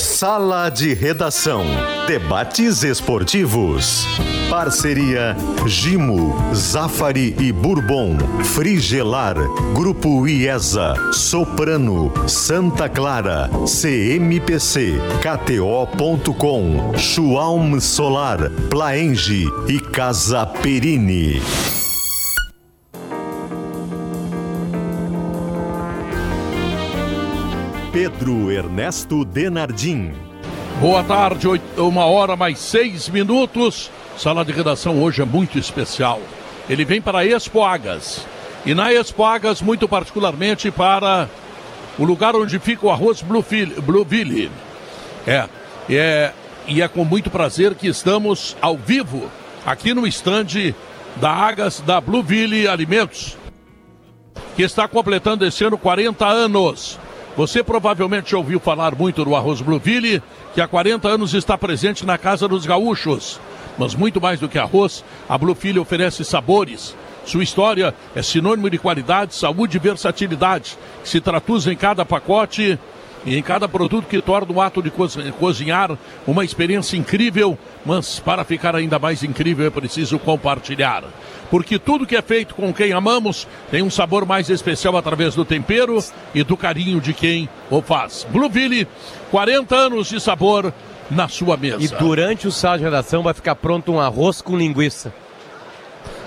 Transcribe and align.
Sala 0.00 0.70
de 0.70 0.94
Redação. 0.94 1.62
Debates 2.06 2.82
esportivos. 2.82 4.06
Parceria 4.48 5.36
Gimo, 5.66 6.34
Zafari 6.54 7.36
e 7.38 7.52
Bourbon. 7.52 8.16
Frigelar. 8.42 9.36
Grupo 9.74 10.26
IESA. 10.26 10.94
Soprano. 11.12 12.10
Santa 12.26 12.88
Clara. 12.88 13.50
CMPC. 13.66 14.94
KTO.com. 15.20 16.96
Schwalm 16.96 17.78
Solar. 17.78 18.50
Plaenge 18.70 19.44
e 19.68 19.78
Casa 19.78 20.46
Perini. 20.46 21.42
Pedro 27.92 28.50
Ernesto 28.52 29.24
Denardim. 29.24 30.12
Boa 30.80 31.02
tarde, 31.02 31.46
oito- 31.48 31.86
uma 31.88 32.04
hora 32.06 32.36
mais 32.36 32.58
seis 32.58 33.08
minutos. 33.08 33.90
Sala 34.16 34.44
de 34.44 34.52
redação 34.52 35.02
hoje 35.02 35.22
é 35.22 35.24
muito 35.24 35.58
especial. 35.58 36.20
Ele 36.68 36.84
vem 36.84 37.00
para 37.02 37.24
Expo 37.26 37.62
Agas. 37.64 38.24
E 38.64 38.74
na 38.74 38.92
Expo 38.92 39.24
Agas, 39.24 39.60
muito 39.60 39.88
particularmente 39.88 40.70
para 40.70 41.28
o 41.98 42.04
lugar 42.04 42.34
onde 42.36 42.58
fica 42.58 42.86
o 42.86 42.90
arroz 42.90 43.22
Blueville. 43.22 44.50
É, 45.26 45.48
é, 45.88 46.32
e 46.68 46.80
é 46.80 46.88
com 46.88 47.04
muito 47.04 47.28
prazer 47.30 47.74
que 47.74 47.88
estamos 47.88 48.56
ao 48.62 48.76
vivo 48.76 49.28
aqui 49.66 49.92
no 49.92 50.06
estande 50.06 50.74
da 51.16 51.30
Agas 51.30 51.80
da 51.80 52.00
Blueville 52.00 52.68
Alimentos, 52.68 53.36
que 54.54 54.62
está 54.62 54.86
completando 54.86 55.44
esse 55.44 55.64
ano 55.64 55.76
40 55.76 56.26
anos. 56.26 56.98
Você 57.36 57.62
provavelmente 57.62 58.34
ouviu 58.36 58.60
falar 58.60 58.94
muito 58.94 59.24
do 59.24 59.34
arroz 59.34 59.60
Blueville, 59.60 60.22
que 60.54 60.60
há 60.60 60.68
40 60.68 61.08
anos 61.08 61.32
está 61.32 61.56
presente 61.56 62.04
na 62.04 62.18
Casa 62.18 62.46
dos 62.48 62.66
Gaúchos. 62.66 63.40
Mas 63.78 63.94
muito 63.94 64.20
mais 64.20 64.38
do 64.40 64.48
que 64.48 64.58
arroz, 64.58 65.04
a 65.28 65.38
Blueville 65.38 65.78
oferece 65.78 66.24
sabores. 66.24 66.94
Sua 67.24 67.42
história 67.42 67.94
é 68.14 68.22
sinônimo 68.22 68.68
de 68.68 68.78
qualidade, 68.78 69.34
saúde 69.34 69.76
e 69.76 69.80
versatilidade, 69.80 70.76
que 71.02 71.08
se 71.08 71.20
traduz 71.20 71.66
em 71.66 71.76
cada 71.76 72.04
pacote 72.04 72.78
e 73.24 73.36
em 73.36 73.42
cada 73.42 73.68
produto 73.68 74.06
que 74.08 74.20
torna 74.20 74.52
o 74.52 74.60
ato 74.60 74.82
de 74.82 74.90
cozi- 74.90 75.30
cozinhar 75.38 75.96
uma 76.26 76.44
experiência 76.44 76.96
incrível, 76.96 77.56
mas 77.86 78.18
para 78.18 78.44
ficar 78.44 78.74
ainda 78.74 78.98
mais 78.98 79.22
incrível 79.22 79.66
é 79.66 79.70
preciso 79.70 80.18
compartilhar. 80.18 81.04
Porque 81.50 81.78
tudo 81.78 82.06
que 82.06 82.16
é 82.16 82.22
feito 82.22 82.54
com 82.54 82.72
quem 82.72 82.92
amamos 82.92 83.46
tem 83.70 83.82
um 83.82 83.90
sabor 83.90 84.24
mais 84.24 84.48
especial 84.48 84.96
através 84.96 85.34
do 85.34 85.44
tempero 85.44 85.98
e 86.34 86.44
do 86.44 86.56
carinho 86.56 87.00
de 87.00 87.12
quem 87.12 87.48
o 87.68 87.82
faz. 87.82 88.26
Blueville, 88.30 88.86
40 89.30 89.74
anos 89.74 90.08
de 90.08 90.20
sabor 90.20 90.72
na 91.10 91.26
sua 91.28 91.56
mesa. 91.56 91.82
E 91.82 91.88
durante 91.88 92.46
o 92.46 92.52
sala 92.52 92.78
de 92.78 92.84
redação 92.84 93.22
vai 93.22 93.34
ficar 93.34 93.56
pronto 93.56 93.92
um 93.92 94.00
arroz 94.00 94.40
com 94.40 94.56
linguiça. 94.56 95.12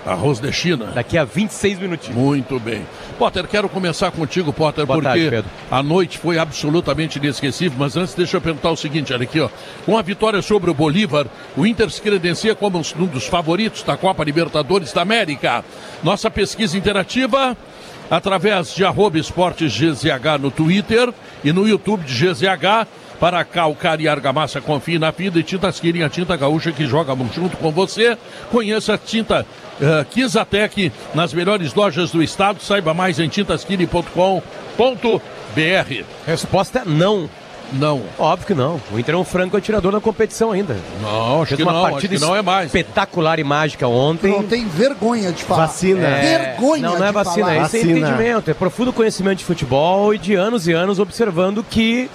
Arroz 0.05 0.39
de 0.39 0.51
China. 0.51 0.87
Daqui 0.93 1.17
a 1.17 1.23
26 1.23 1.79
minutinhos. 1.79 2.17
Muito 2.17 2.59
bem. 2.59 2.85
Potter, 3.17 3.47
quero 3.47 3.69
começar 3.69 4.11
contigo, 4.11 4.51
Potter, 4.51 4.85
Boa 4.85 5.01
porque 5.01 5.29
tarde, 5.29 5.47
a 5.71 5.81
noite 5.81 6.17
foi 6.17 6.37
absolutamente 6.37 7.17
inesquecível. 7.19 7.77
Mas 7.79 7.95
antes, 7.95 8.13
deixa 8.13 8.37
eu 8.37 8.41
perguntar 8.41 8.71
o 8.71 8.75
seguinte: 8.75 9.13
olha 9.13 9.23
aqui, 9.23 9.39
ó. 9.39 9.49
Com 9.85 9.97
a 9.97 10.01
vitória 10.01 10.41
sobre 10.41 10.69
o 10.69 10.73
Bolívar, 10.73 11.25
o 11.55 11.65
Inter 11.65 11.89
se 11.89 12.01
credencia 12.01 12.53
como 12.53 12.79
um 12.79 13.05
dos 13.05 13.27
favoritos 13.27 13.83
da 13.83 13.95
Copa 13.95 14.23
Libertadores 14.23 14.91
da 14.91 15.01
América. 15.01 15.63
Nossa 16.03 16.29
pesquisa 16.29 16.77
interativa. 16.77 17.55
Através 18.11 18.75
de 18.75 18.83
arroba 18.83 19.17
esportes 19.17 19.73
GZH 19.73 20.37
no 20.39 20.51
Twitter 20.51 21.11
e 21.43 21.51
no 21.51 21.67
YouTube 21.67 22.03
de 22.03 22.13
GZH, 22.13 22.85
para 23.19 23.43
calcar 23.45 24.01
e 24.01 24.07
argamassa, 24.07 24.59
confie 24.59 24.99
na 24.99 25.09
vida 25.09 25.39
e 25.39 25.43
Tintas 25.43 25.79
Quirin, 25.79 26.03
a 26.03 26.09
tinta 26.09 26.35
gaúcha 26.35 26.73
que 26.73 26.85
joga 26.85 27.15
junto 27.33 27.55
com 27.55 27.71
você. 27.71 28.17
Conheça 28.51 28.95
a 28.95 28.97
tinta 28.97 29.45
uh, 29.81 30.05
Kizatec 30.05 30.91
nas 31.13 31.33
melhores 31.33 31.73
lojas 31.73 32.11
do 32.11 32.23
estado. 32.23 32.61
Saiba 32.61 32.93
mais 32.93 33.19
em 33.19 33.27
tintasquirin.com.br. 33.27 36.03
Resposta 36.25 36.79
é 36.79 36.83
não. 36.85 37.29
Não. 37.71 38.03
Óbvio 38.19 38.47
que 38.47 38.53
não. 38.53 38.79
O 38.91 38.99
Inter 38.99 39.15
é 39.15 39.17
um 39.17 39.23
franco 39.23 39.57
atirador 39.57 39.91
na 39.91 39.99
competição 39.99 40.51
ainda. 40.51 40.75
Não, 41.01 41.41
acho 41.41 41.47
Fez 41.49 41.57
que 41.57 41.63
uma 41.63 41.71
não, 41.73 41.83
acho 41.85 41.91
partida 41.93 42.15
que 42.15 42.21
não 42.21 42.35
é 42.35 42.41
mais. 42.41 42.67
espetacular 42.67 43.39
e 43.39 43.43
mágica 43.43 43.87
ontem. 43.87 44.31
Não 44.31 44.43
tem 44.43 44.67
vergonha 44.67 45.31
de 45.31 45.43
falar. 45.43 45.65
Vacina. 45.67 46.05
É, 46.07 46.55
Vergonha 46.55 46.83
Não, 46.83 46.99
não 46.99 47.03
é 47.05 47.07
de 47.07 47.13
vacina, 47.13 47.45
falar. 47.47 47.53
é 47.53 47.65
isso 47.65 47.75
é 47.75 47.79
Vacina. 47.79 47.99
entendimento, 47.99 48.51
é 48.51 48.53
profundo 48.53 48.93
conhecimento 48.93 49.39
de 49.39 49.45
futebol 49.45 50.13
e 50.13 50.19
de 50.19 50.35
anos 50.35 50.67
e 50.67 50.71
anos 50.71 50.99
observando 50.99 51.63
que 51.67 52.09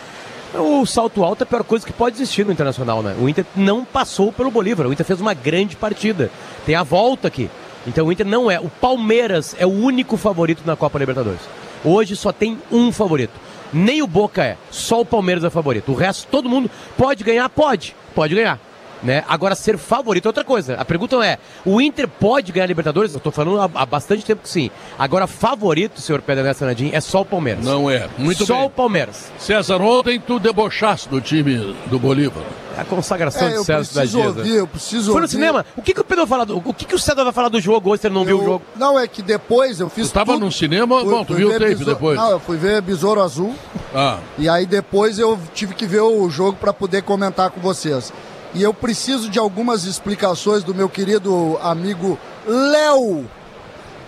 o 0.55 0.87
salto 0.87 1.23
alto 1.23 1.43
é 1.43 1.45
a 1.45 1.47
pior 1.47 1.63
coisa 1.63 1.87
que 1.87 1.93
pode 1.93 2.17
existir 2.17 2.45
no 2.45 2.53
Internacional, 2.53 3.03
né? 3.03 3.15
O 3.21 3.29
Inter 3.29 3.45
não 3.55 3.85
passou 3.85 4.33
pelo 4.33 4.51
Bolívar, 4.51 4.87
o 4.87 4.93
Inter 4.93 5.05
fez 5.05 5.21
uma 5.21 5.35
grande 5.35 5.77
partida. 5.77 6.31
Tem 6.65 6.75
a 6.75 6.83
volta 6.83 7.29
aqui. 7.29 7.51
Então 7.87 8.07
o 8.07 8.13
Inter 8.13 8.27
não 8.27 8.51
é. 8.51 8.59
O 8.59 8.69
Palmeiras 8.69 9.55
é 9.59 9.67
o 9.67 9.71
único 9.71 10.17
favorito 10.17 10.63
na 10.65 10.77
Copa 10.77 10.99
Libertadores. 10.99 11.41
Hoje 11.85 12.17
só 12.17 12.33
tem 12.33 12.59
um 12.73 12.91
favorito. 12.91 13.33
Nem 13.73 14.03
o 14.03 14.07
Boca 14.07 14.43
é, 14.43 14.57
só 14.71 15.01
o 15.01 15.05
Palmeiras 15.05 15.45
é 15.45 15.51
favorito. 15.51 15.93
O 15.93 15.95
resto, 15.95 16.27
todo 16.31 16.49
mundo 16.49 16.71
pode 16.97 17.23
ganhar? 17.23 17.49
Pode, 17.51 17.95
pode 18.15 18.35
ganhar. 18.35 18.59
Né? 19.03 19.23
Agora, 19.29 19.55
ser 19.55 19.79
favorito 19.79 20.27
é 20.27 20.29
outra 20.29 20.43
coisa. 20.45 20.75
A 20.75 20.85
pergunta 20.85 21.15
é: 21.25 21.39
o 21.65 21.81
Inter 21.81 22.09
pode 22.09 22.51
ganhar 22.51 22.65
a 22.65 22.67
Libertadores? 22.67 23.15
Eu 23.15 23.21
tô 23.21 23.31
falando 23.31 23.61
há, 23.61 23.71
há 23.83 23.87
bastante 23.87 24.25
tempo 24.25 24.43
que 24.43 24.49
sim. 24.49 24.71
Agora, 24.99 25.27
favorito, 25.27 26.01
senhor 26.01 26.21
Pedro 26.21 26.43
Ernesto 26.43 26.65
Nadim, 26.65 26.91
é 26.93 27.01
só 27.01 27.21
o 27.21 27.25
Palmeiras. 27.25 27.65
Não 27.65 27.89
é. 27.89 28.09
Muito 28.19 28.45
só 28.45 28.57
bem. 28.57 28.67
o 28.67 28.71
Palmeiras. 28.71 29.31
César, 29.39 29.81
ontem 29.81 30.19
tu 30.21 30.41
debochaste 30.41 31.09
do 31.09 31.21
time 31.21 31.77
do 31.87 31.99
Bolívar. 31.99 32.43
É 32.77 32.81
a 32.81 32.85
consagração 32.85 33.47
É, 33.47 33.51
de 33.51 33.57
eu 33.57 33.65
César 33.65 33.95
da 33.95 34.01
preciso 34.01 34.19
Giza. 34.19 34.39
ouvir, 34.41 34.55
eu 34.57 34.67
preciso 34.67 35.05
Foi 35.13 35.21
no 35.21 35.27
ouvir. 35.27 35.29
cinema? 35.31 35.65
O 35.77 35.83
que, 35.83 35.95
que 35.95 36.01
o 36.01 36.05
Pedro 36.05 36.27
vai 36.27 36.29
falar 36.29 36.45
do, 36.45 36.59
O 36.59 36.75
que, 36.75 36.85
que 36.85 36.95
o 36.95 36.99
César 36.99 37.23
vai 37.25 37.33
falar 37.33 37.49
do 37.49 37.61
jogo 37.61 37.91
hoje 37.91 38.01
se 38.03 38.07
ele 38.09 38.15
não 38.15 38.25
viu 38.25 38.39
o 38.39 38.41
Eu- 38.41 38.45
jogo? 38.47 38.63
Não, 38.77 38.99
é 38.99 39.07
que 39.07 39.23
depois 39.23 39.79
eu 39.81 39.89
fiz 39.89 40.09
Tu 40.09 40.15
tava 40.15 40.33
tudo. 40.33 40.45
no 40.45 40.51
cinema? 40.53 41.05
Bom, 41.05 41.25
tu 41.25 41.35
viu 41.35 41.49
o 41.49 41.53
tape 41.53 41.67
Besouro- 41.67 41.93
depois. 41.95 42.17
Não, 42.19 42.31
eu 42.33 42.41
fui 42.41 42.57
ver 42.57 42.81
Besouro 42.83 43.21
Azul. 43.23 43.55
Ah, 43.95 44.19
E 44.39 44.49
aí 44.49 44.67
depois 44.67 45.19
eu 45.21 45.39
tive 45.55 45.75
que 45.75 45.87
ver 45.87 46.01
o 46.01 46.29
jogo 46.31 46.57
para 46.61 46.73
poder 46.73 47.03
comentar 47.03 47.51
com 47.51 47.61
vocês. 47.61 48.13
E 48.55 48.63
eu 48.63 48.73
preciso 48.73 49.29
de 49.29 49.39
algumas 49.39 49.85
explicações 49.85 50.65
do 50.65 50.75
meu 50.75 50.89
querido 50.89 51.59
amigo 51.63 52.19
Léo, 52.47 53.29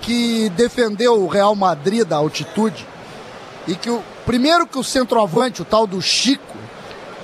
que 0.01 0.49
defendeu 0.51 1.23
o 1.23 1.27
Real 1.29 1.55
Madrid 1.55 2.05
da 2.05 2.17
altitude. 2.17 2.87
E 3.69 3.75
que 3.75 3.91
o 3.91 4.03
primeiro 4.25 4.67
que 4.67 4.79
o 4.79 4.85
centroavante, 4.85 5.61
o 5.63 5.65
tal 5.65 5.87
do 5.87 6.01
Chico, 6.01 6.57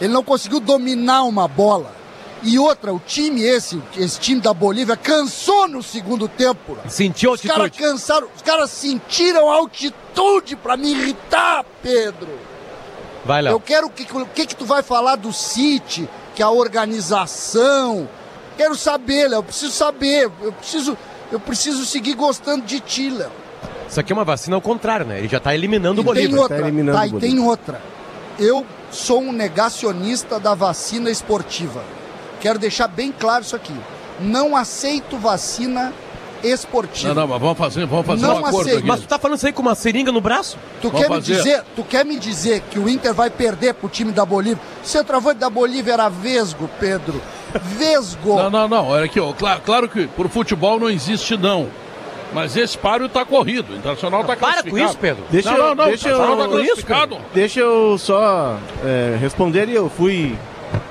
ele 0.00 0.12
não 0.12 0.22
conseguiu 0.22 0.60
dominar 0.60 1.22
uma 1.24 1.48
bola. 1.48 1.94
E 2.42 2.58
outra, 2.58 2.92
o 2.92 3.00
time 3.00 3.42
esse, 3.42 3.82
esse 3.96 4.20
time 4.20 4.40
da 4.42 4.52
Bolívia, 4.52 4.94
cansou 4.94 5.66
no 5.66 5.82
segundo 5.82 6.28
tempo. 6.28 6.76
Sentiu 6.86 7.30
a 7.30 7.34
Os 7.34 7.40
caras 7.40 7.60
altitude? 7.62 7.88
cansaram, 7.90 8.28
os 8.36 8.42
caras 8.42 8.70
sentiram 8.70 9.50
a 9.50 9.54
altitude 9.54 10.54
para 10.54 10.76
me 10.76 10.90
irritar, 10.92 11.64
Pedro. 11.82 12.28
Vai, 13.24 13.40
Eu 13.40 13.44
Léo. 13.44 13.60
quero 13.60 13.88
que 13.88 14.02
o 14.14 14.26
que, 14.26 14.46
que 14.46 14.54
tu 14.54 14.66
vai 14.66 14.82
falar 14.82 15.16
do 15.16 15.32
City, 15.32 16.06
que 16.36 16.42
é 16.42 16.44
a 16.44 16.50
organização. 16.50 18.06
Quero 18.58 18.76
saber, 18.76 19.28
Léo. 19.28 19.38
Eu 19.38 19.42
preciso 19.42 19.72
saber. 19.72 20.30
Eu 20.42 20.52
preciso, 20.52 20.98
eu 21.32 21.40
preciso 21.40 21.84
seguir 21.86 22.14
gostando 22.14 22.64
de 22.66 22.78
ti, 22.78 23.08
Léo. 23.08 23.32
Isso 23.88 23.98
aqui 23.98 24.12
é 24.12 24.14
uma 24.14 24.24
vacina 24.24 24.54
ao 24.54 24.60
contrário, 24.60 25.06
né? 25.06 25.18
Ele 25.18 25.28
já 25.28 25.40
tá 25.40 25.54
eliminando 25.54 26.02
o 26.02 26.04
tem 26.04 26.12
Bolívar. 26.12 26.40
outra. 26.40 26.56
tá 26.58 26.62
eliminando 26.62 26.98
tá, 26.98 27.04
o 27.04 27.18
e 27.18 27.20
tem 27.20 27.38
outra. 27.40 27.80
Eu 28.38 28.66
sou 28.90 29.22
um 29.22 29.32
negacionista 29.32 30.38
da 30.38 30.54
vacina 30.54 31.10
esportiva. 31.10 31.82
Quero 32.38 32.58
deixar 32.58 32.88
bem 32.88 33.10
claro 33.10 33.42
isso 33.42 33.56
aqui. 33.56 33.74
Não 34.20 34.54
aceito 34.54 35.16
vacina 35.16 35.84
esportiva. 35.84 36.05
Não, 37.04 37.14
não, 37.14 37.26
mas 37.28 37.40
vamos 37.40 37.58
fazer, 37.58 37.86
vamos 37.86 38.06
fazer 38.06 38.22
Não 38.26 38.34
um 38.34 38.38
acordo 38.38 38.60
aceito. 38.60 38.78
aqui. 38.78 38.86
Mas 38.86 39.00
tu 39.00 39.06
tá 39.08 39.18
falando 39.18 39.36
isso 39.38 39.46
aí 39.46 39.52
com 39.52 39.62
uma 39.62 39.74
seringa 39.74 40.12
no 40.12 40.20
braço? 40.20 40.56
Tu 40.80 40.88
Vamos 40.90 41.06
quer, 41.06 41.12
me 41.14 41.20
dizer, 41.20 41.62
tu 41.74 41.82
quer 41.82 42.04
me 42.04 42.18
dizer 42.18 42.62
que 42.70 42.78
o 42.78 42.88
Inter 42.88 43.12
vai 43.14 43.30
perder 43.30 43.74
pro 43.74 43.88
time 43.88 44.12
da 44.12 44.24
Bolívia? 44.24 44.58
O 44.82 44.86
centroavante 44.86 45.38
da 45.40 45.50
Bolívia 45.50 45.92
era 45.94 46.08
Vesgo, 46.08 46.68
Pedro. 46.78 47.20
Vesgo. 47.62 48.36
Não, 48.36 48.50
não, 48.50 48.68
não. 48.68 48.88
Olha 48.88 49.04
aqui, 49.06 49.18
ó. 49.18 49.32
Claro, 49.32 49.60
claro 49.64 49.88
que 49.88 50.06
pro 50.08 50.28
futebol 50.28 50.78
não 50.78 50.90
existe 50.90 51.36
não. 51.36 51.68
Mas 52.34 52.56
esse 52.56 52.76
páreo 52.76 53.08
tá 53.08 53.24
corrido. 53.24 53.72
O 53.72 53.76
Internacional 53.76 54.20
tá 54.22 54.26
Para 54.26 54.36
classificado. 54.36 54.70
com 54.70 54.78
isso, 54.78 54.98
Pedro. 54.98 55.24
Deixa 55.30 55.50
não, 55.50 55.56
eu- 55.56 55.64
não, 55.68 55.74
não. 55.76 55.84
deixa 55.86 56.08
o 56.08 56.12
Internacional 56.12 56.38
eu- 56.44 56.50
tá 56.50 56.56
classificado. 56.64 57.18
Deixa 57.32 57.60
eu 57.60 57.96
só 57.98 58.58
é, 58.84 59.16
responder. 59.20 59.68
Eu 59.68 59.88
fui 59.88 60.36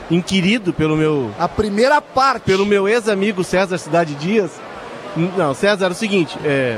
inquirido 0.09 0.71
pelo 0.73 0.95
meu, 0.95 1.31
A 1.37 1.47
primeira 1.47 2.01
parte. 2.01 2.43
pelo 2.43 2.65
meu 2.65 2.87
ex-amigo 2.87 3.43
César 3.43 3.77
Cidade 3.77 4.15
Dias. 4.15 4.51
Não, 5.15 5.53
César, 5.53 5.87
é 5.87 5.89
o 5.89 5.93
seguinte. 5.93 6.37
é, 6.43 6.77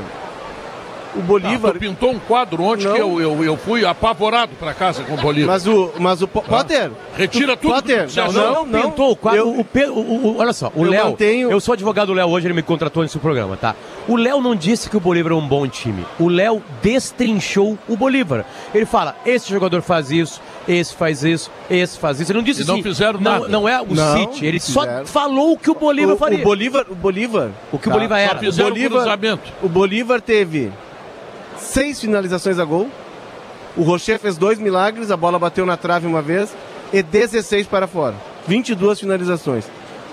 o 1.16 1.20
Bolívar. 1.20 1.70
Ah, 1.70 1.74
tu 1.74 1.78
pintou 1.80 2.10
um 2.10 2.18
quadro 2.18 2.62
ontem 2.62 2.84
Não. 2.84 2.94
que 2.94 3.00
eu, 3.00 3.20
eu, 3.20 3.44
eu 3.44 3.56
fui 3.56 3.84
apavorado 3.84 4.52
pra 4.58 4.72
casa 4.74 5.02
com 5.04 5.14
o 5.14 5.16
Bolívar. 5.16 5.54
Mas 5.54 5.66
o. 5.66 5.92
Mas 5.98 6.22
o. 6.22 6.28
Po- 6.28 6.42
Potter! 6.42 6.90
Retira 7.16 7.56
tudo 7.56 7.74
Potter! 7.74 8.06
Não, 8.16 8.32
não, 8.32 8.66
não. 8.66 8.82
Pintou 8.90 9.10
o 9.12 9.16
quadro. 9.16 9.38
Eu- 9.40 9.48
O, 9.48 9.98
o- 10.00 10.26
o- 10.28 10.38
olha 10.38 10.52
só, 10.52 10.70
o 10.74 10.84
Eu 10.84 10.90
Léo. 10.90 11.04
mantenho- 11.06 11.50
Eu 11.50 11.60
sou 11.60 11.72
advogado 11.74 12.08
do 12.08 12.12
Léo 12.14 12.28
hoje, 12.28 12.46
ele 12.46 12.54
me 12.54 12.62
contratou 12.62 13.02
nesse 13.02 13.18
programa, 13.18 13.56
tá? 13.56 13.74
O 14.06 14.16
Léo 14.16 14.40
não 14.40 14.54
disse 14.54 14.88
que 14.88 14.96
o 14.96 15.00
Bolívar 15.00 15.32
é 15.32 15.34
um 15.34 15.46
bom 15.46 15.66
time. 15.68 16.04
O 16.18 16.28
Léo 16.28 16.62
destrinchou 16.82 17.78
o 17.88 17.96
Bolívar. 17.96 18.44
Ele 18.74 18.86
fala: 18.86 19.16
esse 19.24 19.48
jogador 19.50 19.82
faz 19.82 20.10
isso, 20.10 20.40
esse 20.66 20.94
faz 20.94 21.22
isso, 21.24 21.50
esse 21.70 21.98
faz 21.98 22.20
isso. 22.20 22.30
Ele 22.32 22.38
não 22.38 22.44
disse 22.44 22.62
E 22.62 22.66
não 22.66 22.74
assim. 22.74 22.82
fizeram 22.82 23.20
não, 23.20 23.32
nada. 23.32 23.48
Não 23.48 23.68
é 23.68 23.80
o 23.80 23.86
Não, 23.94 24.16
City. 24.18 24.46
Ele 24.46 24.60
só 24.60 24.80
fizeram. 24.82 25.06
falou 25.06 25.52
o 25.52 25.58
que 25.58 25.70
o 25.70 25.74
Bolívar 25.74 26.14
o, 26.14 26.18
faria. 26.18 26.38
o 26.38 26.42
Bolívar. 26.42 26.86
O 26.90 26.94
Bolívar. 26.94 27.50
O 27.72 27.78
que 27.78 27.88
o 27.88 27.90
Tá. 27.90 27.96
Bolívar 27.96 28.18
Só 28.18 28.24
era. 28.30 28.38
fizeram 28.38 28.68
O 28.68 28.72
Bolívar- 28.72 28.90
o 28.98 29.02
cruzamento. 29.02 29.52
O 29.62 29.68
Bolívar 29.68 30.20
teve 30.20 30.70
seis 31.58 32.00
finalizações 32.00 32.58
a 32.58 32.64
gol. 32.64 32.88
O 33.76 33.82
Rocher 33.82 34.18
fez 34.18 34.36
dois 34.36 34.58
milagres, 34.58 35.10
a 35.10 35.16
bola 35.16 35.38
bateu 35.38 35.64
na 35.64 35.76
trave 35.76 36.06
uma 36.06 36.22
vez 36.22 36.54
e 36.92 37.02
16 37.02 37.66
para 37.66 37.86
fora. 37.86 38.16
22 38.46 39.00
finalizações. 39.00 39.64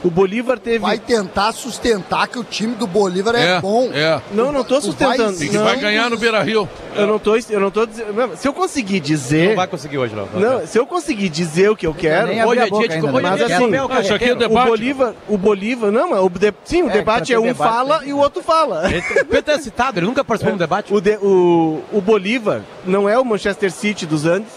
O 0.06 0.10
Bolívar 0.12 0.60
teve. 0.60 0.78
Vai 0.78 1.00
tentar 1.00 1.52
sustentar 1.52 2.28
que 2.28 2.38
o 2.38 2.44
time 2.44 2.76
do 2.76 2.86
Bolívar 2.86 3.34
é, 3.36 3.60
bom. 3.60 3.90
É. 3.92 4.22
Não, 4.32 4.52
não 4.52 4.64
tô 4.64 4.78
O 4.78 4.82
sustentando. 4.82 5.36
vai- 5.38 5.48
que 5.48 5.58
Não, 5.58 5.64
vai 5.64 5.78
ganhar 5.80 6.10
no 6.12 6.18
Beira 6.18 6.44
Rio. 6.44 6.70
Eu 6.96 7.08
não 7.08 7.18
tô, 7.18 7.36
eu 7.36 7.60
não 7.60 7.72
tô 7.72 7.86
dizendo. 7.88 8.14
não, 8.14 8.38
Se 8.38 8.48
eu 8.48 8.54
conseguir 8.54 9.00
dizer. 9.00 9.50
Não 9.50 9.56
vai 9.56 9.68
conseguir 9.68 9.98
hoje, 9.98 10.14
Léo. 10.16 10.30
Não, 10.36 10.68
se 10.68 10.78
eu 10.78 10.86
conseguir 10.86 11.28
dizer 11.30 11.72
o 11.72 11.76
que 11.76 11.88
eu 11.88 11.94
quero. 11.94 12.28
abri 12.28 12.44
Hoje 12.46 12.60
é 12.60 12.70
dia 12.70 12.88
de 12.88 12.94
ainda, 12.96 13.08
hoje 13.08 13.26
é 13.26 13.30
mas 13.32 13.42
assim, 13.42 13.58
comer 13.58 13.82
o 13.82 13.86
ah, 13.86 14.00
isso 14.02 14.14
aqui 14.14 14.26
é 14.26 14.28
carreteiro. 14.28 14.40
debate. 14.40 14.68
O 14.68 14.70
Bolívar, 14.70 15.14
o 15.28 15.38
Bolívar, 15.40 15.92
não, 15.92 16.10
mas 16.12 16.20
o 16.22 16.30
de- 16.30 16.54
sim, 16.64 16.84
o 16.84 16.90
É, 16.90 16.94
debate 16.94 17.28
pra 17.28 17.36
é 17.36 17.40
um 17.40 17.44
debate, 17.48 17.70
fala 17.74 18.00
tem 18.00 18.10
e 18.10 18.14
o 18.14 18.18
outro 18.18 18.44
fala. 18.44 18.92
Ele 18.94 19.02
Pedro 19.02 19.42
tá 19.42 19.58
citado, 19.60 20.00
ele 20.00 20.06
nunca 20.06 20.24
participou 20.24 20.52
de 20.52 20.56
um 20.56 20.60
debate. 20.60 20.94
O, 20.94 21.02
de- 21.02 21.18
o, 21.18 21.82
o 21.92 22.00
Bolívar 22.00 22.62
não 22.86 23.10
é 23.10 23.18
o 23.18 23.26
Manchester 23.26 23.72
City 23.72 24.06
dos 24.06 24.24
Andes, 24.26 24.50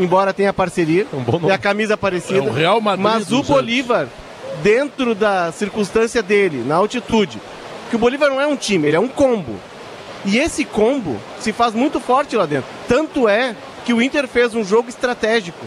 embora 0.00 0.34
tenha 0.34 0.52
parceria, 0.52 1.06
Um 1.14 1.22
bom 1.22 1.32
nome. 1.38 1.46
e 1.48 1.52
a 1.52 1.58
camisa 1.58 1.96
parecida. 1.96 2.40
É 2.40 2.42
o 2.42 2.52
Real 2.52 2.80
Madrid 2.80 3.04
Mas 3.04 3.30
o 3.32 3.42
Bolívar, 3.44 4.08
dentro 4.62 5.14
da 5.14 5.52
circunstância 5.52 6.22
dele, 6.22 6.62
na 6.66 6.76
altitude, 6.76 7.40
que 7.90 7.96
o 7.96 7.98
Bolívar 7.98 8.28
não 8.30 8.40
é 8.40 8.46
um 8.46 8.56
time, 8.56 8.88
ele 8.88 8.96
é 8.96 9.00
um 9.00 9.08
combo. 9.08 9.54
E 10.24 10.38
esse 10.38 10.64
combo 10.64 11.16
se 11.38 11.52
faz 11.52 11.72
muito 11.74 12.00
forte 12.00 12.36
lá 12.36 12.46
dentro. 12.46 12.68
Tanto 12.88 13.28
é 13.28 13.54
que 13.84 13.92
o 13.92 14.02
Inter 14.02 14.26
fez 14.26 14.54
um 14.54 14.64
jogo 14.64 14.88
estratégico 14.88 15.64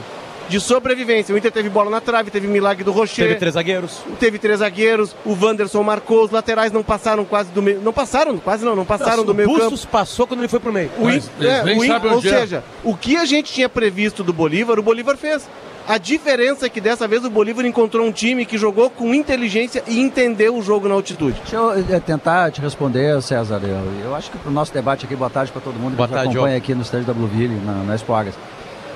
de 0.50 0.60
sobrevivência. 0.60 1.34
O 1.34 1.38
Inter 1.38 1.52
teve 1.52 1.70
bola 1.70 1.90
na 1.90 2.02
trave, 2.02 2.32
teve 2.32 2.48
milagre 2.48 2.84
do 2.84 2.92
Rocher. 2.92 3.28
Teve 3.28 3.40
três 3.40 3.54
zagueiros. 3.54 4.00
Teve 4.20 4.38
três 4.40 4.60
zagueiros, 4.60 5.16
o 5.24 5.38
Wanderson 5.40 5.82
marcou, 5.84 6.26
os 6.26 6.32
laterais 6.32 6.72
não 6.74 6.84
passaram 6.84 7.24
quase 7.24 7.52
do 7.52 7.62
meio. 7.62 7.80
Não 7.80 7.94
passaram, 7.94 8.38
quase 8.38 8.66
não, 8.66 8.76
não 8.76 8.84
passaram 8.84 9.24
do 9.24 9.32
o 9.32 9.36
meio 9.36 9.48
campo. 9.48 9.62
Bustos 9.70 9.86
passou 9.86 10.28
quando 10.28 10.42
ele 10.42 10.48
foi 10.50 10.60
pro 10.60 10.74
meio. 10.74 10.92
O 10.98 11.06
Mas 11.06 11.30
In- 11.40 11.46
é, 11.46 11.64
o 11.64 11.86
In- 11.86 11.92
ou 12.12 12.18
é. 12.18 12.22
seja, 12.22 12.64
o 12.84 12.98
que 12.98 13.16
a 13.16 13.24
gente 13.26 13.54
tinha 13.54 13.70
previsto 13.70 14.24
do 14.24 14.34
Bolívar, 14.34 14.78
o 14.80 14.84
Bolívar 14.84 15.16
fez. 15.16 15.48
A 15.90 15.98
diferença 15.98 16.68
é 16.68 16.70
que 16.70 16.80
dessa 16.80 17.08
vez 17.08 17.26
o 17.26 17.32
Bolívar 17.32 17.66
encontrou 17.66 18.06
um 18.06 18.12
time 18.12 18.46
que 18.46 18.60
jogou 18.60 18.92
com 18.92 19.12
inteligência 19.12 19.84
e 19.88 20.00
entendeu 20.00 20.56
o 20.56 20.62
jogo 20.62 20.88
na 20.88 20.94
altitude. 20.94 21.40
Deixa 21.40 21.56
eu 21.56 21.80
eh, 21.80 22.00
tentar 22.00 22.52
te 22.52 22.62
responder, 22.62 23.20
César. 23.24 23.60
Eu, 23.64 24.06
eu 24.06 24.16
acho 24.16 24.30
que 24.30 24.38
para 24.38 24.52
o 24.52 24.54
nosso 24.54 24.72
debate 24.72 25.06
aqui, 25.06 25.16
boa 25.16 25.32
tarde 25.32 25.52
para 25.52 25.60
todo 25.60 25.74
mundo 25.80 25.94
que 25.94 25.98
Boa 25.98 26.06
nos 26.06 26.16
tarde, 26.16 26.30
acompanha 26.30 26.54
João. 26.54 26.58
aqui 26.60 26.76
no 26.76 26.84
estádio 26.84 27.08
da 27.08 27.14
Blueville, 27.14 27.56
na, 27.66 27.74
na 27.84 27.96
Expo. 27.96 28.14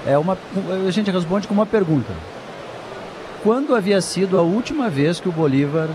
É 0.06 0.16
uma, 0.20 0.38
a 0.88 0.92
gente 0.92 1.10
responde 1.10 1.48
com 1.48 1.56
uma 1.56 1.66
pergunta. 1.66 2.14
Quando 3.42 3.76
havia 3.76 4.00
sido 4.00 4.38
a 4.38 4.44
última 4.44 4.88
vez 4.88 5.20
que 5.20 5.28
o 5.28 5.32
Bolívar 5.32 5.90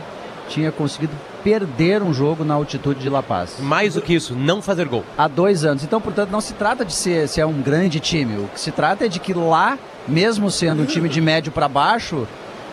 tinha 0.48 0.72
conseguido 0.72 1.12
perder 1.44 2.02
um 2.02 2.12
jogo 2.12 2.44
na 2.44 2.54
altitude 2.54 2.98
de 2.98 3.08
La 3.08 3.22
Paz? 3.22 3.60
Mais 3.60 3.94
do 3.94 4.02
que 4.02 4.14
isso, 4.14 4.34
não 4.34 4.60
fazer 4.60 4.88
gol. 4.88 5.04
Há 5.16 5.28
dois 5.28 5.64
anos. 5.64 5.84
Então, 5.84 6.00
portanto, 6.00 6.30
não 6.30 6.40
se 6.40 6.54
trata 6.54 6.84
de 6.84 6.92
ser, 6.92 7.28
se 7.28 7.40
é 7.40 7.46
um 7.46 7.62
grande 7.62 8.00
time. 8.00 8.36
O 8.38 8.48
que 8.48 8.58
se 8.58 8.72
trata 8.72 9.04
é 9.04 9.08
de 9.08 9.20
que 9.20 9.32
lá, 9.32 9.78
mesmo 10.08 10.50
sendo 10.50 10.82
um 10.82 10.87
time 10.87 11.08
de 11.08 11.20
médio 11.20 11.52
para 11.52 11.69
baixo, 11.69 12.26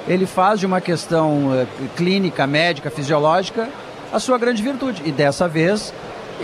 ele 0.08 0.26
faz 0.26 0.60
de 0.60 0.66
uma 0.66 0.80
questão 0.80 1.54
eh, 1.54 1.66
clínica, 1.96 2.46
médica, 2.46 2.90
fisiológica, 2.90 3.68
a 4.14 4.20
sua 4.20 4.38
grande 4.38 4.62
virtude. 4.62 5.02
E 5.06 5.12
dessa 5.12 5.48
vez 5.48 5.94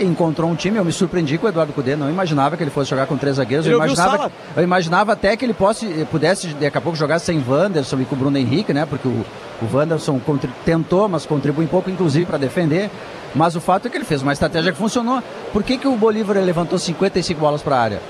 encontrou 0.00 0.50
um 0.50 0.54
time, 0.54 0.78
eu 0.78 0.84
me 0.84 0.92
surpreendi 0.92 1.36
com 1.36 1.46
o 1.46 1.48
Eduardo 1.48 1.72
Cudê, 1.72 1.94
não 1.94 2.08
imaginava 2.08 2.56
que 2.56 2.62
ele 2.62 2.70
fosse 2.70 2.90
jogar 2.90 3.06
com 3.06 3.16
três 3.16 3.36
zagueiros, 3.36 3.66
eu 3.66 3.76
imaginava, 3.76 4.16
Sala. 4.16 4.32
eu 4.56 4.62
imaginava 4.62 5.12
até 5.12 5.36
que 5.36 5.44
ele 5.44 5.52
posse, 5.52 5.86
pudesse 6.10 6.48
daqui 6.48 6.78
a 6.78 6.80
pouco 6.80 6.96
jogar 6.96 7.18
sem 7.18 7.44
Wanderson 7.46 8.00
e 8.00 8.04
com 8.04 8.14
o 8.14 8.18
Bruno 8.18 8.38
Henrique, 8.38 8.72
né? 8.72 8.86
Porque 8.86 9.06
o, 9.06 9.10
o 9.10 9.76
Wanderson 9.76 10.20
tentou, 10.64 11.08
mas 11.08 11.26
contribui 11.26 11.66
um 11.66 11.68
pouco, 11.68 11.90
inclusive, 11.90 12.24
para 12.26 12.38
defender. 12.38 12.90
Mas 13.34 13.54
o 13.56 13.60
fato 13.60 13.86
é 13.86 13.90
que 13.90 13.96
ele 13.96 14.04
fez 14.04 14.22
uma 14.22 14.32
estratégia 14.32 14.72
que 14.72 14.78
funcionou. 14.78 15.22
Por 15.52 15.62
que, 15.62 15.78
que 15.78 15.88
o 15.88 15.96
Bolívar 15.96 16.36
levantou 16.38 16.78
55 16.78 17.40
bolas 17.40 17.62
para 17.62 17.76
a 17.76 17.80
área? 17.80 18.00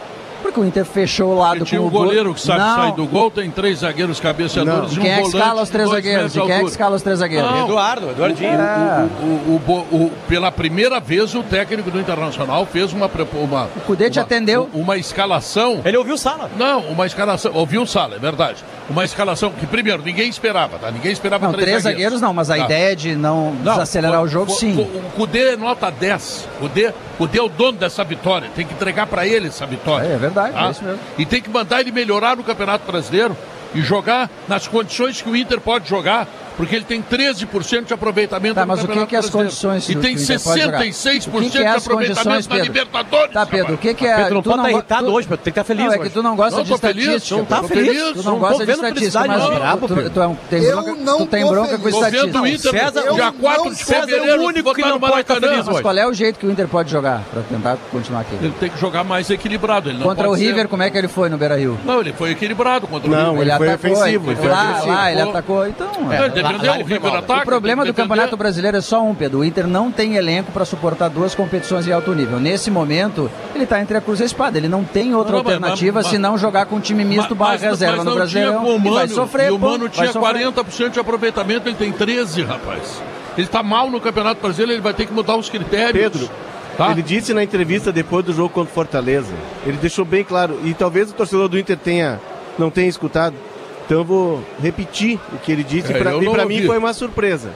Porque 0.42 0.60
o 0.60 0.64
Inter 0.64 0.84
fechou 0.84 1.30
o 1.32 1.38
lado 1.38 1.64
tinha 1.64 1.78
com 1.80 1.86
um 1.86 1.88
o 1.88 1.90
gol- 1.90 2.04
goleiro 2.04 2.34
que 2.34 2.40
sabe 2.40 2.58
Não, 2.60 2.76
sair 2.76 2.92
do 2.92 3.06
gol, 3.06 3.30
tem 3.30 3.50
três 3.50 3.78
zagueiros 3.78 4.20
cabeceadores 4.20 4.92
E 4.92 4.98
um 4.98 5.02
quem 5.02 5.10
é 5.12 5.20
que 5.22 5.28
escala 5.28 5.62
os 5.62 5.70
três 5.70 5.88
zagueiros? 5.88 6.32
quem 6.32 6.50
é 6.50 6.58
que 6.60 6.64
escala 6.66 6.96
os 6.96 7.02
três 7.02 7.18
zagueiros? 7.20 7.50
Não. 7.50 7.64
Eduardo, 7.66 8.10
Eduardinho. 8.10 8.50
É. 8.50 9.08
O, 9.22 9.26
o- 9.26 9.62
o- 9.92 9.96
o- 10.06 10.12
pela 10.28 10.50
primeira 10.52 11.00
vez, 11.00 11.34
o 11.34 11.42
técnico 11.42 11.90
do 11.90 11.98
Internacional 12.00 12.66
fez 12.66 12.92
uma. 12.92 13.10
uma 13.34 13.64
o 13.76 13.80
Cudê 13.86 14.10
te 14.10 14.18
atendeu. 14.20 14.68
Uma 14.74 14.96
escalação. 14.96 15.80
Ele 15.84 15.96
ouviu 15.96 16.14
o 16.14 16.18
Sala. 16.18 16.50
Não, 16.56 16.80
uma 16.88 17.06
escalação. 17.06 17.52
Ouviu 17.54 17.82
o 17.82 17.86
Sala, 17.86 18.16
é 18.16 18.18
verdade. 18.18 18.64
Uma 18.90 19.04
escalação 19.04 19.50
que, 19.50 19.66
primeiro, 19.66 20.02
ninguém 20.02 20.28
esperava, 20.28 20.76
tá? 20.78 20.90
Ninguém 20.90 21.12
esperava 21.12 21.46
Não, 21.46 21.52
três, 21.52 21.68
três 21.68 21.82
zagueiros 21.84 22.20
não, 22.20 22.34
mas 22.34 22.50
a 22.50 22.56
Tá. 22.56 22.64
ideia 22.64 22.96
de 22.96 23.14
não, 23.14 23.52
Não, 23.52 23.72
desacelerar 23.72 24.18
foi- 24.18 24.24
o 24.26 24.28
jogo, 24.28 24.50
sim. 24.52 24.76
O 24.76 25.10
Cudê 25.16 25.52
é 25.52 25.56
nota 25.56 25.90
10. 25.90 26.48
O 26.56 26.62
Cudê, 26.62 26.92
Cudê 27.16 27.38
é 27.38 27.42
o 27.42 27.48
dono 27.48 27.78
dessa 27.78 28.02
vitória. 28.02 28.48
Tem 28.54 28.66
que 28.66 28.74
entregar 28.74 29.06
pra 29.06 29.26
ele 29.26 29.48
essa 29.48 29.64
vitória. 29.66 30.06
É, 30.06 30.12
é 30.14 30.16
verdade, 30.16 30.31
tá? 30.32 30.66
é 30.66 30.70
isso 30.70 30.84
mesmo. 30.84 31.00
E 31.18 31.26
tem 31.26 31.40
que 31.40 31.50
mandar 31.50 31.80
ele 31.80 31.92
melhorar 31.92 32.36
no 32.36 32.44
Campeonato 32.44 32.90
Brasileiro 32.90 33.36
e 33.74 33.80
jogar 33.80 34.30
nas 34.48 34.66
condições 34.68 35.20
que 35.22 35.28
o 35.28 35.36
Inter 35.36 35.60
pode 35.60 35.88
jogar. 35.88 36.26
Porque 36.54 36.76
ele 36.76 36.84
tem 36.84 37.00
13% 37.02 37.86
de 37.86 37.94
aproveitamento 37.94 38.56
Tá, 38.56 38.60
no 38.60 38.66
mas 38.66 38.84
o 38.84 38.86
que, 38.86 39.06
que 39.06 39.16
é 39.16 39.18
as 39.18 39.30
condições 39.30 39.88
E 39.88 39.94
que 39.94 40.00
tem 40.02 40.14
o 40.16 40.20
Inter 40.20 40.38
pode 40.38 40.60
jogar? 40.60 40.80
66% 40.82 41.28
O 41.28 41.40
que 41.40 41.50
que 41.50 41.58
é 41.58 41.62
de 41.62 41.66
aproveitamento 41.78 42.48
na? 42.50 42.56
Libertadores. 42.58 43.32
Tá, 43.32 43.46
Pedro, 43.46 43.74
o 43.74 43.78
que, 43.78 43.94
que 43.94 44.06
é. 44.06 44.16
Pedro, 44.16 44.34
não 44.34 44.42
tu 44.42 44.50
pode 44.50 44.60
estar 44.60 44.70
go- 44.70 44.76
irritado 44.78 45.06
tu- 45.06 45.12
hoje, 45.14 45.28
Pedro. 45.28 45.44
Tem 45.44 45.52
que 45.54 45.58
estar 45.60 45.64
feliz 45.64 45.84
Não, 45.86 45.92
é 45.92 45.96
hoje. 45.98 46.08
que 46.08 46.14
tu 46.14 46.22
não 46.22 46.36
gosta 46.36 46.56
Não, 46.58 46.64
de 46.64 46.72
estatística. 46.74 47.36
não 47.38 47.44
tá 47.46 47.62
feliz. 47.62 48.12
Tu 48.12 48.16
Não 48.22 48.32
não 48.32 48.38
gosta 48.38 48.66
de 48.66 48.72
estatística, 48.72 49.24
mas 49.26 49.40
não. 49.42 49.78
tu, 49.78 49.88
tu, 49.88 50.10
tu 50.10 50.20
é 50.22 50.26
um- 50.26 50.34
tem 50.50 50.62
Eu 50.62 50.82
bronca, 50.82 51.00
não 51.00 51.18
tu 51.20 51.26
tem 51.26 51.46
bronca 51.46 51.78
com 51.78 51.78
feliz. 51.78 51.94
Tô 51.94 52.00
vendo 52.02 52.14
estatística. 52.26 52.42
o 52.42 52.46
Inter, 52.46 52.70
César, 52.70 53.00
dia 53.14 53.24
eu 53.24 53.32
4 53.32 53.64
não 53.64 53.72
de 53.72 53.84
fevereiro, 53.84 54.24
é 54.26 54.36
o 54.36 54.42
único 54.42 54.74
que 54.74 54.82
não 54.82 55.00
pode 55.00 55.20
estar 55.22 55.34
feliz 55.40 55.56
Mas 55.56 55.68
hoje. 55.68 55.82
qual 55.82 55.96
é 55.96 56.06
o 56.06 56.12
jeito 56.12 56.38
que 56.38 56.46
o 56.46 56.50
Inter 56.50 56.68
pode 56.68 56.90
jogar? 56.90 57.22
Pra 57.32 57.40
tentar 57.44 57.78
continuar 57.90 58.20
aqui. 58.20 58.34
Ele 58.34 58.52
tem 58.60 58.68
que 58.68 58.78
jogar 58.78 59.04
mais 59.04 59.30
equilibrado. 59.30 59.90
Contra 60.02 60.28
o 60.28 60.34
River, 60.34 60.68
como 60.68 60.82
é 60.82 60.90
que 60.90 60.98
ele 60.98 61.08
foi 61.08 61.30
no 61.30 61.38
Beira 61.38 61.56
Rio? 61.56 61.78
Não, 61.82 62.00
ele 62.00 62.12
foi 62.12 62.32
equilibrado 62.32 62.86
contra 62.86 63.08
o 63.08 63.10
Não, 63.10 63.30
River. 63.30 63.40
ele 63.42 63.50
foi 63.66 63.74
ofensivo, 63.92 64.30
ele 64.30 64.36
foi 64.40 64.48
lá, 64.48 64.70
ofensivo. 64.72 64.92
lá, 64.92 65.12
ele 65.12 65.22
Pô. 65.22 65.30
atacou. 65.30 65.66
Então, 65.68 65.88
É, 66.12 66.18
ele 66.18 66.28
defendeu, 66.30 66.70
lá 66.70 66.80
ele 66.80 66.98
o 66.98 67.12
mal. 67.28 67.44
problema 67.44 67.84
do. 67.84 67.94
Campeonato 67.94 68.36
Brasileiro 68.36 68.76
é 68.76 68.80
só 68.80 69.02
um, 69.02 69.14
Pedro. 69.14 69.40
O 69.40 69.44
Inter 69.44 69.66
não 69.66 69.90
tem 69.92 70.16
elenco 70.16 70.50
para 70.52 70.64
suportar 70.64 71.08
duas 71.08 71.34
competições 71.34 71.86
em 71.86 71.92
alto 71.92 72.12
nível. 72.14 72.38
Nesse 72.40 72.70
momento, 72.70 73.30
ele 73.54 73.64
está 73.64 73.80
entre 73.80 73.96
a 73.96 74.00
cruz 74.00 74.20
e 74.20 74.22
a 74.22 74.26
espada. 74.26 74.58
Ele 74.58 74.68
não 74.68 74.84
tem 74.84 75.14
outra 75.14 75.36
Não, 75.36 75.42
mas- 75.44 75.52
alternativa 75.54 76.00
mas- 76.00 76.06
senão 76.08 76.36
jogar 76.38 76.66
com 76.66 76.76
um 76.76 76.80
time 76.80 77.04
misto 77.04 77.34
barra 77.34 77.52
Mas- 77.52 77.62
reserva 77.62 77.96
mas 77.98 78.04
no 78.06 78.14
Brasileirão. 78.14 78.62
com 78.64 78.70
o 78.70 78.74
e 78.76 78.78
vai 78.78 78.90
Mano, 78.90 79.08
sofrer, 79.14 79.48
E 79.48 79.50
o 79.52 79.58
pô, 79.58 79.66
Mano 79.70 79.78
vai 79.84 79.88
tinha 79.90 80.06
sofrer. 80.12 80.22
40% 80.22 80.90
de 80.92 81.00
aproveitamento, 81.00 81.68
ele 81.68 81.76
tem 81.76 81.92
13, 81.92 82.42
rapaz. 82.42 83.02
Ele 83.36 83.46
tá 83.46 83.62
mal 83.62 83.90
no 83.90 84.00
Campeonato 84.00 84.40
Brasileiro, 84.42 84.72
ele 84.72 84.80
vai 84.82 84.92
ter 84.94 85.06
que 85.06 85.12
mudar 85.12 85.36
os 85.36 85.48
critérios. 85.48 85.92
Pedro, 85.92 86.30
tá? 86.76 86.90
Ele 86.90 87.02
disse 87.02 87.32
na 87.32 87.42
entrevista 87.42 87.90
depois 87.92 88.24
do 88.24 88.32
jogo 88.32 88.50
contra 88.50 88.70
o 88.70 88.74
Fortaleza, 88.74 89.32
ele 89.66 89.76
deixou 89.78 90.04
bem 90.04 90.22
claro, 90.24 90.58
e 90.64 90.74
talvez 90.74 91.10
o 91.10 91.14
torcedor 91.14 91.48
do 91.48 91.58
Inter 91.58 91.76
tenha, 91.78 92.20
não 92.58 92.70
tenha 92.70 92.88
escutado, 92.88 93.34
então 93.84 93.98
eu 93.98 94.04
vou 94.04 94.44
repetir 94.60 95.18
o 95.32 95.38
que 95.38 95.50
ele 95.52 95.64
disse, 95.64 95.92
É, 95.92 95.96
e 95.96 95.98
pra- 96.00 96.16
e 96.16 96.28
para 96.30 96.44
mim 96.46 96.66
foi 96.66 96.78
uma 96.78 96.92
surpresa. 96.92 97.50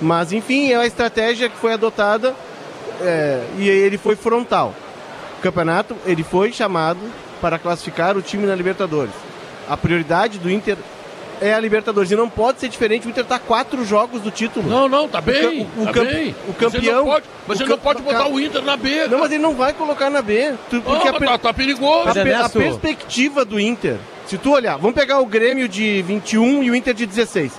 Mas 0.00 0.32
enfim, 0.32 0.72
é 0.72 0.76
a 0.76 0.86
estratégia 0.86 1.48
que 1.48 1.56
foi 1.56 1.72
adotada 1.72 2.34
é, 3.00 3.40
e 3.58 3.68
ele 3.68 3.98
foi 3.98 4.16
frontal. 4.16 4.74
O 5.38 5.42
campeonato, 5.42 5.96
ele 6.06 6.22
foi 6.22 6.52
chamado 6.52 6.98
para 7.40 7.58
classificar 7.58 8.16
o 8.16 8.22
time 8.22 8.46
na 8.46 8.54
Libertadores. 8.54 9.12
A 9.68 9.76
prioridade 9.76 10.38
do 10.38 10.50
Inter 10.50 10.76
é 11.40 11.52
a 11.54 11.58
Libertadores, 11.58 12.08
e 12.12 12.14
não 12.16 12.28
pode 12.28 12.60
ser 12.60 12.68
diferente, 12.68 13.06
o 13.06 13.10
Inter 13.10 13.24
está 13.24 13.36
quatro 13.38 13.84
jogos 13.84 14.20
do 14.20 14.30
título. 14.30 14.68
Não, 14.68 14.88
não, 14.88 15.08
tá 15.08 15.20
bem. 15.20 15.66
O- 15.76 15.82
o 15.82 15.86
tá 15.86 16.04
bem. 16.04 16.34
o 16.48 16.52
Você 16.52 16.76
campeão- 16.78 16.94
não 16.98 17.04
pode, 17.04 17.26
você 17.48 17.64
o 17.64 17.66
não 17.66 17.76
cam- 17.76 17.82
pode 17.82 18.02
botar 18.02 18.28
o 18.28 18.38
Inter 18.38 18.62
na 18.62 18.76
B. 18.76 19.08
Não, 19.08 19.18
mas 19.18 19.32
ele 19.32 19.42
não 19.42 19.54
vai 19.54 19.72
colocar 19.72 20.08
na 20.08 20.22
B. 20.22 20.54
Tu- 20.70 20.76
Não, 20.76 20.82
porque 20.82 21.08
a 21.08 21.12
tá, 21.12 21.38
tá 21.38 21.52
perigoso. 21.52 22.08
a, 22.08 22.12
a 22.12 22.16
Ernesto- 22.16 22.58
perspectiva 22.60 23.44
do 23.44 23.58
Inter, 23.58 23.96
se 24.32 24.38
tu 24.38 24.52
olhar, 24.52 24.78
vamos 24.78 24.94
pegar 24.94 25.20
o 25.20 25.26
Grêmio 25.26 25.68
de 25.68 26.00
21 26.02 26.62
e 26.62 26.70
o 26.70 26.74
Inter 26.74 26.94
de 26.94 27.04
16. 27.04 27.52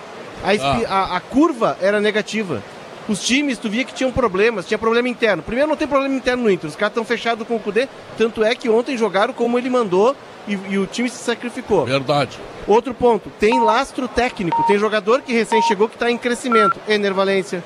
A, 0.44 0.54
espi- 0.56 0.86
a- 0.88 1.16
a 1.18 1.20
curva 1.20 1.78
era 1.80 2.02
negativa. 2.02 2.64
Os 3.08 3.22
times, 3.24 3.60
tu 3.60 3.70
via 3.70 3.84
que 3.84 3.94
tinham 3.94 4.12
problemas, 4.12 4.66
tinha 4.66 4.78
problema 4.80 5.08
interno. 5.08 5.44
Primeiro, 5.44 5.70
não 5.70 5.76
tem 5.76 5.88
problema 5.88 6.16
interno 6.16 6.44
no 6.44 6.50
Inter, 6.50 6.68
os 6.70 6.76
caras 6.76 6.92
estão 6.92 7.06
fechados 7.06 7.46
com 7.48 7.56
o 7.56 7.60
Cudê. 7.60 7.88
Tanto 8.18 8.44
é 8.44 8.56
que 8.56 8.68
ontem 8.70 8.98
jogaram 8.98 9.34
como 9.34 9.58
ele 9.60 9.70
mandou 9.70 10.16
e, 10.48 10.58
e 10.70 10.78
o 10.80 10.88
time 10.88 11.08
se 11.10 11.18
sacrificou. 11.18 11.86
Verdade. 11.86 12.40
Outro 12.66 12.94
ponto, 12.94 13.30
tem 13.40 13.60
lastro 13.62 14.08
técnico. 14.08 14.64
Tem 14.64 14.80
jogador 14.80 15.22
que 15.22 15.32
recém 15.32 15.62
chegou 15.62 15.88
que 15.88 15.96
está 15.96 16.10
em 16.10 16.18
crescimento. 16.18 16.80
Ener 16.88 17.14
Valência. 17.14 17.64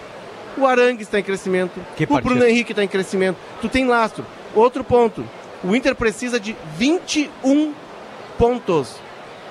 O 0.57 0.65
Arangue 0.65 1.03
está 1.03 1.17
em 1.19 1.23
crescimento. 1.23 1.79
Que 1.95 2.03
o 2.03 2.07
partida. 2.07 2.29
Bruno 2.33 2.45
Henrique 2.45 2.73
está 2.73 2.83
em 2.83 2.87
crescimento. 2.87 3.37
Tu 3.61 3.69
tem 3.69 3.85
lastro. 3.87 4.25
Outro 4.53 4.83
ponto. 4.83 5.23
O 5.63 5.75
Inter 5.75 5.95
precisa 5.95 6.39
de 6.39 6.55
21 6.77 7.73
pontos. 8.37 8.95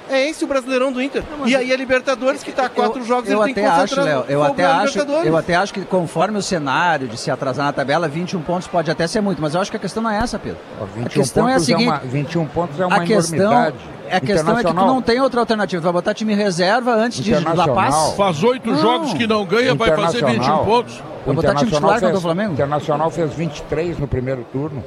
É 0.08 0.28
esse 0.28 0.44
o 0.44 0.46
Brasileirão 0.46 0.92
do 0.92 1.02
Inter. 1.02 1.24
Não, 1.36 1.48
e 1.48 1.56
aí 1.56 1.72
a 1.72 1.76
Libertadores, 1.76 2.42
que 2.42 2.50
está 2.50 2.66
a 2.66 2.68
quatro 2.68 3.00
eu, 3.00 3.04
jogos, 3.04 3.28
eu 3.28 3.42
ele 3.44 3.54
tem 3.54 3.66
até 3.66 3.76
que 3.76 3.82
acho, 3.82 4.00
Léo, 4.00 4.24
eu 4.28 4.42
até 4.42 4.64
acho, 4.64 4.98
eu 5.00 5.36
até 5.36 5.56
acho 5.56 5.74
que 5.74 5.84
conforme 5.84 6.38
o 6.38 6.42
cenário 6.42 7.08
de 7.08 7.16
se 7.16 7.28
atrasar 7.28 7.66
na 7.66 7.72
tabela, 7.72 8.06
21 8.06 8.40
pontos 8.42 8.68
pode 8.68 8.88
até 8.88 9.06
ser 9.08 9.20
muito, 9.20 9.42
mas 9.42 9.54
eu 9.54 9.60
acho 9.60 9.70
que 9.70 9.76
a 9.76 9.80
questão 9.80 10.00
não 10.00 10.10
é 10.10 10.18
essa, 10.18 10.38
Pedro. 10.38 10.58
Ó, 10.80 10.84
21 10.84 11.06
a 11.06 11.08
questão 11.08 11.48
é 11.48 11.52
a 11.52 11.54
pontos 11.54 11.66
seguinte, 11.66 11.88
uma, 11.88 11.98
21 11.98 12.46
pontos 12.46 12.80
é 12.80 12.86
uma 12.86 12.96
a 12.96 13.00
questão, 13.00 13.36
enormidade. 13.36 13.76
a 14.12 14.20
questão 14.20 14.58
é 14.58 14.62
que 14.64 14.68
tu 14.68 14.74
não 14.74 15.02
tem 15.02 15.20
outra 15.20 15.40
alternativa, 15.40 15.82
tu 15.82 15.84
vai 15.84 15.92
botar 15.92 16.14
time 16.14 16.34
reserva 16.36 16.94
antes 16.94 17.24
de 17.24 17.34
La. 17.34 17.66
Paz. 17.66 18.14
Faz 18.16 18.44
oito 18.44 18.76
jogos 18.76 19.12
que 19.12 19.26
não 19.26 19.44
ganha, 19.44 19.74
vai 19.74 19.90
fazer 19.90 20.18
21 20.18 20.34
Internacional. 20.34 20.64
pontos. 20.64 21.02
O 21.26 21.26
Vai 21.26 21.34
botar 21.34 21.54
time 21.56 21.70
titular 21.72 22.00
contra 22.00 22.16
o 22.16 22.20
Flamengo? 22.20 22.52
Internacional 22.52 23.10
fez 23.10 23.32
23 23.34 23.98
no 23.98 24.06
primeiro 24.06 24.46
turno. 24.52 24.84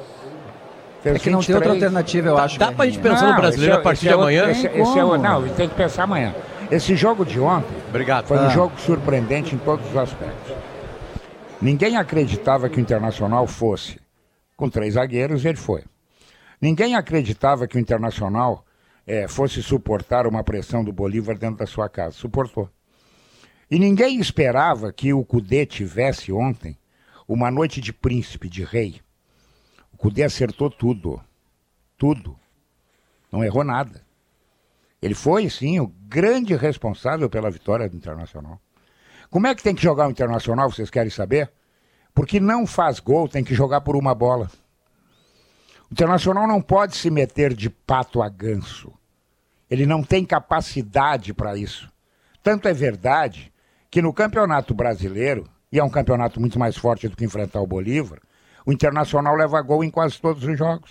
Fez 1.02 1.16
É 1.16 1.18
que 1.18 1.30
não 1.30 1.40
tem 1.40 1.54
outra 1.54 1.70
23. 1.72 1.82
alternativa, 1.94 2.28
eu 2.28 2.38
acho. 2.38 2.58
Dá 2.58 2.72
pra 2.72 2.84
gente 2.86 2.98
pensar 2.98 3.22
no 3.26 3.32
Não, 3.32 3.36
brasileiro 3.40 3.72
esse 3.72 3.78
é- 3.78 3.80
a 3.80 3.82
partir 3.82 3.98
esse 4.00 4.08
é 4.08 4.10
de 4.10 4.14
amanhã? 4.22 4.50
Esse, 4.50 4.68
Tem 4.68 4.80
esse 4.82 4.98
é 4.98 5.04
o- 5.04 5.08
como. 5.10 5.22
não, 5.22 5.48
tem 5.48 5.68
que 5.68 5.74
pensar 5.74 6.02
amanhã. 6.04 6.34
Esse 6.70 6.94
jogo 6.94 7.24
de 7.24 7.40
ontem 7.40 7.74
Obrigado. 7.88 8.26
foi 8.26 8.36
um 8.38 8.46
Ah. 8.46 8.48
jogo 8.50 8.78
surpreendente 8.78 9.54
em 9.54 9.58
todos 9.58 9.88
os 9.90 9.96
aspectos. 9.96 10.52
Ninguém 11.60 11.96
acreditava 11.96 12.68
que 12.68 12.78
o 12.78 12.80
Internacional 12.80 13.46
fosse 13.46 13.98
com 14.56 14.68
três 14.68 14.94
zagueiros, 14.94 15.44
ele 15.44 15.56
foi. 15.56 15.82
Ninguém 16.60 16.94
acreditava 16.94 17.66
que 17.66 17.76
o 17.76 17.80
Internacional 17.80 18.64
eh, 19.06 19.26
fosse 19.26 19.60
suportar 19.62 20.26
uma 20.26 20.44
pressão 20.44 20.84
do 20.84 20.92
Bolívar 20.92 21.36
dentro 21.36 21.56
da 21.56 21.66
sua 21.66 21.88
casa. 21.88 22.14
Suportou. 22.14 22.68
E 23.70 23.78
ninguém 23.78 24.20
esperava 24.20 24.92
que 24.92 25.12
o 25.12 25.24
Cudê 25.24 25.66
tivesse 25.66 26.30
ontem 26.30 26.76
uma 27.26 27.50
noite 27.50 27.80
de 27.80 27.92
príncipe, 27.92 28.48
de 28.48 28.62
rei. 28.62 29.00
Cudê 30.00 30.22
acertou 30.22 30.70
tudo. 30.70 31.22
Tudo. 31.98 32.34
Não 33.30 33.44
errou 33.44 33.62
nada. 33.62 34.00
Ele 35.02 35.14
foi, 35.14 35.50
sim, 35.50 35.78
o 35.78 35.88
grande 36.08 36.56
responsável 36.56 37.28
pela 37.28 37.50
vitória 37.50 37.86
do 37.86 37.98
Internacional. 37.98 38.58
Como 39.28 39.46
é 39.46 39.54
que 39.54 39.62
tem 39.62 39.74
que 39.74 39.82
jogar 39.82 40.08
o 40.08 40.10
Internacional, 40.10 40.70
vocês 40.70 40.88
querem 40.88 41.10
saber? 41.10 41.52
Porque 42.14 42.40
não 42.40 42.66
faz 42.66 42.98
gol, 42.98 43.28
tem 43.28 43.44
que 43.44 43.54
jogar 43.54 43.82
por 43.82 43.94
uma 43.94 44.14
bola. 44.14 44.50
O 45.90 45.92
Internacional 45.92 46.48
não 46.48 46.62
pode 46.62 46.96
se 46.96 47.10
meter 47.10 47.52
de 47.52 47.68
pato 47.68 48.22
a 48.22 48.28
ganso. 48.30 48.90
Ele 49.68 49.84
não 49.84 50.02
tem 50.02 50.24
capacidade 50.24 51.34
para 51.34 51.58
isso. 51.58 51.92
Tanto 52.42 52.66
é 52.68 52.72
verdade 52.72 53.52
que 53.90 54.00
no 54.00 54.14
Campeonato 54.14 54.72
Brasileiro, 54.72 55.46
e 55.70 55.78
é 55.78 55.84
um 55.84 55.90
campeonato 55.90 56.40
muito 56.40 56.58
mais 56.58 56.74
forte 56.74 57.06
do 57.06 57.14
que 57.14 57.24
enfrentar 57.24 57.60
o 57.60 57.66
Bolívar, 57.66 58.18
o 58.66 58.72
Internacional 58.72 59.34
leva 59.36 59.60
gol 59.62 59.82
em 59.84 59.90
quase 59.90 60.20
todos 60.20 60.44
os 60.44 60.56
jogos. 60.58 60.90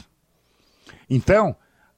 Então, 1.09 1.55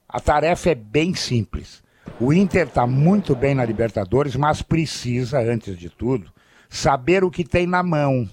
a 0.08 0.20
tarefa 0.20 0.70
é 0.70 0.74
bem 0.74 1.14
simples. 1.14 1.82
O 2.20 2.32
Inter 2.32 2.66
está 2.66 2.86
muito 2.86 3.34
bem 3.34 3.54
na 3.54 3.64
Libertadores, 3.64 4.36
mas 4.36 4.60
precisa, 4.62 5.40
antes 5.40 5.76
de 5.78 5.88
tudo, 5.88 6.32
saber 6.68 7.24
o 7.24 7.30
que 7.30 7.44
tem 7.44 7.66
na 7.66 7.82
mão. 7.82 8.28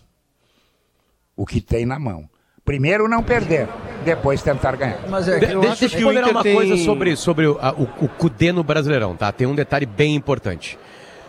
O 1.35 1.45
que 1.45 1.61
tem 1.61 1.85
na 1.85 1.97
mão. 1.99 2.29
Primeiro 2.65 3.07
não 3.07 3.23
perder, 3.23 3.67
depois 4.03 4.41
tentar 4.43 4.75
ganhar. 4.75 5.07
Mas 5.09 5.27
é, 5.27 5.39
De- 5.39 5.53
eu 5.53 5.61
deixa 5.61 5.85
acho 5.85 5.97
eu 5.97 6.07
ponderar 6.07 6.29
uma 6.29 6.43
tem- 6.43 6.55
coisa 6.55 6.77
sobre, 6.77 7.15
sobre 7.15 7.47
o, 7.47 7.57
a- 7.59 7.71
o, 7.73 7.83
o 8.05 8.09
Cudê 8.09 8.51
no 8.51 8.63
Brasileirão, 8.63 9.15
tá? 9.15 9.31
Tem 9.31 9.47
um 9.47 9.55
detalhe 9.55 9.85
bem 9.85 10.13
importante. 10.15 10.77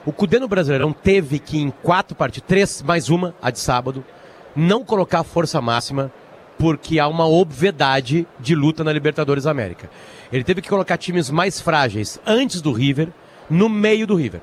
O 0.04 0.12
Cudê 0.12 0.38
no 0.38 0.48
Brasileirão 0.48 0.92
teve 0.92 1.38
que, 1.38 1.58
em 1.58 1.70
quatro 1.70 2.14
partidas, 2.16 2.46
três 2.48 2.82
mais 2.82 3.08
uma, 3.08 3.34
a 3.40 3.50
de 3.50 3.58
sábado, 3.58 4.04
não 4.54 4.84
colocar 4.84 5.22
força 5.24 5.60
máxima, 5.60 6.10
porque 6.58 6.98
há 6.98 7.08
uma 7.08 7.26
obviedade 7.26 8.26
de 8.38 8.54
luta 8.54 8.84
na 8.84 8.92
Libertadores 8.92 9.46
América. 9.46 9.90
Ele 10.32 10.44
teve 10.44 10.60
que 10.60 10.68
colocar 10.68 10.96
times 10.96 11.30
mais 11.30 11.60
frágeis 11.60 12.20
antes 12.26 12.60
do 12.60 12.72
River, 12.72 13.08
no 13.48 13.68
meio 13.68 14.06
do 14.06 14.14
River. 14.14 14.40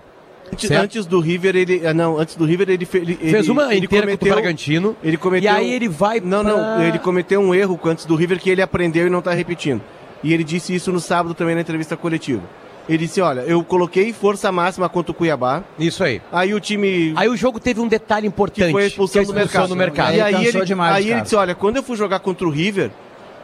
Antes, 0.52 0.72
antes 0.72 1.06
do 1.06 1.20
River, 1.20 1.56
ele. 1.58 1.86
ah, 1.86 1.94
Não, 1.94 2.18
antes 2.18 2.36
do 2.38 2.46
River, 2.46 2.70
ele, 2.70 2.88
ele 2.94 3.16
Fez 3.16 3.50
uma 3.50 3.74
ele 3.76 3.86
inteira 3.86 4.08
contra 4.08 4.30
o 4.30 4.34
Bragantino. 4.34 4.96
Ele 5.04 5.18
cometeu. 5.18 5.44
E 5.52 5.54
aí 5.54 5.72
ele 5.74 5.90
vai 5.90 6.22
Não, 6.22 6.42
pra- 6.44 6.78
não. 6.78 6.84
Ele 6.84 6.98
cometeu 7.00 7.42
um 7.42 7.54
erro 7.54 7.78
antes 7.84 8.06
do 8.06 8.16
River 8.16 8.40
que 8.40 8.50
ele 8.50 8.62
aprendeu 8.62 9.06
e 9.06 9.10
não 9.10 9.20
está 9.20 9.34
repetindo. 9.34 9.82
E 10.24 10.34
ele 10.34 10.44
disse 10.46 10.74
isso 10.74 10.92
no 10.92 11.02
sábado 11.02 11.34
também 11.36 11.54
na 11.54 11.62
entrevista 11.62 11.98
coletiva. 11.98 12.44
Ele 12.88 13.00
disse: 13.06 13.20
Olha, 13.22 13.42
eu 13.42 13.64
coloquei 13.64 14.14
força 14.14 14.52
máxima 14.52 14.88
contra 14.88 15.12
o 15.12 15.14
Cuiabá. 15.16 15.64
Isso 15.78 16.04
aí. 16.04 16.22
Aí 16.32 16.54
o 16.54 16.60
time. 16.60 17.14
Aí 17.16 17.28
o 17.28 17.36
jogo 17.36 17.60
teve 17.60 17.80
um 17.82 17.88
detalhe 17.88 18.26
importante. 18.28 18.66
que 18.68 18.72
foi 18.72 18.84
a 18.84 18.88
expulsão, 18.88 19.22
que 19.24 19.30
é 19.30 19.34
do 19.34 19.38
mercado. 19.38 19.70
no 19.70 19.76
mercado. 19.76 20.14
E 20.16 20.22
Aí 20.22 20.46
ele, 20.46 20.66
demais, 20.66 20.96
aí 20.96 21.12
ele 21.12 21.22
disse: 21.22 21.36
Olha, 21.36 21.54
quando 21.54 21.76
eu 21.78 21.84
fui 21.84 21.98
jogar 21.98 22.20
contra 22.20 22.48
o 22.48 22.50
River, 22.50 22.90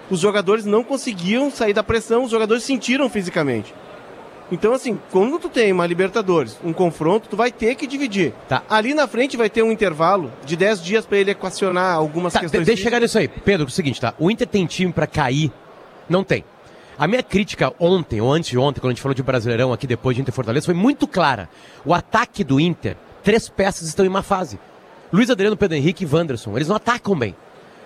os 0.10 0.20
jogadores 0.20 0.66
não 0.66 0.84
conseguiam 0.84 1.52
sair 1.52 1.74
da 1.74 1.84
pressão, 1.84 2.24
os 2.24 2.32
jogadores 2.32 2.64
sentiram 2.64 3.10
fisicamente. 3.10 3.74
Então, 4.52 4.74
assim, 4.74 5.00
quando 5.10 5.40
tu 5.40 5.50
tem 5.50 5.72
uma 5.72 5.88
Libertadores, 5.88 6.60
um 6.64 6.72
confronto, 6.74 7.28
tu 7.30 7.36
vai 7.36 7.52
ter 7.52 7.74
que 7.76 7.88
dividir. 7.88 8.34
Tá. 8.48 8.62
Ali 8.70 8.94
na 8.94 9.08
frente 9.08 9.36
vai 9.36 9.50
ter 9.50 9.64
um 9.64 9.72
intervalo 9.72 10.32
de 10.46 10.56
10 10.56 10.84
dias 10.84 11.06
para 11.06 11.18
ele 11.18 11.32
equacionar 11.32 11.96
algumas 11.96 12.34
Tá, 12.34 12.40
de- 12.40 12.46
questões. 12.46 12.66
deixa 12.66 12.82
eu 12.82 12.84
chegar 12.84 13.00
nisso 13.00 13.18
aí. 13.18 13.28
Pedro, 13.28 13.66
é 13.66 13.68
o 13.68 13.72
seguinte, 13.72 14.00
tá? 14.00 14.14
O 14.20 14.30
Inter 14.30 14.46
tem 14.48 14.66
time 14.68 14.92
pra 14.94 15.08
cair? 15.08 15.52
Não 16.08 16.24
tem. 16.24 16.44
A 16.98 17.08
minha 17.08 17.24
crítica 17.24 17.74
ontem, 17.80 18.22
ou 18.22 18.32
antes 18.32 18.56
ontem, 18.56 18.80
quando 18.80 18.92
a 18.92 18.94
gente 18.94 19.02
falou 19.02 19.16
de 19.16 19.24
Brasileirão 19.24 19.74
aqui 19.74 19.88
depois 19.88 20.16
de 20.16 20.22
Inter 20.22 20.34
Fortaleza, 20.34 20.66
foi 20.66 20.76
muito 20.76 21.08
clara. 21.08 21.50
O 21.84 21.94
ataque 21.94 22.44
do 22.44 22.60
Inter, 22.60 22.96
três 23.24 23.50
peças 23.50 23.88
estão 23.88 24.06
em 24.06 24.10
má 24.10 24.22
fase. 24.22 24.60
Luiz 25.12 25.30
Adriano, 25.30 25.58
Pedro 25.58 25.78
Henrique 25.78 26.04
e 26.04 26.08
Wanderson, 26.08 26.56
eles 26.56 26.68
não 26.68 26.76
atacam 26.76 27.18
bem. 27.18 27.36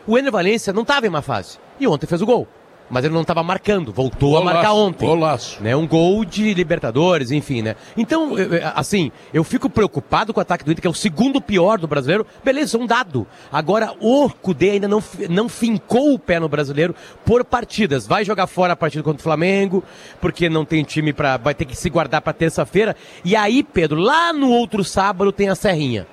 O 0.05 0.17
Ener 0.17 0.31
Valência 0.31 0.71
não 0.73 0.83
estava 0.83 1.07
em 1.07 1.09
má 1.09 1.21
fase. 1.21 1.57
E 1.79 1.87
ontem 1.87 2.07
fez 2.07 2.21
o 2.21 2.25
gol. 2.25 2.47
Mas 2.89 3.03
ele 3.03 3.13
não 3.13 3.21
estava 3.21 3.43
marcando, 3.43 3.91
voltou 3.91 4.37
a 4.37 4.43
marcar 4.43 4.71
ontem. 4.73 5.05
Golaço. 5.05 5.61
Né, 5.61 5.75
um 5.75 5.85
gol 5.85 6.23
de 6.23 6.53
Libertadores, 6.53 7.31
enfim, 7.31 7.61
né? 7.61 7.75
Então, 7.97 8.37
eu- 8.37 8.61
assim, 8.75 9.11
eu 9.33 9.43
fico 9.43 9.69
preocupado 9.69 10.33
com 10.33 10.39
o 10.39 10.41
ataque 10.41 10.63
do 10.63 10.71
Inter, 10.71 10.81
que 10.81 10.87
é 10.87 10.89
o 10.89 10.93
segundo 10.93 11.41
pior 11.41 11.77
do 11.79 11.85
brasileiro. 11.87 12.25
Beleza, 12.45 12.77
um 12.77 12.85
dado. 12.85 13.27
Agora, 13.51 13.93
o 13.99 14.29
Cudê 14.29 14.71
ainda 14.71 14.87
não, 14.87 15.03
não 15.29 15.49
fincou 15.49 16.13
o 16.13 16.19
pé 16.19 16.39
no 16.39 16.47
brasileiro 16.47 16.95
por 17.25 17.43
partidas. 17.43 18.07
Vai 18.07 18.23
jogar 18.23 18.47
fora 18.47 18.71
a 18.71 18.75
partida 18.75 19.03
contra 19.03 19.19
o 19.19 19.23
Flamengo, 19.23 19.83
porque 20.21 20.47
não 20.49 20.63
tem 20.63 20.81
time 20.83 21.11
para 21.11 21.35
vai 21.35 21.53
ter 21.53 21.65
que 21.65 21.75
se 21.75 21.89
guardar 21.89 22.21
para 22.21 22.31
terça-feira. 22.31 22.95
E 23.25 23.35
aí, 23.35 23.63
Pedro, 23.63 23.99
lá 23.99 24.31
no 24.31 24.49
outro 24.49 24.83
sábado 24.83 25.31
tem 25.33 25.49
a 25.49 25.55
Serrinha. 25.55 26.07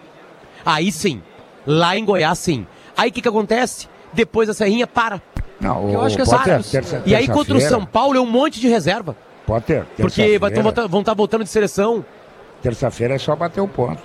Aí 0.66 0.90
sim, 0.90 1.22
lá 1.64 1.96
em 1.96 2.04
Goiás 2.04 2.38
sim. 2.40 2.66
Aí 2.96 3.10
o 3.10 3.12
que 3.12 3.22
que 3.22 3.28
acontece? 3.28 3.88
Depois 4.12 4.48
a 4.48 4.54
Serrinha 4.54 4.86
para. 4.88 5.22
Não, 5.64 5.90
Eu 5.90 6.00
acho 6.02 6.16
que 6.16 6.22
é 6.22 6.24
Potter, 6.24 6.62
terça- 6.62 7.02
E 7.06 7.14
aí 7.14 7.26
contra 7.26 7.56
o 7.56 7.60
São 7.60 7.84
Paulo 7.84 8.16
é 8.16 8.20
um 8.20 8.26
monte 8.26 8.60
de 8.60 8.68
reserva. 8.68 9.16
Potter, 9.46 9.84
Porque 9.96 10.38
vai, 10.38 10.50
terça-feira- 10.50 10.72
tão- 10.72 10.88
vão 10.88 11.00
estar 11.00 11.14
voltando 11.14 11.42
de 11.44 11.50
seleção. 11.50 12.04
Terça-feira 12.62 13.14
é 13.14 13.18
só 13.18 13.34
bater 13.36 13.60
o 13.60 13.68
ponto. 13.68 14.02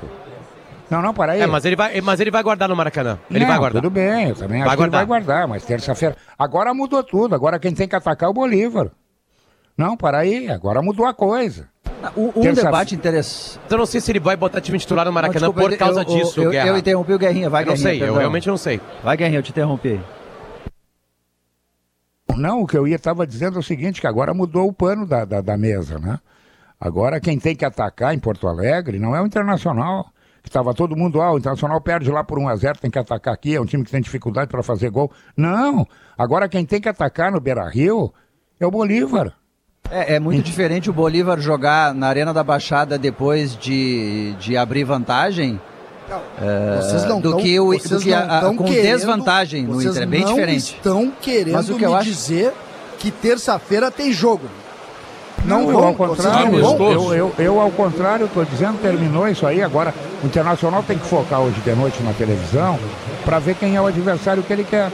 Não, 0.90 1.02
não, 1.02 1.14
para 1.14 1.34
aí. 1.34 1.42
É, 1.42 1.48
mas 1.48 1.64
ele 1.66 1.76
vai, 1.76 2.02
mas 2.02 2.20
ele 2.20 2.32
vai 2.32 2.42
guardar 2.42 2.68
no 2.68 2.76
Maracanã. 2.76 3.20
Ele 3.30 3.40
Não, 3.42 3.48
vai 3.48 3.58
guardar. 3.60 3.82
Tudo 3.82 3.92
bem, 3.92 4.30
eu 4.30 4.36
também 4.36 4.60
Vai 4.60 4.68
acho 4.70 4.78
que 4.78 4.84
ele 4.84 4.90
guardar. 4.90 4.92
vai 4.92 5.06
guardar, 5.06 5.48
mas 5.48 5.64
terça-feira. 5.64 6.16
Agora 6.38 6.74
mudou 6.74 7.04
tudo. 7.04 7.36
Agora 7.36 7.60
quem 7.60 7.74
tem 7.74 7.88
que 7.88 7.96
atacar 7.96 8.28
é 8.28 8.30
o 8.30 8.34
Bolívar. 8.34 8.90
Não, 9.78 9.96
para 9.96 10.18
aí. 10.18 10.50
Agora 10.50 10.82
mudou 10.82 11.06
a 11.06 11.14
coisa. 11.14 11.68
Um, 12.18 12.28
um 12.36 12.42
Terça- 12.42 12.64
debate 12.64 12.96
interessante. 12.96 13.60
Então 13.66 13.78
eu 13.78 13.80
não 13.80 13.86
sei 13.86 14.02
se 14.02 14.12
ele 14.12 14.20
vai 14.20 14.36
botar 14.36 14.60
time 14.62 14.80
titular 14.80 15.06
no 15.06 15.12
Maracanã 15.12 15.48
Não, 15.48 15.54
desculpa, 15.54 15.70
por 15.70 15.78
causa 15.78 16.02
eu- 16.02 16.06
disso, 16.06 16.40
eu, 16.40 16.44
eu, 16.46 16.52
Guerra. 16.52 16.68
eu 16.70 16.78
interrompi 16.78 17.14
o 17.14 17.20
Guerrinha, 17.20 17.50
vai 17.50 17.64
Eu 17.64 17.68
não 17.68 17.74
Guerrinha. 17.74 17.90
sei, 17.90 17.98
eu 17.98 18.06
perdão. 18.06 18.18
realmente 18.20 18.48
não 18.48 18.58
sei. 18.58 18.82
Vai 19.04 19.16
Guerrinha, 19.18 19.40
eu 19.40 19.44
te 19.44 19.52
interrompi. 19.52 20.00
Não, 22.38 22.62
o 22.62 22.68
que 22.68 22.78
eu 22.78 22.88
ia 22.88 22.96
estava 22.96 23.28
dizendo 23.28 23.58
é 23.58 23.60
o 23.60 23.64
seguinte, 23.64 24.00
que 24.00 24.08
agora 24.08 24.34
mudou 24.34 24.68
o 24.68 24.74
pano 24.74 25.06
da, 25.06 25.26
da, 25.26 25.42
da 25.42 25.58
mesa, 25.58 26.00
né? 26.00 26.20
Agora 26.80 27.20
quem 27.20 27.38
tem 27.38 27.56
que 27.56 27.66
atacar 27.66 28.14
em 28.14 28.20
Porto 28.20 28.48
Alegre 28.48 29.00
não 29.00 29.16
é 29.16 29.22
o 29.22 29.26
Internacional, 29.26 30.14
que 30.42 30.48
estava 30.48 30.74
todo 30.74 30.96
mundo, 30.96 31.22
ah, 31.22 31.34
o 31.34 31.38
Internacional 31.38 31.82
perde 31.82 32.10
lá 32.10 32.24
por 32.24 32.40
1 32.40 32.48
a 32.48 32.56
0 32.56 32.80
tem 32.80 32.90
que 32.90 33.00
atacar 33.00 33.34
aqui, 33.34 33.56
é 33.56 33.62
um 33.62 33.66
time 33.66 33.84
que 33.84 33.92
tem 33.92 34.02
dificuldade 34.02 34.50
para 34.50 34.64
fazer 34.64 34.90
gol. 34.90 35.12
Não, 35.36 35.86
agora 36.18 36.48
quem 36.48 36.66
tem 36.66 36.80
que 36.80 36.88
atacar 36.88 37.32
no 37.32 37.42
Beira-Rio 37.42 38.14
é 38.60 38.66
o 38.66 38.72
Bolívar. 38.72 39.34
É, 39.92 40.16
é 40.16 40.20
muito 40.20 40.46
diferente 40.46 40.90
o 40.90 40.94
Bolívar 40.94 41.40
jogar 41.40 41.94
na 41.94 42.08
Arena 42.08 42.34
da 42.34 42.44
Baixada 42.44 42.98
depois 42.98 43.58
de, 43.58 44.34
de 44.40 44.56
abrir 44.56 44.84
vantagem 44.84 45.60
Vocês 46.82 47.06
não 47.06 47.20
do 47.22 47.32
tão- 47.32 47.40
que, 47.40 47.60
o, 47.60 47.66
vocês 47.68 47.90
do 47.90 48.00
que 48.00 48.14
a- 48.14 48.26
não 48.26 48.36
a- 48.36 48.40
tão 48.42 48.56
com 48.56 48.64
querendo- 48.66 48.96
desvantagem 48.98 49.64
no 49.64 49.74
vocês 49.76 49.92
Inter. 49.92 50.04
É 50.04 50.06
bem 50.06 50.22
não 50.22 50.34
diferente. 50.34 50.58
estão 50.76 51.12
querendo 51.22 51.54
Mas 51.54 51.70
o 51.70 51.76
que 51.76 51.84
eu 51.86 51.90
me 51.92 51.96
acho- 51.96 52.06
dizer 52.10 52.54
que 52.98 53.12
terça-feira 53.12 53.90
tem 53.92 54.12
jogo. 54.12 54.44
Não, 55.46 55.62
eu, 55.62 55.72
vão, 55.72 55.88
ao 55.88 55.94
contrário, 55.96 56.52
não 56.60 56.78
eu, 56.78 56.92
eu, 56.92 57.14
eu, 57.14 57.34
eu, 57.40 57.62
ao 57.62 57.72
contrário, 57.72 58.26
estou 58.26 58.44
dizendo, 58.44 58.78
terminou 58.82 59.26
isso 59.26 59.48
aí. 59.48 59.64
Agora, 59.64 59.94
o 60.22 60.26
Internacional 60.26 60.84
tem 60.84 60.98
que 60.98 61.06
focar 61.08 61.40
hoje 61.40 61.62
de 61.62 61.72
noite 61.74 62.04
na 62.04 62.12
televisão 62.12 62.78
para 63.24 63.40
ver 63.40 63.56
quem 63.56 63.74
é 63.78 63.82
o 63.82 63.86
adversário 63.86 64.44
que 64.44 64.52
ele 64.52 64.66
quer. 64.66 64.92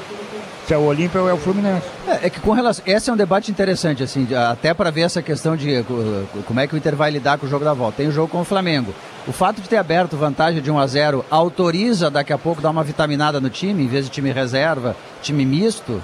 Se 0.68 0.74
é 0.74 0.78
o 0.78 0.82
Olímpia 0.82 1.22
ou 1.22 1.30
é 1.30 1.34
o 1.34 1.38
Fluminense. 1.38 1.86
É, 2.08 2.26
é 2.26 2.30
que 2.30 2.40
com 2.40 2.52
relação. 2.52 2.84
Esse 2.88 3.10
é 3.10 3.14
um 3.14 3.16
debate 3.16 3.52
interessante, 3.52 4.02
assim, 4.02 4.28
até 4.34 4.74
para 4.74 4.90
ver 4.90 5.02
essa 5.02 5.22
questão 5.22 5.56
de 5.56 5.80
uh, 5.80 6.44
como 6.44 6.60
é 6.60 6.66
que 6.66 6.74
o 6.74 6.78
Inter 6.78 6.96
vai 6.96 7.12
lidar 7.12 7.38
com 7.38 7.46
o 7.46 7.50
jogo 7.50 7.64
da 7.64 7.74
volta. 7.74 7.98
Tem 7.98 8.08
o 8.08 8.12
jogo 8.12 8.30
com 8.30 8.42
o 8.42 8.44
Flamengo. 8.44 8.94
O 9.28 9.32
fato 9.32 9.62
de 9.62 9.70
ter 9.70 9.78
aberto 9.78 10.18
vantagem 10.18 10.64
de 10.64 10.72
1 10.72 10.80
a 10.80 10.88
0 10.88 11.26
autoriza 11.30 12.10
daqui 12.10 12.34
a 12.34 12.38
pouco 12.38 12.64
dar 12.64 12.72
uma 12.72 12.84
vitaminada 12.84 13.40
no 13.40 13.50
time, 13.50 13.84
em 13.84 13.88
vez 13.88 14.06
de 14.06 14.12
time 14.12 14.32
reserva, 14.32 14.96
time 15.22 15.46
misto. 15.46 16.02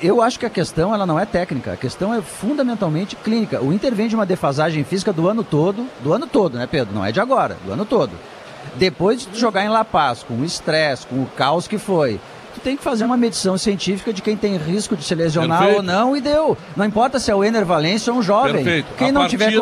Eu 0.00 0.22
acho 0.22 0.38
que 0.38 0.46
a 0.46 0.50
questão 0.50 0.94
ela 0.94 1.04
não 1.04 1.18
é 1.18 1.26
técnica, 1.26 1.72
a 1.72 1.76
questão 1.76 2.14
é 2.14 2.22
fundamentalmente 2.22 3.16
clínica. 3.16 3.60
O 3.60 3.72
Inter 3.72 3.92
vem 3.92 4.06
de 4.06 4.14
uma 4.14 4.24
defasagem 4.24 4.84
física 4.84 5.12
do 5.12 5.28
ano 5.28 5.42
todo, 5.42 5.86
do 6.00 6.12
ano 6.12 6.28
todo, 6.28 6.56
né, 6.56 6.66
Pedro? 6.70 6.94
Não 6.94 7.04
é 7.04 7.10
de 7.10 7.20
agora, 7.20 7.56
do 7.64 7.72
ano 7.72 7.84
todo. 7.84 8.12
Depois 8.76 9.28
de 9.30 9.38
jogar 9.38 9.64
em 9.64 9.68
La 9.68 9.84
Paz, 9.84 10.22
com 10.22 10.34
o 10.34 10.44
estresse, 10.44 11.06
com 11.06 11.16
o 11.16 11.26
caos 11.36 11.68
que 11.68 11.76
foi, 11.76 12.18
tu 12.54 12.60
tem 12.60 12.76
que 12.76 12.82
fazer 12.82 13.04
uma 13.04 13.16
medição 13.16 13.58
científica 13.58 14.12
de 14.12 14.22
quem 14.22 14.36
tem 14.36 14.56
risco 14.56 14.96
de 14.96 15.04
se 15.04 15.14
lesionar 15.14 15.58
Perfeito. 15.58 15.76
ou 15.78 15.82
não, 15.82 16.16
e 16.16 16.20
deu. 16.20 16.56
Não 16.76 16.84
importa 16.84 17.18
se 17.18 17.30
é 17.30 17.34
o 17.34 17.42
Ener 17.44 17.64
Valência 17.64 18.12
ou 18.12 18.18
um 18.18 18.22
jovem. 18.22 18.54
Perfeito. 18.54 18.86
Quem 18.96 19.08
a 19.08 19.12
não 19.12 19.20
partir, 19.22 19.36
tiver. 19.38 19.58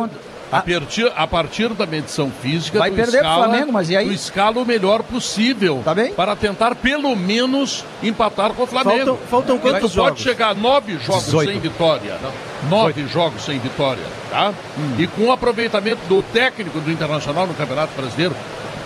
a, 0.52 0.61
partir, 0.62 1.12
a 1.16 1.26
partir 1.26 1.68
da 1.70 1.87
medição 1.87 2.30
física, 2.30 2.78
Vai 2.78 2.90
perder 2.90 3.18
pro 3.18 3.26
escala, 3.26 3.44
Flamengo, 3.46 3.72
mas 3.72 3.88
e 3.90 3.96
aí? 3.96 4.06
tu 4.08 4.12
escala 4.12 4.58
o 4.61 4.66
melhor 4.66 5.02
possível 5.02 5.80
Tá 5.84 5.94
bem? 5.94 6.12
para 6.12 6.37
tentar 6.37 6.75
pelo 6.75 7.16
menos 7.16 7.84
empatar 8.02 8.52
com 8.52 8.64
o 8.64 8.66
Flamengo. 8.66 8.99
Faltam- 8.99 9.18
faltam 9.30 9.58
quantos 9.58 9.80
tu 9.92 9.96
pode 9.96 10.08
jogos? 10.08 10.20
chegar 10.22 10.49
a 10.50 10.54
nove 10.54 10.99
jogos 10.99 11.25
18. 11.25 11.50
sem 11.52 11.61
vitória. 11.61 12.16
Nove 12.68 13.06
jogos 13.08 13.42
sem 13.44 13.58
vitória, 13.58 14.02
tá? 14.30 14.52
Hum. 14.78 14.94
E 14.99 15.06
com 15.06 15.22
o 15.25 15.32
aproveitamento 15.32 16.00
do 16.08 16.22
técnico 16.22 16.78
do 16.80 16.90
Internacional 16.92 17.46
no 17.46 17.54
Campeonato 17.54 17.92
Brasileiro, 17.96 18.34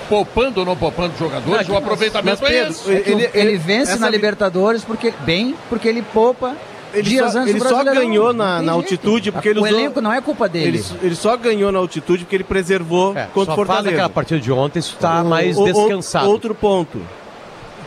poupando 0.08 0.60
ou 0.60 0.66
não 0.66 0.76
poupando 0.76 1.12
jogadores, 1.18 1.66
Não, 1.68 1.74
o 1.74 1.78
aproveitamento 1.78 2.38
mas, 2.42 2.50
é 2.50 2.54
Pedro, 2.54 2.70
esse. 2.72 2.90
É 2.90 2.94
o- 2.94 2.96
Ele- 2.98 3.12
ele, 3.12 3.30
ele- 3.34 3.56
vence 3.58 3.92
essa 3.92 4.00
na 4.00 4.08
Libertadores 4.10 4.84
porque 4.84 5.12
bem, 5.20 5.54
porque 5.68 5.88
ele 5.88 6.02
poupa 6.02 6.54
Ele 6.94 7.02
dias 7.02 7.32
só, 7.32 7.38
antes 7.40 7.50
ele 7.50 7.58
do 7.58 7.68
só 7.68 7.84
ganhou 7.84 8.32
Não 8.32 8.44
na, 8.44 8.62
na 8.62 8.72
altitude 8.72 9.30
porque 9.32 9.48
ele 9.48 9.58
o 9.58 9.64
usou. 9.64 9.78
elenco 9.78 10.00
não 10.00 10.12
é 10.12 10.20
culpa 10.20 10.48
dele. 10.48 10.78
Ele, 10.78 10.84
ele 11.02 11.14
só 11.16 11.36
ganhou 11.36 11.70
na 11.72 11.78
altitude 11.78 12.24
porque 12.24 12.36
ele 12.36 12.44
preservou 12.44 13.16
É, 13.16 13.26
contra 13.34 13.52
o 13.52 13.56
Fortaleza. 13.56 13.90
aquela 13.90 14.08
partida 14.08 14.40
de 14.40 14.50
ontem, 14.52 14.78
isso 14.78 14.96
tá 14.98 15.22
mais 15.22 15.56
O- 15.58 15.62
o- 15.62 15.64
descansado. 15.64 16.28
Outro 16.30 16.54
ponto. 16.54 17.00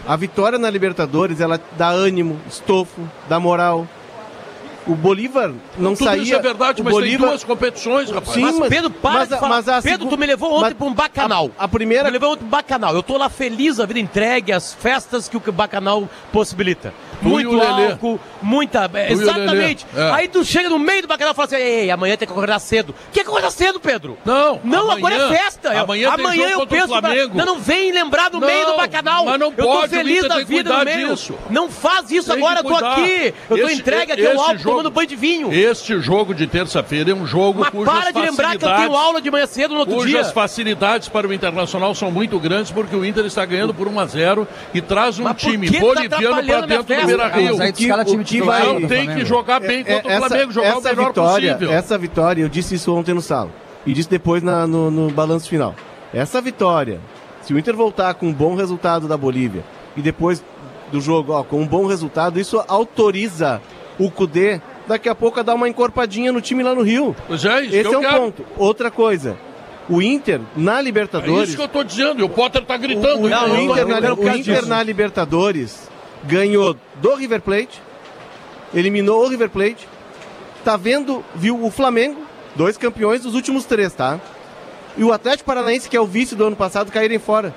A 0.07 0.15
vitória 0.15 0.57
na 0.59 0.69
Libertadores, 0.69 1.39
ela 1.39 1.59
dá 1.77 1.89
ânimo, 1.89 2.38
estofo, 2.49 3.01
dá 3.27 3.39
moral. 3.39 3.88
O 4.89 4.96
Bolívar 4.96 5.51
não 5.77 5.93
Tudo 5.93 6.05
saía. 6.05 6.24
isso 6.24 6.36
é 6.36 6.39
verdade, 6.41 6.81
o 6.81 6.84
mas 6.84 6.93
Bolívar, 6.93 7.19
tem 7.19 7.29
duas 7.29 7.43
competições, 7.43 8.10
rapaz. 8.10 8.34
Sim, 8.34 8.41
Mas, 8.41 8.58
mas- 8.58 8.69
Pedro, 8.69 8.89
para 8.89 9.12
mas 9.19 9.27
de 9.29 9.34
a- 9.36 9.38
falar. 9.38 9.55
mas 9.58 9.67
a 9.69 9.81
Pedro, 9.81 10.00
segu- 10.00 10.10
tu 10.10 10.17
me 10.17 10.25
levou 10.25 10.51
ontem 10.51 10.62
mas 10.62 10.74
pra 10.74 10.88
um 10.88 10.93
bacanal. 10.93 11.51
A, 11.58 11.65
a 11.65 11.67
primeira. 11.67 12.05
Me 12.05 12.10
levou 12.12 12.31
ontem 12.31 12.39
pra 12.39 12.48
um 12.48 12.50
bacanal. 12.50 12.96
Eu 12.96 13.03
tô 13.03 13.15
lá 13.17 13.29
feliz, 13.29 13.79
a 13.79 13.86
vida 13.86 14.00
entregue, 14.00 14.51
as 14.51 14.74
festas 14.74 15.29
que 15.29 15.38
o 15.38 15.51
bacanal 15.51 16.10
possibilita. 16.31 16.93
Tu 17.22 17.27
Muito 17.27 17.50
o 17.51 17.60
Lelê. 17.60 17.91
álcool, 17.91 18.17
muita. 18.41 18.89
é, 18.93 19.08
Tu 19.08 19.13
exatamente. 19.22 19.86
É. 19.96 20.12
Aí 20.12 20.27
tu 20.29 20.43
chega 20.46 20.69
no 20.69 20.79
meio 20.79 21.01
do 21.01 21.08
bacanal 21.08 21.34
e 21.34 21.36
fala 21.36 21.46
assim: 21.48 21.55
ei, 21.58 21.79
ei, 21.81 21.91
amanhã 21.91 22.15
tem 22.15 22.25
que 22.25 22.31
acordar 22.34 22.58
cedo. 22.60 22.96
Que 23.12 23.19
acordar 23.19 23.51
cedo, 23.51 23.79
Pedro? 23.79 24.17
Não, 24.24 24.60
Não, 24.63 24.89
amanhã- 24.91 24.98
agora 24.98 25.15
é 25.15 25.38
festa. 25.38 25.74
Eu- 25.74 25.81
amanhã 25.81 26.10
jogo 26.50 26.62
eu 26.63 26.67
penso. 26.67 26.88
pra- 26.88 27.00
Flamengo. 27.01 27.38
Não, 27.38 27.46
não 27.46 27.60
vem 27.60 27.91
lembrar 27.91 28.29
do 28.29 28.39
Não, 28.39 28.48
meio 28.48 28.65
do 28.67 28.77
bacanal. 28.77 29.25
mas 29.25 29.39
não 29.39 29.48
eu 29.48 29.53
tô 29.53 29.63
pode, 29.63 29.89
feliz 29.89 30.27
da 30.27 30.39
vida 30.39 30.77
no 30.79 30.86
meio. 30.86 31.10
disso. 31.10 31.36
Não 31.50 31.69
faz 31.69 32.10
isso 32.10 32.29
Tem 32.31 32.38
agora, 32.41 32.60
eu 32.62 32.63
tô 32.63 32.75
aqui. 32.86 33.34
Eu 33.50 33.58
tô 33.60 33.69
entregue 33.69 34.12
aqui 34.13 34.22
esse 34.22 34.36
ao 34.36 34.41
álcool, 34.41 34.78
tomando 34.79 34.89
banho 34.91 35.07
de 35.07 35.15
vinho. 35.15 35.53
Este 35.53 36.00
jogo 36.00 36.33
de 36.33 36.48
terça-feira 36.48 37.12
é 37.12 37.13
um 37.13 37.25
jogo 37.25 37.59
Mas 37.62 37.69
cujas 37.69 37.93
para 37.93 38.12
de 38.12 38.19
lembrar 38.19 38.50
que 38.51 38.55
eu 38.55 38.59
tenho 38.59 38.71
facilidades- 38.71 38.95
aula 39.05 39.21
de 39.21 39.31
manhã 39.31 39.45
cedo 39.48 39.74
no 39.74 39.79
outro 39.81 39.95
cujas 39.95 40.12
dia. 40.12 40.33
facilidades 40.33 41.09
para 41.09 41.27
o 41.27 41.33
Internacional 41.33 41.93
são 41.93 42.09
muito 42.12 42.39
grandes, 42.39 42.71
porque 42.71 42.95
o 42.95 43.03
Inter 43.05 43.25
está 43.25 43.45
ganhando 43.45 43.74
por 43.74 43.88
1 43.88 44.00
a 44.00 44.05
0 44.05 44.48
e 44.74 44.81
traz 44.81 45.19
um 45.19 45.33
time 45.33 45.69
tá 45.69 45.79
boliviano 45.79 46.36
para 46.48 46.62
dentro 46.62 46.83
do? 46.83 47.05
Beira-Rio. 47.05 47.51
Do 47.53 47.57
Não 47.57 47.63
tem 47.65 47.74
que 47.74 47.88
Flamengo. 49.05 49.25
jogar 49.25 49.59
bem 49.59 49.81
É, 49.81 49.83
contra 49.83 50.17
o 50.17 50.27
Flamengo, 50.27 50.51
jogar 50.51 50.75
o 50.75 50.79
essa 50.79 50.89
melhor 50.89 51.07
vitória, 51.07 51.53
possível. 51.53 51.74
Essa 51.77 51.98
vitória, 51.98 52.41
eu 52.43 52.50
disse 52.50 52.75
isso 52.75 52.93
ontem 52.95 53.13
no 53.13 53.21
sala. 53.21 53.50
E 53.86 53.93
disse 53.93 54.09
depois 54.09 54.43
na- 54.43 54.67
no, 54.67 54.89
no 54.91 55.09
balanço 55.09 55.48
final. 55.50 55.75
Essa 56.13 56.41
vitória, 56.41 57.00
se 57.41 57.53
o 57.53 57.59
Inter 57.59 57.75
voltar 57.75 58.13
com 58.15 58.27
um 58.27 58.33
bom 58.33 58.55
resultado 58.55 59.07
da 59.07 59.17
Bolívia 59.17 59.63
e 59.95 60.01
depois 60.01 60.43
do 60.91 61.00
jogo, 61.00 61.33
ó, 61.33 61.43
com 61.43 61.62
um 61.62 61.67
bom 61.67 61.86
resultado, 61.86 62.39
isso 62.39 62.63
autoriza 62.67 63.62
o 63.98 64.09
Cudê 64.09 64.59
daqui 64.89 65.08
a 65.08 65.15
pouco 65.15 65.39
a 65.39 65.43
dar 65.43 65.53
uma 65.55 65.69
encorpadinha 65.69 66.31
no 66.34 66.41
time 66.41 66.62
lá 66.63 66.75
no 66.75 66.81
Rio. 66.81 67.15
É, 67.29 67.34
isso 67.36 67.46
Esse 67.75 67.86
é 67.93 67.98
um 67.98 68.01
quero. 68.01 68.17
ponto. 68.19 68.46
Outra 68.58 68.91
coisa, 68.91 69.38
o 69.88 70.01
Inter 70.01 70.41
na 70.58 70.79
É 70.79 70.81
Libertadores. 70.81 71.50
isso 71.50 71.55
que 71.58 71.62
eu 71.62 71.67
estou 71.67 71.84
dizendo, 71.84 72.19
e 72.19 72.24
o 72.24 72.27
Potter 72.29 72.63
O, 72.67 72.77
gritando. 72.77 73.25
o- 73.25 73.29
Não, 73.29 73.51
o 73.51 73.55
Inter, 73.62 73.77
eu 73.77 73.88
na, 73.88 74.13
o 74.13 74.29
Inter 74.36 74.65
na 74.65 74.84
Libertadores 74.84 75.88
ganhou 76.25 76.75
do 76.96 77.15
River 77.15 77.41
Plate, 77.41 77.81
eliminou 78.74 79.24
o 79.24 79.29
River 79.29 79.50
Plate, 79.50 79.88
tá 80.65 80.75
vendo, 80.75 81.24
viu 81.34 81.63
o 81.63 81.72
Flamengo, 81.72 82.22
dois 82.55 82.75
campeões 82.77 83.22
dos 83.22 83.36
últimos 83.36 83.63
três, 83.65 83.93
tá? 83.93 84.19
E 84.98 85.03
o 85.03 85.13
Atlético 85.13 85.46
Paranaense, 85.48 85.88
que 85.88 85.96
é 85.96 86.01
o 86.01 86.05
vice 86.05 86.36
do 86.36 86.46
ano 86.46 86.55
passado, 86.58 86.91
caírem 86.91 87.19
fora. 87.19 87.53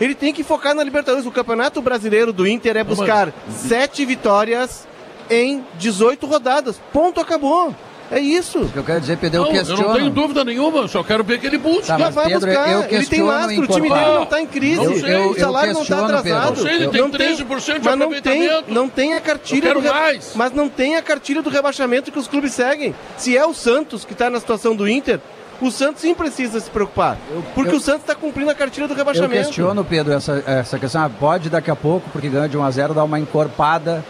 Ele 0.00 0.14
tem 0.14 0.32
que 0.32 0.42
focar 0.44 0.74
na 0.74 0.82
Libertadores. 0.82 1.26
O 1.26 1.30
Campeonato 1.32 1.82
Brasileiro 1.82 2.32
do 2.32 2.46
Inter 2.46 2.76
é 2.76 2.84
buscar 2.84 3.32
sete 3.50 4.04
vitórias 4.06 4.86
em 5.30 5.64
18 5.78 6.26
rodadas. 6.26 6.80
Ponto, 6.92 7.20
acabou. 7.20 7.74
É 8.10 8.18
isso. 8.18 8.60
O 8.60 8.68
que 8.70 8.78
eu 8.78 8.84
quero 8.84 9.00
dizer, 9.02 9.18
Pedro, 9.18 9.40
eu 9.40 9.42
Não, 9.42 9.48
eu 9.52 9.58
questiono. 9.58 9.82
não 9.88 9.94
tenho 9.96 10.08
dúvida 10.10 10.42
nenhuma, 10.42 10.78
eu 10.78 10.88
só 10.88 11.04
quero 11.04 11.22
ver 11.22 11.38
que 11.38 11.46
ele 11.46 11.58
busque. 11.58 11.88
Tá, 11.88 11.98
mas 11.98 12.14
vai 12.14 12.24
Pedro, 12.28 12.46
buscar. 12.46 12.70
eu 12.72 12.84
ele 12.88 13.06
tem 13.06 13.22
lastro, 13.22 13.62
o 13.64 13.66
time 13.66 13.88
dele 13.90 14.00
não 14.06 14.22
está 14.22 14.40
em 14.40 14.46
crise. 14.46 15.00
Sei. 15.00 15.14
Eu- 15.14 15.30
o 15.30 15.38
salário 15.38 15.74
não 15.74 15.82
está 15.82 15.96
questiono, 15.96 16.22
Pedro. 16.22 16.38
atrasado. 16.38 16.56
Não 16.56 16.62
sei, 16.62 16.74
ele 16.76 16.88
tem 16.88 17.00
Não 17.02 17.10
13% 17.10 17.78
de 17.80 17.84
mas 17.84 17.98
não 17.98 18.20
tem, 18.22 18.62
não 18.68 18.88
tem 18.88 19.12
a 19.12 19.20
cartilha 19.20 19.68
Eu 19.68 19.74
do 19.74 19.80
re- 19.80 19.90
mais. 19.90 20.32
Mas 20.34 20.52
não 20.52 20.70
tem 20.70 20.96
a 20.96 21.02
cartilha 21.02 21.42
do 21.42 21.50
rebaixamento 21.50 22.10
que 22.10 22.18
os 22.18 22.26
clubes 22.26 22.52
seguem. 22.54 22.94
Se 23.18 23.36
é 23.36 23.44
o 23.44 23.52
Santos 23.52 24.06
que 24.06 24.14
está 24.14 24.30
na 24.30 24.40
situação 24.40 24.74
do 24.74 24.88
Inter, 24.88 25.20
o 25.60 25.70
Santos 25.70 26.00
sim 26.00 26.14
precisa 26.14 26.58
se 26.60 26.70
preocupar. 26.70 27.18
Porque 27.54 27.74
eu- 27.74 27.76
o 27.76 27.80
Santos 27.80 28.00
está 28.04 28.14
cumprindo 28.14 28.50
a 28.50 28.54
cartilha 28.54 28.86
do 28.86 28.94
Eu 28.94 28.96
rebaixamento. 28.96 29.44
questiono, 29.48 29.84
Pedro, 29.84 30.14
essa, 30.14 30.42
essa 30.46 30.78
questão. 30.78 31.02
Ah, 31.04 31.10
pode 31.10 31.50
daqui 31.50 31.70
a 31.70 31.76
pouco, 31.76 32.08
porque 32.10 32.30
ganha 32.30 32.48
de 32.48 32.56
1 32.56 32.64
a 32.64 32.70
0 32.70 32.94
dar 32.94 33.04
uma 33.04 33.18
encorpada 33.20 34.02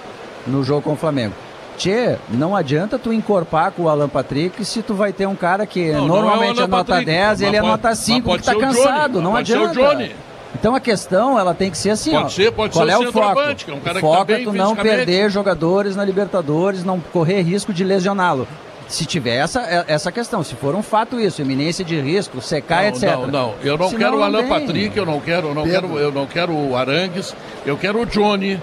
no 0.47 0.63
jogo 0.65 0.83
com 0.83 0.93
o 0.93 0.97
Flamengo. 0.97 1.35
Tchê, 1.77 2.17
não 2.29 2.57
adianta 2.57 2.99
tu 2.99 3.13
encorpar 3.13 3.71
com 3.71 3.85
o 3.85 3.89
Alan 3.89 4.09
Patrick 4.09 4.65
se 4.65 4.83
tu 4.83 4.95
vai 4.95 5.13
ter 5.13 5.27
um 5.27 5.37
cara 5.37 5.65
que 5.65 5.93
Não, 5.93 6.01
não 6.01 6.07
normalmente 6.09 6.59
Alan 6.59 6.65
é 6.65 6.67
nota 6.67 6.85
Patrick, 6.93 7.05
10 7.07 7.41
e 7.41 7.45
ele 7.45 7.57
é 7.57 7.61
pode- 7.63 7.97
5 7.97 8.29
mas 8.31 8.41
que 8.41 8.47
tá 8.47 8.55
cansado. 8.57 9.13
Johnny, 9.13 9.25
não 9.25 9.33
pode 9.33 9.49
ser 9.53 9.59
o 9.59 9.65
adianta. 9.69 9.91
Johnny. 9.95 10.17
Então 10.59 10.75
a 10.75 10.81
questão, 10.81 11.39
ela 11.39 11.55
tem 11.55 11.71
que 11.71 11.79
ser 11.79 11.91
assim, 11.91 12.11
Pode 12.11 12.25
ó. 12.25 12.29
ser, 12.31 12.51
pode 12.53 12.73
Qual 12.73 12.85
ser 12.87 12.93
é 12.93 12.99
o 12.99 13.13
foco? 13.13 13.19
é 13.21 13.31
um 13.31 13.35
cara 13.35 13.49
o 13.49 13.81
que 13.81 13.85
tá 13.93 14.01
foco 14.01 14.25
bem 14.25 14.41
é 14.41 14.45
tu 14.45 14.53
não 14.53 14.75
perder 14.75 15.31
jogadores 15.31 15.95
na 15.95 16.05
Libertadores, 16.05 16.83
não 16.83 16.99
correr 16.99 17.43
risco 17.43 17.73
de 17.73 17.85
lesioná-lo. 17.85 18.49
Se 18.89 19.05
tiver 19.05 19.37
essa, 19.37 19.61
é- 19.61 19.85
essa 19.87 20.11
questão, 20.11 20.43
se 20.43 20.55
for 20.55 20.75
um 20.75 20.83
fato 20.83 21.21
isso, 21.21 21.43
iminência 21.43 21.85
de 21.85 22.01
risco, 22.01 22.41
secar, 22.41 22.83
Não, 22.85 22.89
etc. 22.89 23.03
não, 23.13 23.27
não. 23.27 23.55
Eu 23.63 23.77
não 23.77 23.87
Senão 23.91 23.99
quero 24.01 24.17
o 24.17 24.19
não 24.19 24.25
Alan. 24.27 24.49
Patrick, 24.49 24.97
eu 24.97 25.05
não 25.07 25.21
quero, 25.21 25.49
eu 25.49 25.55
não 25.55 25.63
Pedro. 25.65 25.89
quero, 25.89 25.99
eu 26.01 26.13
não 26.13 26.27
quero 26.27 26.53
o 26.55 26.75
Arangues, 26.75 27.37
eu 27.67 27.77
quero 27.77 28.01
o 28.01 28.07
Johnny, 28.07 28.59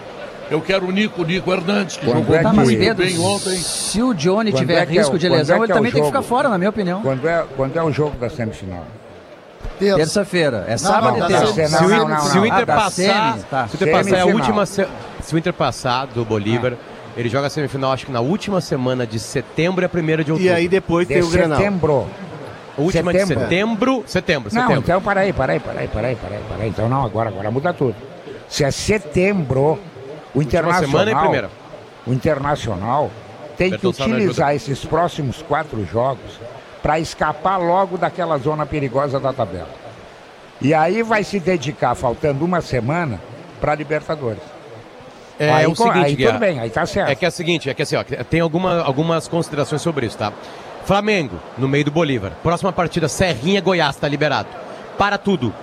eu 0.49 0.61
quero 0.61 0.85
o 0.87 0.91
Nico, 0.91 1.21
o 1.21 1.25
Nico 1.25 1.51
Hernandes, 1.51 1.97
que 1.97 2.05
Quando 2.05 2.19
jogou 2.19 2.35
é 2.35 2.39
que- 2.43 2.47
muito 2.49 2.79
Pedro, 2.79 3.05
bem 3.05 3.19
ontem. 3.19 3.57
se 3.57 4.01
o 4.01 4.13
Johnny 4.13 4.51
Quando 4.51 4.59
tiver 4.61 4.81
é 4.81 4.85
que 4.85 4.93
é 4.97 4.99
risco 5.01 5.15
o- 5.15 5.19
de 5.19 5.27
lesão, 5.29 5.55
é 5.55 5.59
que 5.59 5.63
ele 5.65 5.71
é 5.71 5.75
também 5.75 5.91
tem 5.91 6.01
que 6.01 6.07
ficar 6.07 6.21
fora, 6.21 6.49
na 6.49 6.57
minha 6.57 6.69
opinião. 6.69 7.01
Quando 7.01 7.27
é, 7.27 7.45
quando 7.55 7.77
é 7.77 7.83
o 7.83 7.91
jogo 7.91 8.17
da 8.17 8.29
semifinal? 8.29 8.83
Terça. 9.79 9.97
Terça-feira. 9.97 10.65
É 10.67 10.77
sábado 10.77 11.17
não, 11.17 11.25
e 11.25 11.27
terça. 11.27 11.47
se, 11.47 11.83
o, 11.83 11.91
Inter- 11.95 12.21
se 12.21 12.37
o 12.37 12.45
Ah, 12.45 12.65
passar, 12.65 13.37
tá. 13.49 13.67
se 13.67 13.75
o 13.75 13.77
Inter 13.77 13.91
passar 13.91 14.15
é 14.17 14.21
a 14.21 14.25
última 14.25 14.65
se, 14.65 14.87
se 15.21 15.35
o 15.35 15.37
Inter 15.37 15.53
passar 15.53 16.05
do 16.07 16.23
Bolívar, 16.23 16.73
ele 17.17 17.27
joga 17.27 17.47
a 17.47 17.49
semifinal 17.49 17.91
acho 17.91 18.05
que 18.05 18.11
na 18.11 18.21
última 18.21 18.61
semana 18.61 19.05
de 19.05 19.19
setembro 19.19 19.83
e 19.83 19.85
a 19.85 19.89
primeira 19.89 20.23
de 20.23 20.31
outubro. 20.31 20.51
E 20.51 20.55
aí 20.55 20.67
depois 20.69 21.07
De 21.07 21.15
tem 21.15 21.23
o 21.23 21.29
Grenal. 21.29 21.57
setembro. 21.57 22.07
a 22.77 22.81
última 22.81 23.11
de 23.13 23.19
setembro. 23.19 23.43
setembro, 23.43 24.03
setembro, 24.05 24.49
Não, 24.53 24.61
setembro. 24.61 24.81
então 24.83 25.01
peraí, 25.01 25.31
peraí, 25.33 25.59
peraí, 25.59 25.87
peraí, 25.87 26.15
peraí, 26.15 26.41
peraí. 26.49 26.67
Então 26.69 26.87
não, 26.89 27.03
agora, 27.05 27.29
agora 27.29 27.49
muda 27.49 27.73
tudo. 27.73 27.95
Se 28.49 28.63
é 28.65 28.71
setembro, 28.71 29.79
o 30.35 30.41
Internacional. 30.41 30.89
semana 30.89 31.19
primeira. 31.21 31.49
O 32.05 32.13
Internacional 32.13 33.09
tem 33.57 33.71
que 33.71 33.87
utilizar 33.87 34.53
esses 34.53 34.83
próximos 34.85 35.41
quatro 35.41 35.83
jogos 35.85 36.39
para 36.83 36.99
escapar 36.99 37.57
logo 37.57 37.97
daquela 37.97 38.37
zona 38.37 38.65
perigosa 38.65 39.19
da 39.19 39.33
tabela. 39.33 39.69
E 40.61 40.73
aí 40.73 41.01
vai 41.01 41.23
se 41.23 41.39
dedicar, 41.39 41.95
faltando 41.95 42.45
uma 42.45 42.61
semana, 42.61 43.19
para 43.59 43.73
Libertadores. 43.75 44.41
É, 45.39 45.51
aí, 45.51 45.65
o 45.65 45.75
co- 45.75 45.83
seguinte, 45.83 46.05
aí 46.05 46.15
tudo 46.27 46.39
bem, 46.39 46.59
aí 46.59 46.69
tá 46.69 46.85
certo. 46.85 47.09
É 47.09 47.15
que 47.15 47.25
é 47.25 47.27
o 47.27 47.31
seguinte, 47.31 47.69
é 47.69 47.73
que 47.73 47.81
assim, 47.81 47.95
ó, 47.95 48.03
tem 48.29 48.39
alguma, 48.39 48.81
algumas 48.81 49.27
considerações 49.27 49.81
sobre 49.81 50.05
isso, 50.05 50.17
tá? 50.17 50.31
Flamengo, 50.85 51.39
no 51.57 51.67
meio 51.67 51.83
do 51.83 51.91
Bolívar. 51.91 52.31
Próxima 52.43 52.71
partida, 52.71 53.07
Serrinha 53.09 53.59
Goiás, 53.59 53.95
tá 53.95 54.07
liberado. 54.07 54.47
Para 54.97 55.17
tudo. 55.17 55.53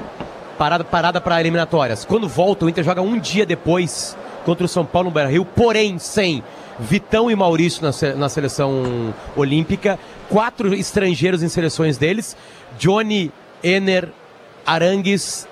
Parada 0.91 1.21
para 1.21 1.41
eliminatórias. 1.41 2.05
Quando 2.05 2.29
volta, 2.29 2.65
o 2.67 2.69
Inter 2.69 2.85
joga 2.85 3.01
um 3.01 3.19
dia 3.19 3.47
depois 3.47 4.17
contra 4.44 4.64
o 4.64 4.68
São 4.68 4.85
Paulo 4.85 5.09
no 5.09 5.14
Beira-Rio, 5.14 5.44
porém 5.44 5.98
sem 5.98 6.42
Vitão 6.78 7.31
e 7.31 7.37
Maurício 7.37 7.83
na, 7.83 7.92
se- 7.92 8.14
na 8.14 8.28
seleção 8.28 9.14
olímpica, 9.37 9.98
quatro 10.28 10.74
estrangeiros 10.74 11.42
em 11.42 11.48
seleções 11.48 11.96
deles, 11.98 12.37
Johnny, 12.78 13.31
Ener, 13.62 14.09
Arangues 14.66 15.46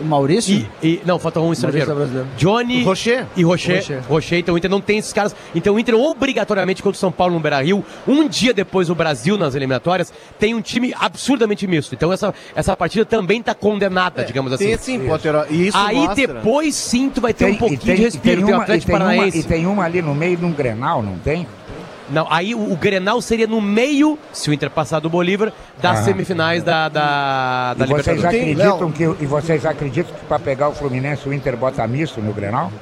O 0.00 0.04
Maurício? 0.04 0.66
E, 0.82 0.86
e- 0.86 1.00
não, 1.04 1.18
falta 1.18 1.40
um 1.40 1.52
estrangeiro. 1.52 1.94
Maurício 1.94 2.20
é. 2.20 2.24
Johnny 2.36 2.84
Rocher. 2.84 3.26
e 3.36 3.42
Rocher. 3.42 3.76
Rocher. 3.76 4.02
Rocher. 4.08 4.38
Então 4.38 4.54
o 4.54 4.58
Inter 4.58 4.70
não 4.70 4.80
tem 4.80 4.98
esses 4.98 5.12
caras. 5.12 5.34
Então 5.54 5.74
o 5.74 5.78
Inter 5.78 5.94
obrigatoriamente 5.94 6.82
contra 6.82 6.96
o 6.96 7.00
São 7.00 7.10
Paulo 7.10 7.34
no 7.34 7.40
Beira-Rio, 7.40 7.84
um 8.06 8.28
dia 8.28 8.52
depois 8.54 8.88
do 8.88 8.94
Brasil 8.94 9.36
nas 9.36 9.54
eliminatórias, 9.54 10.12
tem 10.38 10.54
um 10.54 10.60
time 10.60 10.94
absurdamente 10.98 11.66
misto. 11.66 11.94
Então 11.94 12.12
essa, 12.12 12.34
essa 12.54 12.76
partida 12.76 13.04
também 13.04 13.40
está 13.40 13.54
condenada, 13.54 14.24
digamos 14.24 14.52
assim. 14.52 14.66
Tem 14.66 14.78
sim, 14.78 15.06
Potter. 15.06 15.34
E 15.50 15.68
isso 15.68 15.76
Aí 15.76 15.96
mostra... 15.96 16.14
depois 16.14 16.74
sim 16.74 17.10
tu 17.10 17.20
vai 17.20 17.34
ter 17.34 17.46
um 17.46 17.50
e 17.50 17.56
pouquinho 17.56 17.96
de 17.96 18.02
respiro. 18.02 18.42
Tem, 18.42 18.44
o 18.44 18.56
uma, 18.56 18.58
e, 18.58 18.62
Atlético 18.62 18.86
tem 18.86 18.94
uma, 18.94 19.04
Paranaense. 19.04 19.38
e 19.38 19.42
tem 19.42 19.66
uma 19.66 19.84
ali 19.84 20.02
no 20.02 20.14
meio 20.14 20.36
de 20.36 20.44
um 20.44 20.52
Grenal, 20.52 21.02
não 21.02 21.18
tem? 21.18 21.46
Não, 22.10 22.26
aí 22.30 22.54
o, 22.54 22.72
o 22.72 22.76
Grenal 22.76 23.20
seria 23.20 23.46
no 23.46 23.60
meio, 23.60 24.18
se 24.32 24.48
o 24.48 24.52
Inter 24.52 24.70
passar 24.70 24.98
do 25.00 25.10
Bolívar, 25.10 25.52
das 25.80 25.98
Ah. 25.98 26.02
semifinais 26.04 26.62
da, 26.62 26.88
da, 26.88 27.74
da 27.74 27.84
E 27.84 27.88
vocês 27.88 28.16
Libertadores. 28.16 28.24
acreditam 28.60 28.92
que 28.92 29.02
e 29.22 29.26
vocês 29.26 29.66
acreditam 29.66 30.14
que 30.14 30.24
para 30.26 30.38
pegar 30.38 30.68
o 30.68 30.74
Fluminense 30.74 31.28
o 31.28 31.32
Inter 31.34 31.56
bota 31.56 31.86
misto 31.86 32.20
no 32.22 32.32
Grenal? 32.32 32.72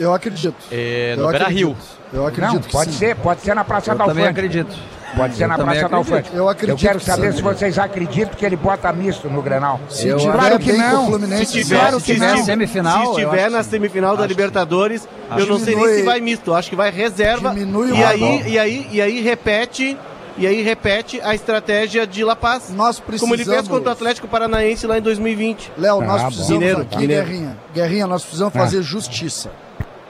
Eu 0.00 0.14
acredito. 0.14 0.56
É, 0.70 1.14
Eu 1.16 1.24
no 1.24 1.28
Beira-Rio. 1.30 1.70
acredito. 1.72 1.98
Eu 2.12 2.26
acredito 2.26 2.54
Não, 2.54 2.60
que 2.62 2.70
pode 2.72 2.92
sim. 2.92 2.98
ser, 2.98 3.16
pode 3.16 3.40
ser 3.42 3.54
na 3.54 3.64
Praça 3.64 3.92
Eu 3.92 3.98
da 3.98 4.06
também 4.06 4.26
Alfândega. 4.26 4.46
acredito. 4.46 4.78
Pode 5.16 5.36
ser 5.36 5.44
Eu 5.44 5.48
na 5.48 5.58
Praça 5.58 5.88
da. 5.88 5.96
Alfândega. 5.96 6.28
Eu 6.36 6.48
acredito 6.48 6.78
quero 6.78 6.98
que 6.98 7.04
saber 7.04 7.32
se 7.32 7.42
vocês 7.42 7.78
acreditam 7.78 8.34
que 8.34 8.44
ele 8.44 8.56
bota 8.56 8.92
misto 8.92 9.28
no 9.28 9.40
Grenal. 9.42 9.80
Se 9.88 10.06
Eu- 10.06 10.18
tiver 10.18 10.32
Claro 10.32 10.58
que 10.58 10.72
não. 10.72 11.04
o 11.04 11.06
Fluminense, 11.06 11.46
Se 11.46 11.62
tiver, 11.62 11.78
Claro 11.80 11.98
se 12.00 12.06
que 12.06 12.12
tiver 12.14 12.36
não. 12.36 12.44
Semifinal, 12.44 13.00
se 13.00 13.06
eu 13.06 13.12
estiver 13.28 13.44
acho 13.44 13.56
na 13.56 13.62
semifinal 13.62 14.16
da 14.16 14.26
Libertadores, 14.26 15.08
eu 15.36 15.46
não 15.46 15.58
sei 15.58 15.74
nem 15.74 15.86
se 15.96 16.02
vai 16.02 16.20
misto. 16.20 16.54
Acho 16.54 16.70
que 16.70 16.76
vai 16.76 16.90
reserva. 16.90 17.50
Diminui 17.50 17.90
o 17.92 17.96
e 17.96 18.04
aí, 18.04 18.20
valor. 18.20 18.46
e 18.46 18.58
aí, 18.58 18.88
e 18.92 19.00
aí 19.02 19.20
repete, 19.20 19.96
e 20.36 20.46
aí 20.46 20.62
repete 20.62 21.20
a 21.22 21.34
estratégia 21.34 22.06
de 22.06 22.22
La 22.22 22.36
Paz. 22.36 22.70
Nós 22.70 22.98
Como 23.00 23.10
ele 23.12 23.18
fez 23.18 23.28
precisamos- 23.48 23.68
contra 23.68 23.88
o 23.88 23.92
Atlético 23.92 24.28
Paranaense 24.28 24.86
lá 24.86 24.98
em 24.98 25.02
2020. 25.02 25.72
Léo, 25.76 26.00
nós 26.02 26.20
Ah, 26.22 26.26
precisamos 26.26 26.52
Mineiro, 26.52 26.82
aqui, 26.82 26.98
Mineiro. 26.98 27.26
Guerrinha. 27.26 27.56
Guerrinha, 27.74 28.06
nós 28.06 28.22
precisamos 28.22 28.54
Ah. 28.54 28.58
fazer 28.58 28.82
justiça. 28.82 29.50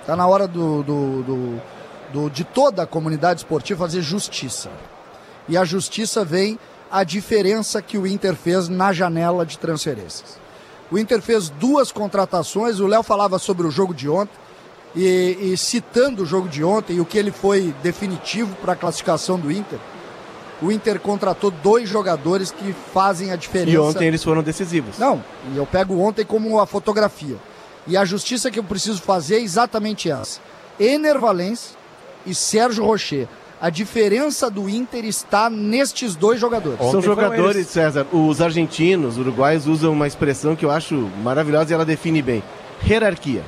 Tá 0.07 0.17
na 0.17 0.27
hora 0.27 0.47
do, 0.49 0.83
do, 0.83 1.23
do- 1.23 1.63
do- 2.13 2.31
de 2.31 2.45
toda 2.45 2.83
a 2.83 2.87
comunidade 2.87 3.41
esportiva 3.41 3.85
fazer 3.85 4.03
justiça. 4.03 4.71
E 5.49 5.57
a 5.57 5.65
justiça 5.65 6.25
vem 6.25 6.59
a 6.91 7.05
diferença 7.05 7.81
que 7.83 7.99
o 7.99 8.07
Inter 8.07 8.35
fez 8.35 8.69
na 8.69 8.93
janela 8.93 9.45
de 9.45 9.59
transferências. 9.59 10.39
O 10.91 10.99
Inter 10.99 11.21
fez 11.21 11.49
duas 11.51 11.93
contratações, 11.93 12.81
o 12.81 12.87
Léo 12.87 13.03
falava 13.03 13.39
sobre 13.39 13.67
o 13.67 13.71
jogo 13.71 13.93
de 13.93 14.09
ontem, 14.09 14.33
e, 14.97 15.53
e 15.53 15.57
citando 15.57 16.23
o 16.23 16.27
jogo 16.27 16.49
de 16.49 16.65
ontem 16.65 16.97
e 16.97 17.01
o 17.01 17.05
que 17.05 17.19
ele 17.19 17.31
foi 17.31 17.75
definitivo 17.83 18.55
para 18.57 18.73
a 18.73 18.77
classificação 18.77 19.39
do 19.39 19.53
Inter, 19.53 19.79
o 20.63 20.73
Inter 20.73 20.99
contratou 20.99 21.51
dois 21.51 21.89
jogadores 21.89 22.51
que 22.51 22.75
fazem 22.93 23.31
a 23.31 23.37
diferença. 23.37 23.71
E 23.71 23.79
ontem 23.79 24.07
eles 24.09 24.25
foram 24.25 24.43
decisivos. 24.43 24.99
Não, 24.99 25.23
e 25.53 25.57
eu 25.59 25.67
pego 25.67 26.01
ontem 26.01 26.25
como 26.25 26.59
a 26.59 26.67
fotografia. 26.67 27.37
E 27.87 27.97
a 27.97 28.05
justiça 28.05 28.51
que 28.51 28.59
eu 28.59 28.65
preciso 28.65 29.01
fazer 29.03 29.37
é 29.37 29.41
exatamente 29.41 30.11
essa. 30.11 30.41
Ener 30.81 31.19
Valencia 31.19 31.77
e 32.29 32.35
Sérgio 32.35 32.85
Rocher. 32.85 33.27
A 33.61 33.71
diferença 33.71 34.49
do 34.49 34.69
Inter 34.69 35.05
está 35.05 35.51
nestes 35.51 36.15
dois 36.15 36.39
jogadores. 36.39 36.79
São 36.79 37.03
jogadores, 37.03 37.57
eles. 37.57 37.67
César. 37.69 38.07
Os 38.13 38.41
argentinos, 38.41 39.15
os 39.15 39.19
uruguaios 39.19 39.67
usam 39.67 39.93
uma 39.93 40.07
expressão 40.07 40.55
que 40.55 40.65
eu 40.65 40.71
acho 40.71 40.95
maravilhosa 41.25 41.73
e 41.73 41.75
ela 41.75 41.85
define 41.85 42.23
bem: 42.23 42.41
hierarquia. 42.89 43.43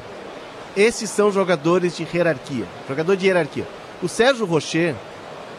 Esses 0.77 1.11
são 1.11 1.31
jogadores 1.31 1.97
de 1.97 2.05
hierarquia. 2.13 2.65
Jogador 2.89 3.17
de 3.17 3.27
hierarquia. 3.27 3.69
O 4.03 4.09
Sérgio 4.09 4.47
Rocher, 4.47 4.97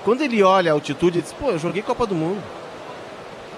quando 0.03 0.21
ele 0.21 0.43
olha 0.43 0.71
a 0.71 0.73
altitude, 0.73 1.19
ele 1.19 1.23
diz: 1.23 1.31
pô, 1.31 1.51
eu 1.51 1.59
joguei 1.59 1.81
Copa 1.81 2.05
do 2.05 2.15
Mundo. 2.15 2.41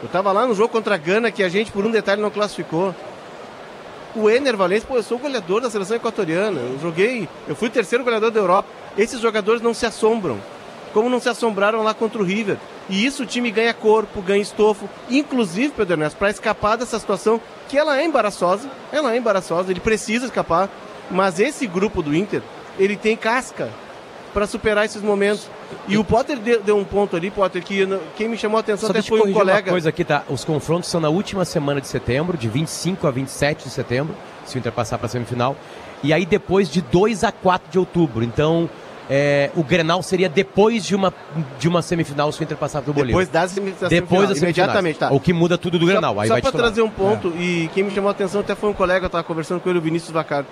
Eu 0.03 0.09
tava 0.09 0.31
lá 0.31 0.45
no 0.45 0.53
jogo 0.53 0.69
contra 0.69 0.93
a 0.93 0.97
Gana 0.97 1.31
que 1.31 1.41
a 1.41 1.49
gente, 1.49 1.71
por 1.71 1.85
um 1.85 1.89
detalhe, 1.89 2.21
não 2.21 2.29
classificou. 2.29 2.93
O 4.15 4.29
Ener 4.29 4.55
Valencia, 4.55 4.87
pô, 4.87 4.95
eu 4.95 5.03
sou 5.03 5.17
goleador 5.17 5.61
da 5.61 5.69
seleção 5.69 5.97
equatoriana. 5.97 6.59
Eu 6.59 6.79
joguei, 6.79 7.27
eu 7.47 7.55
fui 7.55 7.67
o 7.67 7.71
terceiro 7.71 8.03
goleador 8.03 8.29
da 8.29 8.39
Europa. 8.39 8.69
Esses 8.95 9.19
jogadores 9.19 9.61
não 9.61 9.73
se 9.73 9.85
assombram. 9.85 10.39
Como 10.93 11.09
não 11.09 11.19
se 11.19 11.29
assombraram 11.29 11.81
lá 11.81 11.95
contra 11.95 12.21
o 12.21 12.25
River. 12.25 12.57
E 12.87 13.03
isso 13.03 13.23
o 13.23 13.25
time 13.25 13.49
ganha 13.49 13.73
corpo, 13.73 14.21
ganha 14.21 14.41
estofo. 14.41 14.87
Inclusive, 15.09 15.73
Pedro 15.75 15.93
Ernesto, 15.93 16.17
para 16.17 16.29
escapar 16.29 16.77
dessa 16.77 16.99
situação, 16.99 17.41
que 17.67 17.77
ela 17.77 17.99
é 17.99 18.05
embaraçosa. 18.05 18.69
Ela 18.91 19.13
é 19.13 19.17
embaraçosa, 19.17 19.71
ele 19.71 19.79
precisa 19.79 20.25
escapar. 20.25 20.69
Mas 21.09 21.39
esse 21.39 21.65
grupo 21.65 22.03
do 22.03 22.15
Inter, 22.15 22.43
ele 22.77 22.95
tem 22.95 23.17
casca 23.17 23.69
para 24.33 24.47
superar 24.47 24.85
esses 24.85 25.01
momentos. 25.01 25.47
E 25.87 25.97
o 25.97 26.03
Potter 26.03 26.37
deu, 26.37 26.77
um 26.77 26.83
ponto 26.83 27.15
ali, 27.15 27.29
Potter, 27.29 27.63
que 27.63 27.87
quem 28.15 28.27
me 28.27 28.37
chamou 28.37 28.57
a 28.57 28.61
atenção 28.61 28.87
Só 28.87 28.91
até 28.91 29.01
foi 29.01 29.17
um 29.17 29.21
corrigir 29.21 29.37
uma 29.41 29.45
colega. 29.45 29.71
coisa 29.71 29.89
aqui, 29.89 30.03
tá? 30.03 30.23
Os 30.29 30.43
confrontos 30.43 30.89
são 30.89 30.99
na 30.99 31.09
última 31.09 31.45
semana 31.45 31.79
de 31.79 31.87
setembro, 31.87 32.37
de 32.37 32.47
25 32.47 33.07
a 33.07 33.11
27 33.11 33.65
de 33.65 33.69
setembro, 33.69 34.15
se 34.45 34.55
o 34.55 34.59
Inter 34.59 34.71
passar 34.71 34.97
para 34.97 35.07
a 35.07 35.09
semifinal. 35.09 35.55
E 36.01 36.11
aí 36.11 36.25
depois 36.25 36.69
de 36.69 36.81
2 36.81 37.23
a 37.23 37.31
4 37.31 37.71
de 37.71 37.79
outubro. 37.79 38.23
Então, 38.23 38.69
é, 39.09 39.51
o 39.55 39.63
Grenal 39.63 40.01
seria 40.01 40.29
depois 40.29 40.85
de 40.85 40.95
uma, 40.95 41.13
de 41.59 41.67
uma 41.67 41.81
semifinal 41.81 42.31
se 42.31 42.41
o 42.41 42.43
Inter 42.43 42.57
passar 42.57 42.81
pro 42.81 42.93
Bolívar. 42.93 43.07
Depois 43.07 43.29
das 43.29 43.51
semifinais. 43.51 43.89
Depois 43.89 44.29
da 44.29 44.35
semifinal. 44.35 44.67
Imediatamente, 44.67 44.99
tá. 44.99 45.11
O 45.11 45.19
que 45.19 45.33
muda 45.33 45.57
tudo 45.57 45.77
do 45.77 45.85
Grenal. 45.85 46.19
Aí 46.19 46.27
Só 46.27 46.39
para 46.39 46.51
trazer 46.51 46.81
um 46.81 46.89
ponto, 46.89 47.29
e 47.37 47.69
quem 47.73 47.83
me 47.83 47.91
chamou 47.91 48.09
a 48.09 48.11
atenção 48.11 48.41
até 48.41 48.55
foi 48.55 48.69
um 48.69 48.73
colega, 48.73 49.05
eu 49.05 49.07
estava 49.07 49.23
conversando 49.23 49.59
com 49.59 49.69
ele, 49.69 49.79
o 49.79 49.81
Vinícius 49.81 50.11
Vacaro, 50.11 50.45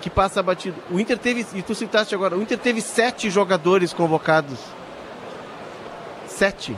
que 0.00 0.10
passa 0.10 0.42
batido. 0.42 0.76
O 0.90 0.98
Inter 0.98 1.18
teve, 1.18 1.46
e 1.54 1.62
tu 1.62 1.74
citaste 1.74 2.14
agora, 2.14 2.36
o 2.36 2.42
Inter 2.42 2.58
teve 2.58 2.80
sete 2.80 3.30
jogadores 3.30 3.92
convocados. 3.92 4.58
Sete. 6.26 6.76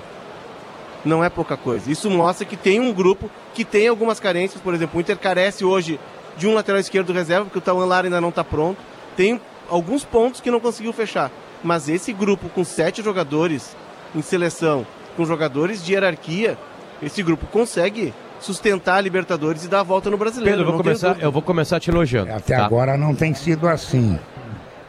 Não 1.05 1.23
é 1.23 1.29
pouca 1.29 1.57
coisa. 1.57 1.91
Isso 1.91 2.11
mostra 2.11 2.47
que 2.47 2.57
tem 2.57 2.81
um 2.81 2.93
grupo 2.93 3.31
que 3.55 3.65
tem 3.65 3.89
algumas 3.89 4.21
carências. 4.21 4.61
Por 4.61 4.75
exemplo, 4.75 4.99
o 4.99 5.01
Inter 5.01 5.19
carece 5.19 5.65
hoje 5.65 5.99
de 6.37 6.47
um 6.47 6.55
lateral 6.55 6.81
esquerdo 6.81 7.13
reserva, 7.13 7.45
porque 7.45 7.59
o 7.59 7.63
Tauan 7.63 7.87
Lara 7.87 8.07
ainda 8.07 8.21
não 8.21 8.29
está 8.29 8.45
pronto. 8.45 8.79
Tem 9.17 9.41
alguns 9.69 10.05
pontos 10.05 10.41
que 10.41 10.51
não 10.51 10.61
conseguiu 10.61 10.93
fechar. 10.93 11.31
Mas 11.63 11.89
esse 11.89 12.13
grupo 12.13 12.49
com 12.49 12.65
sete 12.65 13.03
jogadores 13.03 13.77
em 14.15 14.23
seleção, 14.23 14.87
com 15.17 15.25
jogadores 15.25 15.85
de 15.85 15.93
hierarquia, 15.93 16.59
esse 17.03 17.23
grupo 17.23 17.47
consegue 17.47 18.13
sustentar 18.45 18.97
a 18.97 19.01
Libertadores 19.01 19.65
e 19.65 19.69
dar 19.69 19.81
a 19.81 19.83
volta 19.83 20.11
no 20.11 20.17
brasileiro. 20.17 20.59
Pedro, 20.59 20.71
eu 20.71 20.75
vou, 20.77 20.83
começar, 20.85 21.21
eu 21.21 21.33
vou 21.33 21.43
começar 21.43 21.81
te 21.81 21.91
elogiando. 21.91 22.33
Até 22.33 22.57
tá? 22.57 22.65
agora 22.65 22.97
não 22.97 23.15
tem 23.15 23.35
sido 23.35 23.69
assim. 23.69 24.19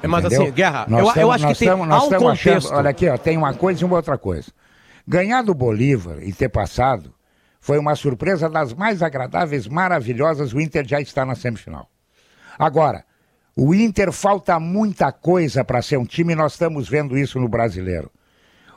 É, 0.02 0.08
Mas 0.08 0.26
entendeu? 0.26 0.44
assim, 0.44 0.52
Guerra, 0.52 0.86
Nós 0.90 1.16
eu, 1.16 1.22
eu 1.22 1.32
acho 1.32 1.44
que 1.44 1.50
nós 1.50 1.58
tem 1.58 1.68
nós 1.70 2.04
um 2.04 2.10
tamo 2.10 2.30
achando- 2.30 2.54
contexto. 2.54 2.74
olha 2.74 2.90
aqui, 2.90 3.08
ó, 3.08 3.18
tem 3.18 3.38
uma 3.38 3.54
coisa 3.54 3.82
e 3.82 3.86
uma 3.86 3.96
outra 3.96 4.18
coisa. 4.18 4.52
Ganhar 5.08 5.42
do 5.44 5.54
Bolívar 5.54 6.18
e 6.22 6.34
ter 6.34 6.50
passado 6.50 7.14
foi 7.62 7.78
uma 7.78 7.96
surpresa 7.96 8.50
das 8.50 8.74
mais 8.74 9.02
agradáveis, 9.02 9.68
maravilhosas. 9.68 10.54
O 10.54 10.60
Inter 10.60 10.86
já 10.86 11.00
está 11.00 11.26
na 11.26 11.36
semifinal. 11.36 11.90
Agora, 12.60 13.06
o 13.56 13.74
Inter 13.74 14.12
falta 14.12 14.60
muita 14.60 15.12
coisa 15.12 15.64
para 15.64 15.82
ser 15.82 15.98
um 15.98 16.06
time, 16.06 16.34
e 16.34 16.36
nós 16.36 16.54
estamos 16.54 16.90
vendo 16.90 17.18
isso 17.18 17.40
no 17.40 17.48
brasileiro. 17.48 18.12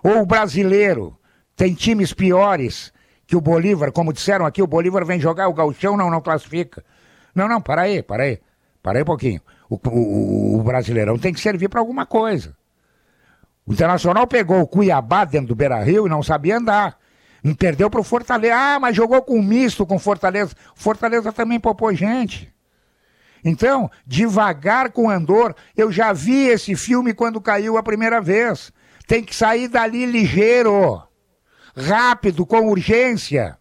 Ou 0.05 0.23
o 0.23 0.27
brasileiro 0.27 1.17
tem 1.57 1.75
times 1.75 2.13
piores 2.13 2.93
que 3.27 3.37
o 3.37 3.41
Bolívar, 3.41 3.91
como 3.93 4.13
disseram 4.13 4.47
aqui, 4.47 4.63
o 4.63 4.67
Bolívar 4.67 5.05
vem 5.05 5.19
jogar, 5.21 5.49
o 5.49 5.53
Gauchão 5.55 5.97
não, 5.97 6.11
não 6.11 6.21
classifica. 6.21 6.85
Não, 7.35 7.49
não, 7.49 7.61
para 7.61 7.83
aí, 7.83 8.03
para 8.03 8.23
aí. 8.25 8.41
Para 8.83 8.99
aí 8.99 9.03
um 9.03 9.07
pouquinho. 9.07 9.41
O, 9.69 9.75
o- 9.89 10.59
o 10.59 10.63
Brasileirão 10.63 11.19
tem 11.19 11.33
que 11.35 11.41
servir 11.41 11.69
para 11.69 11.81
alguma 11.81 12.07
coisa. 12.07 12.57
O 13.67 13.73
Internacional 13.73 14.27
pegou 14.29 14.61
o 14.61 14.67
Cuiabá 14.67 15.25
dentro 15.25 15.49
do 15.49 15.55
Beira 15.57 15.83
Rio 15.83 16.07
e 16.07 16.11
não 16.11 16.23
sabia 16.23 16.57
andar. 16.59 16.97
Não 17.43 17.53
perdeu 17.55 17.91
para 17.91 18.01
o 18.01 18.05
Fortaleza. 18.05 18.55
Ah, 18.57 18.79
mas 18.81 18.95
jogou 18.95 19.21
com 19.23 19.43
misto 19.43 19.85
com 19.85 19.99
Fortaleza. 19.99 20.55
Fortaleza 20.75 21.33
também 21.33 21.59
popou 21.59 21.93
gente. 21.93 22.53
Então, 23.45 23.91
devagar 24.07 24.91
com 24.93 25.11
Andor, 25.11 25.55
eu 25.77 25.91
já 25.93 26.13
vi 26.13 26.47
esse 26.49 26.75
filme 26.75 27.13
quando 27.13 27.41
caiu 27.41 27.77
a 27.77 27.83
primeira 27.83 28.21
vez. 28.21 28.73
Tem 29.07 29.23
que 29.23 29.35
sair 29.35 29.69
dali 29.69 30.07
ligeiro, 30.07 31.03
rápido, 31.77 32.47
com 32.47 32.69
urgência. 32.69 33.59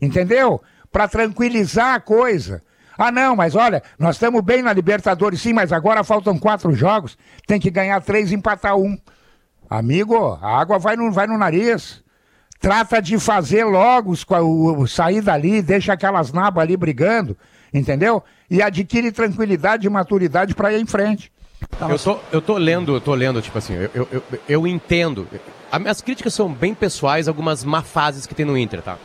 Entendeu? 0.00 0.60
Para 0.90 1.08
tranquilizar 1.08 1.94
a 1.94 2.00
coisa. 2.00 2.62
Ah, 2.96 3.10
não, 3.10 3.34
mas 3.34 3.54
olha, 3.54 3.82
nós 3.98 4.16
estamos 4.16 4.40
bem 4.42 4.62
na 4.62 4.72
Libertadores, 4.72 5.40
sim, 5.40 5.52
mas 5.52 5.72
agora 5.72 6.04
faltam 6.04 6.38
quatro 6.38 6.72
jogos. 6.74 7.18
Tem 7.46 7.60
que 7.60 7.70
ganhar 7.70 8.00
três 8.02 8.30
e 8.30 8.34
empatar 8.34 8.76
um. 8.76 8.96
Amigo, 9.68 10.38
a 10.40 10.60
água 10.60 10.78
vai 10.78 10.96
no, 10.96 11.10
vai 11.10 11.26
no 11.26 11.38
nariz. 11.38 12.04
Trata 12.60 13.02
de 13.02 13.18
fazer 13.18 13.64
logo 13.64 14.10
os, 14.12 14.24
o, 14.24 14.86
sair 14.86 15.20
dali, 15.20 15.60
deixa 15.60 15.92
aquelas 15.92 16.32
nabas 16.32 16.62
ali 16.62 16.76
brigando, 16.76 17.36
entendeu? 17.72 18.22
E 18.48 18.62
adquire 18.62 19.10
tranquilidade 19.12 19.86
e 19.86 19.90
maturidade 19.90 20.54
para 20.54 20.72
ir 20.72 20.80
em 20.80 20.86
frente. 20.86 21.30
Eu 21.80 21.98
tô, 21.98 22.18
eu 22.32 22.42
tô 22.42 22.56
lendo, 22.56 22.94
eu 22.94 23.00
tô 23.00 23.14
lendo, 23.14 23.42
tipo 23.42 23.58
assim, 23.58 23.74
eu, 23.74 24.08
eu, 24.10 24.22
eu, 24.48 24.66
entendo. 24.66 25.26
As 25.70 25.80
minhas 25.80 26.00
críticas 26.00 26.32
são 26.32 26.48
bem 26.48 26.74
pessoais, 26.74 27.28
algumas 27.28 27.64
má 27.64 27.82
fases 27.82 28.26
que 28.26 28.34
tem 28.34 28.46
no 28.46 28.56
Inter, 28.56 28.80
tá? 28.80 28.96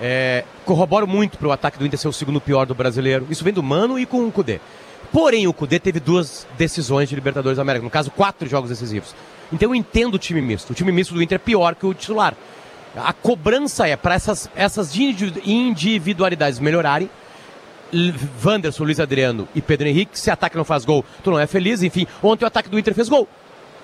É, 0.00 0.44
corroboro 0.64 1.06
muito 1.06 1.36
pro 1.38 1.50
ataque 1.50 1.78
do 1.78 1.84
Inter 1.84 1.98
ser 1.98 2.08
o 2.08 2.12
segundo 2.12 2.40
pior 2.40 2.64
do 2.66 2.74
brasileiro. 2.74 3.26
Isso 3.28 3.42
vem 3.42 3.52
do 3.52 3.62
Mano 3.62 3.98
e 3.98 4.06
com 4.06 4.24
o 4.26 4.30
Cudê. 4.32 4.60
Porém, 5.12 5.46
o 5.46 5.52
Cudê 5.52 5.80
teve 5.80 5.98
duas 5.98 6.46
decisões 6.56 7.08
de 7.08 7.14
Libertadores 7.14 7.56
da 7.56 7.62
América, 7.62 7.84
no 7.84 7.90
caso, 7.90 8.10
quatro 8.10 8.48
jogos 8.48 8.70
decisivos. 8.70 9.14
Então 9.52 9.70
eu 9.70 9.74
entendo 9.74 10.14
o 10.14 10.18
time 10.18 10.40
misto. 10.40 10.70
O 10.70 10.74
time 10.74 10.92
misto 10.92 11.14
do 11.14 11.22
Inter 11.22 11.36
é 11.36 11.38
pior 11.38 11.74
que 11.74 11.86
o 11.86 11.94
titular. 11.94 12.34
A 12.96 13.12
cobrança 13.12 13.86
é 13.88 13.96
para 13.96 14.14
essas, 14.14 14.48
essas 14.54 14.94
indi- 14.96 15.42
individualidades 15.44 16.58
melhorarem 16.58 17.10
Wanderson, 18.44 18.84
Luiz 18.84 19.00
Adriano 19.00 19.48
e 19.54 19.60
Pedro 19.60 19.88
Henrique, 19.88 20.18
se 20.18 20.30
ataque 20.30 20.56
não 20.56 20.64
faz 20.64 20.84
gol, 20.84 21.04
tu 21.22 21.30
não 21.30 21.38
é 21.38 21.46
feliz, 21.46 21.82
enfim. 21.82 22.06
Ontem 22.22 22.44
o 22.44 22.48
ataque 22.48 22.68
do 22.68 22.78
Inter 22.78 22.94
fez 22.94 23.08
gol. 23.08 23.28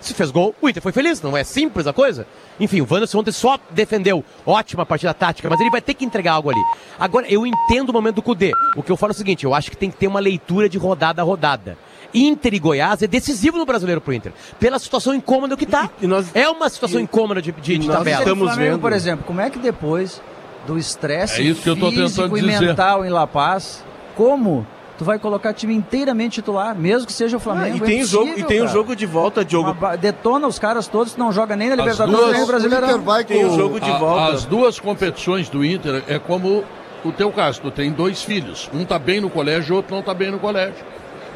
Se 0.01 0.12
fez 0.12 0.31
gol, 0.31 0.55
o 0.61 0.69
Inter 0.69 0.83
foi 0.83 0.93
feliz, 0.93 1.23
não 1.23 1.35
é 1.35 1.43
simples 1.43 1.87
a 1.87 1.93
coisa? 1.93 2.27
Enfim, 2.61 2.83
o 2.83 2.87
Wanderson 2.88 3.21
ontem 3.21 3.33
só 3.33 3.59
defendeu, 3.71 4.23
ótima 4.45 4.85
partida 4.85 5.14
tática, 5.14 5.49
mas 5.49 5.59
ele 5.61 5.71
vai 5.71 5.81
ter 5.81 5.95
que 5.95 6.05
entregar 6.05 6.35
algo 6.35 6.51
ali. 6.51 6.61
Agora, 6.99 7.27
eu 7.27 7.47
entendo 7.47 7.88
o 7.88 7.93
momento 7.93 8.17
do 8.17 8.23
Cudê. 8.23 8.53
O 8.77 8.83
que 8.83 8.93
eu 8.93 8.99
falo 8.99 9.12
é 9.12 9.14
o 9.14 9.17
seguinte, 9.17 9.45
eu 9.45 9.55
acho 9.55 9.71
que 9.71 9.77
tem 9.77 9.90
que 9.90 9.97
ter 9.97 10.07
uma 10.07 10.21
leitura 10.21 10.69
de 10.69 10.77
rodada 10.77 11.23
a 11.23 11.25
rodada. 11.25 11.79
Inter 12.12 12.53
e 12.53 12.59
Goiás 12.59 13.03
é 13.03 13.07
decisivo 13.07 13.57
no 13.57 13.64
brasileiro 13.64 14.01
pro 14.01 14.12
Inter, 14.12 14.33
pela 14.61 14.79
situação 14.79 15.14
incômoda 15.14 15.57
que 15.57 15.67
tá. 15.67 15.88
é 16.35 16.49
uma 16.51 16.69
situação 16.69 17.01
incômoda 17.01 17.40
de, 17.40 17.51
de, 17.51 17.79
de 17.79 17.88
tabela. 17.88 18.31
O 18.31 18.37
Flamengo, 18.37 18.79
por 18.79 18.93
exemplo, 18.93 19.25
como 19.25 19.40
é 19.40 19.49
que 19.49 19.59
depois 19.59 20.21
do 20.67 20.79
estresse 20.79 21.40
É 21.40 21.45
isso 21.45 21.62
que 21.62 21.69
eu 21.69 21.77
tô 21.77 21.90
físico 21.90 22.37
e 22.37 22.43
dizer. 22.43 22.61
mental 22.61 23.05
em 23.05 23.09
La 23.09 23.27
Paz, 23.27 23.85
como 24.14 24.66
tu 24.96 25.05
vai 25.05 25.18
colocar 25.18 25.53
time 25.53 25.74
inteiramente 25.74 26.35
titular, 26.35 26.74
mesmo 26.77 27.07
que 27.07 27.12
seja 27.12 27.37
o 27.37 27.40
Flamengo? 27.40 27.74
Ah, 27.74 27.79
e 27.79 27.83
É 27.83 27.94
tem 27.94 28.03
o 28.03 28.07
jogo- 28.07 28.24
impossível, 28.24 28.44
e 28.44 28.48
tem 28.48 28.62
o 28.62 28.68
jogo 28.68 28.94
de 28.96 29.07
volta, 29.07 29.44
Diogo. 29.44 29.72
Uma 29.72 29.96
detona 29.96 30.46
os 30.46 30.59
caras 30.59 30.87
todos 30.87 31.14
que 31.14 31.18
não 31.18 31.33
joga 31.33 31.57
nem 31.57 31.68
na 31.68 31.74
As 31.74 31.81
Libertadores 31.81 32.18
duas- 32.20 32.33
nem 32.33 32.40
no 32.40 32.46
Brasileirão. 32.46 33.05
Tem 33.27 33.44
o 33.44 33.57
jogo 33.57 33.81
de 33.81 33.90
A- 33.90 33.98
volta. 33.98 34.33
As 34.35 34.44
duas 34.44 34.79
competições 34.79 35.48
do 35.48 35.64
Inter 35.64 36.03
é 36.07 36.18
como 36.18 36.62
o 37.05 37.12
teu 37.12 37.31
caso, 37.33 37.61
tu 37.61 37.70
tem 37.70 37.90
dois 37.90 38.22
filhos. 38.22 38.70
Um 38.72 38.85
tá 38.85 38.98
bem 38.98 39.20
no 39.20 39.29
colégio, 39.29 39.74
outro 39.77 39.94
não 39.94 40.03
tá 40.03 40.14
bem 40.14 40.31
no 40.31 40.38
colégio. 40.38 40.85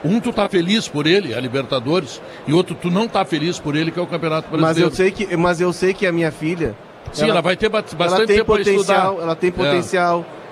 Um 0.04 0.20
tu 0.20 0.32
tá 0.32 0.48
feliz 0.48 0.86
por 0.86 1.08
ele, 1.08 1.34
a 1.34 1.40
Libertadores, 1.40 2.22
e 2.46 2.52
outro 2.52 2.76
tu 2.80 2.88
não 2.88 3.08
tá 3.08 3.24
feliz 3.24 3.58
por 3.58 3.74
ele, 3.74 3.90
que 3.90 3.98
é 3.98 4.02
o 4.02 4.06
Campeonato 4.06 4.46
Mas 4.52 4.60
Brasileiro. 4.60 4.92
eu 4.92 4.96
sei 4.96 5.10
que, 5.10 5.36
mas 5.36 5.60
eu 5.60 5.72
sei 5.72 5.92
que 5.92 6.06
a 6.06 6.12
minha 6.12 6.30
filha. 6.30 6.76
Sim, 7.12 7.28
ela 7.28 7.40
vai 7.42 7.56
ter 7.56 7.68
ba- 7.68 7.82
bastante 7.82 8.00
ela 8.02 8.16
tem 8.18 8.36
tempo 8.36 8.44
pra 8.52 8.58
potencial, 8.58 9.06
estudar. 9.08 9.22
ela 9.24 9.34
tem 9.34 9.48
É. 9.48 9.52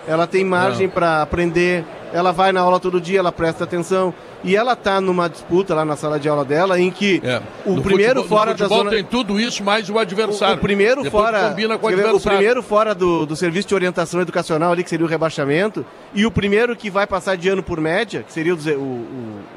ela 0.07 0.27
tem 0.27 0.45
margem 0.45 0.87
É. 0.87 0.91
para 0.91 1.23
aprender. 1.23 1.85
Ela 2.13 2.33
vai 2.33 2.53
na 2.53 2.61
aula 2.61 2.79
todo 2.79 3.01
dia, 3.01 3.19
ela 3.19 3.33
presta 3.33 3.65
atenção. 3.65 4.15
E 4.45 4.55
ela 4.55 4.77
tá 4.77 5.01
numa 5.01 5.29
disputa 5.29 5.75
lá 5.75 5.85
na 5.85 5.97
sala 5.97 6.21
de 6.21 6.29
aula 6.29 6.45
dela 6.45 6.79
em 6.79 6.89
que 6.91 7.21
o 7.65 7.75
No 7.75 7.83
primeiro 7.83 8.21
futebol- 8.21 8.39
fora 8.39 8.53
no 8.53 8.57
da 8.59 8.69
zona 8.69 8.91
tem 8.91 9.03
tudo 9.03 9.41
isso, 9.41 9.65
mais 9.65 9.91
o 9.91 9.99
adversário. 9.99 10.55
O, 10.55 10.59
o 10.59 10.61
primeiro 10.61 11.03
Depois 11.03 11.25
fora. 11.25 11.49
combina 11.49 11.77
com 11.77 11.87
o 11.87 11.91
ver, 11.91 11.97
o 11.97 12.01
adversário. 12.01 12.39
primeiro 12.39 12.63
fora 12.63 12.95
do, 12.95 13.27
do 13.27 13.35
serviço 13.35 13.67
de 13.69 13.75
orientação 13.75 14.21
educacional 14.21 14.71
ali, 14.73 14.85
que 14.85 14.91
seria 14.91 15.05
o 15.05 15.09
rebaixamento, 15.09 15.85
e 16.15 16.25
o 16.25 16.31
primeiro 16.31 16.77
que 16.77 16.89
vai 16.89 17.07
passar 17.09 17.37
de 17.37 17.49
ano 17.49 17.63
por 17.63 17.81
média, 17.81 18.23
que 18.23 18.33
seria 18.33 18.55
o, 18.55 18.57
o- 18.59 18.81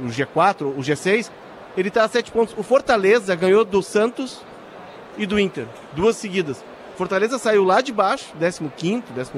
o- 0.01 0.05
o 0.05 0.09
G4, 0.09 0.61
o 0.75 0.81
G6, 0.81 1.29
ele 1.77 1.91
tá 1.91 2.03
a 2.03 2.07
sete 2.09 2.31
pontos. 2.31 2.55
O 2.57 2.63
Fortaleza 2.63 3.35
ganhou 3.35 3.63
do 3.63 3.83
Santos 3.83 4.41
e 5.17 5.25
do 5.27 5.39
Inter, 5.39 5.65
duas 5.93 6.15
seguidas. 6.15 6.63
Fortaleza 6.97 7.37
saiu 7.37 7.63
lá 7.63 7.79
de 7.79 7.93
baixo, 7.93 8.25
15, 8.77 9.03
14, 9.03 9.31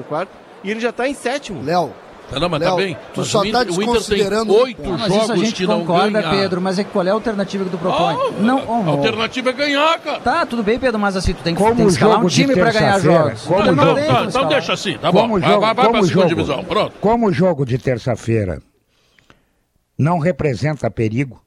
e 0.64 0.70
ele 0.70 0.80
já 0.80 0.92
tá 0.92 1.08
em 1.08 1.14
sétimo. 1.14 1.62
Léo. 1.62 1.92
Não, 2.40 2.48
mas 2.48 2.60
Léo, 2.62 2.70
tá 2.70 2.76
bem. 2.76 2.94
tu 3.12 3.20
Mas 3.20 3.28
só 3.28 3.38
tá 3.44 3.64
tem 3.64 3.66
desconsiderando 3.76 4.54
oito 4.54 4.82
isso 4.82 5.04
a 5.04 5.08
jogos 5.08 5.38
gente 5.40 5.54
que 5.54 5.66
não 5.66 5.80
concorda, 5.80 6.22
ganha. 6.22 6.30
Pedro, 6.30 6.62
mas 6.62 6.78
é 6.78 6.84
que 6.84 6.90
qual 6.90 7.06
é 7.06 7.10
a 7.10 7.12
alternativa 7.12 7.64
que 7.64 7.70
tu 7.70 7.76
propõe? 7.76 8.14
Ah, 8.14 8.30
não, 8.40 8.58
a 8.58 8.62
oh, 8.62 8.84
oh. 8.86 8.90
alternativa 8.90 9.50
é 9.50 9.52
ganhar, 9.52 9.98
cara. 9.98 10.20
Tá, 10.20 10.46
tudo 10.46 10.62
bem, 10.62 10.78
Pedro, 10.78 10.98
mas 10.98 11.14
assim, 11.14 11.34
tu 11.34 11.42
tem 11.42 11.54
que, 11.54 11.60
Como 11.60 11.76
tem 11.76 11.84
que 11.84 11.92
escalar 11.92 12.24
um 12.24 12.28
time 12.28 12.54
pra 12.54 12.72
ganhar 12.72 12.98
jogos. 13.00 13.42
como 13.42 13.60
Então, 13.60 13.74
não 13.74 13.84
jogo- 13.84 14.00
tá, 14.06 14.24
então 14.24 14.48
deixa 14.48 14.72
assim, 14.72 14.96
tá 14.96 15.12
bom. 15.12 15.20
Como 15.20 15.40
Vai, 15.40 15.50
jogo, 15.50 15.60
vai, 15.60 15.74
vai 15.74 15.84
pra 15.84 15.92
como 15.92 16.06
segunda 16.06 16.28
jogo, 16.28 16.42
divisão, 16.42 16.64
pronto. 16.64 16.94
Como 17.02 17.26
o 17.26 17.32
jogo 17.32 17.66
de 17.66 17.76
terça-feira 17.76 18.62
não 19.98 20.18
representa 20.18 20.90
perigo, 20.90 21.42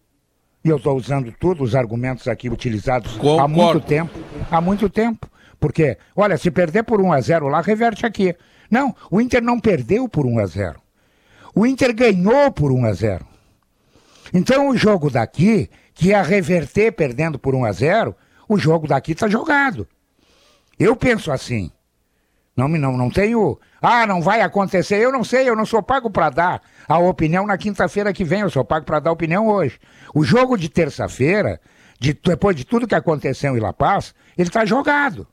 e 0.64 0.70
eu 0.70 0.78
estou 0.78 0.96
usando 0.96 1.32
todos 1.40 1.70
os 1.70 1.76
argumentos 1.76 2.28
aqui 2.28 2.48
utilizados 2.48 3.16
há 3.16 3.20
Concordo. 3.20 3.50
muito 3.50 3.80
tempo, 3.82 4.12
há 4.52 4.62
muito 4.62 4.88
tempo, 4.90 5.28
porque, 5.60 5.98
olha, 6.16 6.38
se 6.38 6.52
perder 6.52 6.84
por 6.84 7.02
1 7.02 7.12
a 7.12 7.22
0 7.22 7.48
lá, 7.48 7.62
reverte 7.62 8.06
aqui. 8.06 8.36
Não, 8.70 8.96
o 9.12 9.22
Inter 9.22 9.42
não 9.44 9.60
perdeu 9.60 10.08
por 10.10 10.26
1 10.26 10.40
a 10.40 10.46
0. 10.46 10.82
O 11.54 11.66
Inter 11.66 11.94
ganhou 11.94 12.52
por 12.52 12.72
1 12.72 12.86
a 12.86 12.94
0. 12.94 13.26
Então 14.34 14.70
o 14.70 14.78
jogo 14.78 15.10
daqui, 15.10 15.70
que 15.94 16.08
ia 16.10 16.22
reverter 16.22 16.92
perdendo 16.92 17.38
por 17.40 17.56
1 17.56 17.66
a 17.66 17.72
0, 17.72 18.16
o 18.50 18.58
jogo 18.58 18.88
daqui 18.88 19.14
está 19.14 19.28
jogado. 19.28 19.88
Eu 20.78 20.96
penso 20.96 21.32
assim. 21.32 21.72
Não, 22.58 22.68
não, 22.68 22.98
não 22.98 23.10
tenho. 23.10 23.60
Ah, 23.82 24.06
não 24.06 24.22
vai 24.22 24.42
acontecer. 24.42 24.98
Eu 24.98 25.12
não 25.12 25.24
sei, 25.24 25.48
eu 25.48 25.56
não 25.56 25.66
sou 25.66 25.84
pago 25.84 26.10
para 26.10 26.30
dar 26.30 26.62
a 26.88 26.98
opinião 26.98 27.46
na 27.46 27.58
quinta-feira 27.58 28.14
que 28.14 28.24
vem, 28.24 28.42
eu 28.42 28.50
sou 28.50 28.64
pago 28.64 28.86
para 28.86 29.00
dar 29.00 29.12
opinião 29.12 29.48
hoje. 29.48 29.78
O 30.14 30.24
jogo 30.24 30.58
de 30.58 30.70
terça-feira, 30.70 31.60
de- 32.00 32.14
depois 32.14 32.56
de 32.56 32.66
tudo 32.66 32.88
que 32.88 32.96
aconteceu 32.96 33.56
em 33.58 33.60
La 33.60 33.74
Paz, 33.74 34.14
ele 34.38 34.48
está 34.50 34.66
jogado. 34.66 35.28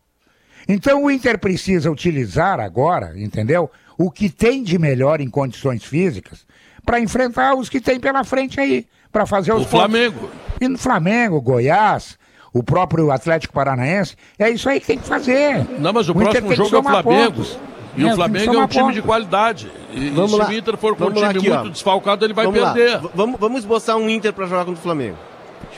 Então 0.68 1.05
o 1.05 1.11
Inter 1.11 1.38
precisa 1.38 1.90
utilizar 1.90 2.61
agora, 2.61 3.12
entendeu? 3.16 3.70
O 3.98 4.11
que 4.11 4.29
tem 4.29 4.62
de 4.62 4.79
melhor 4.79 5.20
em 5.20 5.29
condições 5.29 5.85
físicas 5.85 6.46
para 6.85 6.98
enfrentar 7.01 7.55
os 7.55 7.68
que 7.68 7.81
tem 7.81 8.01
pela 8.01 8.25
frente 8.25 8.61
aí, 8.61 8.87
para 9.11 9.27
fazer 9.27 9.53
os 9.53 9.62
O 9.62 9.68
Flamengo. 9.68 10.31
E 10.61 10.66
no 10.68 10.79
Flamengo, 10.79 11.40
Goiás, 11.40 12.18
o 12.53 12.62
próprio 12.62 13.11
Atlético 13.11 13.53
Paranaense, 13.55 14.16
é 14.38 14.51
isso 14.51 14.68
aí 14.68 14.81
que 14.81 14.87
tem 14.87 14.98
que 14.98 15.07
fazer. 15.07 15.64
Não, 15.79 15.92
mas 15.92 16.09
o, 16.09 16.12
Inter 16.12 16.42
próximo 16.42 16.55
jogo 16.55 16.77
é 16.77 16.79
o 16.79 16.83
Flamengo. 16.83 17.33
pontos. 17.37 17.59
E 17.94 18.03
É, 18.09 18.12
o 18.12 18.14
Flamengo 18.16 18.55
é 18.55 18.59
um 18.64 18.66
time 18.66 18.81
pontos. 18.83 18.94
de 18.94 19.03
qualidade. 19.03 19.70
E, 19.92 20.09
Vamos 20.11 20.33
e 20.33 20.37
lá. 20.37 20.46
se 20.46 20.53
o 20.53 20.57
Inter 20.59 20.77
for 20.79 20.96
com 20.96 21.05
um 21.05 21.07
Vamos 21.09 21.20
lá 21.22 21.29
time 21.29 21.40
aqui, 21.40 21.51
muito 21.51 21.66
ó. 21.68 21.70
desfalcado, 21.70 22.25
ele 22.25 22.33
vai 22.33 22.46
vamos 22.46 22.61
perder. 22.61 23.03
Lá. 23.03 23.11
Vamos, 23.14 23.38
vamos 23.38 23.59
esboçar 23.59 23.96
um 23.96 24.09
Inter 24.09 24.33
para 24.33 24.46
jogar 24.46 24.64
contra 24.64 24.81
o 24.81 24.83
Flamengo. 24.83 25.16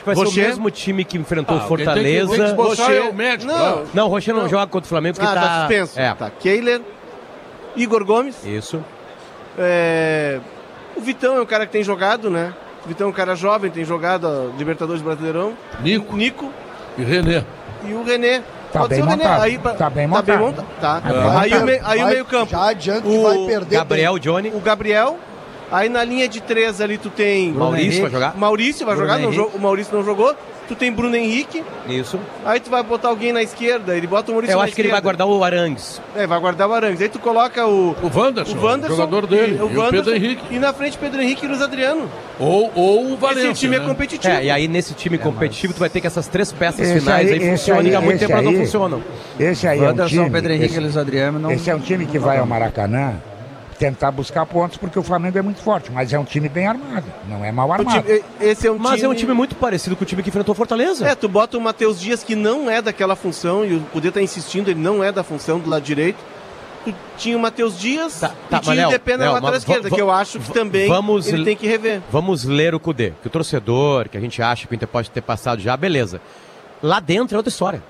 Que 0.05 0.13
vai 0.13 0.15
ser 0.15 0.23
Rocher? 0.23 0.43
o 0.43 0.47
mesmo 0.47 0.69
time 0.71 1.03
que 1.03 1.17
enfrentou 1.17 1.57
Ah, 1.57 1.65
o 1.65 1.67
quem 1.67 1.77
tem 1.77 1.85
que- 1.87 1.93
tem 1.93 2.03
que 2.03 2.25
Fortaleza. 2.27 2.55
Rocher- 2.55 2.95
é 3.05 3.09
o 3.09 3.13
médico. 3.13 3.51
Não. 3.51 3.83
Não, 3.93 4.05
o 4.05 4.09
Rocher 4.09 4.33
não, 4.35 4.43
Não. 4.43 4.49
joga 4.49 4.67
contra 4.67 4.85
o 4.85 4.89
Flamengo 4.89 5.15
porque 5.17 5.27
Ah, 5.29 5.33
tá... 5.33 5.41
tá 5.41 5.59
suspenso. 5.61 5.99
É, 5.99 6.13
Tá. 6.13 6.29
Kehler, 6.39 6.81
Igor 7.75 8.05
Gomes, 8.05 8.35
isso. 8.45 8.83
é, 9.57 10.39
o 10.95 11.01
Vitão 11.01 11.37
é 11.37 11.41
um 11.41 11.45
cara 11.45 11.65
que 11.65 11.71
tem 11.71 11.83
jogado, 11.83 12.29
né? 12.29 12.53
O 12.85 12.87
Vitão 12.87 13.07
é 13.07 13.09
um 13.09 13.13
cara 13.13 13.35
jovem, 13.35 13.71
tem 13.71 13.83
jogado 13.83 14.27
a 14.27 14.57
Libertadores 14.57 15.01
Brasileirão. 15.01 15.53
Nico 15.81 16.15
Nico 16.15 16.51
e 16.97 17.03
René. 17.03 17.43
e 17.83 17.93
o 17.93 18.03
René. 18.03 18.43
Tá 18.71 18.81
Pode 18.81 18.89
bem 18.89 18.97
ser 18.99 19.05
o 19.05 19.09
René. 19.09 19.23
montado. 19.23 19.41
Aí, 19.41 19.57
pra- 19.57 19.73
Tá 19.73 19.89
bem 19.89 20.09
Tá 20.09 20.21
bem 20.21 20.37
montado. 20.37 20.39
montado. 20.61 20.67
Tá. 20.81 21.01
Tá 21.01 21.09
bem 21.09 21.17
Aí, 21.17 21.49
montado. 21.51 21.61
o, 21.61 21.65
me- 21.65 21.81
aí 21.83 22.03
o 22.03 22.07
meio 22.07 22.25
campo. 22.25 22.51
Já 22.51 22.69
adianta 22.69 23.01
que 23.01 23.07
O 23.07 23.23
vai 23.23 23.37
perder. 23.47 23.75
Gabriel, 23.77 24.19
Johnny, 24.19 24.49
O 24.49 24.59
Gabriel. 24.59 25.17
Aí 25.71 25.89
na 25.89 26.03
linha 26.03 26.27
de 26.27 26.41
três 26.41 26.79
ali 26.79 26.97
tu 26.97 27.09
tem... 27.09 27.51
Maurício 27.51 27.87
vai 27.89 27.99
Henrique. 27.99 28.11
jogar. 28.11 28.37
Maurício 28.37 28.85
vai 28.85 28.95
Bruno 28.95 29.11
jogar, 29.11 29.37
não 29.37 29.47
o 29.47 29.59
Maurício 29.59 29.95
não 29.95 30.03
jogou. 30.03 30.35
Tu 30.67 30.73
tem 30.75 30.91
Bruno 30.91 31.15
Henrique. 31.15 31.63
Isso. 31.87 32.19
Aí 32.43 32.59
tu 32.59 32.71
vai 32.71 32.81
botar 32.81 33.09
alguém 33.09 33.31
na 33.31 33.43
esquerda, 33.43 33.95
ele 33.95 34.07
bota 34.07 34.31
o 34.31 34.33
Maurício 34.33 34.53
Eu 34.55 34.57
na 34.57 34.63
acho 34.63 34.73
que 34.73 34.81
ele 34.81 34.89
vai 34.89 34.99
guardar 34.99 35.27
o 35.27 35.43
Arangues. 35.43 36.01
É, 36.15 36.25
vai 36.25 36.39
guardar 36.39 36.67
o 36.67 36.73
Arangues. 36.73 36.99
Aí 37.01 37.07
tu 37.09 37.19
coloca 37.19 37.67
o, 37.67 37.91
O 38.01 38.11
Wanderson, 38.19 38.57
o 38.57 38.63
Wanderson, 38.63 38.95
jogador 38.95 39.27
dele. 39.27 39.57
e, 39.59 39.61
o 39.61 39.69
e 39.71 39.77
o 39.77 39.79
Wanderson, 39.79 39.91
Pedro 40.11 40.15
Henrique. 40.15 40.43
E 40.49 40.57
na 40.57 40.73
frente 40.73 40.97
Pedro 40.97 41.21
Henrique 41.21 41.45
e 41.45 41.47
Luiz 41.47 41.61
Adriano. 41.61 42.09
Ou, 42.39 42.71
ou 42.73 43.11
o 43.13 43.17
Valência. 43.17 43.51
Esse 43.51 43.59
time 43.59 43.77
né? 43.77 43.83
é 43.83 43.87
competitivo. 43.87 44.33
É, 44.33 44.45
e 44.45 44.49
aí 44.49 44.67
nesse 44.67 44.95
time 44.95 45.19
competitivo 45.19 45.71
tu 45.73 45.79
vai 45.79 45.89
ter 45.89 46.01
que 46.01 46.07
essas 46.07 46.27
três 46.27 46.51
peças 46.51 46.79
Esse 46.79 46.99
finais 46.99 47.27
aí, 47.27 47.33
aí- 47.33 47.39
esse 47.39 47.49
funcionam 47.51 47.83
e 47.83 47.95
há 47.95 47.99
aí- 47.99 48.05
muito 48.05 48.19
tempo 48.19 48.31
elas 48.31 48.45
não 48.45 48.51
aí- 48.51 48.57
funcionam. 48.57 49.03
Esse 49.39 49.67
aí 49.67 49.77
é 49.77 49.81
um 49.83 49.85
Wanderson, 49.85 50.09
time. 50.15 50.29
Pedro 50.31 50.51
Henrique 50.53 50.65
esse, 50.71 50.77
e 50.77 50.81
Luiz 50.83 50.97
Adriano 50.97 51.37
não... 51.37 51.51
esse 51.51 51.69
é 51.69 51.75
um 51.75 51.79
time 51.79 52.07
que 52.07 52.17
vai 52.17 52.39
ao 52.39 52.45
Maracanã 52.47 53.13
tentar 53.77 54.11
buscar 54.11 54.45
pontos 54.45 54.77
porque 54.77 54.97
o 54.97 55.03
Flamengo 55.03 55.37
é 55.37 55.41
muito 55.41 55.61
forte, 55.61 55.91
mas 55.91 56.13
é 56.13 56.19
um 56.19 56.23
time 56.23 56.47
bem 56.47 56.67
armado, 56.67 57.05
não 57.27 57.43
é 57.43 57.51
mal 57.51 57.71
armado. 57.71 58.01
time- 58.03 58.23
esse 58.39 58.67
é 58.67 58.71
um 58.71 58.77
Mas 58.77 58.95
time... 58.95 59.05
é 59.05 59.09
um 59.09 59.13
time 59.15 59.33
muito 59.33 59.55
parecido 59.55 59.95
com 59.95 60.03
o 60.03 60.07
time 60.07 60.23
que 60.23 60.29
enfrentou 60.29 60.55
Fortaleza. 60.55 61.05
É, 61.07 61.13
tu 61.15 61.27
bota 61.27 61.57
o 61.57 61.61
Matheus 61.61 61.99
Dias 61.99 62.23
que 62.23 62.35
não 62.35 62.69
é 62.69 62.81
daquela 62.81 63.15
função, 63.15 63.65
e 63.65 63.75
o 63.75 63.81
Poder 63.81 64.11
tá 64.11 64.21
insistindo, 64.21 64.69
ele 64.69 64.79
não 64.79 65.03
é 65.03 65.11
da 65.11 65.23
função 65.23 65.59
do 65.59 65.69
lado 65.69 65.83
direito. 65.83 66.17
Tu 66.85 66.93
tinha 67.17 67.35
o 67.35 67.39
Matheus 67.39 67.79
Dias 67.79 68.19
Tá, 68.19 68.29
tá, 68.49 68.57
e 68.57 68.59
tinha 68.61 68.61
mas, 68.61 68.67
o 68.67 68.73
Léo, 68.73 68.89
DP 68.91 69.17
na 69.17 69.23
Léo, 69.25 69.33
lateral 69.33 69.55
esquerda, 69.55 69.89
que 69.89 69.99
eu 70.01 70.11
acho 70.11 70.39
que 70.39 70.51
também 70.53 70.87
vamos 70.87 71.27
ele 71.27 71.43
tem 71.43 71.55
que 71.57 71.65
rever. 71.67 72.01
Vamos 72.11 72.43
ler 72.43 72.75
o 72.75 72.79
Cudê. 72.79 73.11
Que 73.21 73.27
o 73.27 73.29
torcedor, 73.29 74.07
que 74.07 74.17
a 74.17 74.21
gente 74.21 74.39
acha 74.41 74.67
que 74.67 74.73
o 74.73 74.75
Inter 74.75 74.87
pode 74.87 75.09
ter 75.09 75.21
passado 75.21 75.59
já, 75.61 75.75
beleza. 75.75 76.21
Lá 76.83 76.99
dentro 76.99 77.35
é 77.35 77.37
outra 77.37 77.49
história. 77.49 77.81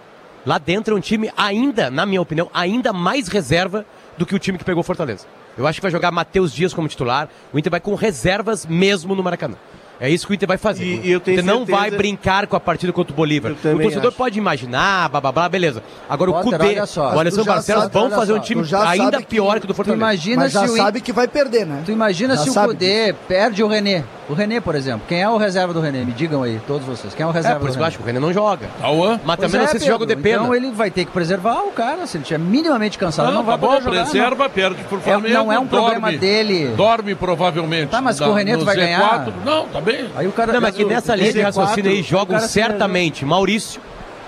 Lá 0.45 0.57
dentro 0.57 0.95
é 0.95 0.97
um 0.97 1.01
time 1.01 1.29
ainda, 1.35 1.89
na 1.91 2.05
minha 2.05 2.21
opinião, 2.21 2.49
ainda 2.53 2.93
mais 2.93 3.27
reserva 3.27 3.85
do 4.17 4.25
que 4.25 4.33
o 4.33 4.39
time 4.39 4.57
que 4.57 4.63
pegou 4.63 4.81
Fortaleza. 4.81 5.25
Eu 5.57 5.65
acho 5.67 5.77
que 5.77 5.81
vai 5.83 5.91
jogar 5.91 6.11
Matheus 6.11 6.53
Dias 6.53 6.73
como 6.73 6.87
titular. 6.87 7.29
O 7.53 7.57
Inter 7.59 7.71
vai 7.71 7.79
com 7.79 7.95
reservas 7.95 8.65
mesmo 8.65 9.15
no 9.15 9.23
Maracanã. 9.23 9.55
É 9.97 10.09
isso 10.09 10.27
que 10.27 10.33
o 10.33 10.35
Inter 10.35 10.45
vai 10.45 10.57
fazer. 10.57 10.83
E- 10.83 11.09
eu 11.09 11.21
tenho 11.21 11.37
o 11.37 11.39
Inter 11.39 11.45
não 11.45 11.59
certeza- 11.59 11.77
vai 11.79 11.89
brincar 11.91 12.47
com 12.47 12.55
a 12.57 12.59
partida 12.59 12.91
contra 12.91 13.13
o 13.13 13.15
Bolívar. 13.15 13.53
O 13.53 13.55
torcedor 13.55 14.07
acho. 14.09 14.17
pode 14.17 14.37
imaginar, 14.37 15.07
blá, 15.07 15.21
blá, 15.21 15.31
blá, 15.31 15.47
beleza. 15.47 15.81
Agora 16.09 16.31
Potter, 16.33 16.47
o 16.49 16.51
Cudê, 16.51 16.75
o 16.75 17.19
Alessandro 17.19 17.31
tu 17.31 17.45
já 17.45 17.53
Barcelos 17.53 17.83
sabe- 17.83 17.93
vão 17.93 18.09
fazer 18.11 18.33
um 18.33 18.39
time 18.39 18.61
tu 18.61 18.67
já 18.67 18.89
ainda 18.89 19.19
que- 19.19 19.25
pior 19.27 19.57
que 19.57 19.65
o 19.65 19.67
do 19.69 19.73
Tu 19.73 19.77
Fortaleza. 19.77 20.03
imagina 20.03 20.43
Mas 20.43 20.51
já 20.51 20.67
se 20.67 20.73
o 20.73 20.75
sabe 20.75 20.99
que 20.99 21.13
vai 21.13 21.29
perder, 21.29 21.65
né? 21.65 21.81
Tu 21.85 21.91
imagina 21.93 22.35
Já 22.35 22.43
se 22.43 22.49
o 22.49 22.53
Cudê 22.65 23.15
perde 23.25 23.63
o 23.63 23.67
René. 23.69 24.03
O 24.27 24.33
René, 24.33 24.59
por 24.59 24.73
exemplo. 24.75 25.01
Quem 25.07 25.21
é 25.21 25.29
o 25.29 25.37
reserva 25.37 25.71
do 25.71 25.79
René? 25.79 26.03
Me 26.03 26.11
digam 26.11 26.41
aí, 26.41 26.59
todos 26.65 26.85
vocês. 26.87 27.13
Quem 27.13 27.23
é 27.23 27.27
o 27.27 27.29
É, 27.29 27.33
reserva 27.33 27.59
por 27.59 27.65
do 27.65 27.69
isso 27.69 27.77
que 27.77 27.81
eu 27.81 27.83
René? 27.83 27.87
acho 27.89 27.97
que 27.97 28.03
o 28.03 28.05
René 28.07 28.19
não 28.19 28.33
joga. 28.33 28.67
Tauan. 28.81 29.19
Mas 29.23 29.35
Pois 29.35 29.51
também 29.51 29.61
não 29.61 29.67
é, 29.67 29.71
sei 29.71 29.79
se 29.79 29.85
joga 29.85 30.05
de 30.05 30.15
pena. 30.15 30.41
Então 30.43 30.55
ele 30.55 30.71
vai 30.71 30.89
ter 30.89 31.05
que 31.05 31.11
preservar 31.11 31.59
o 31.59 31.71
cara. 31.71 32.07
Se 32.07 32.17
ele 32.17 32.23
estiver 32.23 32.39
minimamente 32.39 32.97
cansado, 32.97 33.27
Não, 33.27 33.33
não, 33.35 33.43
vai 33.43 33.53
tá 33.53 33.57
bom, 33.59 33.67
poder 33.67 33.83
jogar. 33.83 34.03
preserva, 34.03 34.49
perde 34.49 34.83
pro 34.85 34.97
É, 34.97 35.01
Flamengo. 35.01 35.33
não 35.35 35.51
é 35.53 35.59
um 35.59 35.67
problema 35.67 35.99
dorme, 36.11 36.17
dele. 36.17 36.73
Dorme 36.75 37.13
provavelmente. 37.13 37.89
Tá, 37.89 38.01
mas 38.01 38.19
com 38.19 38.25
o 38.29 38.33
René 38.33 38.57
tu 38.57 38.65
vai 38.65 38.75
Z4. 38.75 38.79
ganhar? 38.79 39.27
Não, 39.45 39.67
tá 39.67 39.79
bem. 39.79 40.09
Aí 40.15 40.27
o 40.27 40.31
cara 40.31 40.53
Não, 40.53 40.61
mas 40.61 40.75
que 40.75 40.83
o- 40.83 40.87
nessa 40.87 41.15
linha 41.15 41.31
de 41.31 41.39
Z4, 41.39 41.43
raciocínio 41.43 41.91
aí 41.91 42.01
jogam 42.01 42.39
certamente 42.39 43.23
Maurício, 43.25 43.79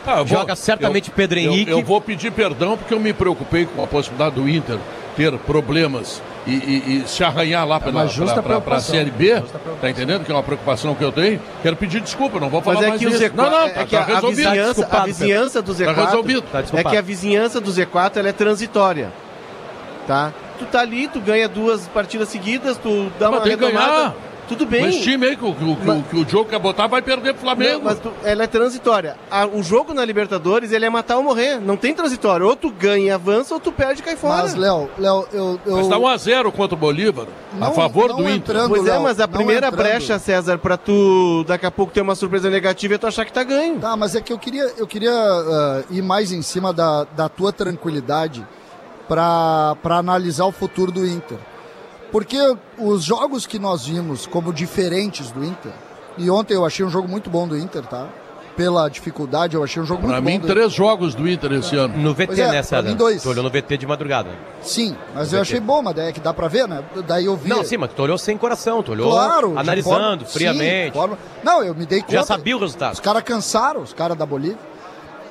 Ah, 0.08 0.20
eu 0.20 0.26
vou- 0.26 0.38
Joga 0.40 0.56
certamente 0.56 1.10
eu- 1.10 1.16
Pedro 1.16 1.38
eu- 1.40 1.52
Henrique. 1.52 1.72
Eu, 1.72 1.84
vou 1.84 2.00
pedir 2.02 2.32
perdão 2.32 2.78
porque 2.78 2.94
eu 2.94 3.00
me 3.00 3.12
preocupei 3.14 3.66
com 3.66 3.84
a 3.84 3.88
possibilidade 3.88 4.36
do 4.36 4.48
Inter 4.48 4.78
ter 5.18 5.32
problemas 5.40 6.22
e, 6.46 6.52
e- 6.52 7.04
e 7.04 7.08
se 7.08 7.24
arranhar 7.24 7.68
lá 7.68 7.80
pela 7.80 8.06
justa 8.06 8.26
pra, 8.26 8.34
pra, 8.34 8.42
pra 8.42 8.52
preocupação. 8.62 8.96
Série 8.96 9.12
B. 9.12 9.26
Justa 9.30 9.46
preocupação. 9.60 9.78
Tá 9.82 9.90
entendendo 9.90 10.24
que 10.24 10.32
é 10.32 10.36
uma 10.36 10.44
preocupação 10.44 10.96
que 10.96 11.04
eu 11.04 11.12
tenho? 11.12 11.42
Quero 11.62 11.76
pedir 11.76 12.00
desculpa, 12.02 12.40
não 12.40 12.50
vou 12.50 12.62
falar 12.62 12.76
Mas 12.78 12.86
é 12.86 12.90
mais 12.90 13.02
que 13.02 13.08
o 13.08 13.10
disso. 13.10 13.24
Z4, 13.24 13.36
Não, 13.36 13.50
não, 13.50 13.68
é 13.68 13.70
tá, 13.70 13.86
que 13.86 13.96
a, 13.96 14.00
tá 14.00 14.12
a 14.12 14.16
resolvido. 14.16 14.36
vizinhança, 14.50 14.88
a 14.92 15.00
vizinhança 15.06 15.62
do 15.62 15.74
Z4 15.74 15.96
Tá 15.96 16.06
resolvido. 16.06 16.44
É 16.74 16.84
que 16.84 16.98
a 16.98 17.02
vizinhança 17.02 17.60
do 17.60 17.72
Z4 17.72 18.18
ela 18.18 18.30
é 18.30 18.34
transitória, 18.34 19.12
tá? 20.06 20.32
Tu 20.60 20.66
tá 20.66 20.80
ali, 20.82 21.08
tu 21.08 21.20
ganha 21.20 21.48
duas 21.48 21.88
partidas 21.88 22.30
seguidas, 22.30 22.78
tu 22.78 23.12
dá 23.20 23.30
Mas 23.30 23.40
uma 23.40 23.42
tem 23.42 23.58
que 23.58 23.64
retomada, 23.66 23.92
ganhar. 23.94 24.14
Tudo 24.48 24.66
bem. 24.66 24.82
Mas 24.82 24.98
time 24.98 25.26
aí 25.28 25.36
que, 25.36 25.46
o- 25.46 25.54
que, 25.54 25.64
o- 25.64 25.76
que, 25.76 25.90
o- 25.90 26.04
que 26.04 26.16
o 26.18 26.30
jogo 26.30 26.50
quer 26.50 26.60
botar 26.60 26.88
vai 26.88 27.02
perder 27.02 27.34
pro 27.34 27.42
Flamengo. 27.44 27.80
Não, 27.80 27.84
mas 27.84 28.00
tu- 28.00 28.12
ela 28.24 28.44
é 28.44 28.48
transitória. 28.48 29.16
A- 29.30 29.46
o 29.46 29.62
jogo 29.62 29.94
na 29.94 30.04
Libertadores 30.06 30.72
ele 30.72 30.86
é 30.86 30.90
matar 30.90 31.18
ou 31.18 31.24
morrer, 31.24 31.60
não 31.60 31.76
tem 31.78 31.94
transitório. 31.94 32.46
Ou 32.48 32.56
tu 32.56 32.70
ganha 32.72 33.06
e 33.06 33.12
avança, 33.12 33.54
ou 33.54 33.60
tu 33.60 33.72
perde 33.72 34.02
e 34.02 34.04
cai 34.04 34.16
fora. 34.16 34.44
Mas, 34.44 34.56
Léo, 34.56 34.90
Léo, 34.98 35.28
eu. 35.34 35.60
eu 35.66 35.78
Mas 35.78 35.88
tá 35.88 35.98
1x0 35.98 36.52
contra 36.52 36.76
o 36.76 36.78
Bolívar, 36.78 37.26
a 37.56 37.66
Não- 37.66 37.74
favor 37.74 38.10
não 38.10 38.18
do 38.18 38.22
Inter. 38.24 38.36
entrando, 38.36 38.70
Pois 38.70 38.88
é, 38.88 38.98
mas 39.00 39.20
a 39.20 39.28
primeira 39.28 39.68
entrando. 39.68 39.84
brecha, 39.84 40.18
César, 40.20 40.58
pra 40.58 40.78
tu 40.78 41.44
daqui 41.48 41.66
a 41.66 41.72
pouco 41.72 41.92
ter 41.94 42.02
uma 42.02 42.16
surpresa 42.16 42.50
negativa 42.50 42.96
é 42.96 42.98
tu 42.98 43.08
achar 43.08 43.26
que 43.26 43.34
tá 43.34 43.44
ganho. 43.44 43.80
Tá, 43.80 43.96
mas 43.96 44.16
é 44.16 44.22
que 44.22 44.32
eu 44.34 44.40
queria, 44.40 44.72
eu 44.78 44.88
queria 44.88 45.12
ah, 45.14 45.84
ir 45.92 46.02
mais 46.02 46.32
em 46.32 46.42
cima 46.42 46.72
da, 46.74 47.06
da 47.16 47.28
tua 47.30 47.52
tranquilidade 47.52 48.46
para 49.08 49.76
analisar 49.98 50.46
o 50.46 50.52
futuro 50.52 50.92
do 50.92 51.06
Inter. 51.06 51.38
Porque 52.12 52.38
os 52.78 53.04
jogos 53.04 53.46
que 53.46 53.60
nós 53.60 53.86
vimos 53.86 54.26
como 54.26 54.54
diferentes 54.54 55.30
do 55.32 55.44
Inter, 55.44 55.72
e 56.18 56.30
ontem 56.30 56.54
eu 56.54 56.66
achei 56.66 56.86
um 56.86 56.90
jogo 56.90 57.08
muito 57.08 57.30
bom 57.30 57.48
do 57.48 57.58
Inter, 57.58 57.84
tá? 57.84 58.08
Pela 58.56 58.90
dificuldade, 58.90 59.56
eu 59.56 59.64
achei 59.64 59.80
um 59.80 59.86
jogo 59.86 60.02
Pra 60.08 60.14
muito 60.20 60.26
mim, 60.26 60.40
bom. 60.40 60.48
do 60.48 60.52
três 60.52 60.74
jogos 60.74 61.14
do 61.14 61.30
Inter 61.30 61.52
esse 61.54 61.76
ano. 61.76 61.96
No 61.96 62.12
VT, 62.16 62.42
é, 62.42 62.52
né, 62.54 62.64
César? 62.64 62.82
mim, 62.90 62.96
dois. 62.96 63.22
Tu 63.22 63.30
olhou 63.30 63.44
no 63.44 63.52
VT 63.52 63.78
de 63.78 63.86
madrugada. 63.86 64.32
Sim, 64.64 64.96
mas 65.14 65.32
eu 65.32 65.40
achei 65.42 65.60
bom, 65.60 65.84
mas 65.84 65.94
daí 65.96 66.08
é 66.08 66.12
que 66.12 66.20
dá 66.20 66.34
pra 66.34 66.48
ver, 66.48 66.68
né? 66.68 66.84
Daí 67.06 67.26
eu 67.26 67.38
vi. 67.38 67.50
Não, 67.50 67.64
sim, 67.64 67.78
mas 67.78 67.92
tu 67.94 68.02
olhou 68.02 68.18
sem 68.18 68.36
coração, 68.36 68.82
tu 68.82 68.94
olhou 68.94 69.12
Claro, 69.12 69.56
analisando, 69.60 70.26
forma- 70.26 70.26
friamente. 70.26 70.86
sim, 70.88 70.92
forma- 70.92 71.20
Não, 71.44 71.64
eu 71.64 71.76
me 71.76 71.86
dei 71.86 72.00
conta. 72.02 72.14
Já 72.14 72.24
sabia 72.24 72.56
o 72.56 72.58
Os 72.58 72.64
resultado. 72.64 73.00
caras 73.00 73.22
cansaram, 73.22 73.82
os 73.84 73.94
caras 73.94 74.18
da 74.18 74.26
Bolívia. 74.26 74.58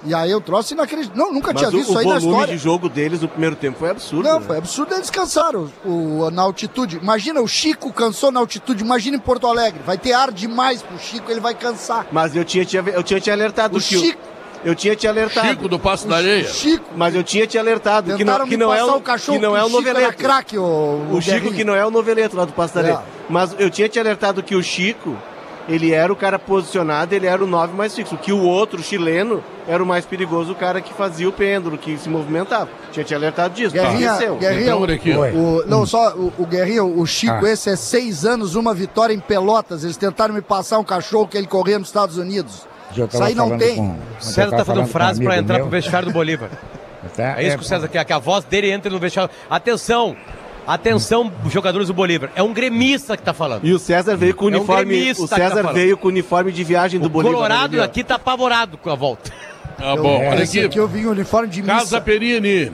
E 0.04 0.14
aí 0.14 0.30
eu 0.30 0.40
trouxe 0.40 0.74
inacreditável. 0.74 1.24
Não, 1.24 1.32
nunca 1.32 1.52
Mas 1.52 1.60
tinha 1.62 1.68
o, 1.68 1.72
visto 1.72 1.84
isso 1.90 1.94
o 1.94 1.98
aí 1.98 2.06
na 2.06 2.14
volume 2.18 2.32
história. 2.32 2.56
de 2.56 2.62
jogo 2.62 2.88
deles 2.88 3.20
no 3.22 3.28
primeiro 3.28 3.56
tempo 3.56 3.78
foi 3.78 3.90
absurdo. 3.90 4.28
Não, 4.28 4.40
né? 4.40 4.46
foi 4.46 4.58
absurdo 4.58 4.94
eles 4.94 5.10
cansaram 5.10 5.70
o, 5.84 6.30
na 6.30 6.42
altitude. 6.42 6.96
Imagina, 6.96 7.40
o 7.40 7.48
Chico 7.48 7.92
cansou 7.92 8.30
na 8.30 8.40
altitude. 8.40 8.82
Imagina 8.84 9.16
em 9.16 9.20
Porto 9.20 9.46
Alegre. 9.46 9.80
Vai 9.84 9.98
ter 9.98 10.12
ar 10.12 10.30
demais 10.30 10.82
pro 10.82 10.98
Chico, 10.98 11.30
ele 11.30 11.40
vai 11.40 11.54
cansar. 11.54 12.06
Mas 12.12 12.34
eu 12.36 12.44
tinha, 12.44 12.64
te- 12.64 12.76
eu 12.76 13.02
tinha 13.02 13.20
te 13.20 13.30
alertado 13.30 13.76
O 13.76 13.80
que 13.80 13.96
o- 13.96 14.00
Chico, 14.00 14.20
eu 14.64 14.74
tinha 14.74 14.96
te 14.96 15.06
alertado. 15.06 15.48
Chico 15.48 15.68
do 15.68 15.78
Passo 15.78 16.06
da 16.08 16.16
Areia. 16.16 16.44
o 16.44 16.48
Chico. 16.48 16.84
Mas 16.96 17.14
eu 17.14 17.22
tinha 17.22 17.46
te 17.46 17.56
alertado 17.58 18.16
que 18.16 18.24
não, 18.24 18.46
que 18.46 18.56
não 18.56 18.72
é 18.74 18.84
o, 18.84 18.96
o 18.96 19.00
cachorro 19.00 19.38
que 19.38 19.44
não 19.44 19.56
é 19.56 19.60
o 19.62 19.66
era 19.66 19.68
noveleto. 19.72 20.16
craque, 20.16 20.58
o, 20.58 21.08
O 21.12 21.20
Chico 21.20 21.52
que 21.52 21.64
não 21.64 21.74
é 21.74 21.84
o 21.86 21.90
noveleto 21.90 22.36
lá 22.36 22.44
do 22.44 22.52
Passo 22.52 22.74
da 22.74 22.80
Areia. 22.80 22.94
É. 22.94 23.02
Mas 23.28 23.54
eu 23.58 23.70
tinha 23.70 23.88
te 23.88 23.98
alertado 23.98 24.42
que 24.42 24.54
o 24.56 24.62
Chico, 24.62 25.16
ele 25.68 25.92
era 25.92 26.12
o 26.12 26.16
cara 26.16 26.38
posicionado, 26.38 27.14
ele 27.14 27.26
era 27.26 27.42
o 27.42 27.46
9 27.46 27.76
mais 27.76 27.94
fixo. 27.94 28.16
Que 28.16 28.32
o 28.32 28.40
outro, 28.42 28.80
o 28.80 28.82
chileno, 28.82 29.42
era 29.66 29.82
o 29.82 29.86
mais 29.86 30.04
perigoso, 30.06 30.52
o 30.52 30.54
cara 30.54 30.80
que 30.80 30.92
fazia 30.94 31.28
o 31.28 31.32
pêndulo, 31.32 31.76
que 31.76 31.96
se 31.98 32.08
movimentava. 32.08 32.68
Tinha 32.92 33.04
te 33.04 33.14
alertado 33.14 33.54
disso. 33.54 33.72
Guerrinha, 33.74 34.12
Esqueceu. 34.12 34.36
Guerrinha, 34.36 34.62
Então, 34.62 34.82
o- 35.34 35.64
não, 35.66 35.84
só 35.84 36.14
o, 36.14 36.32
o 36.38 36.46
Guerrinha, 36.46 36.84
o 36.84 37.04
Chico, 37.06 37.44
Ah. 37.44 37.50
esse 37.50 37.68
é 37.70 37.76
seis 37.76 38.24
anos, 38.24 38.54
uma 38.54 38.72
vitória 38.74 39.12
em 39.12 39.20
Pelotas. 39.20 39.82
Eles 39.84 39.96
tentaram 39.96 40.32
me 40.34 40.40
passar 40.42 40.78
um 40.78 40.84
cachorro 40.84 41.26
que 41.26 41.36
ele 41.36 41.46
corria 41.46 41.78
nos 41.78 41.88
Estados 41.88 42.16
Unidos. 42.16 42.66
Isso 42.96 43.22
aí 43.22 43.34
não 43.34 43.58
tem. 43.58 43.76
com- 43.76 43.96
César 44.20 44.56
tá 44.56 44.64
fazendo 44.64 44.86
frase 44.86 45.20
pra 45.22 45.32
amigo 45.32 45.44
entrar 45.44 45.54
meu, 45.56 45.64
pro 45.66 45.70
vestiário 45.72 46.08
do 46.08 46.12
Bolívar. 46.14 46.48
tá? 47.16 47.40
É 47.40 47.46
isso 47.46 47.58
que 47.58 47.64
o 47.64 47.66
César 47.66 47.88
quer, 47.88 48.04
que 48.04 48.12
a 48.12 48.18
voz 48.18 48.44
dele 48.44 48.70
entre 48.70 48.90
no 48.90 48.98
vestiário. 48.98 49.30
Atenção! 49.50 50.16
Atenção, 50.66 51.32
jogadores 51.48 51.88
do 51.88 51.94
Bolívar. 51.94 52.30
É 52.34 52.42
um 52.42 52.52
gremista 52.52 53.16
que 53.16 53.22
tá 53.22 53.32
falando. 53.32 53.64
E 53.64 53.72
o 53.72 53.78
César 53.78 54.16
veio 54.16 54.34
com 54.34 54.46
o 54.46 54.48
É 54.48 54.52
um 54.52 54.56
uniforme. 54.56 55.12
o 55.12 55.28
tá 55.28 55.36
César 55.36 55.56
falando. 55.62 55.74
veio 55.74 55.96
com 55.96 56.06
o 56.06 56.10
uniforme 56.10 56.50
de 56.50 56.64
viagem 56.64 56.98
do 56.98 57.06
O 57.06 57.08
Bolívar. 57.08 57.34
Colorado 57.34 57.74
ali, 57.74 57.78
ó. 57.80 57.84
aqui 57.84 58.02
tá 58.02 58.16
apavorado 58.16 58.76
com 58.76 58.90
a 58.90 58.94
volta. 58.96 59.30
Tá 59.78 59.94
bom, 59.94 60.26
olha 60.28 60.42
Esse 60.42 60.58
aqui. 60.58 60.66
aqui 60.66 60.78
eu 60.78 60.88
vim 60.88 61.02
em 61.02 61.06
uniforme 61.06 61.48
de 61.48 61.62
Casa 61.62 61.82
missa. 61.82 62.00
Perini. 62.00 62.72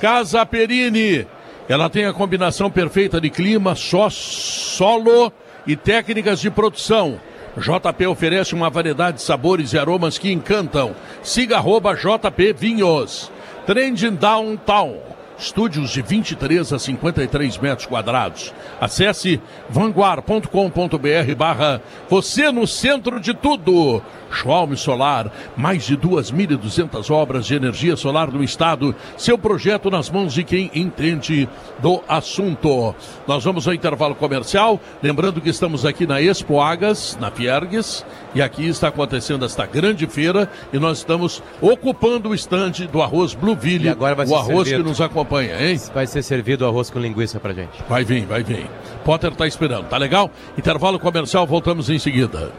Casa 0.00 0.46
Perini. 0.46 1.26
Ela 1.68 1.88
tem 1.90 2.04
a 2.04 2.12
combinação 2.12 2.70
perfeita 2.70 3.20
de 3.20 3.30
clima, 3.30 3.74
só 3.74 4.08
solo 4.10 5.32
e 5.66 5.74
técnicas 5.74 6.40
de 6.40 6.50
produção. 6.50 7.18
JP 7.56 8.06
oferece 8.06 8.54
uma 8.54 8.68
variedade 8.68 9.16
de 9.18 9.22
sabores 9.22 9.72
e 9.72 9.78
aromas 9.78 10.18
que 10.18 10.30
encantam. 10.30 10.94
Siga 11.22 11.56
arroba 11.56 11.94
JP 11.94 12.52
Vinhos. 12.52 13.30
Trend 13.66 14.10
Downtown. 14.10 14.98
Estúdios 15.38 15.90
de 15.90 16.02
23 16.02 16.72
a 16.72 16.78
53 16.78 17.58
metros 17.58 17.86
quadrados. 17.86 18.52
Acesse 18.80 19.40
vanguard.com.br 19.68 21.34
barra 21.36 21.82
você 22.08 22.50
no 22.50 22.66
centro 22.66 23.20
de 23.20 23.34
tudo. 23.34 24.02
Schwalm 24.34 24.74
Solar, 24.74 25.30
mais 25.56 25.84
de 25.84 25.96
2.200 25.96 27.10
obras 27.10 27.46
de 27.46 27.54
energia 27.54 27.96
solar 27.96 28.32
no 28.32 28.42
estado. 28.42 28.94
Seu 29.16 29.38
projeto 29.38 29.90
nas 29.90 30.10
mãos 30.10 30.34
de 30.34 30.42
quem 30.42 30.70
entende 30.74 31.48
do 31.78 32.02
assunto. 32.08 32.94
Nós 33.26 33.44
vamos 33.44 33.66
ao 33.68 33.74
intervalo 33.74 34.14
comercial. 34.14 34.80
Lembrando 35.02 35.40
que 35.40 35.48
estamos 35.48 35.86
aqui 35.86 36.06
na 36.06 36.20
Expo 36.20 36.60
Agas, 36.60 37.16
na 37.20 37.30
Fiergues, 37.30 38.04
e 38.34 38.42
aqui 38.42 38.66
está 38.68 38.88
acontecendo 38.88 39.44
esta 39.44 39.66
grande 39.66 40.06
feira 40.06 40.50
e 40.72 40.78
nós 40.78 40.98
estamos 40.98 41.42
ocupando 41.60 42.30
o 42.30 42.34
estande 42.34 42.86
do 42.86 43.00
arroz 43.00 43.34
Blueville, 43.34 43.88
agora 43.88 44.14
vai 44.14 44.26
o 44.26 44.34
arroz 44.34 44.68
servido. 44.68 44.82
que 44.82 44.88
nos 44.90 45.00
acompanha, 45.00 45.23
hein? 45.60 45.80
Vai 45.92 46.06
ser 46.06 46.22
servido 46.22 46.66
arroz 46.66 46.90
com 46.90 46.98
linguiça 46.98 47.40
pra 47.40 47.52
gente. 47.52 47.82
Vai 47.88 48.04
vir, 48.04 48.26
vai 48.26 48.42
vir. 48.42 48.66
Potter 49.04 49.34
tá 49.34 49.46
esperando, 49.46 49.88
tá 49.88 49.96
legal? 49.96 50.30
Intervalo 50.56 50.98
comercial, 50.98 51.46
voltamos 51.46 51.90
em 51.90 51.98
seguida. 51.98 52.52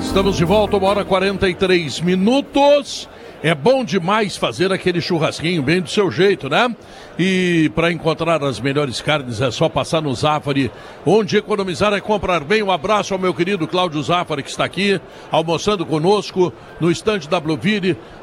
Estamos 0.00 0.36
de 0.36 0.44
volta, 0.44 0.76
uma 0.76 0.88
hora 0.88 1.00
e 1.00 1.04
43 1.06 2.00
minutos. 2.02 3.08
É 3.42 3.56
bom 3.56 3.84
demais 3.84 4.36
fazer 4.36 4.72
aquele 4.72 5.00
churrasquinho 5.00 5.64
bem 5.64 5.80
do 5.80 5.90
seu 5.90 6.12
jeito, 6.12 6.48
né? 6.48 6.72
E 7.18 7.72
para 7.74 7.90
encontrar 7.90 8.40
as 8.44 8.60
melhores 8.60 9.00
carnes 9.00 9.40
é 9.40 9.50
só 9.50 9.68
passar 9.68 10.00
no 10.00 10.14
Zafari, 10.14 10.70
onde 11.04 11.36
economizar 11.36 11.92
é 11.92 12.00
comprar 12.00 12.44
bem. 12.44 12.62
Um 12.62 12.70
abraço 12.70 13.12
ao 13.12 13.18
meu 13.18 13.34
querido 13.34 13.66
Cláudio 13.66 14.00
Zafari, 14.00 14.44
que 14.44 14.50
está 14.50 14.64
aqui 14.64 15.00
almoçando 15.28 15.84
conosco 15.84 16.52
no 16.80 16.88
estande 16.88 17.28
da 17.28 17.42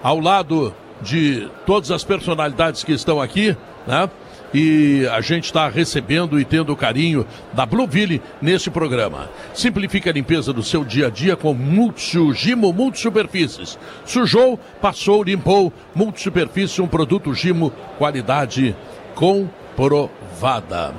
ao 0.01 0.21
lado 0.21 0.73
de 1.01 1.49
todas 1.65 1.91
as 1.91 2.05
personalidades 2.05 2.85
que 2.85 2.93
estão 2.93 3.21
aqui, 3.21 3.57
né? 3.85 4.09
E 4.53 5.07
a 5.11 5.21
gente 5.21 5.45
está 5.45 5.69
recebendo 5.69 6.39
e 6.39 6.45
tendo 6.45 6.73
o 6.73 6.75
carinho 6.75 7.25
da 7.53 7.65
Blueville 7.65 8.21
nesse 8.41 8.69
programa. 8.69 9.29
Simplifica 9.53 10.09
a 10.09 10.13
limpeza 10.13 10.51
do 10.51 10.63
seu 10.63 10.83
dia 10.83 11.07
a 11.07 11.09
dia 11.09 11.35
com 11.35 11.53
Multsu 11.53 12.33
Gimo 12.33 12.73
Multisuperfícies. 12.73 13.77
Sujou, 14.05 14.59
passou, 14.81 15.23
limpou. 15.23 15.71
Multisuperfície, 15.93 16.81
um 16.81 16.87
produto 16.87 17.33
Gimo, 17.33 17.71
qualidade 17.97 18.75
comprovada. 19.13 20.93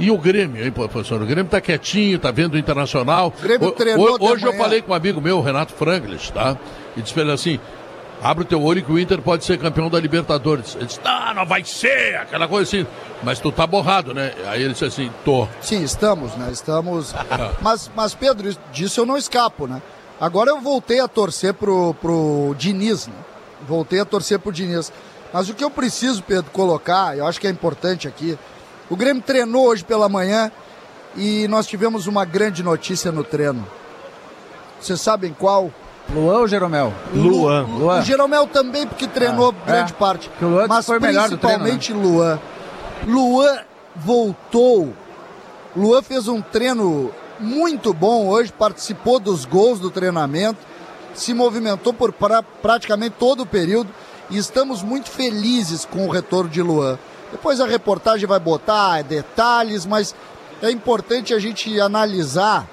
E 0.00 0.10
o 0.10 0.16
Grêmio, 0.16 0.64
hein, 0.64 0.72
professor? 0.72 1.20
O 1.20 1.26
Grêmio 1.26 1.50
tá 1.50 1.60
quietinho, 1.60 2.18
tá 2.18 2.30
vendo 2.30 2.54
o 2.54 2.58
Internacional. 2.58 3.34
O 3.38 3.42
Grêmio 3.42 3.70
treinou 3.72 4.18
de 4.18 4.24
Hoje 4.24 4.46
eu 4.46 4.54
falei 4.54 4.80
com 4.80 4.92
um 4.92 4.94
amigo 4.94 5.20
meu, 5.20 5.42
Renato 5.42 5.74
Frangles, 5.74 6.30
tá? 6.30 6.56
E 6.96 7.02
disse 7.02 7.12
pra 7.12 7.22
ele 7.22 7.32
assim, 7.32 7.60
abre 8.22 8.44
o 8.44 8.46
teu 8.46 8.62
olho 8.62 8.82
que 8.84 8.92
o 8.92 8.98
Inter 8.98 9.20
pode 9.22 9.44
ser 9.44 9.58
campeão 9.58 9.88
da 9.88 9.98
Libertadores. 9.98 10.74
Ele 10.76 10.86
disse, 10.86 11.00
não, 11.04 11.34
não 11.34 11.46
vai 11.46 11.64
ser, 11.64 12.16
aquela 12.16 12.46
coisa 12.46 12.68
assim. 12.68 12.86
Mas 13.22 13.38
tu 13.38 13.50
tá 13.52 13.66
borrado, 13.66 14.12
né? 14.14 14.32
Aí 14.46 14.62
ele 14.62 14.72
disse 14.72 14.84
assim, 14.84 15.10
tô. 15.24 15.46
Sim, 15.60 15.82
estamos, 15.82 16.34
né? 16.36 16.48
Estamos. 16.52 17.14
mas, 17.60 17.90
mas, 17.94 18.14
Pedro, 18.14 18.48
isso- 18.48 18.60
disso 18.72 19.00
eu 19.00 19.06
não 19.06 19.16
escapo, 19.16 19.66
né? 19.66 19.80
Agora 20.20 20.50
eu 20.50 20.60
voltei 20.60 21.00
a 21.00 21.08
torcer 21.08 21.54
pro, 21.54 21.94
pro 21.94 22.54
Diniz, 22.58 23.06
né? 23.06 23.14
Voltei 23.66 24.00
a 24.00 24.04
torcer 24.04 24.38
pro 24.38 24.52
Diniz. 24.52 24.92
Mas 25.32 25.48
o 25.48 25.54
que 25.54 25.62
eu 25.64 25.70
preciso, 25.70 26.22
Pedro, 26.22 26.50
colocar, 26.50 27.16
eu 27.16 27.26
acho 27.26 27.40
que 27.40 27.46
é 27.46 27.50
importante 27.50 28.08
aqui. 28.08 28.38
O 28.88 28.96
Grêmio 28.96 29.22
treinou 29.22 29.66
hoje 29.68 29.84
pela 29.84 30.08
manhã 30.08 30.50
e 31.16 31.46
nós 31.48 31.66
tivemos 31.66 32.06
uma 32.06 32.24
grande 32.24 32.62
notícia 32.62 33.12
no 33.12 33.22
treino. 33.22 33.66
Vocês 34.80 35.00
sabem 35.00 35.34
qual? 35.38 35.70
Luan 36.14 36.38
ou 36.38 36.48
Jeromel? 36.48 36.92
Luan. 37.14 37.62
Luan. 37.66 38.00
O 38.00 38.02
Jeromel 38.02 38.46
também, 38.48 38.86
porque 38.86 39.06
treinou 39.06 39.54
É, 39.66 39.70
grande 39.70 39.92
é. 39.92 39.96
parte. 39.96 40.28
Que 40.38 40.44
o 40.44 40.48
Luan 40.48 40.66
Mas 40.68 40.86
foi 40.86 40.98
o 40.98 41.00
melhor 41.00 41.28
do 41.28 41.38
treino, 41.38 41.64
né? 41.64 41.70
principalmente 41.70 41.92
Luan. 41.92 42.40
Luan 43.06 43.58
voltou. 43.96 44.92
Luan 45.76 46.02
fez 46.02 46.26
um 46.26 46.40
treino 46.40 47.10
muito 47.38 47.94
bom 47.94 48.26
hoje, 48.28 48.52
participou 48.52 49.18
dos 49.20 49.44
gols 49.44 49.78
do 49.78 49.90
treinamento, 49.90 50.58
se 51.14 51.32
movimentou 51.32 51.92
por 51.92 52.12
pra- 52.12 52.42
praticamente 52.42 53.14
todo 53.18 53.42
o 53.44 53.46
período 53.46 53.88
e 54.28 54.36
estamos 54.36 54.82
muito 54.82 55.08
felizes 55.10 55.84
com 55.84 56.06
o 56.06 56.10
retorno 56.10 56.50
de 56.50 56.60
Luan. 56.60 56.98
Depois 57.30 57.60
a 57.60 57.66
reportagem 57.66 58.26
vai 58.26 58.40
botar 58.40 59.02
detalhes, 59.02 59.86
mas 59.86 60.14
é 60.60 60.70
importante 60.70 61.32
a 61.32 61.38
gente 61.38 61.80
analisar 61.80 62.66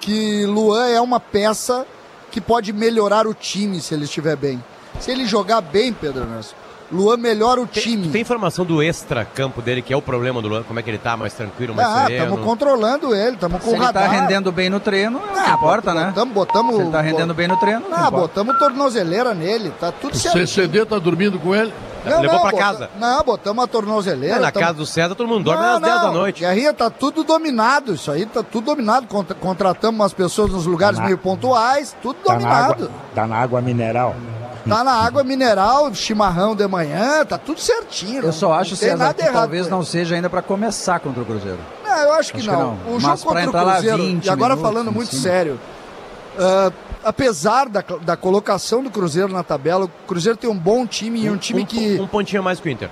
que 0.00 0.44
Luan 0.46 0.88
é 0.88 1.00
uma 1.00 1.20
peça 1.20 1.86
que 2.30 2.40
pode 2.40 2.72
melhorar 2.72 3.26
o 3.26 3.34
time 3.34 3.80
se 3.80 3.94
ele 3.94 4.04
estiver 4.04 4.36
bem. 4.36 4.62
Se 4.98 5.10
ele 5.10 5.24
jogar 5.26 5.60
bem, 5.60 5.92
Pedro 5.92 6.22
Ernesto, 6.22 6.54
Luan 6.92 7.16
melhora 7.16 7.60
o 7.60 7.66
time. 7.66 8.08
Tem 8.08 8.20
informação 8.20 8.64
do 8.64 8.82
extra-campo 8.82 9.62
dele, 9.62 9.80
que 9.80 9.92
é 9.92 9.96
o 9.96 10.02
problema 10.02 10.42
do 10.42 10.48
Luan, 10.48 10.64
como 10.64 10.80
é 10.80 10.82
que 10.82 10.90
ele 10.90 10.98
tá, 10.98 11.16
mais 11.16 11.32
tranquilo, 11.32 11.72
mais 11.74 11.86
Ah, 11.88 12.02
sereno? 12.06 12.24
estamos 12.24 12.44
controlando 12.44 13.14
ele, 13.14 13.34
estamos 13.34 13.60
com 13.62 13.70
Se 13.70 13.70
o 13.70 13.76
ele 13.76 13.92
tá 13.92 14.00
radar. 14.00 14.10
rendendo 14.10 14.50
bem 14.50 14.68
no 14.68 14.80
treino, 14.80 15.18
é 15.18 15.22
o 15.22 15.32
que 15.44 15.50
Ah, 15.50 15.54
importa, 15.54 15.94
né? 15.94 16.06
Botamos, 16.06 16.34
botamos, 16.34 16.74
Se 16.74 16.80
ele 16.82 16.90
tá 16.90 17.00
rendendo 17.00 17.32
bem 17.32 17.46
no 17.46 17.56
treino, 17.58 17.80
não 17.88 17.96
Ah, 17.96 18.08
importa. 18.08 18.16
botamos 18.16 18.58
tornozeleira 18.58 19.32
nele, 19.34 19.70
tá 19.78 19.92
tudo 19.92 20.14
O 20.14 20.18
certo. 20.18 20.38
CCD 20.38 20.84
tá 20.84 20.98
dormindo 20.98 21.38
com 21.38 21.54
ele? 21.54 21.72
Não, 22.04 22.20
Levou 22.20 22.36
não, 22.36 22.42
pra 22.42 22.50
bota- 22.52 22.62
casa. 22.62 22.90
Não, 22.98 23.22
botamos 23.22 23.64
a 23.64 23.66
tornozeleira. 23.66 24.36
É, 24.36 24.38
na 24.40 24.50
tamo- 24.50 24.64
casa 24.66 24.78
do 24.78 24.86
César 24.86 25.14
todo 25.14 25.28
mundo 25.28 25.44
dorme 25.44 25.62
não, 25.62 25.74
às 25.74 25.80
10 25.80 25.94
da 25.94 26.02
não, 26.06 26.12
noite. 26.14 26.40
Guerrinha, 26.40 26.72
tá 26.72 26.88
tudo 26.90 27.22
dominado. 27.24 27.94
Isso 27.94 28.10
aí 28.10 28.24
tá 28.26 28.42
tudo 28.42 28.64
dominado. 28.66 29.06
Contra- 29.06 29.34
contratamos 29.34 30.00
umas 30.00 30.12
pessoas 30.12 30.50
nos 30.50 30.66
lugares 30.66 30.96
Tá 30.96 31.02
na- 31.02 31.06
meio 31.06 31.18
pontuais, 31.18 31.94
tudo 32.02 32.16
Tá 32.24 32.32
na, 32.34 32.38
dominado. 32.38 32.72
água, 32.72 32.90
tá 33.14 33.26
na 33.26 33.36
água 33.36 33.60
mineral. 33.60 34.14
Tá 34.68 34.84
na 34.84 34.92
água 34.92 35.24
mineral, 35.24 35.92
chimarrão 35.94 36.54
de 36.54 36.66
manhã, 36.68 37.24
tá 37.24 37.38
tudo 37.38 37.58
certinho. 37.60 38.22
Eu 38.22 38.32
só 38.32 38.52
acho, 38.52 38.70
não 38.72 38.76
César, 38.76 38.96
nada 38.98 39.14
que 39.14 39.22
errado 39.22 39.34
talvez 39.34 39.68
não 39.68 39.82
seja 39.82 40.14
ainda 40.14 40.28
pra 40.28 40.42
começar 40.42 41.00
contra 41.00 41.22
o 41.22 41.24
Cruzeiro. 41.24 41.58
Não, 41.82 41.96
eu 41.96 42.12
acho 42.12 42.30
que 42.32 42.38
Acho 42.40 42.48
que 42.50 42.54
não. 42.54 42.76
não. 42.86 42.94
O 42.94 43.00
Mas 43.00 43.20
jogo 43.20 43.32
pra 43.32 43.44
contra 43.46 43.62
o 43.62 43.72
Cruzeiro, 43.72 43.96
20 44.04 44.26
e 44.26 44.30
agora 44.30 44.54
minutos 44.54 44.72
falando 44.72 44.92
muito 44.92 45.14
sério, 45.16 45.58
ah, 46.38 46.70
apesar 47.04 47.68
da, 47.68 47.82
da 48.02 48.16
colocação 48.16 48.82
do 48.82 48.90
Cruzeiro 48.90 49.32
na 49.32 49.42
tabela, 49.42 49.86
o 49.86 49.88
Cruzeiro 50.06 50.36
tem 50.36 50.48
um 50.48 50.56
bom 50.56 50.86
time 50.86 51.24
e 51.24 51.30
um 51.30 51.36
time 51.36 51.64
que... 51.64 51.98
Um 52.00 52.06
pontinho 52.06 52.42
mais 52.42 52.60
que 52.60 52.68
o 52.68 52.70
Inter. 52.70 52.90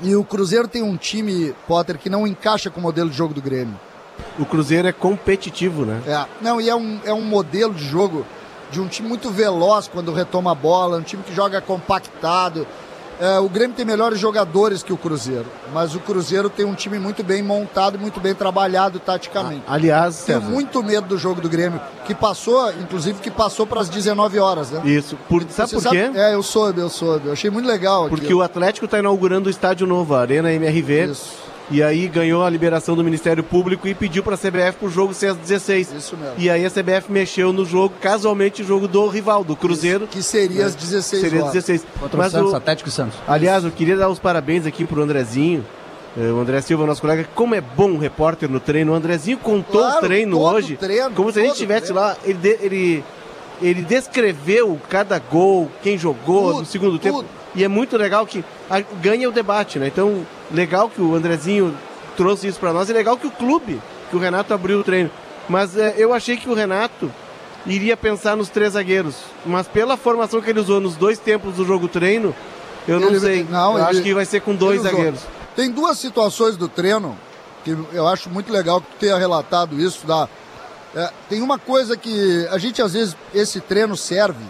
E 0.00 0.14
o 0.14 0.24
Cruzeiro 0.24 0.68
tem 0.68 0.82
um 0.82 0.96
time, 0.96 1.54
Potter, 1.66 1.98
que 1.98 2.08
não 2.08 2.26
encaixa 2.26 2.70
com 2.70 2.78
o 2.78 2.82
modelo 2.82 3.10
de 3.10 3.16
jogo 3.16 3.34
do 3.34 3.42
Grêmio. 3.42 3.78
O 4.38 4.44
Cruzeiro 4.44 4.86
é 4.86 4.92
competitivo, 4.92 5.84
né? 5.84 6.00
É, 6.06 6.24
não, 6.40 6.60
e 6.60 6.68
é 6.68 6.74
um, 6.74 7.00
é 7.04 7.12
um 7.12 7.22
modelo 7.22 7.74
de 7.74 7.84
jogo 7.84 8.24
de 8.70 8.80
um 8.80 8.86
time 8.86 9.08
muito 9.08 9.30
veloz 9.30 9.88
quando 9.88 10.12
retoma 10.12 10.52
a 10.52 10.54
bola, 10.54 10.98
um 10.98 11.02
time 11.02 11.22
que 11.22 11.34
joga 11.34 11.60
compactado. 11.60 12.66
É, 13.20 13.38
o 13.38 13.48
Grêmio 13.48 13.76
tem 13.76 13.84
melhores 13.84 14.18
jogadores 14.18 14.82
que 14.82 14.92
o 14.92 14.96
Cruzeiro, 14.96 15.46
mas 15.72 15.94
o 15.94 16.00
Cruzeiro 16.00 16.48
tem 16.48 16.64
um 16.64 16.74
time 16.74 16.98
muito 16.98 17.24
bem 17.24 17.42
montado, 17.42 17.98
muito 17.98 18.20
bem 18.20 18.34
trabalhado 18.34 19.00
taticamente. 19.00 19.62
Aliás, 19.66 20.22
Tenho 20.22 20.40
César, 20.40 20.52
muito 20.52 20.82
medo 20.82 21.08
do 21.08 21.18
jogo 21.18 21.40
do 21.40 21.48
Grêmio, 21.48 21.80
que 22.04 22.14
passou, 22.14 22.70
inclusive 22.80 23.18
que 23.20 23.30
passou 23.30 23.66
para 23.66 23.80
as 23.80 23.88
19 23.88 24.38
horas, 24.38 24.70
né? 24.70 24.82
isso. 24.84 25.16
Por, 25.28 25.42
sabe 25.50 25.70
Você 25.70 25.80
por 25.80 25.90
quê? 25.90 26.10
É, 26.14 26.34
eu 26.34 26.42
soube, 26.42 26.80
eu 26.80 26.88
soube. 26.88 27.26
Eu 27.26 27.32
achei 27.32 27.50
muito 27.50 27.66
legal 27.66 28.08
Porque 28.08 28.26
aquilo. 28.26 28.40
o 28.40 28.42
Atlético 28.42 28.84
está 28.84 28.98
inaugurando 28.98 29.48
o 29.48 29.50
estádio 29.50 29.86
novo, 29.86 30.14
a 30.14 30.20
Arena 30.20 30.52
MRV. 30.52 31.10
Isso. 31.10 31.48
E 31.70 31.82
aí 31.82 32.08
ganhou 32.08 32.42
a 32.44 32.48
liberação 32.48 32.96
do 32.96 33.04
Ministério 33.04 33.42
Público 33.44 33.86
e 33.86 33.94
pediu 33.94 34.22
para 34.22 34.34
a 34.34 34.38
CBF 34.38 34.78
pro 34.80 34.88
jogo 34.88 35.12
ser 35.12 35.26
às 35.28 35.36
16. 35.36 35.92
Isso 35.92 36.16
mesmo. 36.16 36.34
E 36.38 36.48
aí 36.48 36.64
a 36.64 36.70
CBF 36.70 37.12
mexeu 37.12 37.52
no 37.52 37.64
jogo, 37.66 37.94
casualmente 38.00 38.62
o 38.62 38.64
jogo 38.64 38.88
do 38.88 39.06
rival, 39.06 39.44
do 39.44 39.54
Cruzeiro. 39.54 40.06
Que 40.06 40.22
seria 40.22 40.64
às 40.64 40.74
16 40.74 41.20
Seria 41.22 41.40
horas. 41.42 41.52
16. 41.52 41.84
Contra 42.00 42.16
Mas 42.16 42.28
o 42.32 42.36
Santos, 42.36 42.52
o- 42.52 42.56
Atlético 42.56 42.88
e 42.88 42.92
Santos. 42.92 43.18
Aliás, 43.28 43.64
eu 43.64 43.70
queria 43.70 43.96
dar 43.98 44.08
os 44.08 44.18
parabéns 44.18 44.64
aqui 44.64 44.84
pro 44.86 45.02
Andrezinho. 45.02 45.62
eh, 46.16 46.32
O 46.32 46.40
André 46.40 46.60
Silva, 46.62 46.86
nosso 46.86 47.02
colega, 47.02 47.28
como 47.34 47.54
é 47.54 47.60
bom 47.60 47.90
um 47.90 47.98
repórter 47.98 48.48
no 48.48 48.58
treino. 48.60 48.92
O 48.92 48.94
Andrezinho 48.94 49.36
contou 49.36 49.82
Claro, 49.82 49.98
o 49.98 50.00
treino 50.00 50.36
todo 50.38 50.54
hoje. 50.54 50.76
treino, 50.78 51.10
como 51.10 51.30
se 51.30 51.38
a 51.38 51.42
gente 51.42 51.52
estivesse 51.52 51.92
lá. 51.92 52.16
Ele, 52.24 52.34
de- 52.38 52.58
ele, 52.62 53.04
ele 53.60 53.82
descreveu 53.82 54.80
cada 54.88 55.18
gol, 55.18 55.70
quem 55.82 55.98
jogou 55.98 56.48
Tudo, 56.52 56.58
no 56.60 56.64
segundo 56.66 56.98
tempo. 56.98 57.24
E 57.54 57.64
é 57.64 57.68
muito 57.68 57.96
legal 57.96 58.26
que 58.26 58.44
a- 58.70 58.80
ganha 59.00 59.28
o 59.28 59.32
debate, 59.32 59.78
né? 59.78 59.86
Então, 59.88 60.26
legal 60.52 60.88
que 60.88 61.00
o 61.00 61.14
Andrezinho 61.14 61.76
trouxe 62.16 62.46
isso 62.46 62.60
pra 62.60 62.72
nós. 62.72 62.88
E 62.88 62.92
legal 62.92 63.16
que 63.16 63.26
o 63.26 63.30
clube, 63.30 63.80
que 64.10 64.16
o 64.16 64.18
Renato 64.18 64.52
abriu 64.52 64.80
o 64.80 64.84
treino. 64.84 65.10
Mas 65.48 65.76
eh, 65.76 65.94
eu 65.96 66.12
achei 66.12 66.36
que 66.36 66.48
o 66.48 66.54
Renato 66.54 67.10
iria 67.66 67.96
pensar 67.96 68.36
nos 68.36 68.48
três 68.50 68.74
zagueiros. 68.74 69.16
Mas 69.46 69.66
pela 69.66 69.96
formação 69.96 70.40
que 70.42 70.50
ele 70.50 70.60
usou 70.60 70.80
nos 70.80 70.94
dois 70.96 71.18
tempos 71.18 71.54
do 71.56 71.64
jogo 71.64 71.88
treino, 71.88 72.34
eu 72.86 73.00
não 73.00 73.08
Ele- 73.08 73.20
sei. 73.20 73.46
não, 73.48 73.72
eu 73.72 73.78
ele- 73.78 73.90
acho 73.90 74.02
que 74.02 74.14
vai 74.14 74.24
ser 74.24 74.40
com 74.40 74.54
dois 74.54 74.78
Ele 74.80 74.88
usou. 74.88 74.92
zagueiros. 74.92 75.20
Tem 75.56 75.70
duas 75.70 75.98
situações 75.98 76.56
do 76.56 76.68
treino 76.68 77.18
que 77.64 77.76
eu 77.92 78.06
acho 78.06 78.28
muito 78.30 78.52
legal 78.52 78.80
que 78.80 78.86
tu 78.88 78.96
tenha 79.00 79.16
relatado 79.16 79.80
isso. 79.80 80.06
Da, 80.06 80.28
é, 80.94 81.10
tem 81.28 81.40
uma 81.42 81.58
coisa 81.58 81.96
que 81.96 82.46
a 82.50 82.58
gente 82.58 82.80
às 82.82 82.92
vezes 82.92 83.16
esse 83.34 83.60
treino 83.60 83.96
serve 83.96 84.44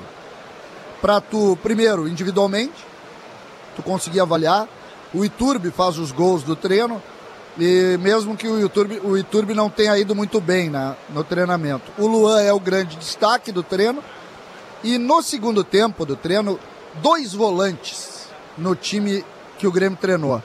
para 1.01 1.21
tu 1.21 1.57
primeiro 1.63 2.09
individualmente 2.09 2.87
tu 3.79 3.83
conseguir 3.83 4.21
avaliar. 4.21 4.69
O 5.15 5.25
Iturbe 5.25 5.71
faz 5.71 5.97
os 5.99 6.13
gols 6.13 6.43
do 6.43 6.55
treino 6.55 7.01
e 7.59 7.97
mesmo 8.01 8.37
que 8.37 8.47
o 8.47 8.65
Iturbe, 8.67 9.01
o 9.03 9.17
Iturbe 9.17 9.55
não 9.55 9.71
tenha 9.71 9.97
ido 9.97 10.15
muito 10.15 10.41
bem 10.41 10.69
na, 10.69 10.95
no 11.09 11.25
treinamento. 11.25 11.91
O 11.97 12.07
Luan 12.07 12.43
é 12.43 12.53
o 12.53 12.61
grande 12.61 12.97
destaque 12.97 13.51
do 13.51 13.63
treino 13.63 14.03
e 14.85 14.99
no 14.99 15.23
segundo 15.23 15.65
tempo 15.65 16.05
do 16.05 16.15
treino 16.17 16.59
dois 17.03 17.33
volantes 17.33 18.29
no 18.57 18.75
time 18.75 19.25
que 19.59 19.67
o 19.67 19.73
Grêmio 19.73 19.97
treinou. 19.99 20.43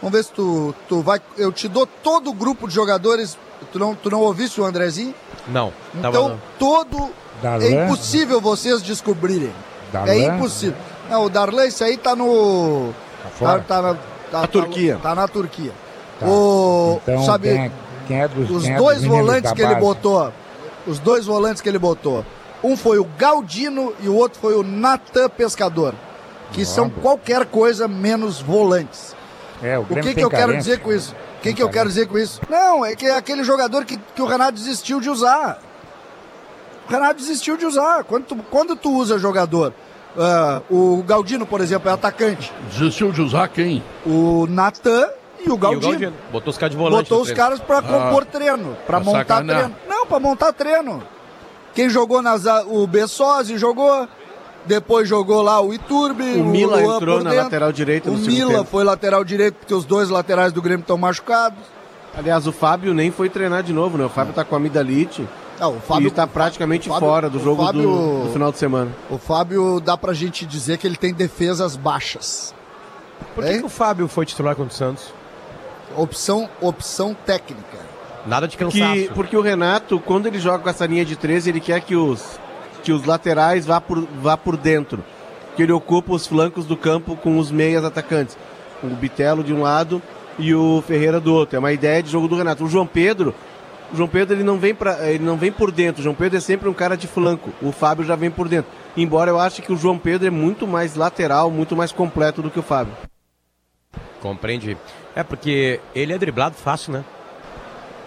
Vamos 0.00 0.16
ver 0.16 0.24
se 0.24 0.32
tu, 0.32 0.74
tu 0.88 1.00
vai. 1.02 1.20
Eu 1.36 1.50
te 1.52 1.68
dou 1.68 1.86
todo 1.86 2.30
o 2.30 2.34
grupo 2.34 2.68
de 2.68 2.74
jogadores. 2.74 3.36
Tu 3.72 3.78
não, 3.78 3.94
tu 3.94 4.08
não 4.10 4.20
ouviste 4.20 4.58
o 4.60 4.64
Andrezinho? 4.64 5.14
Não, 5.48 5.72
tava 6.00 6.08
Então, 6.08 6.28
não. 6.30 6.40
todo. 6.58 7.10
Darlan? 7.42 7.64
É 7.64 7.84
impossível 7.84 8.40
vocês 8.40 8.80
descobrirem. 8.80 9.52
Darlan? 9.92 10.12
É 10.12 10.24
impossível. 10.26 10.76
Não, 11.10 11.24
o 11.24 11.28
Darlan, 11.30 11.66
isso 11.66 11.82
aí 11.84 11.96
tá 11.96 12.14
no. 12.14 12.92
Tá 13.22 13.28
fora? 13.30 13.60
Tá, 13.66 13.82
na, 13.82 13.94
tá- 13.94 14.40
Na 14.42 14.46
Turquia. 14.46 14.98
Tá 15.02 15.14
na 15.14 15.26
Turquia. 15.28 15.72
Tá. 16.18 16.26
O, 16.26 17.00
Então, 17.02 17.24
sabe, 17.24 17.48
quem 17.48 17.58
é, 17.66 17.70
quem 18.06 18.20
é 18.22 18.28
dos 18.28 18.50
os 18.50 18.62
quem 18.64 18.74
é 18.74 18.76
dois 18.76 19.04
volantes 19.04 19.52
que 19.52 19.60
ele 19.60 19.74
base? 19.74 19.80
botou. 19.86 20.32
Os 20.86 20.98
dois 20.98 21.26
volantes 21.26 21.60
que 21.60 21.68
ele 21.68 21.78
botou. 21.78 22.24
Um 22.62 22.76
foi 22.76 22.98
o 22.98 23.04
Galdino 23.18 23.92
e 24.00 24.08
o 24.08 24.14
outro 24.14 24.38
foi 24.40 24.54
o 24.54 24.62
Natan 24.62 25.28
Pescador. 25.30 25.94
Que 26.52 26.64
são 26.64 26.90
qualquer 26.90 27.46
coisa 27.46 27.86
menos 27.86 28.40
volantes. 28.40 29.14
É, 29.62 29.78
o 29.78 29.82
O 29.82 29.86
que, 29.86 30.14
que 30.14 30.20
eu 30.24 30.30
quero 30.30 30.56
dizer 30.56 30.80
com 30.80 30.92
isso? 30.92 31.14
O 31.38 31.42
que, 31.42 31.54
que 31.54 31.62
eu 31.62 31.68
quero 31.70 31.88
dizer 31.88 32.06
com 32.08 32.18
isso? 32.18 32.40
Não, 32.50 32.84
é 32.84 32.94
que 32.96 33.06
é 33.06 33.16
aquele 33.16 33.44
jogador 33.44 33.84
que, 33.84 33.96
que 34.14 34.20
o 34.22 34.26
Renato 34.26 34.52
desistiu 34.52 35.00
de 35.00 35.08
usar. 35.08 35.58
O 36.88 36.92
Renato 36.92 37.14
desistiu 37.20 37.56
de 37.56 37.64
usar. 37.64 38.04
Quando 38.04 38.24
tu, 38.24 38.36
quando 38.50 38.74
tu 38.76 38.90
usa 38.92 39.16
jogador, 39.18 39.72
ah, 40.18 40.62
o 40.70 41.02
Galdino, 41.06 41.46
por 41.46 41.60
exemplo, 41.60 41.88
é 41.88 41.92
atacante. 41.92 42.52
Desistiu 42.70 43.12
de 43.12 43.22
usar 43.22 43.48
quem? 43.48 43.82
O 44.04 44.46
Natan 44.48 45.08
e 45.38 45.48
o 45.48 45.48
E 45.48 45.50
o 45.52 45.56
Galdino. 45.56 46.12
Botou 46.32 46.50
os 46.50 46.58
caras 46.58 46.72
de 46.72 46.76
volante. 46.76 47.08
Botou 47.08 47.22
os 47.22 47.32
caras 47.32 47.60
pra 47.60 47.80
compor 47.82 48.24
treino, 48.24 48.76
pra 48.86 48.98
pra 48.98 49.00
montar 49.00 49.18
sacanear. 49.18 49.58
treino. 49.58 49.76
Não, 49.88 50.06
pra 50.06 50.18
montar 50.20 50.52
treino. 50.52 51.02
Quem 51.74 51.88
jogou 51.88 52.20
nas, 52.20 52.44
o 52.66 52.86
Bessosi 52.86 53.56
jogou, 53.56 54.08
depois 54.66 55.08
jogou 55.08 55.40
lá 55.40 55.60
o 55.60 55.72
Iturbe, 55.72 56.24
O 56.34 56.44
Mila 56.44 56.80
Luan 56.80 56.96
entrou 56.96 57.22
na 57.22 57.32
lateral 57.32 57.72
direita 57.72 58.10
O 58.10 58.16
Mila 58.16 58.54
tempo. 58.54 58.64
foi 58.64 58.84
lateral 58.84 59.24
direito 59.24 59.54
porque 59.54 59.72
os 59.74 59.84
dois 59.84 60.10
laterais 60.10 60.52
do 60.52 60.60
Grêmio 60.60 60.82
estão 60.82 60.98
machucados. 60.98 61.58
Aliás, 62.12 62.46
o 62.46 62.52
Fábio 62.52 62.92
nem 62.92 63.12
foi 63.12 63.28
treinar 63.28 63.62
de 63.62 63.72
novo, 63.72 63.96
né? 63.96 64.04
O 64.04 64.08
Fábio 64.08 64.34
tá 64.34 64.44
com 64.44 64.56
amidalite 64.56 65.26
Não, 65.60 65.76
o 65.76 65.80
Fábio 65.80 66.08
e 66.08 66.10
tá 66.10 66.26
praticamente 66.26 66.88
Fábio- 66.88 67.08
fora 67.08 67.28
do 67.30 67.38
jogo 67.38 67.60
do- 67.62 67.66
Fábio- 67.66 67.82
do, 68.24 68.30
final 68.32 68.50
de 68.50 68.58
semana. 68.58 68.90
O 69.10 69.18
Fábio 69.18 69.78
dá 69.78 69.96
pra 69.96 70.12
gente 70.14 70.46
dizer 70.46 70.78
que 70.78 70.86
ele 70.86 70.96
tem 70.96 71.12
defesas 71.12 71.76
baixas. 71.76 72.54
Por 73.34 73.44
que, 73.44 73.58
que 73.58 73.64
o 73.66 73.68
Fábio 73.68 74.08
foi 74.08 74.24
titular 74.24 74.56
contra 74.56 74.72
o 74.72 74.76
Santos? 74.76 75.12
Opção, 75.96 76.48
opção 76.60 77.14
técnica. 77.26 77.78
Nada 78.26 78.46
de 78.46 78.56
cansaço. 78.56 78.92
Que, 78.94 79.08
porque 79.14 79.36
o 79.36 79.40
Renato, 79.40 79.98
quando 80.00 80.26
ele 80.26 80.38
joga 80.38 80.58
com 80.60 80.68
essa 80.68 80.86
linha 80.86 81.04
de 81.04 81.16
13, 81.16 81.50
ele 81.50 81.60
quer 81.60 81.80
que 81.80 81.96
os, 81.96 82.38
que 82.82 82.92
os 82.92 83.04
laterais 83.04 83.66
vá 83.66 83.80
por, 83.80 84.06
vá 84.22 84.36
por 84.36 84.56
dentro. 84.56 85.02
Que 85.56 85.62
ele 85.62 85.72
ocupa 85.72 86.12
os 86.12 86.26
flancos 86.26 86.64
do 86.64 86.76
campo 86.76 87.16
com 87.16 87.38
os 87.38 87.50
meias 87.50 87.84
atacantes. 87.84 88.36
O 88.82 88.86
Bitelo 88.88 89.42
de 89.42 89.52
um 89.52 89.62
lado 89.62 90.00
e 90.38 90.54
o 90.54 90.82
Ferreira 90.86 91.18
do 91.20 91.34
outro. 91.34 91.56
É 91.56 91.58
uma 91.58 91.72
ideia 91.72 92.02
de 92.02 92.10
jogo 92.10 92.28
do 92.28 92.36
Renato. 92.36 92.64
O 92.64 92.68
João 92.68 92.86
Pedro, 92.86 93.34
o 93.92 93.96
João 93.96 94.08
Pedro 94.08 94.34
ele 94.34 94.44
não 94.44 94.58
vem 94.58 94.74
para 94.74 95.10
ele 95.10 95.24
não 95.24 95.36
vem 95.36 95.50
por 95.50 95.70
dentro. 95.70 96.00
O 96.00 96.02
João 96.02 96.14
Pedro 96.14 96.38
é 96.38 96.40
sempre 96.40 96.68
um 96.68 96.74
cara 96.74 96.96
de 96.96 97.06
flanco. 97.06 97.50
O 97.60 97.72
Fábio 97.72 98.04
já 98.04 98.16
vem 98.16 98.30
por 98.30 98.48
dentro. 98.48 98.70
Embora 98.96 99.30
eu 99.30 99.38
ache 99.38 99.62
que 99.62 99.72
o 99.72 99.76
João 99.76 99.98
Pedro 99.98 100.26
é 100.26 100.30
muito 100.30 100.66
mais 100.66 100.94
lateral, 100.94 101.50
muito 101.50 101.76
mais 101.76 101.92
completo 101.92 102.42
do 102.42 102.50
que 102.50 102.58
o 102.58 102.62
Fábio. 102.62 102.94
Compreendi. 104.20 104.76
É 105.14 105.22
porque 105.22 105.80
ele 105.94 106.12
é 106.12 106.18
driblado 106.18 106.54
fácil, 106.54 106.92
né? 106.92 107.04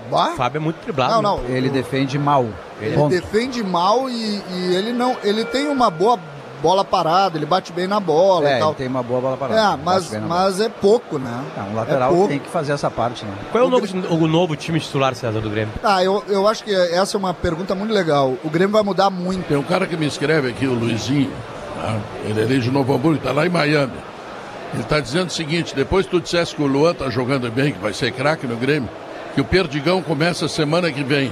Bah? 0.09 0.33
O 0.33 0.35
Fábio 0.35 0.57
é 0.57 0.61
muito 0.61 0.81
driblado. 0.81 1.21
Não, 1.21 1.37
né? 1.37 1.43
não. 1.47 1.55
Ele 1.55 1.69
defende 1.69 2.17
mal. 2.19 2.47
Ele 2.79 2.95
Ponto. 2.95 3.09
defende 3.09 3.63
mal 3.63 4.09
e, 4.09 4.41
e 4.51 4.75
ele 4.75 4.93
não. 4.93 5.17
Ele 5.23 5.45
tem 5.45 5.67
uma 5.67 5.89
boa 5.89 6.19
bola 6.63 6.85
parada, 6.85 7.37
ele 7.37 7.45
bate 7.45 7.73
bem 7.73 7.85
na 7.87 7.99
bola 7.99 8.49
É, 8.49 8.55
e 8.55 8.59
tal. 8.59 8.69
ele 8.69 8.77
tem 8.77 8.87
uma 8.87 9.03
boa 9.03 9.19
bola 9.19 9.35
parada. 9.37 9.59
É, 9.73 9.83
mas, 9.83 10.07
bola. 10.07 10.25
mas 10.25 10.61
é 10.61 10.69
pouco, 10.69 11.19
né? 11.19 11.43
Não, 11.57 11.69
um 11.71 11.75
lateral 11.75 12.23
é 12.23 12.27
tem 12.27 12.39
que 12.39 12.49
fazer 12.49 12.71
essa 12.71 12.89
parte, 12.89 13.25
né? 13.25 13.33
Qual 13.51 13.61
é 13.63 13.67
o 13.67 13.69
novo, 13.69 13.85
o 14.09 14.27
novo 14.27 14.55
time 14.55 14.79
titular, 14.79 15.13
César, 15.13 15.41
do 15.41 15.49
Grêmio? 15.49 15.73
Ah, 15.83 16.01
eu, 16.01 16.23
eu 16.29 16.47
acho 16.47 16.63
que 16.63 16.73
essa 16.73 17.17
é 17.17 17.19
uma 17.19 17.33
pergunta 17.33 17.75
muito 17.75 17.93
legal. 17.93 18.33
O 18.43 18.49
Grêmio 18.49 18.71
vai 18.71 18.81
mudar 18.81 19.09
muito. 19.09 19.45
Tem 19.45 19.57
um 19.57 19.63
cara 19.63 19.85
que 19.85 19.97
me 19.97 20.05
escreve 20.07 20.49
aqui, 20.49 20.65
o 20.65 20.73
Luizinho. 20.73 21.29
tá? 21.75 21.97
Ele 22.25 22.41
é 22.41 22.45
de 22.59 22.71
Novo 22.71 22.93
Hamburgo, 22.95 23.17
está 23.17 23.33
lá 23.33 23.45
em 23.45 23.49
Miami. 23.49 23.91
Ele 24.73 24.83
tá 24.83 24.99
dizendo 25.01 25.27
o 25.27 25.31
seguinte: 25.31 25.75
depois 25.75 26.05
tu 26.05 26.19
dissesse 26.21 26.55
que 26.55 26.61
o 26.63 26.65
Luan 26.65 26.93
tá 26.93 27.09
jogando 27.09 27.51
bem, 27.51 27.73
que 27.73 27.79
vai 27.79 27.93
ser 27.93 28.11
craque 28.13 28.47
no 28.47 28.55
Grêmio, 28.55 28.89
que 29.35 29.41
o 29.41 29.45
Perdigão 29.45 30.01
começa 30.01 30.47
semana 30.47 30.91
que 30.91 31.03
vem. 31.03 31.31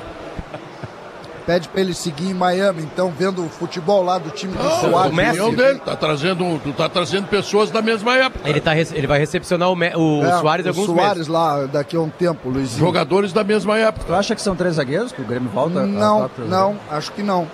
Pede 1.46 1.68
pra 1.70 1.82
ele 1.82 1.94
seguir 1.94 2.30
em 2.30 2.34
Miami, 2.36 2.84
então, 2.84 3.12
vendo 3.18 3.44
o 3.44 3.50
futebol 3.50 4.04
lá 4.04 4.20
do 4.20 4.30
time 4.30 4.54
do 4.56 4.64
Não, 4.64 4.70
Soares. 4.80 4.96
a 4.96 5.08
opinião 5.24 5.54
dele, 5.54 5.80
tá 5.80 5.96
trazendo, 5.96 6.60
tu 6.64 6.72
tá 6.72 6.88
trazendo 6.88 7.28
pessoas 7.28 7.72
da 7.72 7.82
mesma 7.82 8.16
época. 8.16 8.48
Ele, 8.48 8.62
tá, 8.62 8.78
ele 8.78 9.08
vai 9.08 9.18
recepcionar 9.18 9.70
o, 9.72 9.76
Me- 9.76 9.92
o 9.96 10.24
É, 10.24 10.40
Soares 10.40 10.66
o 10.68 10.70
alguns 10.70 10.86
Soares 10.86 11.14
meses. 11.16 11.28
lá 11.28 11.66
daqui 11.66 11.96
a 11.96 12.00
um 12.00 12.10
tempo, 12.10 12.48
Luizinho. 12.48 12.80
Jogadores 12.80 13.34
da 13.34 13.44
mesma 13.44 13.76
época. 13.78 14.06
Tu 14.06 14.14
acha 14.14 14.36
que 14.36 14.42
são 14.42 14.56
três 14.56 14.76
zagueiros 14.76 15.12
que 15.12 15.22
o 15.22 15.26
Grêmio 15.26 15.50
volta? 15.50 15.80
a 15.80 15.86
Não, 15.88 16.20
quatro? 16.20 16.46
não, 16.48 16.78
acho 16.92 17.12
que 17.12 17.24
não. 17.24 17.48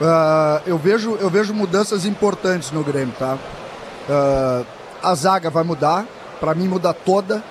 Ah, 0.00 0.60
eu, 0.66 0.78
vejo, 0.78 1.16
eu 1.20 1.28
vejo 1.28 1.52
mudanças 1.52 2.06
importantes 2.06 2.70
no 2.72 2.82
Grêmio, 2.82 3.12
tá? 3.18 3.36
Ah, 4.08 4.62
a 5.02 5.14
zaga 5.14 5.50
vai 5.50 5.64
mudar, 5.64 6.06
pra 6.40 6.54
mim 6.54 6.66
muda 6.66 6.94
toda, 6.94 7.42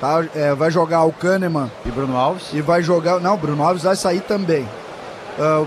tá? 0.00 0.24
É, 0.34 0.54
vai 0.54 0.70
jogar 0.70 1.02
o 1.04 1.12
Kahneman 1.12 1.70
E 1.84 1.90
Bruno 1.90 2.16
Alves? 2.16 2.46
e 2.54 2.60
vai 2.62 2.82
jogar. 2.82 3.20
Não, 3.20 3.34
o 3.34 3.36
Bruno 3.36 3.62
Alves 3.62 3.82
vai 3.82 3.94
sair 3.96 4.20
também. 4.20 4.66
Ah, 5.38 5.64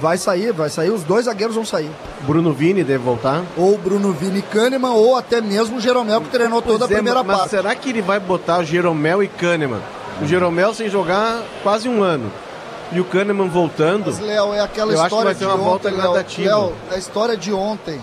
vai 0.00 0.18
sair, 0.18 0.52
vai 0.52 0.68
sair, 0.68 0.90
os 0.90 1.04
dois 1.04 1.26
zagueiros 1.26 1.54
vão 1.54 1.64
sair. 1.64 1.90
Bruno 2.22 2.52
Vini 2.52 2.82
deve 2.82 2.98
voltar. 3.04 3.42
Ou 3.56 3.78
Bruno 3.78 4.12
Vini 4.12 4.40
e 4.40 4.42
Kahneman, 4.42 4.90
ou 4.92 5.16
até 5.16 5.40
mesmo 5.40 5.76
o 5.76 5.80
Jeromel, 5.80 6.20
que 6.20 6.28
treinou 6.28 6.60
toda 6.60 6.84
a 6.84 6.88
Pois 6.88 6.90
é, 6.90 6.94
primeira 6.94 7.22
mas 7.22 7.36
parte. 7.38 7.50
será 7.50 7.74
que 7.74 7.88
ele 7.90 8.02
vai 8.02 8.18
botar 8.18 8.58
o 8.60 8.64
Jeromel 8.64 9.22
e 9.22 9.28
Kahneman? 9.28 9.80
O 10.20 10.26
Jeromel 10.26 10.74
sem 10.74 10.88
jogar 10.88 11.42
quase 11.62 11.88
um 11.88 12.02
ano. 12.02 12.30
E 12.92 13.00
o 13.00 13.04
Kahneman 13.04 13.48
voltando. 13.48 14.06
Mas, 14.06 14.20
Léo, 14.20 14.52
é 14.52 14.60
aquela 14.60 14.92
Eu 14.92 15.00
acho 15.00 15.08
que 15.08 15.14
história 15.14 15.24
vai 15.24 15.34
de 15.34 15.44
uma 15.44 15.54
ontem, 15.54 15.64
volta 15.64 15.90
gradativa. 15.90 16.50
Léo, 16.50 16.72
a 16.90 16.96
história 16.98 17.36
de 17.36 17.52
ontem. 17.52 18.00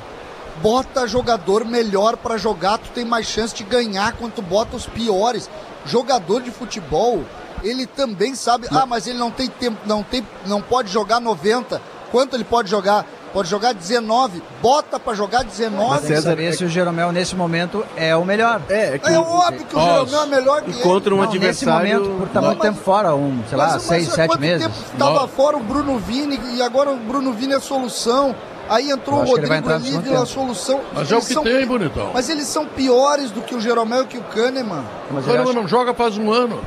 Bota 0.61 1.07
jogador 1.07 1.63
melhor 1.63 2.17
pra 2.17 2.37
jogar, 2.37 2.79
tu 2.79 2.89
tem 2.89 3.05
mais 3.05 3.27
chance 3.27 3.53
de 3.53 3.63
ganhar 3.63 4.13
quando 4.13 4.33
tu 4.33 4.41
bota 4.41 4.75
os 4.75 4.85
piores. 4.87 5.49
Jogador 5.85 6.41
de 6.41 6.51
futebol, 6.51 7.23
ele 7.63 7.85
também 7.85 8.35
sabe, 8.35 8.67
ah, 8.71 8.85
mas 8.85 9.07
ele 9.07 9.17
não 9.17 9.31
tem 9.31 9.47
tempo, 9.47 9.77
não 9.85 10.03
tem, 10.03 10.25
não 10.45 10.61
pode 10.61 10.91
jogar 10.91 11.19
90. 11.19 11.81
Quanto 12.11 12.35
ele 12.35 12.43
pode 12.43 12.69
jogar? 12.69 13.05
Pode 13.31 13.47
jogar 13.47 13.71
19. 13.73 14.41
Bota 14.63 14.99
pra 14.99 15.13
jogar 15.13 15.43
19. 15.43 15.89
Mas 15.91 15.99
tem 16.01 16.09
que 16.09 16.15
César, 16.15 16.29
saber 16.31 16.45
é 16.45 16.51
se 16.51 16.63
o 16.65 16.67
Jeromel, 16.69 17.11
nesse 17.11 17.35
momento, 17.35 17.85
é 17.95 18.15
o 18.15 18.25
melhor. 18.25 18.59
É, 18.67 18.95
é 18.95 18.97
que 18.97 19.07
É 19.07 19.19
o- 19.19 19.21
óbvio 19.21 19.65
que 19.65 19.75
o 19.75 19.79
Ó, 19.79 19.83
Jeromel 20.05 20.23
é 20.23 20.25
melhor 20.39 20.61
que 20.63 20.71
ele. 20.71 20.79
contra 20.81 21.13
um 21.13 21.17
Não, 21.17 21.25
nesse 21.25 21.37
adversário. 21.37 21.99
momento, 21.99 22.17
por 22.17 22.27
estar 22.27 22.41
Não, 22.41 22.47
muito 22.47 22.59
mas- 22.59 22.67
tempo 22.73 22.83
fora, 22.83 23.13
um, 23.13 23.43
sei 23.47 23.55
lá, 23.57 23.65
Mas- 23.65 23.73
mas 23.75 23.83
seis, 23.83 24.09
há 24.09 24.15
sete 24.15 24.27
quanto 24.29 24.39
meses. 24.41 24.65
tempo 24.65 24.75
tava 24.97 25.19
Não. 25.19 25.27
fora 25.27 25.57
o 25.57 25.59
Bruno 25.59 25.99
Vini 25.99 26.39
e 26.55 26.61
agora 26.63 26.89
o 26.89 26.97
Bruno 26.97 27.31
Vini 27.33 27.53
é 27.53 27.59
solução. 27.59 28.35
Aí 28.67 28.89
entrou 28.89 29.19
o 29.21 29.25
Rodrigo 29.25 29.53
segundo 29.53 30.01
virou 30.03 30.21
a 30.23 30.25
solução. 30.25 30.81
Mas 30.93 31.11
é 31.11 31.13
o 31.13 31.17
Eles 31.17 31.27
que 31.27 31.33
são- 31.33 31.43
tem, 31.43 31.65
bonitão. 31.67 32.11
Mas 32.13 32.29
eles 32.29 32.47
são 32.47 32.65
piores 32.65 33.29
do 33.31 33.41
que 33.41 33.53
o 33.55 33.59
Jeromel 33.61 34.03
e 34.03 34.07
que 34.07 34.17
o 34.17 34.21
Kahneman. 34.23 34.83
Mas 35.11 35.23
O 35.23 35.27
Kahneman 35.27 35.49
acho- 35.51 35.53
não 35.61 35.67
joga 35.67 35.93
faz 35.93 36.17
um 36.17 36.31
ano. 36.31 36.59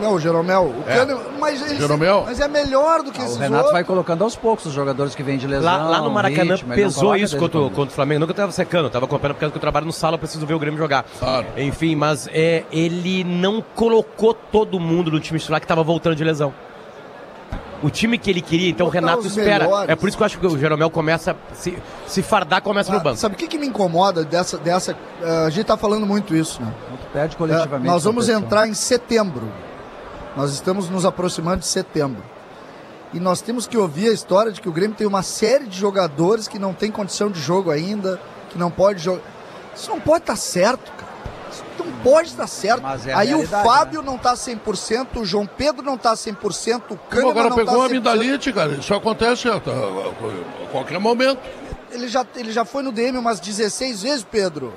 Não, 0.00 0.14
o 0.14 0.20
Jeromel. 0.20 0.64
O 0.64 0.84
É. 0.90 0.96
Kahneman, 0.96 1.22
mas, 1.40 1.60
eles- 1.62 1.78
Jeromel? 1.78 2.22
mas 2.26 2.40
é 2.40 2.48
melhor 2.48 3.02
do 3.02 3.10
que 3.12 3.20
Ah, 3.20 3.24
esses 3.24 3.36
O 3.36 3.38
Renato 3.38 3.54
outros. 3.56 3.72
vai 3.72 3.84
colocando 3.84 4.22
aos 4.24 4.36
poucos 4.36 4.66
os 4.66 4.72
jogadores 4.72 5.14
que 5.14 5.22
vêm 5.22 5.36
de 5.38 5.46
lesão. 5.46 5.64
Lá, 5.64 5.76
lá 5.88 6.00
no 6.02 6.10
Maracanã 6.10 6.54
ritmo, 6.54 6.74
pesou 6.74 7.16
isso 7.16 7.36
contra, 7.36 7.58
o- 7.58 7.62
quando- 7.64 7.74
contra 7.74 7.92
o 7.92 7.94
Flamengo. 7.94 8.20
Nunca 8.20 8.34
tava 8.34 8.52
secando, 8.52 8.84
eu 8.86 8.90
tava 8.90 9.04
acompanhando 9.06 9.34
por 9.34 9.40
causa 9.40 9.52
que 9.52 9.56
eu 9.56 9.60
trabalho 9.60 9.86
no 9.86 9.92
sala, 9.92 10.14
eu 10.14 10.18
preciso 10.18 10.46
ver 10.46 10.54
o 10.54 10.58
Grêmio 10.58 10.78
jogar. 10.78 11.04
Claro. 11.18 11.46
Enfim, 11.56 11.94
mas 11.96 12.28
é, 12.32 12.64
ele 12.70 13.24
não 13.24 13.62
colocou 13.74 14.32
todo 14.34 14.78
mundo 14.80 15.10
no 15.10 15.20
time 15.20 15.38
titular 15.38 15.60
que 15.60 15.66
tava 15.66 15.82
voltando 15.82 16.14
de 16.16 16.24
lesão. 16.24 16.52
O 17.80 17.88
time 17.90 18.18
que 18.18 18.28
ele 18.28 18.40
queria, 18.40 18.70
então 18.70 18.86
o 18.86 18.90
Botar 18.90 18.98
Renato 19.00 19.20
os 19.20 19.26
espera. 19.36 19.64
melhores. 19.64 19.88
É 19.88 19.94
por 19.94 20.08
isso 20.08 20.16
que 20.16 20.22
eu 20.22 20.26
acho 20.26 20.36
que 20.40 20.44
o 20.48 20.58
Jeromel 20.58 20.90
começa, 20.90 21.36
se, 21.54 21.78
se 22.08 22.22
fardar, 22.22 22.60
começa 22.60 22.90
no 22.90 22.98
Ah, 22.98 23.00
banco. 23.00 23.16
sabe 23.16 23.36
o 23.36 23.38
que, 23.38 23.46
que 23.46 23.56
me 23.56 23.68
incomoda 23.68 24.24
dessa. 24.24 24.58
dessa 24.58 24.96
ah, 25.22 25.44
a 25.46 25.50
gente 25.50 25.64
tá 25.66 25.76
falando 25.76 26.04
muito 26.04 26.34
isso, 26.34 26.60
né? 26.60 26.72
Perde 27.12 27.36
Ah, 27.36 27.38
coletivamente. 27.38 27.86
nós 27.86 28.02
vamos 28.02 28.24
competição. 28.26 28.44
entrar 28.46 28.66
em 28.68 28.74
setembro. 28.74 29.44
Nós 30.38 30.52
estamos 30.52 30.88
nos 30.88 31.04
aproximando 31.04 31.58
de 31.58 31.66
setembro. 31.66 32.22
E 33.12 33.18
nós 33.18 33.40
temos 33.40 33.66
que 33.66 33.76
ouvir 33.76 34.08
a 34.08 34.12
história 34.12 34.52
de 34.52 34.60
que 34.60 34.68
o 34.68 34.72
Grêmio 34.72 34.96
tem 34.96 35.04
uma 35.04 35.20
série 35.20 35.66
de 35.66 35.76
jogadores 35.76 36.46
que 36.46 36.60
não 36.60 36.72
tem 36.72 36.92
condição 36.92 37.28
de 37.28 37.40
jogo 37.40 37.72
ainda, 37.72 38.20
que 38.48 38.56
não 38.56 38.70
pode 38.70 39.02
jogar. 39.02 39.22
Isso 39.74 39.90
não 39.90 39.98
pode 39.98 40.20
estar 40.22 40.36
certo, 40.36 40.92
cara. 40.92 41.10
Isso 41.50 41.64
não 41.76 41.90
pode 42.04 42.28
estar 42.28 42.46
certo. 42.46 42.86
É 43.04 43.12
a 43.12 43.18
Aí 43.18 43.34
o 43.34 43.44
Fábio 43.48 44.00
não 44.00 44.16
tá 44.16 44.34
100%, 44.34 45.16
o 45.16 45.24
João 45.24 45.44
Pedro 45.44 45.82
não 45.84 45.98
tá 45.98 46.12
100%, 46.14 46.82
o 46.90 46.96
Kahneman 46.96 47.30
agora 47.32 47.48
não 47.48 47.56
pegou 47.56 47.72
tá 47.72 47.78
uma 47.80 47.88
100%. 47.88 47.90
amidalite, 47.90 48.52
cara. 48.52 48.72
Isso 48.74 48.94
acontece 48.94 49.48
a, 49.48 49.54
a- 49.54 49.56
a 49.56 50.68
qualquer 50.70 51.00
momento. 51.00 51.40
Ele 51.90 52.06
já, 52.06 52.24
ele 52.36 52.52
já 52.52 52.64
foi 52.64 52.84
no 52.84 52.92
DM 52.92 53.18
umas 53.18 53.40
16 53.40 54.02
vezes, 54.02 54.22
Pedro. 54.22 54.72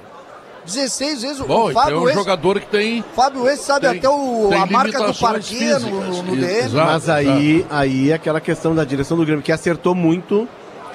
16 0.65 1.21
vezes. 1.21 1.39
Bom, 1.39 1.65
o 1.65 1.69
então 1.71 1.81
é 1.81 1.85
Fábio 1.85 2.01
um 2.01 2.07
esse, 2.07 2.17
jogador 2.17 2.59
que 2.59 2.67
tem. 2.67 3.03
Fábio 3.15 3.47
esse 3.47 3.63
sabe 3.63 3.87
Tem- 3.89 3.97
até 3.99 4.09
o, 4.09 4.49
a 4.53 4.65
marca 4.65 5.03
do 5.05 5.13
parquê 5.13 5.73
no, 5.79 5.89
no, 5.89 6.23
no 6.23 6.35
Isso, 6.35 6.45
DM. 6.45 6.65
exato. 6.65 6.91
Mas 6.91 7.09
aí, 7.09 7.65
aí 7.69 8.11
é 8.11 8.13
aquela 8.13 8.39
questão 8.41 8.75
da 8.75 8.83
direção 8.83 9.17
do 9.17 9.25
Grêmio, 9.25 9.43
que 9.43 9.51
acertou 9.51 9.95
muito. 9.95 10.47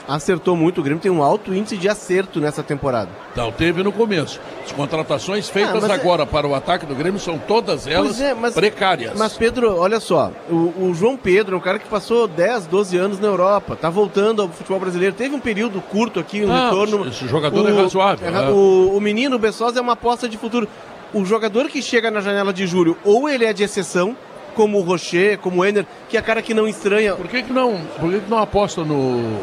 Acertou 0.08 0.54
muito. 0.54 0.80
O 0.80 0.84
Grêmio 0.84 1.00
tem 1.02 1.10
um 1.10 1.22
alto 1.22 1.52
índice 1.52 1.76
de 1.76 1.88
acerto 1.88 2.40
nessa 2.40 2.62
temporada. 2.62 3.10
Não, 3.34 3.50
teve 3.50 3.82
no 3.82 3.90
começo. 3.90 4.40
As 4.64 4.70
contratações 4.70 5.48
feitas 5.48 5.82
mas 5.82 5.90
é- 5.90 5.94
agora 5.94 6.24
para 6.24 6.46
o 6.46 6.54
ataque 6.54 6.86
do 6.86 6.94
Grêmio 6.94 7.18
são 7.18 7.38
todas 7.38 7.86
elas 7.88 8.20
é, 8.20 8.32
mas- 8.32 8.54
precárias. 8.54 9.12
Mas, 9.16 9.32
Pedro, 9.36 9.76
olha 9.76 9.98
só, 9.98 10.30
o, 10.48 10.72
o 10.90 10.92
João 10.94 11.16
Pedro 11.16 11.56
é 11.56 11.58
um 11.58 11.62
cara 11.62 11.78
que 11.80 11.88
passou 11.88 12.28
10, 12.28 12.66
12 12.66 12.96
anos 12.96 13.18
na 13.18 13.26
Europa, 13.26 13.74
tá 13.74 13.90
voltando 13.90 14.42
ao 14.42 14.48
futebol 14.48 14.78
brasileiro. 14.78 15.14
Teve 15.14 15.34
um 15.34 15.40
período 15.40 15.80
curto 15.80 16.20
aqui, 16.20 16.44
um 16.44 16.52
Ah, 16.52 16.70
retorno. 16.70 17.08
esse 17.08 17.26
jogador 17.26 17.68
é 17.68 17.72
razoável, 17.72 18.30
ra- 18.32 18.42
né? 18.42 18.50
O, 18.50 18.96
o 18.96 19.00
menino, 19.00 19.34
o 19.36 19.38
Bessosa, 19.40 19.78
é 19.80 19.82
uma 19.82 19.94
aposta 19.94 20.28
de 20.28 20.38
futuro. 20.38 20.68
O 21.12 21.24
jogador 21.24 21.66
que 21.68 21.82
chega 21.82 22.10
na 22.10 22.20
janela 22.20 22.52
de 22.52 22.64
julho, 22.66 22.96
ou 23.04 23.28
ele 23.28 23.44
é 23.44 23.52
de 23.52 23.64
exceção, 23.64 24.16
como 24.54 24.78
o 24.78 24.82
Rocher, 24.82 25.38
como 25.38 25.60
o 25.62 25.64
Enner, 25.66 25.84
que 26.08 26.16
é 26.16 26.22
cara 26.22 26.40
que 26.42 26.54
não 26.54 26.66
estranha. 26.68 27.14
Por 27.14 27.26
que, 27.28 27.42
que 27.42 27.52
não, 27.52 27.80
por 28.00 28.10
que, 28.10 28.20
que 28.20 28.30
não 28.30 28.38
aposta 28.38 28.82
no 28.84 29.38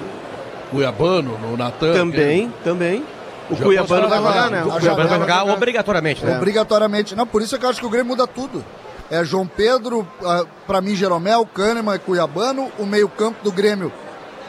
Cuiabano, 0.73 1.37
no 1.39 1.55
Natan? 1.57 1.93
Também, 1.93 2.53
também. 2.63 3.03
O 3.49 3.55
Já 3.55 3.63
Cuiabano 3.65 4.07
vai 4.09 4.17
jogar, 4.19 4.49
né? 4.49 4.63
O 4.63 4.71
Cuiabano 4.71 5.09
vai 5.09 5.19
jogar 5.19 5.43
obrigatoriamente, 5.45 6.25
né? 6.25 6.37
Obrigatoriamente. 6.37 7.15
Não, 7.15 7.27
por 7.27 7.41
isso 7.41 7.55
é 7.55 7.59
que 7.59 7.65
eu 7.65 7.69
acho 7.69 7.79
que 7.79 7.85
o 7.85 7.89
Grêmio 7.89 8.07
muda 8.09 8.25
tudo. 8.25 8.63
É 9.11 9.23
João 9.23 9.45
Pedro, 9.45 10.07
ah, 10.25 10.45
pra 10.65 10.81
mim, 10.81 10.95
Jeromel, 10.95 11.45
Kahneman 11.45 11.95
e 11.95 11.99
Cuiabano. 11.99 12.71
O 12.79 12.85
meio-campo 12.85 13.43
do 13.43 13.51
Grêmio. 13.51 13.91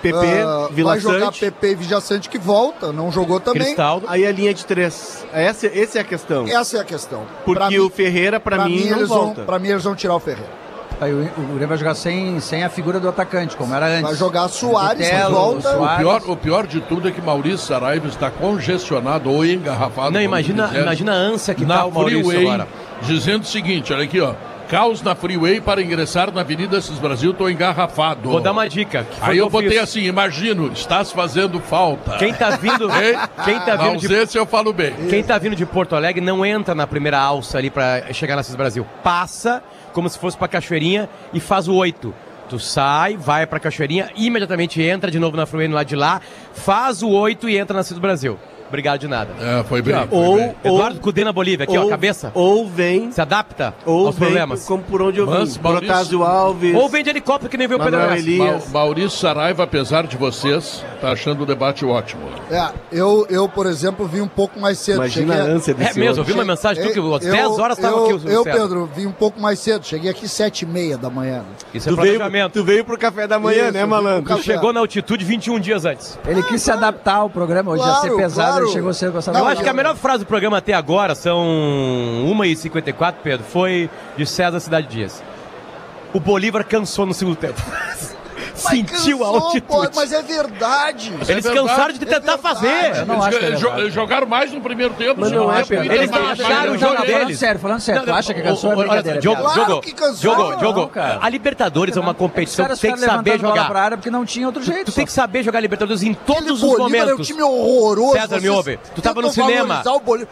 PP, 0.01 0.19
ah, 0.19 0.69
Vila 0.71 0.91
vai 0.93 1.01
jogar 1.01 1.27
Sante. 1.27 1.41
PP 1.41 1.71
e 1.71 1.75
Vijaçante 1.75 2.29
que 2.29 2.39
volta, 2.39 2.93
não 2.93 3.11
jogou 3.11 3.41
também. 3.41 3.63
Cristaldo. 3.63 4.07
Aí 4.09 4.27
a 4.27 4.31
linha 4.31 4.53
de 4.55 4.65
três. 4.65 5.27
Essa, 5.33 5.67
essa 5.67 5.99
é 5.99 6.01
a 6.03 6.05
questão. 6.05 6.47
Essa 6.47 6.77
é 6.77 6.81
a 6.81 6.85
questão. 6.85 7.25
Porque 7.45 7.59
Pra 7.75 7.81
o 7.81 7.85
mim- 7.85 7.91
Ferreira, 7.91 8.39
pra, 8.39 8.65
mim, 8.67 8.85
não 8.91 8.97
eles 8.99 9.09
volta. 9.09 9.35
Vão, 9.37 9.45
pra 9.47 9.59
mim, 9.59 9.69
eles 9.69 9.83
vão 9.83 9.95
tirar 9.95 10.15
o 10.15 10.21
Ferreira. 10.21 10.64
Aí 11.05 11.13
o, 11.13 11.21
o 11.21 11.47
Grêmio 11.49 11.69
vai 11.69 11.79
jogar 11.79 11.95
sem, 11.95 12.41
sem 12.41 12.65
a 12.65 12.71
figura 12.71 12.99
do 12.99 13.09
atacante, 13.09 13.57
como 13.57 13.75
era 13.75 13.87
antes. 13.87 14.03
Vai 14.03 14.15
jogar 14.15 14.49
Soares, 14.49 15.07
Bitelo, 15.07 15.27
que 15.27 15.33
volta. 15.33 15.69
O 15.69 15.73
Soares. 15.73 15.99
pior, 15.99 16.23
o 16.27 16.37
pior 16.37 16.67
de 16.67 16.81
tudo 16.81 17.09
é 17.09 17.13
que 17.13 17.21
Maurício 17.21 17.59
Saraiva 17.59 18.09
está 18.09 18.31
congestionado 18.31 19.31
ou 19.31 19.45
engarrafado. 19.45 20.13
Não, 20.13 20.21
imagina, 20.21 20.69
quiser, 20.69 20.83
imagina 20.83 21.13
a 21.13 21.17
ânsia 21.17 21.55
que 21.55 21.65
na 21.65 21.79
tá 21.79 21.85
o 21.85 21.93
Maurício 21.93 22.25
Freeway, 22.25 22.47
agora. 22.47 22.69
dizendo 23.03 23.43
o 23.43 23.47
seguinte, 23.47 23.93
olha 23.93 24.05
aqui, 24.05 24.21
ó. 24.21 24.35
Caos 24.75 25.01
na 25.03 25.15
Freeway 25.15 25.61
para 25.61 25.81
ingressar 25.81 26.33
na 26.33 26.41
Avenida 26.41 26.81
Cis 26.81 26.99
Brasil, 26.99 27.31
estou 27.31 27.49
engarrafado. 27.49 28.29
Vou 28.29 28.41
dar 28.41 28.51
uma 28.51 28.69
dica. 28.69 29.07
Aí 29.23 29.35
que 29.37 29.41
eu 29.41 29.49
botei 29.49 29.71
fiz. 29.71 29.79
assim, 29.79 30.01
imagino, 30.01 30.73
estás 30.73 31.13
fazendo 31.13 31.61
falta. 31.61 32.17
Quem 32.17 32.35
tá 32.35 32.51
vindo, 32.57 32.91
Hein? 32.91 33.15
quem 33.45 33.61
tá 33.61 33.77
vindo 33.77 33.99
de 33.99 34.07
ausência 34.13 34.37
eu 34.37 34.45
falo 34.45 34.73
bem. 34.73 34.93
Quem 35.09 35.23
tá 35.23 35.39
vindo 35.39 35.55
de 35.55 35.65
Porto 35.65 35.95
Alegre 35.95 36.21
não 36.21 36.45
entra 36.45 36.75
na 36.75 36.89
primeira 36.89 37.21
alça 37.21 37.57
ali 37.57 37.71
pra 37.71 38.13
chegar 38.13 38.35
na 38.35 38.43
Cis 38.43 38.57
Brasil. 38.57 38.85
Passa 39.05 39.63
como 39.93 40.09
se 40.09 40.19
fosse 40.19 40.37
pra 40.37 40.49
Cachoeirinha 40.49 41.09
e 41.33 41.39
faz 41.39 41.69
o 41.69 41.75
8. 41.77 42.13
Tu 42.49 42.59
sai, 42.59 43.17
vai 43.17 43.47
pra 43.47 43.61
Cachoeirinha, 43.61 44.11
imediatamente 44.17 44.83
entra 44.83 45.09
de 45.09 45.21
novo 45.21 45.37
na 45.37 45.47
Freeway 45.47 45.69
no 45.69 45.77
lado 45.77 45.87
de 45.87 45.95
lá, 45.95 46.21
faz 46.53 47.01
o 47.01 47.11
8 47.11 47.49
e 47.49 47.57
entra 47.57 47.77
na 47.77 47.85
Cis 47.85 47.99
Brasil. 47.99 48.37
Obrigado 48.75 48.99
de 48.99 49.07
nada. 49.09 49.31
É, 49.41 49.63
foi 49.63 49.81
bem. 49.81 49.95
Aqui, 49.95 50.07
ó, 50.07 50.09
foi 50.09 50.19
ou- 50.29 50.37
bem. 50.37 50.55
Eduardo 50.65 50.99
Cudê 51.01 51.23
na 51.23 51.33
Bolívia, 51.33 51.63
aqui, 51.63 51.79
ó, 51.79 51.83
ou, 51.85 51.89
cabeça. 51.89 52.33
Ou 52.35 52.69
vem, 52.69 53.13
Se 53.13 53.21
adapta 53.21 53.73
ou 53.87 54.07
aos 54.09 54.17
vem 54.17 54.27
problemas. 54.29 54.65
como 54.65 54.83
por 54.83 55.01
onde 55.01 55.21
eu 55.21 55.27
Mas, 55.27 55.57
vim. 55.57 55.63
Maurício- 55.63 55.87
Protásio 55.87 56.25
Alves. 56.25 56.75
Ou 56.75 56.89
vem 56.89 57.05
de 57.05 57.11
helicóptero 57.11 57.49
que 57.49 57.57
nem 57.57 57.69
veio 57.69 57.81
o 57.81 57.85
Pedro. 57.85 58.01
Elias. 58.15 58.67
Ma- 58.73 58.81
Maurício 58.81 59.11
Saraiva, 59.11 59.63
apesar 59.63 60.09
de 60.09 60.17
vocês, 60.17 60.85
tá 61.01 61.13
achando 61.13 61.45
o 61.45 61.47
debate 61.47 61.85
ótimo. 61.87 62.23
É, 62.51 62.69
eu, 62.91 63.25
eu, 63.31 63.49
por 63.49 63.67
exemplo, 63.67 64.07
vim 64.09 64.23
um 64.23 64.29
pouco 64.29 64.59
mais 64.59 64.77
cedo. 64.79 64.97
Imagina 64.97 65.35
Cheguei 65.35 65.49
a 65.51 65.55
ânsia 65.55 65.71
É 65.71 65.75
desse 65.75 65.99
mesmo, 66.01 66.21
eu 66.21 66.25
vi 66.25 66.33
uma 66.33 66.45
mensagem 66.45 66.85
tu 66.85 66.93
que 66.93 66.99
Eu- 66.99 67.15
às 67.15 67.21
10 67.23 67.59
horas 67.61 67.79
estava 67.79 68.05
aqui 68.05 68.15
o 68.27 68.29
Eu. 68.29 68.43
Pedro, 68.43 68.91
vim 68.93 69.07
um 69.07 69.13
pouco 69.13 69.41
mais 69.41 69.61
cedo. 69.61 69.87
Cheguei 69.87 70.11
aqui 70.11 70.27
sete 70.29 70.63
e 70.63 70.67
meia 70.67 70.99
da 70.99 71.09
manhã. 71.09 71.45
Isso 71.73 71.89
é 71.89 71.93
Tu 71.93 71.97
veio, 71.97 72.17
planejamento. 72.19 72.53
tu 72.55 72.65
veio 72.65 72.85
pro 72.85 72.99
café 72.99 73.29
da 73.29 73.39
manhã, 73.39 73.65
Isso, 73.67 73.73
né, 73.73 73.83
eu 73.83 73.85
vim 73.85 73.91
malandro? 73.91 74.37
Tu 74.37 74.43
chegou 74.43 74.73
na 74.73 74.81
altitude 74.81 75.25
21 75.25 75.61
dias 75.61 75.85
antes. 75.85 76.19
Ele 76.27 76.43
quis 76.43 76.61
se 76.61 76.71
adaptar 76.73 77.17
ao 77.17 77.31
programa, 77.31 77.71
hoje 77.73 77.85
ia 77.87 77.95
ser 77.97 78.17
pesado, 78.17 78.64
claro. 78.65 78.93
chegou 78.93 78.93
cedo 78.93 79.33
Não, 79.33 79.41
Eu 79.41 79.47
acho 79.47 79.63
que 79.63 79.69
a 79.69 79.73
melhor 79.73 79.97
frase 79.97 80.25
do 80.25 80.27
programa 80.27 80.59
até 80.59 80.73
agora, 80.73 81.15
são 81.15 81.45
1h54, 82.27 83.15
Pedro, 83.23 83.45
foi 83.45 83.91
de 84.17 84.27
César 84.27 84.61
Cidade 84.61 84.89
Dias. 84.89 85.23
O 86.13 86.21
Bolívar 86.21 86.65
cansou 86.65 87.07
no 87.07 87.15
segundo 87.15 87.37
tempo. 87.37 87.61
sentiu 88.55 89.25
a 89.25 89.29
altitude. 89.29 89.61
pô, 89.63 89.87
mas 89.95 90.13
é 90.13 90.23
verdade. 90.23 91.13
Eles 91.29 91.47
cansaram 91.47 91.93
de 91.93 91.99
tentar 92.01 92.39
fazer. 92.39 92.97
Eu 92.99 93.07
não 93.07 93.23
acho 93.23 93.39
que 93.39 93.45
é 93.45 93.49
Eles 93.49 93.61
jo- 93.61 93.69
verdade. 93.71 93.91
jogaram 93.91 94.27
mais 94.27 94.53
no 94.53 94.61
primeiro 94.61 94.95
tempo. 94.95 95.21
Mas 95.21 95.31
não 95.33 95.53
é, 95.53 95.61
Eles 95.61 96.11
acharam 96.13 96.71
o 96.71 96.73
Não, 96.75 96.79
jogo 96.79 96.95
não, 96.95 97.05
falando 97.05 97.07
deles. 97.27 97.39
sério, 97.39 97.61
falando 97.61 97.81
sério. 97.81 98.03
Tu 98.05 98.13
acha 98.13 98.35
que 98.35 98.43
cansou? 98.43 98.71
É 98.73 98.77
Olha, 98.77 98.83
brincadeira. 98.87 99.21
Não, 99.23 100.57
Diogo, 100.59 100.89
cara. 100.89 101.19
a 101.21 101.29
Libertadores 101.29 101.97
é 101.97 102.01
uma 102.01 102.15
competição 102.15 102.67
que 102.67 102.77
tem 102.79 102.93
que 102.95 103.01
saber 103.01 103.39
jogar. 103.39 103.69
pra 103.69 103.81
área 103.83 103.97
porque 103.97 104.11
não 104.11 104.25
tinha 104.25 104.47
outro 104.47 104.63
jeito. 104.63 104.87
Tu 104.87 104.93
tem 104.95 105.07
que 105.07 105.13
saber 105.13 105.43
jogar 105.43 105.61
Libertadores 105.61 106.03
em 106.03 106.15
todos 106.15 106.63
os 106.63 106.77
Bolívar 106.79 107.01
é 107.01 107.05
um 107.05 107.07
momentos. 107.11 107.27
time 107.27 107.43
horroroso. 107.43 108.13
César, 108.13 108.41
me 108.41 108.49
ouve. 108.49 108.79
Tu 108.95 109.03
tava 109.03 109.23
no 109.23 109.31
cinema. 109.31 109.83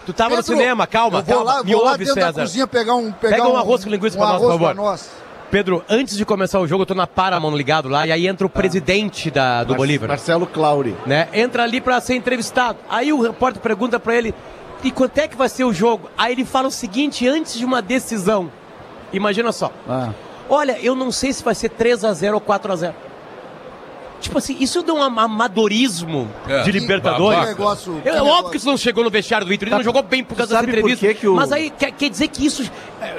Tu 0.07 0.13
tava 0.13 0.37
no 0.37 0.43
cinema, 0.43 0.87
calma, 0.87 1.25
Me 1.65 1.75
ouve, 1.75 2.07
César. 2.07 2.45
pegar 2.69 2.95
um, 2.95 3.11
pegar 3.13 3.37
Pega 3.37 3.49
um 3.49 3.57
arroz 3.57 3.85
com 3.85 3.91
linguiça 3.91 4.17
um 4.17 4.21
pra 4.21 4.29
nós, 4.31 4.41
por 4.43 4.51
favor. 4.53 4.75
pra 4.75 4.75
nós. 4.75 5.11
Pedro, 5.53 5.85
antes 5.87 6.17
de 6.17 6.25
começar 6.25 6.59
o 6.61 6.67
jogo, 6.67 6.81
eu 6.83 6.87
tô 6.87 6.95
na 6.95 7.07
Paramount 7.07 7.55
ligado 7.55 7.87
lá, 7.87 8.07
e 8.07 8.11
aí 8.11 8.27
entra 8.27 8.47
o 8.47 8.49
presidente 8.49 9.31
da, 9.31 9.63
do 9.63 9.73
Mar- 9.73 9.77
Bolívar. 9.77 10.09
Marcelo 10.09 10.47
Clauri. 10.47 10.97
né? 11.05 11.29
Entra 11.35 11.63
ali 11.63 11.79
pra 11.79 12.01
ser 12.01 12.15
entrevistado. 12.15 12.79
Aí 12.89 13.13
o 13.13 13.21
repórter 13.21 13.61
pergunta 13.61 14.01
pra 14.01 14.15
ele: 14.17 14.35
"E 14.83 14.91
quanto 14.91 15.19
é 15.19 15.29
que 15.29 15.37
vai 15.37 15.51
ser 15.51 15.65
o 15.65 15.73
jogo?" 15.73 16.09
Aí 16.17 16.33
ele 16.33 16.47
fala 16.47 16.69
o 16.69 16.71
seguinte 16.71 17.29
antes 17.29 17.59
de 17.59 17.67
uma 17.67 17.83
decisão. 17.83 18.51
Imagina 19.13 19.53
só. 19.53 19.71
Ah. 19.87 20.09
Olha, 20.49 20.79
eu 20.83 20.95
não 20.95 21.13
sei 21.13 21.35
se 21.35 21.45
vai 21.45 21.55
ser 21.55 21.69
3 21.69 22.03
a 22.03 22.15
0 22.15 22.37
ou 22.37 22.41
4 22.41 22.73
a 22.73 22.77
0. 22.77 22.95
Tipo 24.23 24.39
assim, 24.39 24.57
isso 24.61 24.83
dá 24.83 24.93
um 24.95 25.03
am- 25.03 25.19
amadorismo 25.19 26.29
É. 26.49 26.63
de 26.63 26.73
Que 26.73 26.79
Libertadores. 26.79 27.49
negócio- 27.49 27.99
É 27.99 28.03
que 28.03 28.09
óbvio 28.11 28.25
negócio. 28.25 28.51
que 28.51 28.57
isso 28.57 28.67
não 28.67 28.77
chegou 28.77 29.05
no 29.05 29.11
vestiário 29.11 29.47
do 29.47 29.53
Inter, 29.53 29.69
ele 29.69 29.77
não 29.77 29.83
jogou 29.83 30.03
bem 30.03 30.23
por 30.25 30.37
causa 30.37 30.59
por 30.59 30.69
entrevista. 30.69 31.07
que 31.09 31.15
que 31.15 31.29
o- 31.29 31.35
Mas 31.35 31.53
aí 31.53 31.71
quer, 31.71 31.91
quer 31.93 32.09
dizer 32.09 32.29
que 32.29 32.47
isso. 32.47 32.71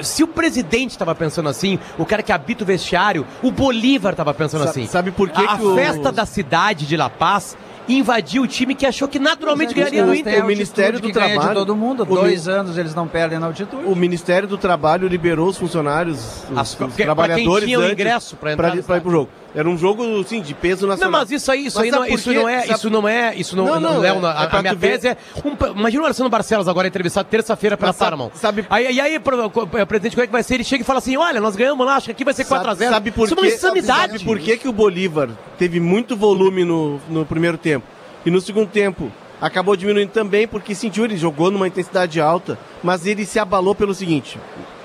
Se 0.01 0.23
o 0.23 0.27
presidente 0.27 0.91
estava 0.91 1.13
pensando 1.13 1.49
assim, 1.49 1.77
o 1.97 2.05
cara 2.05 2.23
que 2.23 2.31
habita 2.31 2.63
o 2.63 2.67
vestiário, 2.67 3.25
o 3.43 3.51
Bolívar 3.51 4.13
estava 4.13 4.33
pensando 4.33 4.63
Sa- 4.63 4.69
assim. 4.69 4.87
sabe 4.87 5.11
por 5.11 5.29
que 5.29 5.43
A, 5.43 5.57
que 5.57 5.63
o- 5.63 5.75
festa 5.75 6.11
da 6.11 6.25
cidade 6.25 6.85
de 6.87 6.95
La 6.97 7.09
Paz 7.09 7.55
invadiu 7.87 8.43
o 8.43 8.47
time 8.47 8.73
que 8.75 8.85
achou 8.85 9.09
que 9.09 9.19
naturalmente 9.19 9.73
ganharia 9.73 10.05
têm 10.05 10.19
Inter. 10.21 10.33
a 10.33 10.35
altitude 10.37 10.47
Ministério 10.47 10.99
do 11.01 11.07
que 11.07 11.13
Trabalho- 11.13 11.49
de 11.49 11.53
todo 11.53 11.75
mundo. 11.75 12.03
o 12.03 12.05
Dois 12.05 12.47
mi- 12.47 12.53
anos 12.53 12.77
eles 12.77 12.95
não 12.95 13.07
perdem 13.09 13.39
na 13.39 13.47
altitude. 13.47 13.83
O 13.85 13.93
Ministério 13.93 14.47
do 14.47 14.57
Trabalho 14.57 15.05
liberou 15.05 15.49
os 15.49 15.57
funcionários, 15.57 16.17
os, 16.49 16.57
As- 16.57 16.69
os 16.69 16.75
pra 16.75 16.87
quem 16.87 17.05
trabalhadores 17.05 17.65
tinha 17.65 17.77
o 17.79 17.89
ingresso 17.91 18.37
pra 18.37 18.53
entrar 18.53 18.67
pra, 18.69 18.75
no 18.77 18.83
pra 18.83 18.97
ir 18.97 19.01
pro 19.01 19.11
jogo. 19.11 19.29
Era 19.55 19.69
um 19.69 19.77
jogo, 19.77 20.23
sim, 20.23 20.41
de 20.41 20.53
peso 20.55 20.81
Não, 20.87 20.89
nacional. 20.95 21.11
mas 21.21 21.31
isso 21.31 21.51
aí, 21.51 21.67
isso 21.67 21.77
Mas 21.77 21.85
aí 21.85 21.91
não, 21.91 22.05
isso 22.07 22.33
não 22.33 22.49
é, 22.49 22.61
Sabe- 22.61 22.73
isso 22.73 22.89
não 22.89 23.07
é, 23.07 23.35
isso 23.35 23.55
não, 23.55 23.65
Não, 23.65 23.79
não, 23.79 23.93
não, 23.95 24.03
é- 24.03 24.07
é 24.07 24.11
a, 24.11 24.57
a 24.57 24.61
minha 24.61 24.73
ver. 24.73 24.91
tese 24.99 25.07
é, 25.09 25.17
um, 25.45 25.55
imagina 25.79 26.01
o 26.01 26.05
Alessandro 26.05 26.29
Barcelos 26.31 26.67
agora 26.67 26.87
entrevistado 26.87 27.27
terça-feira 27.29 27.77
pela 27.77 27.93
Paramount. 27.93 28.31
sabe- 28.33 28.65
Aí, 28.69 28.91
e 28.95 28.99
aí, 28.99 29.19
pro- 29.19 29.45
o 29.45 29.85
presidente, 29.85 30.15
como 30.15 30.23
é 30.23 30.27
que 30.27 30.31
vai 30.33 30.41
ser? 30.41 30.55
Ele 30.55 30.63
chega 30.63 30.81
e 30.81 30.85
fala 30.85 30.97
assim, 30.97 31.15
olha, 31.17 31.39
nós 31.39 31.55
ganhamos 31.55 31.85
lá, 31.85 31.97
acho 31.97 32.05
que 32.07 32.11
aqui 32.13 32.23
vai 32.25 32.33
ser 32.33 32.45
4x0. 32.45 32.89
Sabe, 32.89 32.89
sabe 32.89 33.11
por 33.11 33.25
isso 33.25 33.35
é 33.35 33.37
uma 33.41 33.47
insanidade. 33.47 34.13
Sabe 34.13 34.25
por 34.25 34.39
que, 34.39 34.57
que 34.57 34.67
o 34.67 34.71
Bolívar 34.73 35.29
teve 35.59 35.79
muito 35.79 36.17
volume 36.17 36.65
no, 36.65 36.99
no 37.07 37.23
primeiro 37.23 37.57
tempo? 37.57 37.85
E 38.25 38.31
no 38.31 38.41
segundo 38.41 38.69
tempo 38.69 39.11
acabou 39.39 39.75
diminuindo 39.75 40.09
também 40.09 40.47
porque 40.47 40.73
sentiu, 40.73 41.05
ele 41.05 41.15
jogou 41.17 41.51
numa 41.51 41.67
intensidade 41.67 42.19
alta, 42.19 42.57
mas 42.81 43.05
ele 43.05 43.23
se 43.25 43.37
abalou 43.37 43.75
pelo 43.75 43.93
seguinte. 43.93 44.39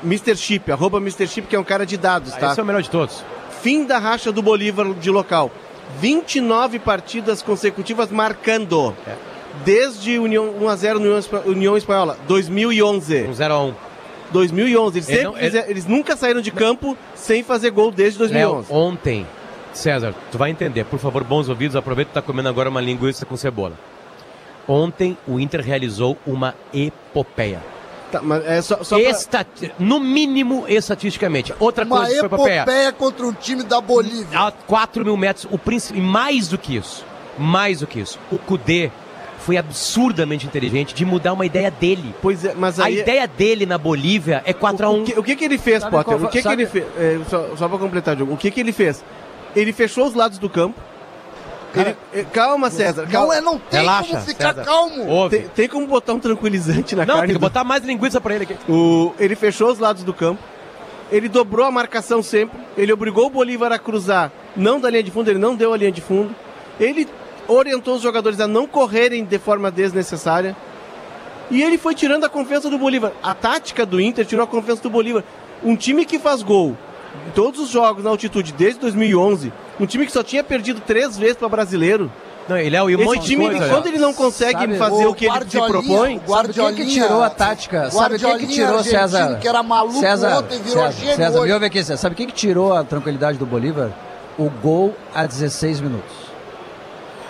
Mr. 0.05 0.37
Chip, 0.37 0.71
arroba 0.71 0.99
Mr. 0.99 1.27
Chip, 1.27 1.49
que 1.49 1.57
é 1.57 1.59
um 1.59 1.65
cara 1.65 1.87
de 1.87 1.97
dados, 1.97 2.35
Ah, 2.35 2.37
tá? 2.39 2.51
Esse 2.51 2.61
é 2.61 2.63
o 2.63 2.67
melhor 2.67 2.83
de 2.83 2.91
todos. 2.91 3.25
Fim 3.63 3.85
da 3.85 3.99
racha 3.99 4.31
do 4.33 4.43
Bolívar 4.43 4.93
de 4.95 5.11
local. 5.11 5.51
29 6.01 6.79
partidas 6.79 7.43
consecutivas 7.43 8.11
marcando. 8.11 8.95
É. 9.07 9.15
Desde 9.65 10.19
União 10.19 10.55
1x0 10.61 10.97
União, 10.97 11.21
União 11.47 11.77
Espanhola, 11.77 12.17
2011. 12.29 13.23
Um 13.25 13.33
0x1. 13.33 13.75
2011. 14.31 14.99
Eles, 14.99 15.09
Ele 15.09 15.23
não- 15.25 15.39
ele- 15.39 15.59
eles 15.69 15.87
nunca 15.87 16.17
saíram 16.17 16.41
de 16.41 16.51
campo 16.51 16.97
sem 17.15 17.43
fazer 17.43 17.71
gol 17.71 17.91
desde 17.91 18.19
Léo, 18.21 18.29
2011. 18.63 18.73
ontem, 18.73 19.27
César, 19.73 20.15
tu 20.31 20.39
vai 20.39 20.51
entender, 20.51 20.85
por 20.85 20.99
favor, 20.99 21.25
bons 21.25 21.49
ouvidos, 21.49 21.75
aproveita 21.77 22.11
que 22.11 22.15
tá 22.15 22.23
comendo 22.23 22.49
agora 22.49 22.69
uma 22.69 22.81
linguiça 22.81 23.25
com 23.25 23.37
cebola. 23.37 23.73
Ontem 24.67 25.17
o 25.27 25.41
Inter 25.41 25.61
realizou 25.63 26.17
uma 26.27 26.55
epopeia. 26.75 27.61
Tá, 28.11 28.23
mas 28.23 28.45
é 28.47 28.63
só, 28.63 28.83
só 28.83 28.99
pra- 28.99 29.11
Estati- 29.11 29.73
No 29.79 30.01
mínimo, 30.01 30.65
estatisticamente. 30.67 31.53
Outra 31.61 31.85
Uma 31.85 31.97
coisa 31.99 32.13
que 32.13 32.19
foi 32.21 32.27
epopeia. 32.27 32.57
epopeia 32.63 32.93
contra 32.93 33.27
um 33.27 33.33
time 33.33 33.63
da 33.63 33.81
Bolívia. 33.81 34.39
A 34.41 34.51
4 34.51 35.05
mil 35.05 35.17
metros, 35.17 35.47
o 35.51 35.59
príncipe, 35.59 35.99
e 35.99 36.03
mais 36.03 36.49
do 36.49 36.57
que 36.57 36.77
isso, 36.77 37.05
mais 37.39 37.81
do 37.81 37.87
que 37.87 38.01
isso, 38.01 38.19
o 38.33 38.39
Kudê 38.39 38.91
foi 39.41 39.57
absurdamente 39.57 40.47
inteligente 40.47 40.95
de 40.95 41.05
mudar 41.05 41.33
uma 41.35 41.45
ideia 41.47 41.71
dele. 41.71 42.15
Pois 42.23 42.45
é, 42.45 42.55
mas 42.55 42.81
A 42.81 42.87
aí... 42.87 42.99
ideia 43.01 43.27
dele 43.27 43.67
na 43.67 43.77
Bolívia 43.79 44.43
é 44.47 44.53
4x1. 44.55 45.01
O 45.01 45.05
que, 45.05 45.19
o 45.21 45.23
que 45.23 45.37
que 45.37 45.45
ele 45.45 45.59
fez, 45.59 45.81
Sabe 45.83 45.91
Potter? 45.97 46.15
qual 46.19 46.29
O 46.29 46.31
que, 46.31 46.39
que 46.39 46.43
sabe- 46.43 46.63
ele 46.63 46.71
fez? 46.71 46.85
É, 46.99 47.19
só, 47.29 47.57
só 47.57 47.69
pra 47.69 47.79
completar, 47.79 48.17
Diogo. 48.17 48.33
O 48.33 48.37
que, 48.39 48.51
que 48.51 48.61
ele 48.61 48.73
fez? 48.73 49.05
Ele 49.55 49.73
fechou 49.73 50.07
os 50.07 50.15
lados 50.15 50.39
do 50.39 50.49
campo. 50.49 50.79
Ele- 51.75 51.97
eh, 52.15 52.25
calma, 52.33 52.71
César. 52.71 53.03
Não, 53.05 53.11
Calma. 53.13 53.37
é, 53.37 53.41
não 53.41 53.59
tem 53.59 53.81
Relaxa, 53.81 54.09
como 54.09 54.23
ficar 54.23 54.49
César. 54.55 54.65
calmo. 54.65 55.29
Tem, 55.31 55.43
tem 55.49 55.69
como 55.69 55.87
botar 55.87 56.15
um 56.15 56.19
tranquilizante 56.19 56.97
na 56.97 57.05
Não, 57.05 57.15
carne 57.17 57.27
tem 57.29 57.35
que 57.37 57.39
do- 57.41 57.41
botar 57.43 57.63
mais 57.65 57.85
linguiça 57.85 58.21
pra 58.21 58.35
ele 58.35 58.45
aqui. 58.45 58.57
O, 58.71 59.13
ele 59.19 59.35
fechou 59.37 59.71
os 59.71 59.79
lados 59.79 60.03
do 60.03 60.15
campo. 60.15 60.43
Ele 61.13 61.29
dobrou 61.29 61.65
a 61.67 61.71
marcação 61.71 62.23
sempre. 62.23 62.59
Ele 62.77 62.93
obrigou 62.93 63.27
o 63.27 63.31
Bolívar 63.31 63.73
a 63.73 63.79
cruzar, 63.79 64.31
não 64.57 64.79
da 64.81 64.91
linha 64.91 65.03
de 65.03 65.11
fundo, 65.11 65.31
ele 65.31 65.39
não 65.39 65.55
deu 65.55 65.73
a 65.73 65.77
linha 65.77 65.93
de 65.93 66.01
fundo. 66.01 66.35
Ele 66.81 67.07
orientou 67.47 67.97
os 67.97 68.03
jogadores 68.03 68.41
a 68.41 68.47
não 68.47 68.67
correrem 68.67 69.25
de 69.25 69.39
forma 69.39 69.71
desnecessária. 69.71 70.55
E 71.51 71.63
ele 71.63 71.79
foi 71.79 71.95
tirando 71.95 72.25
a 72.25 72.29
confiança 72.29 72.69
do 72.69 72.77
Bolívar. 72.79 73.13
A 73.23 73.35
tática 73.35 73.87
do 73.87 73.99
Inter 74.01 74.27
tirou 74.27 74.45
a 74.45 74.47
confiança 74.47 74.83
do 74.83 74.91
Bolívar. 74.91 75.25
Um 75.65 75.75
time 75.77 76.05
que 76.05 76.19
faz 76.19 76.43
gol 76.43 76.77
todos 77.35 77.61
os 77.61 77.69
jogos 77.69 78.05
na 78.05 78.11
altitude 78.11 78.53
desde 78.53 78.81
2011, 78.81 79.53
um 79.79 79.87
time 79.87 80.07
que 80.07 80.13
só 80.13 80.23
tinha 80.23 80.43
perdido 80.43 80.81
três 80.81 81.17
vezes 81.17 81.37
para 81.37 81.49
brasileiro. 81.49 82.11
Não, 82.49 82.57
ele 82.57 82.75
é 82.75 82.83
o 82.83 82.87
um 82.87 82.91
Esse 82.91 83.05
monte 83.05 83.27
time, 83.27 83.51
coisa, 83.51 83.69
quando 83.69 83.87
ele 83.89 83.99
não 83.99 84.15
consegue 84.15 84.59
Sabe, 84.59 84.79
fazer 84.79 85.07
o 85.07 85.11
o 85.11 85.15
que 85.15 85.27
ele 85.27 85.51
se 85.51 85.61
propõe, 85.61 86.21
o 86.27 86.33
Sabe 86.33 86.53
quem 86.55 86.75
que 86.75 86.87
tirou 86.87 87.23
a 87.23 87.29
tática? 87.29 87.91
Sabe 87.91 88.19
quem 88.19 88.19
que 88.19 88.25
Guardiolinha 88.25 88.67
tirou, 88.67 88.83
César? 88.83 89.39
que 89.39 89.47
era 89.47 89.63
maluco 89.63 90.01
César, 90.01 90.39
ontem, 90.39 90.59
virou 90.63 90.85
César, 90.85 90.93
gênio 90.99 91.17
César, 91.17 91.39
hoje. 91.39 91.47
me 91.47 91.53
ouve 91.53 91.67
aqui, 91.67 91.79
César. 91.85 91.97
Sabe 91.99 92.15
quem 92.15 92.27
que 92.27 92.33
tirou 92.33 92.73
a 92.73 92.83
tranquilidade 92.83 93.37
do 93.37 93.45
Bolívar? 93.45 93.91
O 94.39 94.49
gol 94.49 94.97
a 95.15 95.27
16 95.27 95.81
minutos. 95.81 96.29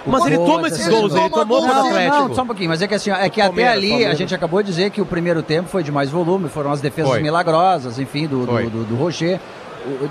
O 0.06 0.10
Mas 0.10 0.26
ele 0.26 0.36
toma 0.36 0.68
esses 0.68 0.86
16 0.86 1.00
gols, 1.00 1.14
ele 1.14 1.30
tomou 1.30 1.60
não, 1.60 1.68
contra 1.68 1.82
o 1.82 1.86
Atlético. 1.86 2.28
Não, 2.28 2.34
só 2.34 2.42
um 2.42 2.46
pouquinho, 2.46 2.70
mas 2.70 2.80
é 2.80 2.86
que 2.86 2.94
assim, 2.94 3.10
é 3.10 3.28
que 3.28 3.40
até 3.40 3.48
Palmeiras, 3.48 3.74
ali 3.74 4.06
a 4.06 4.14
gente 4.14 4.34
acabou 4.34 4.62
de 4.62 4.68
dizer 4.68 4.90
que 4.90 5.00
o 5.00 5.06
primeiro 5.06 5.42
tempo 5.42 5.68
foi 5.68 5.82
de 5.82 5.90
mais 5.90 6.10
volume, 6.10 6.48
foram 6.48 6.70
as 6.70 6.80
defesas 6.80 7.10
Foi. 7.10 7.20
milagrosas, 7.20 7.98
enfim, 7.98 8.26
do, 8.26 8.46
do, 8.46 8.70
do, 8.70 8.84
do 8.84 8.96
Rocher. 8.96 9.40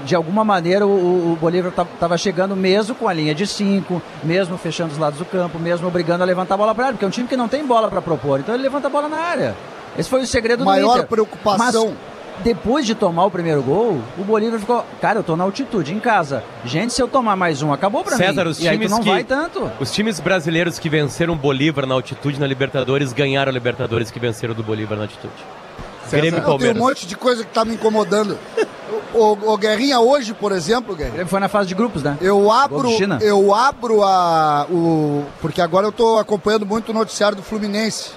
De 0.06 0.16
alguma 0.16 0.44
maneira 0.44 0.86
o, 0.86 1.34
o 1.34 1.38
Bolívar 1.40 1.72
estava 1.94 2.18
chegando 2.18 2.56
mesmo 2.56 2.96
com 2.96 3.08
a 3.08 3.14
linha 3.14 3.34
de 3.36 3.46
cinco, 3.48 4.02
mesmo 4.24 4.58
fechando 4.58 4.92
os 4.94 4.98
lados 4.98 5.20
do 5.20 5.26
campo, 5.26 5.60
mesmo 5.60 5.88
obrigando 5.88 6.24
a 6.24 6.26
levantar 6.26 6.56
a 6.56 6.58
bola 6.58 6.74
para 6.76 6.86
área, 6.86 6.94
porque 6.96 7.06
é 7.06 7.08
um 7.08 7.12
time 7.12 7.28
que 7.28 7.38
não 7.38 7.48
tem 7.48 7.66
bola 7.66 7.90
para 7.90 8.02
propor, 8.02 8.40
então 8.40 8.54
ele 8.56 8.64
levanta 8.64 8.88
a 8.88 8.90
bola 8.90 9.08
na 9.08 9.18
área. 9.18 9.56
Esse 9.98 10.10
foi 10.10 10.22
o 10.22 10.28
segredo 10.28 10.64
Maior 10.66 10.88
do 10.90 10.98
Inter. 10.98 11.08
preocupação. 11.08 11.86
Mas 11.88 12.18
depois 12.44 12.86
de 12.86 12.94
tomar 12.94 13.26
o 13.26 13.32
primeiro 13.32 13.64
gol, 13.64 14.00
o 14.16 14.24
Bolívar 14.24 14.60
ficou, 14.60 14.86
cara, 15.02 15.18
eu 15.20 15.24
tô 15.24 15.36
na 15.36 15.44
altitude, 15.44 15.92
em 15.92 16.00
casa. 16.00 16.44
Gente, 16.64 16.94
se 16.94 17.02
eu 17.02 17.08
tomar 17.08 17.36
mais 17.36 17.64
um, 17.64 17.74
acabou 17.74 18.04
pra 18.04 18.16
César, 18.16 18.44
mim. 18.46 18.52
os 18.52 18.60
e 18.60 18.70
times 18.70 18.92
não 18.92 19.00
que- 19.02 19.10
vai 19.10 19.24
tanto. 19.24 19.72
Os 19.80 19.92
times 19.92 20.20
brasileiros 20.20 20.78
que 20.78 20.88
venceram 20.88 21.34
o 21.34 21.36
Bolívar 21.36 21.88
na 21.88 21.96
altitude 21.96 22.40
na 22.40 22.46
Libertadores 22.46 23.12
ganharam 23.12 23.50
a 23.50 23.54
Libertadores 23.54 24.12
que 24.12 24.20
venceram 24.20 24.54
do 24.54 24.62
Bolívar 24.62 24.98
na 24.98 25.06
altitude. 25.06 25.34
Grêmio 26.12 26.28
e 26.28 26.28
Eu 26.28 26.32
tenho 26.36 26.44
um 26.44 26.46
Palmeiras. 26.46 26.78
monte 26.78 27.08
de 27.08 27.18
coisa 27.18 27.44
que 27.44 27.52
tá 27.52 27.66
me 27.66 27.74
incomodando. 27.74 28.38
O, 29.14 29.54
o, 29.54 29.58
Guerrinha 29.58 30.00
hoje, 30.00 30.34
por 30.34 30.52
exemplo, 30.52 30.96
Guerrinha, 30.96 31.22
Ele 31.22 31.30
foi 31.30 31.40
na 31.40 31.48
fase 31.48 31.68
de 31.68 31.76
grupos, 31.76 32.04
né? 32.04 32.18
eu 32.22 32.52
abro, 32.52 32.90
eu 33.22 33.54
abro 33.54 34.04
a 34.04 34.66
o 34.70 35.26
porque 35.42 35.62
agora 35.62 35.88
eu 35.88 35.92
tô 35.92 36.18
acompanhando 36.18 36.66
muito 36.66 36.90
o 36.90 36.94
noticiário 36.94 37.36
do 37.36 37.44
Fluminense. 37.44 38.12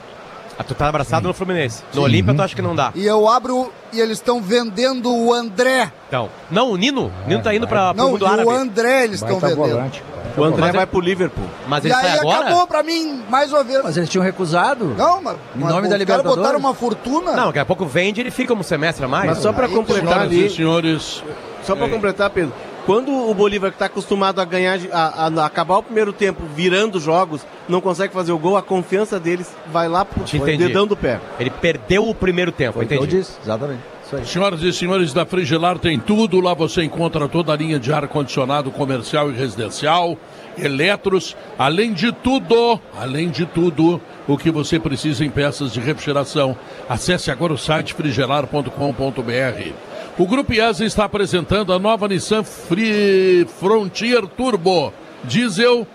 Ah, 0.61 0.65
tu 0.65 0.75
tá 0.75 0.89
abraçado 0.89 1.27
no 1.27 1.33
Fluminense. 1.33 1.83
No 1.95 2.03
Olímpia 2.03 2.35
tu 2.35 2.43
acha 2.43 2.55
que 2.55 2.61
não 2.61 2.75
dá. 2.77 2.93
E 2.95 3.07
eu 3.07 3.27
abro 3.27 3.73
e 3.95 3.99
eles 3.99 4.19
estão 4.19 4.43
vendendo 4.43 5.11
o 5.11 5.33
André. 5.33 5.91
Então. 6.07 6.29
Não, 6.51 6.71
o 6.73 6.77
Nino. 6.77 7.11
O 7.25 7.29
Nino 7.29 7.43
tá 7.43 7.55
indo 7.55 7.67
pra, 7.67 7.95
pro 7.95 8.03
Não, 8.05 8.11
mundo 8.13 8.27
e 8.27 8.29
árabe. 8.29 8.45
o 8.47 8.51
André 8.51 9.05
eles 9.05 9.23
estão 9.23 9.41
vendendo. 9.41 9.57
volante. 9.57 10.03
o 10.37 10.45
André 10.45 10.61
Mas 10.61 10.73
vai 10.75 10.83
é- 10.83 10.87
pro 10.87 11.01
Liverpool. 11.01 11.47
Mas 11.67 11.83
E 11.83 11.87
ele 11.89 11.95
sai 11.95 12.11
aí 12.13 12.19
agora? 12.19 12.41
acabou 12.41 12.67
pra 12.67 12.83
mim 12.83 13.23
mais 13.31 13.51
uma 13.51 13.65
vez. 13.65 13.83
Mas 13.83 13.97
eles 13.97 14.09
tinham 14.11 14.23
recusado. 14.23 14.95
Não, 14.99 15.23
mas, 15.23 15.37
Em 15.57 15.61
nome 15.61 15.89
da 15.89 15.97
Libertadores? 15.97 16.37
botaram 16.37 16.59
uma 16.59 16.75
fortuna. 16.75 17.33
Não, 17.33 17.47
daqui 17.47 17.59
a 17.59 17.65
pouco 17.65 17.87
vende 17.87 18.21
ele 18.21 18.31
fica 18.31 18.53
um 18.53 18.63
semestre 18.63 19.03
a 19.05 19.09
mais. 19.09 19.31
Mas 19.31 19.39
só 19.39 19.55
para 19.55 19.67
Aí, 19.67 19.73
completar 19.73 20.05
Senhoras 20.09 20.23
ali, 20.27 20.47
e 20.47 20.51
senhores, 20.51 21.25
Só 21.65 21.75
pra 21.77 21.87
É. 21.87 21.89
completar, 21.91 22.29
Pedro. 22.31 22.53
Quando 22.87 23.12
o 23.12 23.33
Bolívar 23.35 23.70
que 23.72 23.78
tá 23.78 23.87
acostumado 23.87 24.41
a 24.41 24.45
ganhar, 24.45 24.78
a, 24.93 25.26
a- 25.26 25.47
acabar 25.47 25.76
o 25.78 25.83
primeiro 25.83 26.12
tempo 26.12 26.43
virando 26.55 26.99
jogos, 26.99 27.47
não 27.68 27.81
consegue 27.81 28.12
fazer 28.12 28.33
o 28.33 28.39
gol, 28.39 28.57
a 28.57 28.62
confiança 28.62 29.20
deles 29.20 29.55
vai 29.72 29.89
lá 29.89 30.05
pro 30.05 30.22
entendi. 30.24 30.57
dedão 30.66 30.87
do 30.87 30.97
pé. 30.97 31.20
Ele 31.39 31.51
perdeu 31.51 32.09
o 32.09 32.14
primeiro 32.14 32.51
tempo, 32.51 32.74
Foi 32.74 32.85
o 32.85 32.89
que 32.89 32.95
eu 32.95 32.99
entendi. 32.99 33.18
disse, 33.18 33.33
exatamente. 33.43 33.81
Senhoras 34.24 34.61
e 34.62 34.72
senhores 34.72 35.12
da 35.12 35.24
Frigelar 35.24 35.78
tem 35.78 35.97
tudo. 35.97 36.41
Lá 36.41 36.53
você 36.53 36.83
encontra 36.83 37.28
toda 37.28 37.53
a 37.53 37.57
linha 37.57 37.78
de 37.78 37.93
ar-condicionado 37.93 38.68
comercial 38.72 39.31
e 39.31 39.35
residencial, 39.37 40.16
eletros, 40.59 41.37
além 41.57 41.93
de 41.93 42.11
tudo, 42.11 42.81
além 42.99 43.28
de 43.31 43.47
tudo, 43.47 44.01
o 44.26 44.37
que 44.37 44.51
você 44.51 44.81
precisa 44.81 45.24
em 45.24 45.31
peças 45.31 45.72
de 45.72 45.78
refrigeração. 45.78 46.57
Acesse 46.89 47.31
agora 47.31 47.53
o 47.53 47.59
site 47.59 47.95
frigelar.com.br. 47.95 49.72
O 50.19 50.27
Grupo 50.27 50.53
IESA 50.53 50.85
está 50.85 51.05
apresentando 51.05 51.73
a 51.73 51.79
nova 51.79 52.07
Nissan 52.07 52.43
Free 52.45 53.47
Frontier 53.59 54.27
Turbo 54.27 54.93
Diesel 55.25 55.87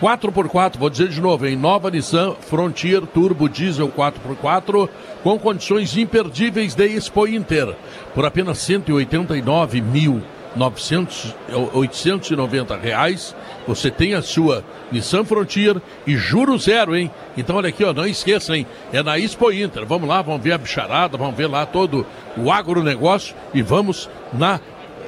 4x4, 0.00 0.78
vou 0.78 0.90
dizer 0.90 1.08
de 1.08 1.20
novo, 1.20 1.46
em 1.46 1.56
nova 1.56 1.90
Nissan 1.90 2.34
Frontier 2.40 3.02
Turbo 3.06 3.48
Diesel 3.48 3.88
4x4 3.88 4.88
com 5.22 5.38
condições 5.38 5.96
imperdíveis 5.96 6.74
de 6.74 6.86
Expo 6.86 7.28
Inter 7.28 7.76
por 8.14 8.24
apenas 8.24 8.58
189 8.58 9.80
mil 9.82 10.22
900, 10.56 11.34
890 11.72 12.76
reais. 12.76 13.36
Você 13.66 13.90
tem 13.90 14.14
a 14.14 14.22
sua 14.22 14.64
Nissan 14.90 15.24
Frontier 15.24 15.80
e 16.06 16.16
juro 16.16 16.58
zero, 16.58 16.96
hein? 16.96 17.10
Então 17.36 17.56
olha 17.56 17.68
aqui, 17.68 17.84
ó, 17.84 17.92
não 17.92 18.06
esqueça, 18.06 18.56
hein? 18.56 18.66
É 18.92 19.02
na 19.02 19.18
Expo 19.18 19.52
Inter. 19.52 19.86
Vamos 19.86 20.08
lá, 20.08 20.22
vamos 20.22 20.42
ver 20.42 20.52
a 20.52 20.58
bicharada, 20.58 21.16
vamos 21.16 21.36
ver 21.36 21.46
lá 21.46 21.66
todo 21.66 22.06
o 22.36 22.50
agronegócio 22.50 23.34
e 23.54 23.62
vamos 23.62 24.08
na 24.32 24.60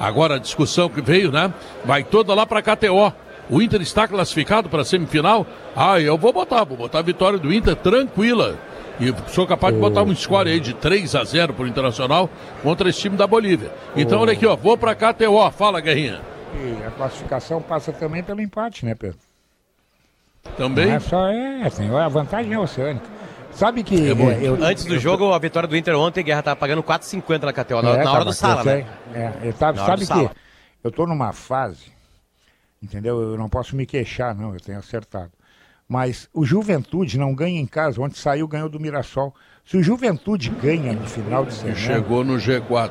Agora 0.00 0.34
a 0.34 0.38
discussão 0.38 0.88
que 0.88 1.00
veio, 1.00 1.30
né? 1.30 1.52
Vai 1.84 2.02
toda 2.02 2.34
lá 2.34 2.44
para 2.44 2.62
KTO. 2.62 3.12
O 3.48 3.60
Inter 3.60 3.82
está 3.82 4.08
classificado 4.08 4.68
para 4.68 4.82
a 4.82 4.84
semifinal? 4.84 5.46
Ah, 5.76 6.00
eu 6.00 6.16
vou 6.16 6.32
botar, 6.32 6.64
vou 6.64 6.76
botar 6.76 7.00
a 7.00 7.02
vitória 7.02 7.38
do 7.38 7.52
Inter 7.52 7.76
tranquila. 7.76 8.58
E 9.00 9.12
sou 9.30 9.46
capaz 9.46 9.74
de 9.74 9.80
botar 9.80 10.02
um 10.02 10.14
score 10.14 10.48
aí 10.50 10.60
de 10.60 10.72
3 10.74 11.14
a 11.16 11.24
0 11.24 11.52
para 11.54 11.64
o 11.64 11.68
Internacional 11.68 12.30
contra 12.62 12.88
esse 12.88 13.00
time 13.00 13.16
da 13.16 13.26
Bolívia. 13.26 13.72
Então, 13.96 14.20
olha 14.20 14.32
aqui, 14.32 14.46
ó, 14.46 14.54
vou 14.54 14.76
para 14.78 14.94
KTO. 14.94 15.50
Fala, 15.50 15.80
Guerrinha. 15.80 16.20
E 16.54 16.84
a 16.86 16.90
classificação 16.92 17.60
passa 17.60 17.92
também 17.92 18.22
pelo 18.22 18.40
empate, 18.40 18.84
né, 18.86 18.94
Pedro? 18.94 19.18
Também? 20.56 20.86
Não 20.86 20.94
é 20.94 21.00
só, 21.00 21.26
é, 21.28 21.68
senhor, 21.70 21.98
a 22.00 22.08
vantagem 22.08 22.52
é 22.52 22.58
oceânica. 22.58 23.06
Sabe 23.50 23.82
que. 23.82 23.94
É 23.96 24.10
é, 24.12 24.48
eu- 24.48 24.62
Antes 24.64 24.84
do 24.84 24.94
eu- 24.94 25.00
jogo, 25.00 25.32
a 25.32 25.38
vitória 25.38 25.68
do 25.68 25.76
Inter 25.76 25.96
ontem, 25.96 26.22
Guerra 26.22 26.42
tava 26.42 26.56
pagando 26.56 26.82
4,50 26.82 27.46
na 27.46 27.52
KTO, 27.52 27.82
na, 27.82 27.90
É, 27.90 28.04
na 28.04 28.10
hora 28.12 28.24
tá, 28.24 28.30
do 28.30 28.32
sala, 28.32 28.62
sei. 28.62 28.82
né? 28.82 28.86
É, 29.42 29.48
eu 29.48 29.52
tava- 29.52 29.76
Na 29.78 29.82
hora 29.84 29.92
sabe 29.92 30.00
do 30.04 30.06
sala. 30.06 30.28
que 30.28 30.36
eu 30.84 30.90
tô 30.92 31.06
numa 31.06 31.32
fase, 31.32 31.86
entendeu? 32.82 33.20
Eu 33.32 33.38
não 33.38 33.48
posso 33.48 33.74
me 33.74 33.86
queixar, 33.86 34.34
não, 34.34 34.52
eu 34.54 34.60
tenho 34.60 34.78
acertado. 34.78 35.30
Mas 35.94 36.28
o 36.34 36.44
Juventude 36.44 37.16
não 37.16 37.32
ganha 37.32 37.60
em 37.60 37.66
casa, 37.68 38.00
onde 38.00 38.18
saiu 38.18 38.48
ganhou 38.48 38.68
do 38.68 38.80
Mirassol. 38.80 39.32
Se 39.64 39.76
o 39.76 39.82
Juventude 39.82 40.50
ganha 40.50 40.92
no 40.92 41.06
final 41.06 41.46
de 41.46 41.54
semana. 41.54 41.76
chegou 41.76 42.24
no 42.24 42.34
G4. 42.34 42.90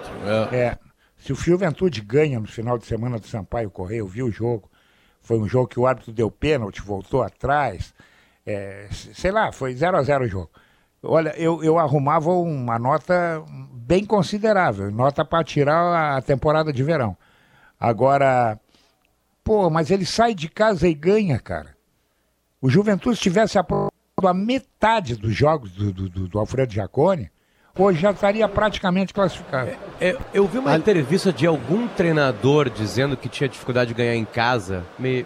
É. 0.53 0.55
É, 0.55 0.77
se 1.17 1.33
o 1.33 1.35
Juventude 1.35 1.99
ganha 1.99 2.39
no 2.39 2.47
final 2.47 2.77
de 2.77 2.85
semana 2.85 3.19
do 3.19 3.27
Sampaio 3.27 3.69
Correia, 3.69 3.99
eu 3.99 4.07
vi 4.07 4.23
o 4.23 4.31
jogo. 4.31 4.71
Foi 5.19 5.37
um 5.37 5.49
jogo 5.49 5.67
que 5.67 5.77
o 5.77 5.85
árbitro 5.85 6.13
deu 6.13 6.31
pênalti, 6.31 6.81
voltou 6.81 7.21
atrás. 7.21 7.93
É, 8.45 8.87
sei 8.89 9.31
lá, 9.31 9.51
foi 9.51 9.75
0 9.75 9.97
a 9.97 10.01
0 10.01 10.23
o 10.23 10.27
jogo. 10.29 10.49
Olha, 11.03 11.35
eu, 11.37 11.61
eu 11.61 11.77
arrumava 11.77 12.31
uma 12.31 12.79
nota 12.79 13.43
bem 13.73 14.05
considerável, 14.05 14.89
nota 14.89 15.25
para 15.25 15.43
tirar 15.43 16.15
a 16.15 16.21
temporada 16.21 16.71
de 16.71 16.81
verão. 16.81 17.17
Agora, 17.77 18.57
pô, 19.43 19.69
mas 19.69 19.91
ele 19.91 20.05
sai 20.05 20.33
de 20.33 20.47
casa 20.47 20.87
e 20.87 20.93
ganha, 20.93 21.37
cara. 21.37 21.72
O 22.63 22.69
Juventude 22.69 23.17
se 23.17 23.21
tivesse 23.21 23.57
aprovado 23.59 23.91
a 24.25 24.33
metade 24.33 25.17
dos 25.17 25.35
jogos 25.35 25.69
do, 25.71 25.91
do, 25.91 26.07
do- 26.07 26.27
do 26.29 26.39
Alfredo 26.39 26.73
Jacone, 26.73 27.29
hoje 27.77 27.99
já 27.99 28.11
estaria 28.11 28.47
praticamente 28.47 29.13
classificado. 29.13 29.71
É, 29.99 30.15
eu 30.33 30.47
vi 30.47 30.59
uma 30.59 30.73
entrevista 30.73 31.33
de 31.33 31.45
algum 31.45 31.89
treinador 31.89 32.69
dizendo 32.69 33.17
que 33.17 33.27
tinha 33.27 33.49
dificuldade 33.49 33.89
de 33.89 33.93
ganhar 33.95 34.15
em 34.15 34.23
casa. 34.23 34.81
Me. 34.97 35.25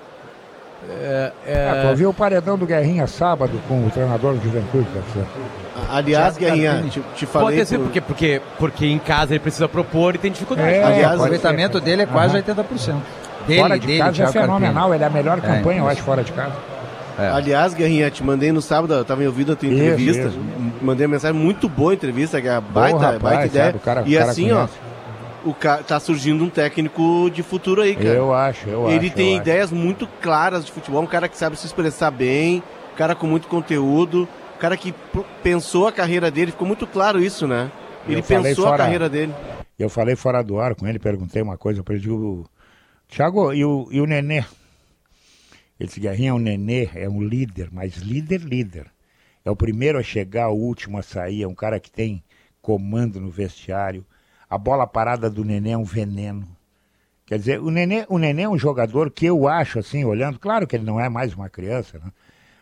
É, 0.90 1.32
é, 1.46 1.70
Ah, 1.70 1.82
tu 1.84 1.88
ouviu 1.90 2.10
o 2.10 2.14
paredão 2.14 2.58
do 2.58 2.66
Guerrinha 2.66 3.06
sábado 3.06 3.62
com 3.68 3.86
o 3.86 3.90
treinador 3.92 4.34
do 4.34 4.44
Juventude, 4.44 4.88
certo? 5.14 5.28
Aliás, 5.92 6.38
Guerrinha, 6.38 6.86
te, 6.90 7.02
te 7.16 7.26
falei. 7.28 7.58
Pode 7.60 7.70
ser, 7.70 7.76
pro- 7.78 7.84
porque, 7.86 8.02
porque, 8.02 8.42
porque 8.58 8.86
em 8.88 8.98
casa 8.98 9.34
ele 9.34 9.40
precisa 9.40 9.68
propor 9.70 10.16
e 10.16 10.18
tem 10.18 10.32
dificuldade. 10.32 10.74
É, 10.76 10.82
o 10.82 10.88
Aliás, 10.88 11.14
aproveitamento 11.14 11.80
dele 11.80 12.02
é 12.02 12.06
quase 12.08 12.36
Aham. 12.36 12.44
80%. 12.64 12.96
Dele, 13.46 13.62
fora 13.62 13.80
de 13.80 13.86
dele, 13.88 14.00
casa 14.00 14.24
é 14.24 14.28
fenomenal, 14.32 14.94
ele 14.94 15.04
é 15.04 15.08
a 15.08 15.10
melhor 15.10 15.38
É, 15.38 15.42
campanha, 15.42 15.80
eu 15.82 15.88
acho, 15.88 16.02
fora 16.02 16.24
de 16.24 16.32
casa. 16.34 16.54
É. 17.18 17.30
Aliás, 17.30 17.74
Guerrinha, 17.74 18.12
te 18.12 18.24
mandei 18.24 18.52
no 18.52 18.62
sábado, 18.62 18.94
eu 18.94 19.04
tava 19.06 19.24
ouvindo 19.26 19.54
a 19.54 19.56
tua 19.56 19.68
entrevista. 19.70 20.28
isso. 20.28 20.40
Mandei 20.82 21.06
uma 21.08 21.14
mensagem 21.14 21.40
muito 21.40 21.68
boa 21.68 21.92
a 21.92 21.96
entrevista, 21.96 22.40
que 22.42 22.48
é 22.48 22.52
a 22.52 22.62
baita, 22.62 22.98
rapaz, 23.00 23.22
baita 23.22 23.46
ideia. 23.48 23.66
sabe, 23.66 23.78
o 23.78 23.82
cara- 23.82 24.04
e 24.06 24.16
o 24.16 24.20
cara 24.20 24.32
assim, 24.32 24.52
ó, 24.52 24.56
conhece. 24.56 24.74
o 25.46 25.54
ca... 25.54 25.78
tá 25.80 26.00
surgindo 26.00 26.44
um 26.44 26.50
técnico 26.50 27.30
de 27.34 27.42
futuro 27.42 27.82
aí, 27.82 27.96
cara. 27.96 28.10
Eu 28.10 28.34
acho, 28.34 28.70
eu 28.70 28.88
Ele 28.90 29.08
acho. 29.08 29.16
tem 29.16 29.30
eu 29.30 29.34
acho. 29.34 29.42
ideias 29.42 29.72
muito 29.72 30.08
claras 30.22 30.64
de 30.66 30.72
futebol, 30.72 31.02
um 31.02 31.08
cara 31.08 31.28
que 31.28 31.38
sabe 31.38 31.58
se 31.58 31.66
expressar 31.66 32.12
bem, 32.12 32.62
um 32.94 32.98
cara 32.98 33.16
com 33.16 33.26
muito 33.26 33.48
conteúdo, 33.48 34.28
um 34.56 34.60
cara 34.60 34.78
que 34.78 34.94
pensou 35.42 35.88
a 35.88 35.92
carreira 35.92 36.30
dele, 36.30 36.52
ficou 36.52 36.68
muito 36.68 36.86
claro 36.86 37.20
isso, 37.20 37.48
né? 37.48 37.72
Ele 38.08 38.20
Eu 38.20 38.24
pensou 38.24 38.66
a 38.66 38.70
fora- 38.70 38.78
carreira 38.78 39.10
dele. 39.10 39.34
Eu 39.80 39.90
falei 39.90 40.16
fora 40.16 40.42
do 40.44 40.60
ar 40.60 40.76
com 40.76 40.88
ele, 40.88 40.98
perguntei 41.00 41.42
uma 41.42 41.58
coisa 41.58 41.82
para 41.84 41.94
ele, 41.96 42.04
digo, 42.04 42.48
Thiago, 43.10 43.54
e 43.54 43.64
o, 43.66 43.88
e 43.92 44.00
o 44.02 44.06
Nenê? 44.06 44.44
Ele 45.80 45.88
disse, 45.88 46.00
Guerrinha 46.00 46.32
é 46.32 46.34
um 46.34 46.40
Nenê, 46.40 46.90
é 46.96 47.08
um 47.08 47.22
líder, 47.22 47.70
mas 47.72 47.98
líder, 47.98 48.42
líder. 48.42 48.88
É 49.46 49.52
o 49.52 49.56
primeiro 49.56 49.98
a 49.98 50.04
chegar, 50.04 50.50
o 50.50 50.58
último 50.58 50.98
a 50.98 51.04
sair, 51.04 51.44
é 51.44 51.48
um 51.48 51.56
cara 51.56 51.80
que 51.80 51.92
tem 51.92 52.24
comando 52.62 53.20
no 53.20 53.30
vestiário. 53.30 54.06
A 54.50 54.58
bola 54.58 54.88
parada 54.88 55.30
do 55.30 55.46
Nenê 55.46 55.72
é 55.72 55.78
um 55.78 55.84
veneno. 55.84 56.48
Quer 57.26 57.40
dizer, 57.40 57.60
o 57.60 57.70
Nenê, 57.70 58.06
o 58.10 58.18
Nenê 58.18 58.44
é 58.44 58.50
um 58.50 58.58
jogador 58.58 59.12
que 59.12 59.26
eu 59.26 59.48
acho, 59.48 59.80
assim, 59.80 60.04
olhando, 60.04 60.40
claro 60.40 60.66
que 60.66 60.76
ele 60.76 60.86
não 60.86 61.00
é 61.00 61.10
mais 61.10 61.34
uma 61.34 61.50
criança, 61.50 62.00
né? 62.00 62.12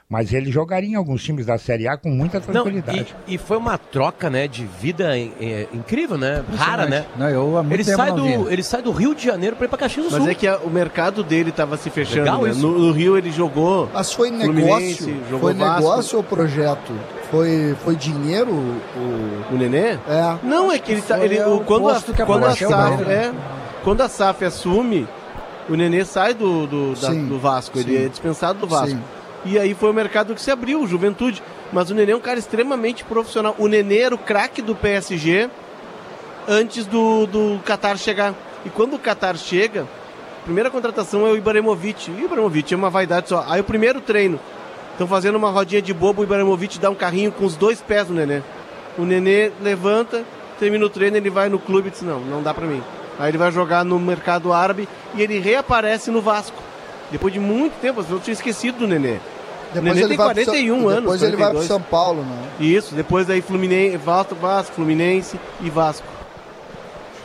Mas 0.08 0.32
ele 0.32 0.52
jogaria 0.52 0.90
em 0.92 0.96
alguns 0.96 1.24
times 1.24 1.48
da 1.48 1.58
Série 1.58 1.88
A 1.88 1.98
com 1.98 2.10
muita 2.10 2.38
Não, 2.40 2.46
tranquilidade. 2.46 3.16
e, 3.28 3.34
e 3.34 3.38
foi 3.40 3.58
uma 3.58 3.76
troca, 3.76 4.30
né, 4.30 4.48
de 4.48 4.64
vida 4.80 5.18
é, 5.18 5.68
incrível, 5.74 6.16
né? 6.16 6.44
Rara, 6.56 6.86
né? 6.86 7.06
Não, 7.18 7.28
eu 7.28 7.58
há 7.58 7.64
muito 7.64 7.74
Ele 7.74 7.84
sai, 7.84 8.12
não 8.12 8.44
do, 8.44 8.52
ele 8.52 8.62
sai 8.62 8.84
do 8.84 8.92
Rio 8.92 9.16
de 9.16 9.26
Janeiro 9.26 9.56
para 9.56 9.66
ir 9.66 9.68
para 9.68 9.80
Caxias 9.80 10.06
do 10.06 10.12
Mas 10.12 10.22
Sul. 10.22 10.32
é 10.32 10.36
que 10.36 10.48
a- 10.48 10.58
o 10.60 10.70
mercado 10.70 11.24
dele 11.24 11.52
tava 11.52 11.76
se 11.76 11.90
fechando. 11.90 12.20
Legal 12.20 12.44
né? 12.44 12.52
isso. 12.52 12.62
No, 12.62 12.78
no 12.78 12.92
Rio 12.92 13.18
ele 13.18 13.32
jogou. 13.32 13.90
Mas 13.92 14.14
foi 14.14 14.30
negócio? 14.30 15.08
jogou 15.28 15.40
Foi 15.40 15.54
Vasco. 15.56 15.76
negócio 15.82 16.18
ou 16.20 16.24
projeto? 16.24 16.94
Foi, 17.32 17.76
foi 17.84 17.96
dinheiro? 17.96 18.52
O... 18.52 19.54
O 19.56 19.58
Nenê? 19.58 19.94
É. 20.08 20.38
Não, 20.44 20.72
é 20.72 20.78
que 20.78 20.92
ele 20.92 21.02
tá. 21.02 21.20
Ele, 21.20 21.42
o 21.42 21.62
quando 21.62 21.90
a, 21.90 22.00
quando 22.26 22.46
a 22.46 22.56
SAF. 22.56 23.02
ele. 23.02 23.12
É, 23.12 23.34
quando 23.84 24.02
a 24.02 24.08
SAF 24.08 24.46
assume, 24.46 25.08
o 25.68 25.74
Nenê 25.76 26.06
sai 26.06 26.36
do, 26.36 26.68
do, 26.68 26.94
da- 26.94 27.10
do 27.10 27.40
Vasco. 27.40 27.80
Ele 27.80 27.98
sim. 27.98 28.06
é 28.06 28.08
dispensado 28.08 28.60
do 28.60 28.68
Vasco. 28.68 28.90
Sim. 28.90 29.02
E 29.46 29.60
aí 29.60 29.76
foi 29.76 29.92
o 29.92 29.94
mercado 29.94 30.34
que 30.34 30.42
se 30.42 30.50
abriu, 30.50 30.86
Juventude. 30.88 31.42
Mas 31.72 31.90
o 31.90 31.96
Nenê 31.96 32.12
é 32.12 32.16
um 32.16 32.20
cara 32.20 32.40
extremamente 32.40 33.04
profissional. 33.04 33.56
O 33.60 33.68
Nenê 33.68 34.00
era 34.00 34.16
o 34.16 34.18
craque 34.18 34.62
do 34.62 34.76
PSG 34.76 35.50
antes 36.48 36.86
do, 36.86 37.28
do 37.28 37.60
Qatar 37.64 37.98
chegar. 37.98 38.34
E 38.66 38.70
quando 38.70 38.96
o 38.96 39.00
Qatar 39.00 39.38
chega, 39.38 39.88
a 40.42 40.44
primeira 40.44 40.70
contratação 40.70 41.28
é 41.28 41.30
o 41.30 41.38
Ibrahimovic. 41.38 42.10
E 42.10 42.24
o 42.24 42.26
Ibrahimovic 42.26 42.74
é 42.74 42.78
uma 42.78 42.90
vaidade 42.90 43.30
só. 43.30 43.46
Aí 43.48 43.62
o 43.62 43.64
primeiro 43.64 44.02
treino, 44.02 44.40
estão 44.92 45.08
fazendo 45.08 45.36
uma 45.36 45.52
rodinha 45.52 45.82
de 45.82 45.94
bobo, 45.94 46.22
o 46.22 46.26
Ibrahimovic 46.26 46.80
dá 46.80 46.90
um 46.90 46.96
carrinho 46.96 47.32
com 47.32 47.46
os 47.46 47.56
dois 47.56 47.82
pés 47.82 48.10
no 48.10 48.16
Nenê. 48.16 48.42
O 48.98 49.04
Nenê 49.04 49.52
levanta, 49.62 50.24
termina 50.60 50.86
o 50.86 50.90
treino, 50.90 51.18
ele 51.18 51.30
vai 51.30 51.50
no 51.50 51.60
clube 51.60 51.90
e 51.90 51.92
diz, 51.92 52.02
não, 52.02 52.20
não 52.20 52.42
dá 52.42 52.54
pra 52.54 52.66
mim. 52.66 52.82
Aí 53.20 53.30
ele 53.30 53.38
vai 53.38 53.52
jogar 53.52 53.86
no 53.86 54.00
mercado 54.00 54.52
árabe 54.52 54.88
e 55.14 55.22
ele 55.22 55.40
reaparece 55.40 56.10
no 56.10 56.22
Vasco. 56.22 56.58
Depois 57.12 57.34
de 57.34 57.40
muito 57.40 57.74
tempo, 57.80 58.00
as 58.00 58.08
pessoas 58.08 58.24
tinham 58.24 58.34
esquecido 58.34 58.80
do 58.80 58.88
Nenê. 58.88 59.20
Depois 59.76 59.94
Nenê 59.96 60.00
ele 60.02 60.08
tem 60.10 60.18
vai 60.18 60.34
pro 60.34 60.46
São- 60.46 60.54
41 60.54 60.88
anos, 60.90 61.02
Depois 61.02 61.22
ele 61.24 61.36
vai 61.38 61.50
pro 61.52 61.60
42. 61.60 61.68
São 61.68 61.82
Paulo, 61.82 62.22
né? 62.24 62.48
Isso, 62.60 62.96
depois 62.96 63.28
daí 63.28 63.42
Fluminense, 63.42 63.98
Vasco, 63.98 64.36
Vasco, 64.36 64.74
Fluminense 64.76 65.40
e 65.62 65.70
Vasco. 65.70 66.08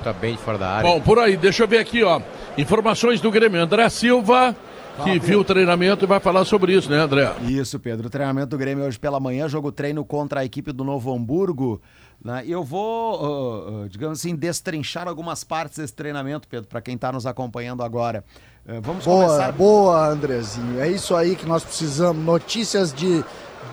Tá 0.05 0.13
bem 0.13 0.35
de 0.35 0.41
fora 0.43 0.59
da 0.59 0.69
área. 0.69 0.91
Bom, 0.91 1.01
por 1.01 1.19
aí, 1.19 1.37
deixa 1.37 1.63
eu 1.65 1.69
ver 1.69 1.79
aqui, 1.79 2.03
ó. 2.03 2.21
Informações 2.57 3.21
do 3.21 3.31
Grêmio. 3.31 3.61
André 3.61 3.89
Silva, 3.91 4.57
que 5.05 5.19
viu 5.19 5.41
o 5.41 5.45
treinamento 5.45 6.05
e 6.05 6.09
vai 6.09 6.21
falar 6.21 6.45
sobre 6.45 6.73
isso, 6.75 6.91
né, 6.91 6.99
André? 6.99 7.31
Isso, 7.47 7.79
Pedro. 7.79 8.07
O 8.07 8.11
treinamento 8.11 8.49
do 8.49 8.59
Grêmio 8.59 8.85
hoje 8.85 8.99
pela 8.99 9.21
manhã, 9.21 9.49
jogo 9.49 9.71
treino 9.71 10.05
contra 10.05 10.41
a 10.41 10.45
equipe 10.45 10.73
do 10.73 10.85
Novo 10.85 11.15
Hamburgo. 11.15 11.81
Né? 12.23 12.45
Eu 12.47 12.63
vou, 12.65 13.87
digamos 13.89 14.19
assim, 14.21 14.35
destrinchar 14.35 15.07
algumas 15.09 15.45
partes 15.45 15.79
desse 15.79 15.95
treinamento, 15.95 16.49
Pedro, 16.49 16.67
para 16.69 16.81
quem 16.81 16.95
está 16.95 17.13
nos 17.13 17.27
acompanhando 17.27 17.83
agora. 17.83 18.25
Uh, 18.67 18.81
vamos 18.81 19.05
boa, 19.05 19.27
começar. 19.27 19.53
Boa, 19.53 20.09
Andrezinho. 20.09 20.81
É 20.81 20.89
isso 20.89 21.15
aí 21.17 21.35
que 21.35 21.47
nós 21.47 21.65
precisamos. 21.65 22.25
Notícias 22.25 22.93
de, 22.93 23.25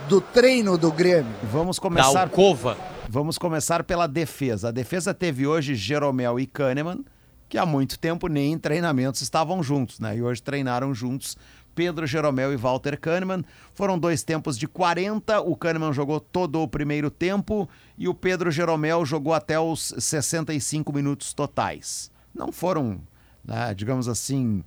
do 0.08 0.22
treino 0.22 0.78
do 0.78 0.92
Grêmio. 0.92 1.34
Vamos 1.52 1.78
começar. 1.78 2.14
Da 2.14 2.22
alcova. 2.22 2.78
Vamos 3.10 3.38
começar 3.38 3.84
pela 3.84 4.08
defesa. 4.08 4.70
A 4.70 4.72
defesa 4.72 5.14
teve 5.14 5.48
hoje 5.48 5.76
Jeromel 5.76 6.40
e 6.40 6.46
Kahneman, 6.46 7.06
que 7.48 7.58
há 7.58 7.66
muito 7.66 7.98
tempo 7.98 8.28
nem 8.28 8.54
em 8.54 8.58
treinamentos 8.58 9.22
estavam 9.22 9.62
juntos, 9.64 10.00
né? 10.00 10.18
E 10.18 10.22
hoje 10.22 10.42
treinaram 10.42 10.94
juntos 10.94 11.38
Pedro 11.78 12.08
Jeromel 12.08 12.52
e 12.52 12.58
Walter 12.58 13.00
Kahneman. 13.00 13.46
Foram 13.76 14.00
dois 14.00 14.24
tempos 14.24 14.58
de 14.58 14.68
40. 14.68 15.42
O 15.42 15.56
Kahneman 15.56 15.94
jogou 15.94 16.20
todo 16.20 16.60
o 16.60 16.68
primeiro 16.68 17.12
tempo 17.12 17.70
e 17.98 18.08
o 18.08 18.16
Pedro 18.16 18.50
Jeromel 18.50 19.06
jogou 19.06 19.32
até 19.32 19.60
os 19.60 19.94
65 20.00 20.92
minutos 20.92 21.34
totais. 21.34 22.10
Não 22.34 22.52
foram, 22.52 23.00
né, 23.46 23.76
digamos 23.76 24.08
assim, 24.08 24.64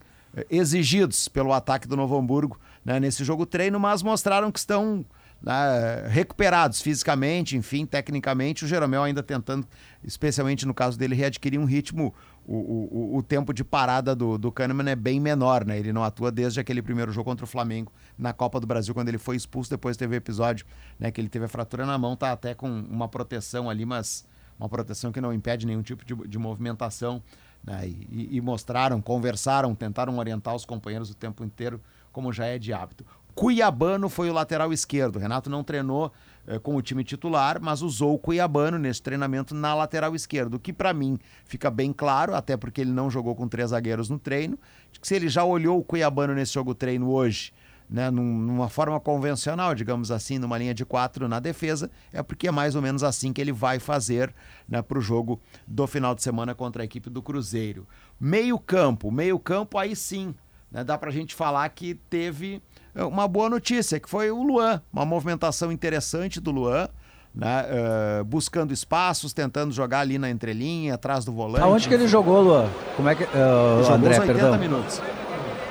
exigidos 0.49 1.29
pelo 1.29 1.53
ataque 1.53 1.89
do 1.89 1.97
Novo 1.97 2.17
Hamburgo 2.17 2.59
né, 2.85 3.01
nesse 3.01 3.25
jogo 3.25 3.45
treino, 3.47 3.79
mas 3.79 4.03
mostraram 4.03 4.51
que 4.51 4.59
estão 4.59 5.05
né, 5.43 6.07
recuperados 6.09 6.81
fisicamente, 6.81 7.57
enfim, 7.57 7.87
tecnicamente. 7.87 8.65
O 8.65 8.69
Jeromel 8.69 9.03
ainda 9.03 9.23
tentando, 9.23 9.67
especialmente 10.05 10.67
no 10.67 10.75
caso 10.75 10.99
dele, 10.99 11.15
readquirir 11.15 11.59
um 11.59 11.65
ritmo. 11.65 12.15
O, 12.47 12.57
o, 12.57 13.17
o 13.19 13.23
tempo 13.23 13.53
de 13.53 13.63
parada 13.63 14.15
do, 14.15 14.37
do 14.37 14.51
Kahneman 14.51 14.91
é 14.91 14.97
bem 14.97 15.21
menor, 15.21 15.65
né? 15.65 15.79
Ele 15.79 15.93
não 15.93 16.03
atua 16.03 16.33
desde 16.33 16.59
aquele 16.59 16.83
primeiro 16.83 17.13
jogo 17.13 17.31
contra 17.31 17.45
o 17.45 17.49
Flamengo 17.49 17.93
na 18.19 18.33
Copa 18.33 18.59
do 18.59 18.67
Brasil, 18.67 18.93
quando 18.93 19.09
ele 19.09 19.19
foi 19.19 19.37
expulso. 19.37 19.71
Depois 19.71 19.97
teve 19.97 20.17
o 20.17 20.19
episódio 20.19 20.67
né, 20.99 21.11
que 21.11 21.21
ele 21.21 21.29
teve 21.29 21.45
a 21.45 21.49
fratura 21.49 21.87
na 21.87 21.97
mão, 21.97 22.17
tá 22.17 22.33
até 22.33 22.55
com 22.55 22.69
uma 22.69 23.09
proteção 23.09 23.71
ali, 23.71 23.87
mas 23.87 24.27
uma 24.59 24.69
proteção 24.69 25.13
que 25.13 25.21
não 25.21 25.33
impede 25.33 25.65
nenhum 25.65 25.83
tipo 25.83 26.05
de, 26.05 26.15
de 26.29 26.39
movimentação. 26.39 27.23
Né? 27.65 27.89
E, 27.89 28.37
e 28.37 28.41
mostraram, 28.41 29.01
conversaram, 29.01 29.75
tentaram 29.75 30.19
orientar 30.19 30.55
os 30.55 30.65
companheiros 30.65 31.11
o 31.11 31.15
tempo 31.15 31.45
inteiro, 31.45 31.81
como 32.13 32.33
já 32.33 32.47
é 32.47 32.59
de 32.59 32.73
hábito. 32.73 33.05
Cuiabano 33.35 34.09
foi 34.09 34.29
o 34.29 34.33
lateral 34.33 34.73
esquerdo. 34.73 35.19
Renato 35.19 35.49
não 35.49 35.63
treinou 35.63 36.13
eh, 36.47 36.59
com 36.59 36.75
o 36.75 36.83
time 36.83 37.05
titular, 37.05 37.61
mas 37.61 37.81
usou 37.81 38.15
o 38.15 38.19
Cuiabano 38.19 38.79
nesse 38.79 39.01
treinamento 39.03 39.55
na 39.55 39.75
lateral 39.75 40.15
esquerda. 40.15 40.57
O 40.57 40.61
que 40.61 40.73
para 40.73 40.93
mim 40.93 41.19
fica 41.45 41.71
bem 41.71 41.93
claro, 41.93 42.35
até 42.35 42.57
porque 42.57 42.81
ele 42.81 42.91
não 42.91 43.11
jogou 43.11 43.35
com 43.35 43.49
três 43.49 43.71
zagueiros 43.71 44.11
no 44.11 44.19
treino, 44.19 44.59
que 45.01 45.07
se 45.07 45.15
ele 45.15 45.29
já 45.29 45.45
olhou 45.45 45.79
o 45.79 45.85
Cuiabano 45.85 46.35
nesse 46.35 46.53
jogo 46.53 46.75
treino 46.75 47.11
hoje, 47.11 47.53
né, 47.91 48.09
num, 48.09 48.23
numa 48.23 48.69
forma 48.69 49.01
convencional, 49.01 49.75
digamos 49.75 50.13
assim, 50.13 50.39
numa 50.39 50.57
linha 50.57 50.73
de 50.73 50.85
quatro 50.85 51.27
na 51.27 51.41
defesa, 51.41 51.91
é 52.13 52.23
porque 52.23 52.47
é 52.47 52.51
mais 52.53 52.77
ou 52.77 52.83
menos 52.83 53.03
assim 53.03 53.33
que 53.33 53.41
ele 53.41 53.51
vai 53.51 53.81
fazer 53.81 54.33
né, 54.69 54.81
para 54.81 54.97
o 54.97 55.01
jogo 55.01 55.41
do 55.67 55.87
final 55.89 56.15
de 56.15 56.23
semana 56.23 56.55
contra 56.55 56.83
a 56.83 56.85
equipe 56.85 57.11
do 57.11 57.21
Cruzeiro. 57.21 57.87
Meio 58.19 58.59
campo, 58.59 59.11
meio 59.11 59.39
campo 59.41 59.77
aí 59.77 59.97
sim, 59.97 60.33
né, 60.71 60.85
dá 60.85 60.97
para 60.97 61.11
a 61.11 61.13
gente 61.13 61.35
falar 61.35 61.69
que 61.71 61.95
teve 62.09 62.63
uma 62.95 63.27
boa 63.27 63.51
notícia, 63.51 63.99
que 63.99 64.09
foi 64.09 64.31
o 64.31 64.41
Luan, 64.41 64.81
uma 64.93 65.05
movimentação 65.05 65.73
interessante 65.73 66.41
do 66.41 66.53
Luan. 66.53 66.89
Né, 67.33 67.65
uh, 68.21 68.25
buscando 68.25 68.73
espaços, 68.73 69.33
tentando 69.33 69.73
jogar 69.73 70.01
ali 70.01 70.19
na 70.19 70.29
entrelinha, 70.29 70.95
atrás 70.95 71.25
do 71.25 71.31
volante. 71.31 71.63
Aonde 71.63 71.87
que 71.87 71.95
ele 71.95 72.09
jogou, 72.09 72.43
Luan? 72.43 72.69
Como 72.97 73.09
é 73.09 73.15
que. 73.15 73.23
Uh, 73.23 73.85
jogou 73.85 73.95
André, 73.95 74.11
os 74.15 74.19
80 74.19 74.35
perdão. 74.35 74.59
minutos. 74.59 75.01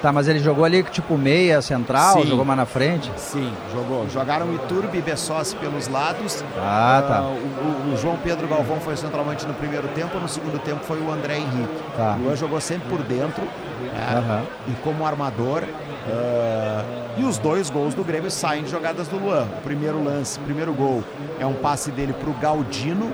Tá, 0.02 0.14
mas 0.14 0.30
ele 0.30 0.39
jogou 0.39 0.64
ali 0.64 0.82
tipo 0.84 1.18
meia, 1.18 1.62
central, 1.62 2.22
Sim. 2.22 2.28
jogou 2.28 2.45
mais 2.45 2.58
na 2.58 2.66
frente? 2.66 3.12
Sim, 3.18 3.52
jogou. 3.74 4.08
Jogaram 4.10 4.54
Iturbe 4.56 4.97
e 4.97 5.02
Bessossi 5.02 5.56
pelos 5.58 5.89
lados. 5.89 6.41
Ah, 6.58 7.04
tá. 7.06 7.22
Uh, 7.22 7.26
o, 7.34 7.89
o- 7.89 7.93
o 7.93 7.97
João 7.97 8.16
Pedro 8.24 8.47
Galvão 8.47 8.80
foi 8.80 8.95
centralmente 8.95 9.45
no 9.45 9.54
primeiro 9.54 9.89
tempo, 9.89 10.18
no 10.18 10.30
segundo 10.30 10.58
tempo 10.60 10.86
foi 10.86 11.02
o 11.02 11.12
André 11.12 11.38
Henrique. 11.39 11.74
Tá. 11.97 12.16
O 12.18 12.24
Luan 12.24 12.36
jogou 12.38 12.62
sempre 12.62 12.88
por 12.88 13.00
dentro 13.04 13.43
né, 13.43 14.16
Aham. 14.18 14.43
e 14.70 14.72
como 14.84 15.06
armador. 15.06 15.64
uh, 15.64 17.20
e 17.20 17.24
os 17.24 17.38
dois 17.38 17.70
gols 17.70 17.93
do 17.93 18.04
Grêmio 18.04 18.32
saem 18.32 18.64
de 18.64 18.70
jogadas 18.72 19.08
do 19.10 19.18
Luan. 19.18 19.43
O 19.60 19.62
primeiro 19.62 20.02
lance, 20.02 20.39
o 20.39 20.43
primeiro 20.43 20.74
gol 20.74 21.04
é 21.39 21.45
um 21.45 21.54
passe 21.56 21.91
dele 21.91 22.14
para 22.14 22.30
o 22.30 22.34
Galdino, 22.34 23.12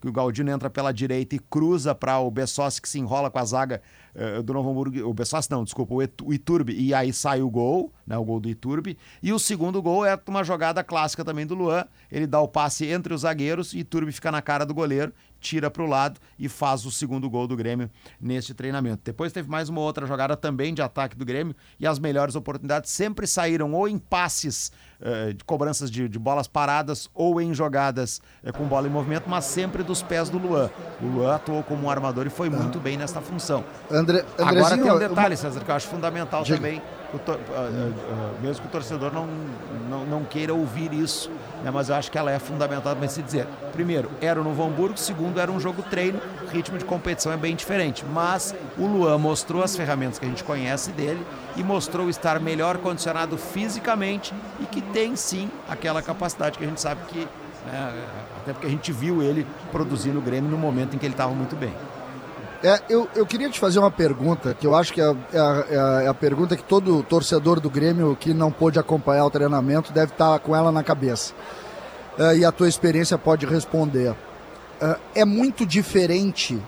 que 0.00 0.08
o 0.08 0.12
Galdino 0.12 0.50
entra 0.52 0.70
pela 0.70 0.92
direita 0.92 1.34
e 1.34 1.40
cruza 1.40 1.92
para 1.94 2.18
o 2.20 2.30
Bessossi 2.30 2.80
que 2.80 2.88
se 2.88 3.00
enrola 3.00 3.28
com 3.30 3.38
a 3.40 3.44
zaga 3.44 3.82
eh, 4.20 4.42
do 4.42 4.52
Novo 4.52 4.68
Hamburgo. 4.68 5.08
O 5.08 5.14
Bessossi 5.14 5.48
não, 5.48 5.62
desculpa, 5.62 5.94
o 5.94 6.32
Iturbe. 6.34 6.74
E 6.74 6.92
aí 6.92 7.12
sai 7.12 7.40
o 7.40 7.48
gol, 7.48 7.92
né, 8.04 8.18
o 8.18 8.24
gol 8.24 8.40
do 8.40 8.48
Iturbe. 8.48 8.98
E 9.22 9.32
o 9.32 9.38
segundo 9.38 9.80
gol 9.80 10.04
é 10.04 10.18
uma 10.26 10.42
jogada 10.42 10.82
clássica 10.82 11.24
também 11.24 11.46
do 11.46 11.54
Luan. 11.54 11.84
Ele 12.10 12.26
dá 12.26 12.40
o 12.40 12.48
passe 12.48 12.84
entre 12.86 13.14
os 13.14 13.20
zagueiros 13.20 13.72
e 13.72 13.78
Iturbe 13.78 14.10
fica 14.10 14.32
na 14.32 14.42
cara 14.42 14.66
do 14.66 14.74
goleiro, 14.74 15.12
tira 15.40 15.70
para 15.70 15.84
o 15.84 15.86
lado 15.86 16.18
e 16.36 16.48
faz 16.48 16.84
o 16.84 16.90
segundo 16.90 17.30
gol 17.30 17.46
do 17.46 17.56
Grêmio 17.56 17.88
neste 18.20 18.52
treinamento. 18.52 19.02
Depois 19.04 19.32
teve 19.32 19.48
mais 19.48 19.68
uma 19.68 19.82
outra 19.82 20.04
jogada 20.04 20.36
também 20.36 20.74
de 20.74 20.82
ataque 20.82 21.16
do 21.16 21.24
Grêmio 21.24 21.54
e 21.78 21.86
as 21.86 22.00
melhores 22.00 22.34
oportunidades 22.34 22.90
sempre 22.90 23.24
saíram 23.24 23.72
ou 23.72 23.88
em 23.88 23.98
passes 23.98 24.72
eh, 25.00 25.32
de 25.32 25.44
cobranças 25.44 25.90
de, 25.90 26.08
de 26.08 26.18
bolas 26.18 26.46
paradas 26.48 27.08
ou 27.14 27.40
em 27.40 27.52
jogadas 27.54 28.20
eh, 28.44 28.50
com 28.52 28.64
bola 28.64 28.86
em 28.86 28.90
movimento, 28.90 29.24
mas 29.28 29.44
sempre 29.44 29.82
dos 29.82 30.02
pés 30.02 30.28
do 30.28 30.38
Luan. 30.38 30.70
O 31.00 31.06
Luan 31.06 31.34
atuou 31.36 31.62
como 31.62 31.86
um 31.86 31.90
armador 31.90 32.26
e 32.26 32.30
foi 32.30 32.48
muito 32.50 32.78
bem 32.80 32.96
nesta 32.96 33.20
função. 33.20 33.64
André, 33.90 34.24
Agora 34.38 34.76
tem 34.76 34.84
um 34.84 34.94
uma- 34.94 34.98
detalhe, 34.98 35.36
César, 35.36 35.60
que 35.64 35.70
eu 35.70 35.74
acho 35.74 35.86
fundamental 35.88 36.42
Diga. 36.42 36.56
também, 36.56 36.82
o 37.14 38.42
mesmo 38.42 38.62
que 38.62 38.68
o 38.68 38.70
torcedor 38.70 39.12
não, 39.12 39.26
não, 39.88 40.04
não 40.04 40.24
queira 40.24 40.52
ouvir 40.52 40.92
isso, 40.92 41.30
né, 41.62 41.70
mas 41.70 41.88
eu 41.88 41.94
acho 41.94 42.10
que 42.10 42.18
ela 42.18 42.30
é 42.30 42.38
fundamental 42.38 42.94
para 42.94 43.08
se 43.08 43.22
dizer. 43.22 43.46
Primeiro, 43.72 44.10
era 44.20 44.40
o 44.40 44.44
Novo 44.44 44.62
Hamburgo, 44.62 44.98
segundo, 44.98 45.40
era 45.40 45.50
um 45.50 45.58
jogo 45.58 45.82
treino, 45.82 46.20
ritmo 46.52 46.76
de 46.76 46.84
competição 46.84 47.32
é 47.32 47.36
bem 47.36 47.56
diferente, 47.56 48.04
mas 48.12 48.54
o 48.76 48.86
Luan 48.86 49.16
mostrou 49.18 49.62
as 49.62 49.74
ferramentas 49.74 50.18
que 50.18 50.26
a 50.26 50.28
gente 50.28 50.44
conhece 50.44 50.90
dele 50.92 51.24
e 51.56 51.62
mostrou 51.62 52.10
estar 52.10 52.38
melhor 52.40 52.78
condicionado 52.78 53.38
fisicamente 53.38 54.34
e 54.60 54.66
que 54.66 54.82
tem 54.82 55.16
sim 55.16 55.50
aquela 55.68 56.02
capacidade 56.02 56.58
que 56.58 56.64
a 56.64 56.68
gente 56.68 56.80
sabe 56.80 57.00
que, 57.08 57.20
né, 57.66 58.04
até 58.42 58.52
porque 58.52 58.66
a 58.66 58.70
gente 58.70 58.92
viu 58.92 59.22
ele 59.22 59.46
produzir 59.72 60.10
no 60.10 60.20
Grêmio 60.20 60.50
no 60.50 60.58
momento 60.58 60.94
em 60.94 60.98
que 60.98 61.06
ele 61.06 61.14
estava 61.14 61.32
muito 61.32 61.56
bem. 61.56 61.72
É, 62.62 62.80
eu, 62.88 63.08
eu 63.14 63.24
queria 63.24 63.48
te 63.48 63.60
fazer 63.60 63.78
uma 63.78 63.90
pergunta, 63.90 64.52
que 64.52 64.66
eu 64.66 64.74
acho 64.74 64.92
que 64.92 65.00
é, 65.00 65.04
é 65.32 65.38
a- 65.38 65.64
é 65.70 66.04
é 66.06 66.08
a 66.08 66.14
pergunta 66.14 66.56
que 66.56 66.62
todo 66.64 67.02
torcedor 67.04 67.60
do 67.60 67.70
Grêmio 67.70 68.16
que 68.18 68.34
não 68.34 68.50
pôde 68.50 68.78
acompanhar 68.80 69.24
o 69.26 69.30
treinamento 69.30 69.92
deve 69.92 70.12
estar 70.12 70.38
com 70.40 70.56
ela 70.56 70.72
na 70.72 70.82
cabeça. 70.82 71.32
É, 72.18 72.38
e 72.38 72.44
a 72.44 72.50
tua 72.50 72.68
experiência 72.68 73.16
pode 73.16 73.46
responder. 73.46 74.12
É, 74.80 74.96
é 75.20 75.24
muito 75.24 75.64
diferente 75.64 76.60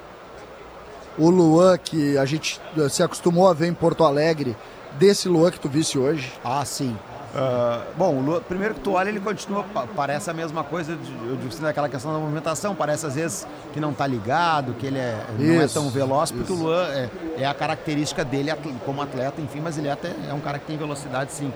o 1.19 1.29
Luan 1.29 1.77
que 1.77 2.17
a 2.17 2.25
gente 2.25 2.61
se 2.89 3.03
acostumou 3.03 3.49
a 3.49 3.53
ver 3.53 3.67
em 3.67 3.75
Porto 3.75 4.05
Alegre 4.05 4.57
desse 4.93 5.29
Luan 5.29 5.51
que 5.51 5.59
tu 5.59 5.69
visse 5.69 5.99
hoje? 5.99 6.33
Ah, 6.45 6.65
sim. 6.65 6.97
Ah, 7.35 7.85
bom, 7.97 8.17
o 8.17 8.21
Lua, 8.21 8.41
primeiro 8.41 8.75
que 8.75 8.81
tu 8.81 8.93
olha, 8.95 9.09
ele 9.09 9.21
continua, 9.21 9.63
pa- 9.63 9.87
parece 9.95 10.29
a 10.29 10.35
mesma 10.35 10.65
coisa, 10.65 10.97
de, 10.97 11.13
eu 11.29 11.37
digo 11.37 11.49
assim, 11.49 11.63
daquela 11.63 11.89
questão 11.89 12.13
da 12.13 12.19
movimentação, 12.19 12.75
parece 12.75 13.07
às 13.07 13.15
vezes 13.15 13.47
que 13.73 13.79
não 13.79 13.93
tá 13.93 14.05
ligado, 14.07 14.75
que 14.75 14.87
ele 14.87 14.99
é, 14.99 15.25
não 15.39 15.61
é 15.61 15.65
Isso, 15.65 15.75
tão 15.75 15.89
veloz, 15.91 16.33
porque 16.33 16.53
isso. 16.53 16.61
o 16.61 16.65
Luan 16.67 16.89
é, 16.89 17.09
é 17.39 17.47
a 17.47 17.55
característica 17.55 18.25
dele 18.25 18.51
como 18.85 19.01
atleta, 19.01 19.41
enfim, 19.41 19.61
mas 19.61 19.79
ele 19.79 19.87
é 19.87 19.93
até 19.93 20.13
é 20.29 20.35
um 20.35 20.41
cara 20.41 20.59
que 20.59 20.67
tem 20.67 20.77
velocidade, 20.77 21.31
sim. 21.33 21.53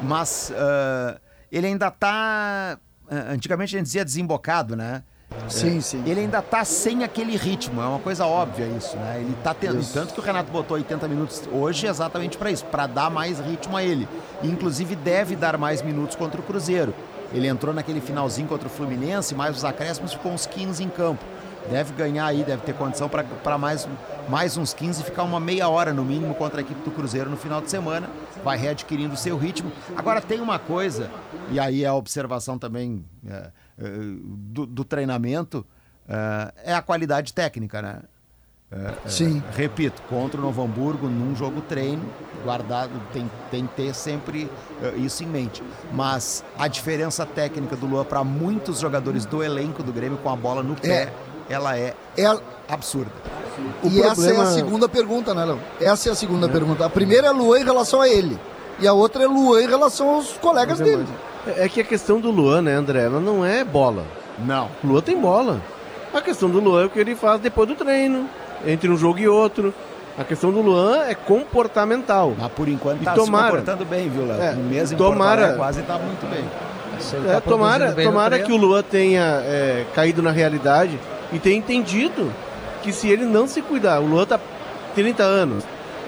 Mas 0.00 0.52
ah, 0.56 1.18
ele 1.50 1.66
ainda 1.66 1.90
tá, 1.90 2.78
ah, 3.10 3.32
antigamente 3.32 3.74
a 3.74 3.78
gente 3.78 3.86
dizia 3.86 4.04
desembocado, 4.04 4.76
né? 4.76 5.02
Sim, 5.48 5.80
sim. 5.80 6.02
Ele 6.06 6.20
ainda 6.20 6.42
tá 6.42 6.64
sem 6.64 7.04
aquele 7.04 7.36
ritmo, 7.36 7.80
é 7.80 7.86
uma 7.86 7.98
coisa 7.98 8.26
óbvia 8.26 8.66
isso, 8.66 8.96
né? 8.96 9.18
Ele 9.20 9.36
tá 9.42 9.54
tendo, 9.54 9.78
Isso. 9.78 9.92
tanto 9.92 10.12
que 10.14 10.20
o 10.20 10.22
Renato 10.22 10.50
botou 10.50 10.76
80 10.76 11.06
minutos 11.08 11.42
hoje 11.52 11.86
exatamente 11.86 12.36
para 12.36 12.50
isso, 12.50 12.64
para 12.64 12.86
dar 12.86 13.10
mais 13.10 13.38
ritmo 13.38 13.76
a 13.76 13.82
ele. 13.82 14.08
E, 14.42 14.48
inclusive 14.48 14.96
deve 14.96 15.36
dar 15.36 15.56
mais 15.56 15.82
minutos 15.82 16.16
contra 16.16 16.40
o 16.40 16.44
Cruzeiro. 16.44 16.94
Ele 17.32 17.46
entrou 17.48 17.74
naquele 17.74 18.00
finalzinho 18.00 18.48
contra 18.48 18.66
o 18.66 18.70
Fluminense, 18.70 19.34
mais 19.34 19.56
os 19.56 19.64
acréscimos, 19.64 20.12
ficou 20.12 20.32
uns 20.32 20.46
15 20.46 20.82
em 20.82 20.88
campo. 20.88 21.24
Deve 21.70 21.92
ganhar 21.94 22.26
aí, 22.26 22.44
deve 22.44 22.62
ter 22.62 22.74
condição 22.74 23.08
para 23.08 23.58
mais, 23.58 23.88
mais 24.28 24.56
uns 24.56 24.72
15 24.72 25.00
e 25.00 25.04
ficar 25.04 25.24
uma 25.24 25.40
meia 25.40 25.68
hora 25.68 25.92
no 25.92 26.04
mínimo 26.04 26.34
contra 26.34 26.60
a 26.60 26.62
equipe 26.62 26.80
do 26.82 26.90
Cruzeiro 26.92 27.28
no 27.28 27.36
final 27.36 27.60
de 27.60 27.68
semana. 27.70 28.08
Vai 28.46 28.56
readquirindo 28.56 29.14
o 29.14 29.16
seu 29.16 29.36
ritmo. 29.36 29.72
Agora 29.96 30.20
tem 30.20 30.40
uma 30.40 30.56
coisa, 30.56 31.10
e 31.50 31.58
aí 31.58 31.82
é 31.82 31.88
a 31.88 31.94
observação 31.94 32.56
também 32.56 33.04
é, 33.28 33.50
é, 33.76 33.88
do, 34.24 34.64
do 34.64 34.84
treinamento, 34.84 35.66
é, 36.08 36.70
é 36.70 36.72
a 36.72 36.80
qualidade 36.80 37.34
técnica, 37.34 37.82
né? 37.82 38.02
É, 38.70 38.94
é, 39.04 39.08
Sim. 39.08 39.42
repito, 39.56 40.00
contra 40.02 40.40
o 40.40 40.42
Novo 40.42 40.62
Hamburgo, 40.62 41.08
num 41.08 41.34
jogo 41.34 41.60
treino, 41.60 42.04
guardado, 42.44 42.92
tem, 43.12 43.28
tem 43.50 43.66
que 43.66 43.74
ter 43.74 43.94
sempre 43.94 44.48
eh, 44.80 44.94
isso 44.96 45.24
em 45.24 45.26
mente. 45.26 45.60
Mas 45.92 46.44
a 46.56 46.68
diferença 46.68 47.26
técnica 47.26 47.74
do 47.74 47.84
Luan 47.84 48.04
para 48.04 48.22
muitos 48.22 48.78
jogadores 48.78 49.26
do 49.26 49.42
elenco 49.42 49.82
do 49.82 49.92
Grêmio 49.92 50.18
com 50.18 50.30
a 50.30 50.36
bola 50.36 50.62
no 50.62 50.76
pé, 50.76 51.12
ela 51.48 51.76
é 51.76 51.94
É, 52.16 52.36
absurda. 52.68 53.10
O 53.82 53.88
e 53.88 54.02
essa 54.02 54.30
é 54.30 54.40
a 54.40 54.46
segunda 54.46 54.88
pergunta, 54.88 55.34
né, 55.34 55.44
Léo? 55.44 55.58
Essa 55.80 56.08
é 56.08 56.12
a 56.12 56.14
segunda 56.14 56.48
pergunta. 56.48 56.84
A 56.84 56.90
primeira 56.90 57.28
é 57.28 57.30
Luan 57.30 57.60
em 57.60 57.64
relação 57.64 58.00
a 58.00 58.08
ele. 58.08 58.38
E 58.78 58.86
a 58.86 58.92
outra 58.92 59.24
é 59.24 59.26
Luan 59.26 59.62
em 59.62 59.68
relação 59.68 60.14
aos 60.14 60.32
colegas 60.32 60.78
dele. 60.78 61.06
É 61.46 61.64
é 61.64 61.68
que 61.68 61.80
a 61.80 61.84
questão 61.84 62.20
do 62.20 62.30
Luan, 62.30 62.62
né, 62.62 62.74
André? 62.74 63.04
Ela 63.04 63.20
não 63.20 63.44
é 63.44 63.64
bola. 63.64 64.04
Não. 64.38 64.68
O 64.82 64.88
Luan 64.88 65.00
tem 65.00 65.18
bola. 65.18 65.62
A 66.12 66.20
questão 66.20 66.50
do 66.50 66.60
Luan 66.60 66.82
é 66.82 66.86
o 66.86 66.90
que 66.90 66.98
ele 66.98 67.14
faz 67.14 67.40
depois 67.40 67.68
do 67.68 67.74
treino, 67.74 68.28
entre 68.66 68.90
um 68.90 68.96
jogo 68.96 69.18
e 69.20 69.28
outro. 69.28 69.72
A 70.18 70.24
questão 70.24 70.50
do 70.50 70.60
Luan 70.60 71.04
é 71.04 71.14
comportamental. 71.14 72.34
Mas 72.38 72.52
por 72.52 72.68
enquanto 72.68 73.02
E 73.02 73.04
tá 73.04 73.14
tomara. 73.14 73.44
se 73.44 73.50
comportando 73.50 73.84
bem, 73.84 74.08
viu, 74.08 74.26
Léo? 74.26 74.40
É, 74.40 74.54
em 74.54 74.96
tomara. 74.96 75.54
Quase 75.54 75.82
tá 75.82 75.98
muito 75.98 76.26
bem. 76.28 76.44
É, 77.28 77.34
tá 77.34 77.40
tomara 77.42 77.92
bem 77.92 78.06
tomara 78.06 78.38
que 78.38 78.50
o 78.50 78.56
Luan 78.56 78.82
tenha 78.82 79.42
é, 79.44 79.84
caído 79.94 80.22
na 80.22 80.30
realidade 80.30 80.98
e 81.32 81.38
tenha 81.38 81.56
entendido 81.56 82.32
que 82.82 82.92
se 82.92 83.08
ele 83.08 83.24
não 83.24 83.46
se 83.46 83.60
cuidar, 83.62 84.00
o 84.00 84.06
Luan 84.06 84.24
tá 84.26 84.38
30 84.94 85.22
anos, 85.22 85.64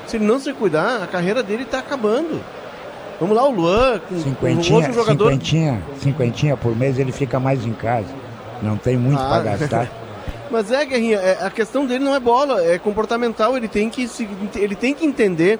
se 0.06 0.16
ele 0.16 0.24
não 0.24 0.38
se 0.38 0.52
cuidar, 0.52 1.02
a 1.02 1.06
carreira 1.06 1.42
dele 1.42 1.64
tá 1.64 1.78
acabando. 1.80 2.40
Vamos 3.20 3.34
lá, 3.36 3.44
o 3.46 3.50
Luan, 3.50 3.98
com, 4.00 4.14
com 4.14 4.20
Cinquentinha, 4.20 4.76
outro 4.76 4.92
jogador. 4.92 5.32
cinquentinha, 5.32 5.82
cinquentinha 6.00 6.56
por 6.56 6.76
mês 6.76 6.98
ele 6.98 7.10
fica 7.12 7.40
mais 7.40 7.66
em 7.66 7.72
casa. 7.72 8.06
Não 8.62 8.76
tem 8.76 8.96
muito 8.96 9.20
Ah. 9.20 9.28
para 9.42 9.56
gastar. 9.56 9.88
Mas 10.50 10.70
é, 10.70 10.84
Guerrinha, 10.84 11.18
é, 11.18 11.44
a 11.44 11.50
questão 11.50 11.84
dele 11.84 12.02
não 12.04 12.14
é 12.14 12.20
bola, 12.20 12.62
é 12.64 12.78
comportamental. 12.78 13.56
Ele 13.56 13.68
tem, 13.68 13.90
que 13.90 14.08
se- 14.08 14.26
ele 14.54 14.74
tem 14.74 14.94
que 14.94 15.04
entender 15.04 15.58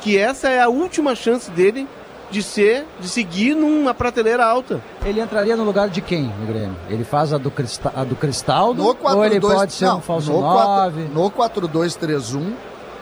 que 0.00 0.16
essa 0.16 0.48
é 0.48 0.60
a 0.60 0.68
última 0.68 1.14
chance 1.16 1.50
dele 1.50 1.88
de 2.30 2.42
ser, 2.42 2.86
de 3.00 3.08
seguir 3.08 3.54
numa 3.54 3.92
prateleira 3.92 4.44
alta. 4.46 4.80
Ele 5.04 5.20
entraria 5.20 5.56
no 5.56 5.64
lugar 5.64 5.88
de 5.88 6.00
quem 6.00 6.24
no 6.40 6.46
Grêmio? 6.46 6.76
Ele 6.88 7.02
faz 7.04 7.32
a 7.32 7.38
do, 7.38 7.50
Crista, 7.50 7.92
a 7.94 8.04
do 8.04 8.14
Cristaldo? 8.14 8.82
No 8.82 8.94
4 8.94 9.18
ou 9.18 9.24
ele 9.24 9.40
2 9.40 9.54
pode 9.54 9.72
ser 9.72 9.86
não, 9.86 9.98
um 9.98 10.00
falso 10.00 10.30
no 10.32 10.40
9? 10.40 11.08
No 11.12 11.30
4-2-3-1, 11.30 12.52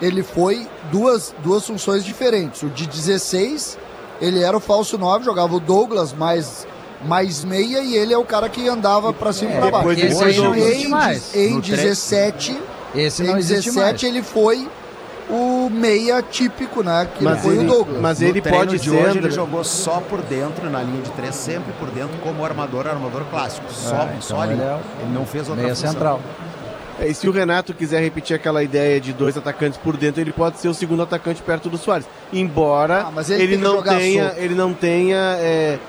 ele 0.01 0.23
foi 0.23 0.67
duas, 0.91 1.33
duas 1.43 1.65
funções 1.65 2.03
diferentes. 2.03 2.63
O 2.63 2.69
de 2.69 2.87
16, 2.87 3.77
ele 4.21 4.41
era 4.41 4.55
o 4.57 4.59
falso 4.59 4.97
9, 4.97 5.25
jogava 5.25 5.55
o 5.55 5.59
Douglas 5.59 6.11
mais, 6.13 6.65
mais 7.05 7.43
meia 7.43 7.81
e 7.81 7.95
ele 7.95 8.13
é 8.13 8.17
o 8.17 8.25
cara 8.25 8.49
que 8.49 8.67
andava 8.67 9.13
pra 9.13 9.31
cima 9.33 9.51
e 9.51 9.55
É, 9.55 9.59
pra 9.59 9.71
baixo. 9.71 9.95
depois 9.95 10.37
não 10.37 10.55
Em, 10.55 10.85
em 11.35 11.53
No 11.55 11.61
tre- 11.61 11.75
17, 11.75 12.57
Esse 12.95 13.23
em 13.23 13.27
não 13.27 13.37
existe 13.37 13.65
17 13.69 13.75
mais. 13.91 14.03
ele 14.03 14.23
foi 14.23 14.67
o 15.29 15.69
meia 15.69 16.21
típico, 16.21 16.81
né? 16.83 17.07
Que 17.17 17.23
Mas 17.23 17.41
foi 17.41 17.55
ele- 17.55 17.65
o 17.65 17.67
Douglas. 17.67 18.01
mas 18.01 18.21
ele 18.21 18.41
pode 18.41 18.77
de 18.77 18.83
ser, 18.83 18.89
hoje 18.89 19.05
André. 19.09 19.19
ele 19.19 19.31
jogou 19.31 19.63
só 19.63 19.99
por 20.01 20.21
dentro, 20.21 20.69
na 20.69 20.81
linha 20.81 21.01
de 21.03 21.11
três, 21.11 21.35
sempre 21.35 21.71
por 21.79 21.89
dentro, 21.91 22.17
como 22.23 22.43
armador, 22.43 22.87
armador 22.87 23.23
clássico. 23.29 23.71
Só, 23.71 23.95
Ah, 23.95 24.05
então 24.09 24.21
só 24.21 24.41
ali. 24.41 24.53
ele 24.53 24.61
é 24.63 24.65
o 24.75 24.79
Ele 25.03 25.13
não 25.13 25.25
fez 25.25 25.47
outra 25.47 25.63
Meia 25.63 25.75
função. 25.75 25.91
central. 25.91 26.19
É, 26.99 27.07
e 27.07 27.13
se 27.13 27.29
o 27.29 27.31
Renato 27.31 27.73
quiser 27.73 28.01
repetir 28.01 28.35
aquela 28.35 28.61
ideia 28.61 28.99
de 28.99 29.13
dois 29.13 29.37
atacantes 29.37 29.79
por 29.81 29.95
dentro, 29.95 30.19
ele 30.19 30.33
pode 30.33 30.59
ser 30.59 30.67
o 30.67 30.73
segundo 30.73 31.01
atacante 31.03 31.41
perto 31.41 31.69
do 31.69 31.77
Soares. 31.77 32.05
Embora 32.33 33.03
Ah, 33.07 33.11
mas 33.13 33.29
ele 33.29 33.43
ele, 33.43 33.49
tem 33.53 33.57
que 33.59 33.63
não 33.63 33.75
jogar 33.77 33.97
tenha, 33.97 34.33
ele 34.37 34.53
não 34.55 34.73
tenha 34.73 35.35
é, 35.39 35.79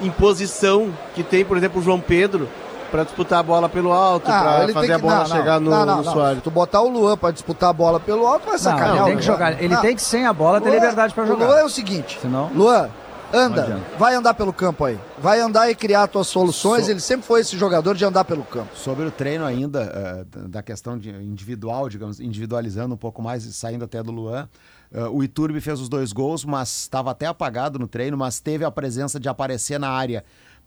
imposição 0.00 0.90
que 1.14 1.22
tem, 1.22 1.44
por 1.44 1.56
exemplo, 1.56 1.80
o 1.80 1.84
João 1.84 1.98
Pedro 2.00 2.48
para 2.90 3.04
disputar 3.04 3.40
a 3.40 3.42
bola 3.42 3.68
pelo 3.68 3.92
alto, 3.92 4.30
Ah, 4.30 4.40
para 4.42 4.62
ele 4.64 4.72
fazer 4.72 4.86
tem 4.86 4.96
a 4.96 4.98
que- 4.98 5.02
bola 5.04 5.14
não, 5.14 5.28
não, 5.28 5.36
chegar 5.36 5.60
no, 5.60 5.70
não, 5.70 5.86
no 5.86 6.02
não. 6.02 6.12
Soares. 6.12 6.38
Se 6.38 6.42
tu 6.44 6.50
botar 6.50 6.80
o 6.80 6.88
Luan 6.88 7.16
pra 7.16 7.30
disputar 7.30 7.70
a 7.70 7.72
bola 7.72 8.00
pelo 8.00 8.26
alto, 8.26 8.44
vai 8.44 8.52
Não, 8.54 8.58
sacanear. 8.58 8.92
ele 8.94 9.00
o 9.00 9.04
tem 9.06 9.16
que 9.16 9.22
jogar. 9.22 9.62
Ele 9.62 9.74
Não. 9.74 9.82
tem 9.82 9.94
que, 9.96 10.02
sem 10.02 10.26
a 10.26 10.32
bola, 10.32 10.60
ter 10.60 10.68
Luan- 10.68 10.74
liberdade 10.76 11.12
para 11.14 11.24
O 11.24 11.26
jogar. 11.26 11.46
Luan 11.46 11.56
é 11.58 11.64
o 11.64 11.68
seguinte, 11.68 12.18
Senão- 12.20 12.50
Luan, 12.54 12.88
anda, 13.32 13.80
vai 13.98 14.14
andar 14.14 14.34
pelo 14.34 14.52
campo 14.52 14.84
aí. 14.84 14.98
Vai 15.18 15.40
andar 15.40 15.68
e 15.70 15.74
criar 15.74 16.06
tuas 16.06 16.26
soluções. 16.28 16.84
So- 16.84 16.90
Ele 16.90 17.00
sempre 17.00 17.26
foi 17.26 17.40
esse 17.40 17.56
jogador 17.56 17.94
de 17.94 18.04
andar 18.04 18.24
pelo 18.24 18.44
campo. 18.44 18.68
Sobre 18.74 19.04
o 19.04 19.10
treino 19.10 19.44
ainda, 19.44 19.82
eh, 19.82 20.24
da- 20.48 20.62
questão 20.62 20.96
de 20.98 21.10
individual, 21.10 21.88
digamos, 21.88 22.20
individualizando 22.20 22.94
um 22.94 22.98
pouco 22.98 23.20
mais, 23.20 23.44
e 23.44 23.52
saindo 23.52 23.84
até 23.84 24.02
do 24.02 24.12
Luan, 24.12 24.48
eh, 24.92 25.04
o 25.10 25.22
Iturbe 25.22 25.60
fez 25.60 25.80
os 25.80 25.88
dois 25.88 26.12
gols, 26.12 26.44
mas 26.44 26.82
estava 26.82 27.10
até 27.10 27.26
apagado 27.26 27.78
no 27.78 27.88
treino, 27.88 28.16
mas 28.16 28.38
teve 28.40 28.64
a 28.64 28.70
presença 28.70 29.18
de 29.18 29.28
aparecer 29.28 29.78
na 29.80 29.88
área, 29.90 30.24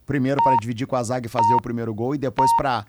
primeiro 0.10 0.42
para 0.44 0.56
dividir 0.58 0.88
com 0.88 0.96
a 0.96 1.04
zaga 1.04 1.28
e 1.28 1.30
fazer 1.30 1.54
o 1.54 1.62
primeiro 1.62 1.94
gol, 1.94 2.16
e 2.16 2.18
depois 2.18 2.50
para 2.58 2.84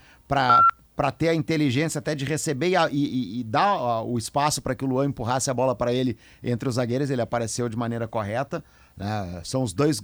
para 0.96 1.10
ter 1.12 1.28
a 1.28 1.34
inteligência 1.34 1.98
até 1.98 2.14
de 2.14 2.24
receber 2.24 2.68
e, 2.70 2.74
e- 2.92 3.40
e- 3.40 3.44
dar 3.44 4.02
o 4.02 4.18
espaço 4.18 4.60
para 4.60 4.74
que 4.74 4.84
o 4.84 4.88
Luan 4.88 5.06
empurrasse 5.06 5.50
a 5.50 5.54
bola 5.54 5.74
para 5.74 5.92
ele 5.94 6.16
entre 6.42 6.68
os 6.68 6.74
zagueiros, 6.74 7.08
ele 7.10 7.22
apareceu 7.22 7.68
de 7.70 7.76
maneira 7.76 8.06
correta. 8.08 8.62
né? 8.96 9.40
São 9.44 9.62
os 9.62 9.72
dois 9.72 9.98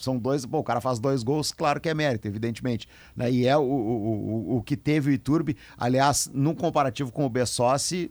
são 0.00 0.16
dois. 0.18 0.44
Bom, 0.44 0.58
o 0.58 0.64
cara 0.64 0.80
faz 0.80 0.98
dois 0.98 1.22
gols, 1.22 1.52
claro 1.52 1.80
que 1.80 1.88
é 1.88 1.94
mérito, 1.94 2.26
evidentemente. 2.26 2.88
Né? 3.16 3.30
E 3.30 3.46
é 3.46 3.56
o, 3.56 3.60
o, 3.62 4.54
o, 4.54 4.56
o 4.56 4.62
que 4.62 4.76
teve 4.76 5.10
o 5.10 5.12
Iturbe. 5.12 5.56
Aliás, 5.76 6.28
num 6.32 6.54
comparativo 6.54 7.12
com 7.12 7.24
o 7.24 7.28
Bessossi, 7.30 8.10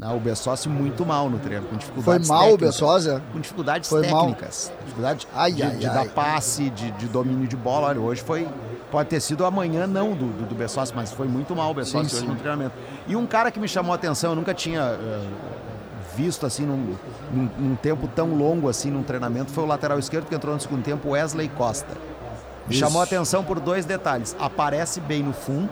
né? 0.00 0.08
o 0.14 0.18
Bessossi 0.20 0.68
muito 0.68 1.04
mal 1.04 1.28
no 1.28 1.38
treino, 1.38 1.64
com 1.66 1.70
Foi 1.70 1.78
dificuldades 1.78 2.28
mal 2.28 2.38
o 2.38 2.42
técnicas. 2.52 2.74
Bessosa? 2.74 3.22
Com 3.32 3.40
dificuldades 3.40 3.88
Foi 3.90 4.08
mal. 4.08 4.20
técnicas. 4.26 4.72
Dificuldade 4.84 5.28
Ai, 5.34 5.52
de, 5.52 5.62
ai, 5.62 5.76
de 5.76 5.86
ai. 5.86 5.94
dar 5.94 6.12
passe, 6.12 6.70
de, 6.70 6.90
de 6.92 7.06
domínio 7.06 7.46
de 7.46 7.56
bola. 7.56 7.88
Olha, 7.88 8.00
hoje 8.00 8.22
foi. 8.22 8.48
Pode 8.90 9.08
ter 9.08 9.20
sido 9.20 9.44
amanhã, 9.44 9.86
não, 9.86 10.10
do, 10.14 10.26
do, 10.26 10.46
do 10.48 10.54
Bessossi, 10.56 10.92
mas 10.96 11.12
foi 11.12 11.28
muito 11.28 11.54
mal 11.54 11.70
o 11.70 11.74
Bessossi 11.74 12.10
Sim, 12.10 12.16
hoje 12.16 12.26
sim. 12.26 12.32
no 12.32 12.36
treinamento. 12.36 12.72
E 13.06 13.14
um 13.14 13.24
cara 13.26 13.50
que 13.52 13.60
me 13.60 13.68
chamou 13.68 13.92
a 13.92 13.94
atenção, 13.94 14.30
eu 14.30 14.36
nunca 14.36 14.52
tinha. 14.54 14.80
eh, 14.80 15.26
visto 16.16 16.44
assim 16.44 16.66
num, 16.66 16.96
num- 17.32 17.48
num 17.56 17.76
tempo 17.76 18.08
tão 18.08 18.34
longo 18.34 18.68
assim 18.68 18.90
num 18.90 19.02
treinamento 19.04 19.52
foi 19.52 19.62
o 19.62 19.66
lateral 19.66 19.96
esquerdo 19.96 20.26
que 20.26 20.34
entrou 20.34 20.52
no 20.52 20.60
segundo 20.60 20.82
tempo, 20.82 21.10
Wesley 21.10 21.48
Costa. 21.50 21.96
Me 22.66 22.74
chamou 22.74 23.00
a 23.00 23.04
atenção 23.04 23.44
por 23.44 23.60
dois 23.60 23.84
detalhes. 23.84 24.34
Aparece 24.38 25.00
bem 25.00 25.22
no 25.22 25.32
fundo, 25.32 25.70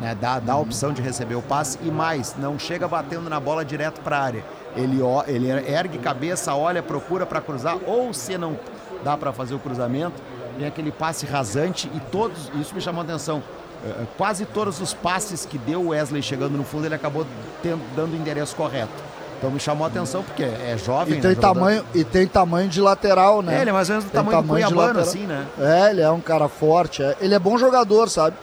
né, 0.00 0.16
dá, 0.20 0.38
dá 0.38 0.54
a 0.54 0.58
opção 0.58 0.92
de 0.92 1.00
receber 1.02 1.34
o 1.34 1.42
passe 1.42 1.78
e 1.82 1.90
mais, 1.90 2.34
não 2.38 2.58
chega 2.58 2.86
batendo 2.88 3.28
na 3.30 3.38
bola 3.40 3.64
direto 3.64 4.00
para 4.00 4.18
a 4.18 4.22
área. 4.22 4.44
Ele, 4.76 5.00
ele 5.26 5.48
ergue 5.70 5.98
cabeça, 5.98 6.54
olha, 6.54 6.82
procura 6.82 7.26
para 7.26 7.40
cruzar, 7.40 7.76
ou 7.86 8.12
se 8.12 8.36
não 8.38 8.58
dá 9.04 9.16
para 9.16 9.32
fazer 9.32 9.54
o 9.54 9.58
cruzamento, 9.58 10.14
vem 10.56 10.66
aquele 10.66 10.90
passe 10.90 11.26
rasante 11.26 11.90
e 11.94 12.00
todos, 12.10 12.50
isso 12.60 12.74
me 12.74 12.80
chamou 12.80 13.00
a 13.02 13.04
atenção. 13.04 13.42
eh, 13.84 14.04
Quase 14.16 14.44
todos 14.46 14.80
os 14.80 14.94
passes 14.94 15.44
que 15.44 15.58
deu 15.58 15.80
o 15.82 15.88
Wesley 15.88 16.22
chegando 16.22 16.56
no 16.56 16.64
fundo, 16.64 16.86
ele 16.86 16.94
acabou 16.94 17.26
tendo- 17.62 17.82
dando 17.94 18.12
o 18.14 18.16
endereço 18.16 18.54
correto. 18.56 18.92
Então 19.38 19.50
me 19.50 19.58
chamou 19.58 19.84
a 19.84 19.88
atenção, 19.88 20.22
porque 20.22 20.44
é 20.44 20.76
jovem, 20.78 21.14
E 21.14 21.16
né, 21.16 21.22
tem, 21.22 21.34
jogador- 21.34 21.54
tamanho, 21.54 21.84
e 21.92 22.04
tem 22.04 22.26
tamanho 22.28 22.68
de 22.68 22.80
lateral, 22.80 23.42
né? 23.42 23.58
É, 23.58 23.60
ele 23.62 23.70
é 23.70 23.72
mais 23.72 23.88
ou 23.90 23.94
menos 23.94 24.04
do 24.08 24.12
tamanho, 24.12 24.36
do 24.40 24.46
tamanho 24.46 24.66
de 24.68 24.72
Cuiabano, 24.72 25.00
assim, 25.00 25.26
né? 25.26 25.46
É, 25.58 25.90
ele 25.90 26.00
é 26.00 26.10
um 26.12 26.20
cara 26.20 26.48
forte. 26.48 27.02
é. 27.02 27.16
Ele 27.20 27.34
é 27.34 27.38
bom 27.40 27.58
jogador, 27.58 28.08
sabe? 28.08 28.36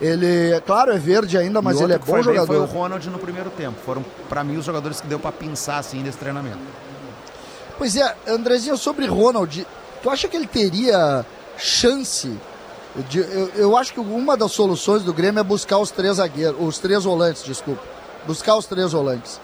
Ele, 0.00 0.52
é 0.52 0.60
claro, 0.60 0.92
é 0.92 0.98
verde 0.98 1.38
ainda, 1.38 1.62
mas 1.62 1.80
ele 1.80 1.92
é 1.94 1.98
bom 1.98 2.22
jogador. 2.22 2.46
Foi 2.46 2.58
o 2.58 2.64
Ronald 2.64 3.08
no 3.08 3.18
primeiro 3.18 3.48
tempo. 3.50 3.76
Foram, 3.84 4.04
pra 4.28 4.44
mim, 4.44 4.56
os 4.58 4.64
jogadores 4.64 5.00
que 5.00 5.06
deu 5.06 5.18
pra 5.18 5.32
pensar 5.32 5.78
assim 5.78 6.02
nesse 6.02 6.18
treinamento. 6.18 6.58
Pois 7.78 7.96
é, 7.96 8.14
Andrezinho, 8.26 8.76
sobre 8.76 9.06
Ronald, 9.06 9.66
tu 10.02 10.10
acha 10.10 10.28
que 10.28 10.36
ele 10.36 10.46
teria 10.46 11.24
chance? 11.58 12.36
de- 13.10 13.18
eu, 13.20 13.50
eu 13.56 13.76
acho 13.76 13.92
que 13.92 14.00
uma 14.00 14.36
das 14.38 14.52
soluções 14.52 15.02
do 15.02 15.12
Grêmio 15.12 15.38
é 15.40 15.42
buscar 15.42 15.76
os 15.78 15.90
três 15.90 16.16
zagueiros, 16.16 16.56
os 16.58 16.78
três 16.78 17.04
volantes, 17.04 17.44
desculpa. 17.44 17.82
Buscar 18.26 18.56
os 18.56 18.64
três 18.66 18.92
volantes. 18.92 19.38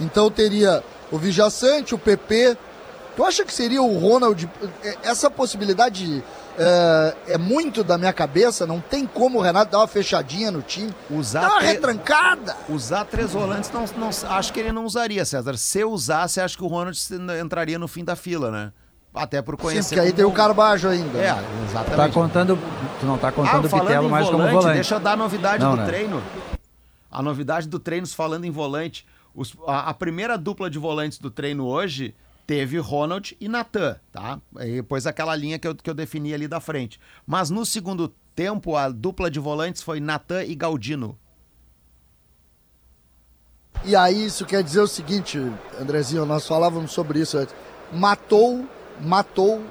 Então 0.00 0.28
teria 0.30 0.82
o 1.12 1.16
Vijaçante, 1.18 1.94
o 1.94 1.98
PP. 1.98 2.56
Tu 3.16 3.24
acha 3.24 3.44
que 3.44 3.54
seria 3.54 3.80
o 3.80 3.96
Ronald? 3.98 4.48
é, 4.84 4.96
Essa 5.04 5.30
possibilidade 5.30 6.22
é, 6.58 7.16
é 7.34 7.38
muito 7.38 7.84
da 7.84 7.96
minha 7.98 8.12
cabeça, 8.12 8.66
não 8.66 8.80
tem 8.80 9.06
como 9.06 9.38
o 9.38 9.42
Renato 9.42 9.70
dar 9.72 9.78
uma 9.78 9.86
fechadinha 9.86 10.50
no 10.50 10.62
time. 10.62 10.92
Usar, 11.10 11.40
Dá 11.42 11.48
uma 11.48 11.58
tre- 11.58 11.66
retrancada. 11.68 12.56
usar 12.68 13.04
três 13.04 13.32
volantes, 13.32 13.70
não, 13.72 13.84
não- 13.96 14.10
acho 14.36 14.52
que 14.52 14.60
ele 14.60 14.72
não 14.72 14.84
usaria, 14.84 15.24
César. 15.24 15.56
Se 15.56 15.84
usasse, 15.84 16.40
acho 16.40 16.56
que 16.56 16.64
o 16.64 16.66
Ronald 16.66 16.98
entraria 17.42 17.78
no 17.78 17.86
fim 17.88 18.04
da 18.04 18.16
fila, 18.16 18.50
né? 18.50 18.72
Até 19.14 19.40
por 19.40 19.56
Sim, 19.56 19.62
conhecer. 19.62 19.88
porque 19.94 20.00
aí 20.00 20.06
como- 20.08 20.16
tem 20.16 20.24
o 20.26 20.32
Carbajo 20.32 20.88
ainda. 20.88 21.18
É, 21.18 21.32
Tá 21.32 21.42
exatamente. 21.68 22.12
contando. 22.12 22.58
Tu 23.00 23.06
não 23.06 23.16
tá 23.16 23.32
contando 23.32 23.64
ah, 23.64 23.66
o 23.66 23.68
falando 23.68 23.86
Pitelo 23.86 24.10
mais 24.10 24.26
volante, 24.26 24.42
como 24.50 24.60
volante. 24.60 24.74
deixa 24.74 24.94
eu 24.96 25.00
dar 25.00 25.12
a 25.12 25.16
novidade 25.16 25.62
Não, 25.64 25.70
do 25.70 25.76
né? 25.78 25.86
treino. 25.86 26.22
A 27.10 27.22
novidade 27.22 27.66
do 27.68 27.78
treino, 27.78 28.06
falando 28.08 28.44
em 28.44 28.50
volante, 28.50 29.06
os- 29.34 29.54
a, 29.66 29.88
a 29.90 29.94
primeira 29.94 30.36
dupla 30.36 30.68
de 30.68 30.78
volantes 30.78 31.18
do 31.18 31.30
treino 31.30 31.64
hoje 31.66 32.14
teve 32.46 32.78
Ronald 32.78 33.36
e 33.40 33.48
Natan, 33.48 33.98
tá? 34.12 34.40
Aí 34.54 34.76
depois 34.76 35.06
aquela 35.06 35.34
linha 35.34 35.58
que 35.58 35.66
eu, 35.66 35.74
que 35.74 35.90
eu 35.90 35.94
defini 35.94 36.32
ali 36.32 36.46
da 36.46 36.60
frente. 36.60 37.00
Mas 37.26 37.50
no 37.50 37.66
segundo 37.66 38.08
tempo, 38.34 38.76
a 38.76 38.88
dupla 38.88 39.30
de 39.30 39.40
volantes 39.40 39.82
foi 39.82 39.98
Natan 39.98 40.44
e 40.44 40.54
Galdino. 40.54 41.18
E 43.84 43.94
aí 43.94 44.26
isso 44.26 44.44
quer 44.46 44.62
dizer 44.62 44.80
o 44.80 44.86
seguinte, 44.86 45.38
Andrezinho, 45.80 46.24
nós 46.24 46.46
falávamos 46.46 46.92
sobre 46.92 47.20
isso 47.20 47.36
antes. 47.36 47.54
Matou, 47.92 48.66
matou 49.00 49.62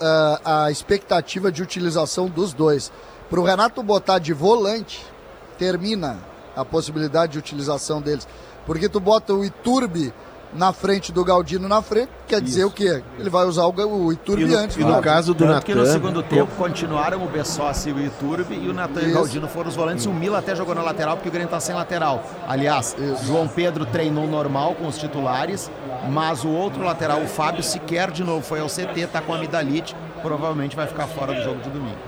ah, 0.00 0.64
a 0.64 0.70
expectativa 0.70 1.50
de 1.50 1.62
utilização 1.62 2.28
dos 2.28 2.52
dois. 2.52 2.92
Para 3.30 3.40
o 3.40 3.44
Renato 3.44 3.82
botar 3.82 4.18
de 4.18 4.32
volante, 4.32 5.04
termina 5.58 6.18
a 6.54 6.64
possibilidade 6.64 7.32
de 7.32 7.38
utilização 7.38 8.00
deles. 8.00 8.26
Porque 8.66 8.88
tu 8.88 9.00
bota 9.00 9.32
o 9.32 9.44
Iturbe 9.44 10.12
na 10.54 10.72
frente 10.72 11.12
do 11.12 11.24
Galdino 11.24 11.68
na 11.68 11.82
frente, 11.82 12.08
quer 12.26 12.40
dizer 12.40 12.64
o 12.64 12.70
quê? 12.70 13.02
Ele 13.18 13.28
vai 13.28 13.44
usar 13.44 13.64
o, 13.66 14.04
o 14.06 14.12
Iturbe 14.12 14.42
E 14.42 14.46
no- 14.46 14.56
antes. 14.58 14.76
e 14.76 14.80
no 14.80 14.92
né? 14.96 15.00
caso 15.02 15.34
do 15.34 15.44
Tanto 15.46 15.64
que 15.66 15.74
no 15.74 15.84
segundo 15.86 16.22
tempo 16.22 16.50
continuaram 16.56 17.22
o 17.22 17.28
Bessossi 17.28 17.90
e 17.90 17.92
o 17.92 18.00
Iturbe 18.00 18.54
e 18.54 18.68
o 18.68 18.72
Natan 18.72 19.00
e 19.00 19.04
o 19.04 19.06
Isso. 19.08 19.14
Galdino 19.14 19.48
foram 19.48 19.68
os 19.68 19.76
volantes. 19.76 20.06
O 20.06 20.12
Mila 20.12 20.38
até 20.38 20.56
jogou 20.56 20.74
na 20.74 20.82
lateral 20.82 21.16
porque 21.16 21.28
o 21.28 21.32
Grêmio 21.32 21.48
tá 21.50 21.60
sem 21.60 21.74
lateral. 21.74 22.22
Aliás, 22.46 22.96
João 23.24 23.46
Pedro 23.46 23.84
treinou 23.86 24.26
normal 24.26 24.74
com 24.74 24.86
os 24.86 24.96
titulares, 24.98 25.70
mas 26.10 26.44
o 26.44 26.48
outro 26.48 26.82
lateral, 26.82 27.20
o 27.22 27.26
Fábio, 27.28 27.62
sequer 27.62 28.10
de 28.10 28.24
novo 28.24 28.42
foi 28.42 28.60
ao 28.60 28.68
CT, 28.68 29.06
tá 29.12 29.20
com 29.20 29.34
amidalite, 29.34 29.94
provavelmente 30.22 30.74
vai 30.74 30.86
ficar 30.86 31.06
fora 31.06 31.34
do 31.34 31.42
jogo 31.42 31.60
de 31.60 31.68
domingo. 31.70 31.98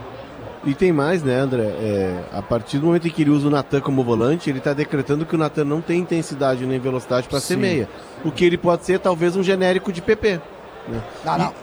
E 0.63 0.75
tem 0.75 0.93
mais, 0.93 1.23
né, 1.23 1.37
André? 1.37 1.63
É, 1.65 2.21
a 2.33 2.43
partir 2.43 2.79
do 2.79 2.87
momento 2.87 3.09
em 3.09 3.11
que 3.11 3.23
ele 3.23 3.31
usa 3.31 3.49
o 3.49 3.51
Natan 3.51 3.81
como 3.81 4.05
volante, 4.05 4.51
ele 4.51 4.59
está 4.59 4.75
decretando 4.75 5.25
que 5.25 5.35
o 5.35 5.39
Natan 5.39 5.65
não 5.65 5.81
tem 5.81 6.01
intensidade 6.01 6.67
nem 6.67 6.79
velocidade 6.79 7.27
para 7.29 7.41
ser 7.41 7.57
meia. 7.57 7.89
O 8.25 8.31
que 8.31 8.45
ele 8.45 8.59
pode 8.59 8.85
ser, 8.85 8.99
talvez, 9.01 9.35
um 9.37 9.43
genérico 9.43 9.91
de 9.91 10.03
PP. 10.03 10.39
né? 10.87 11.01
Não, 11.25 11.33
não. 11.39 11.45
não, 11.47 11.55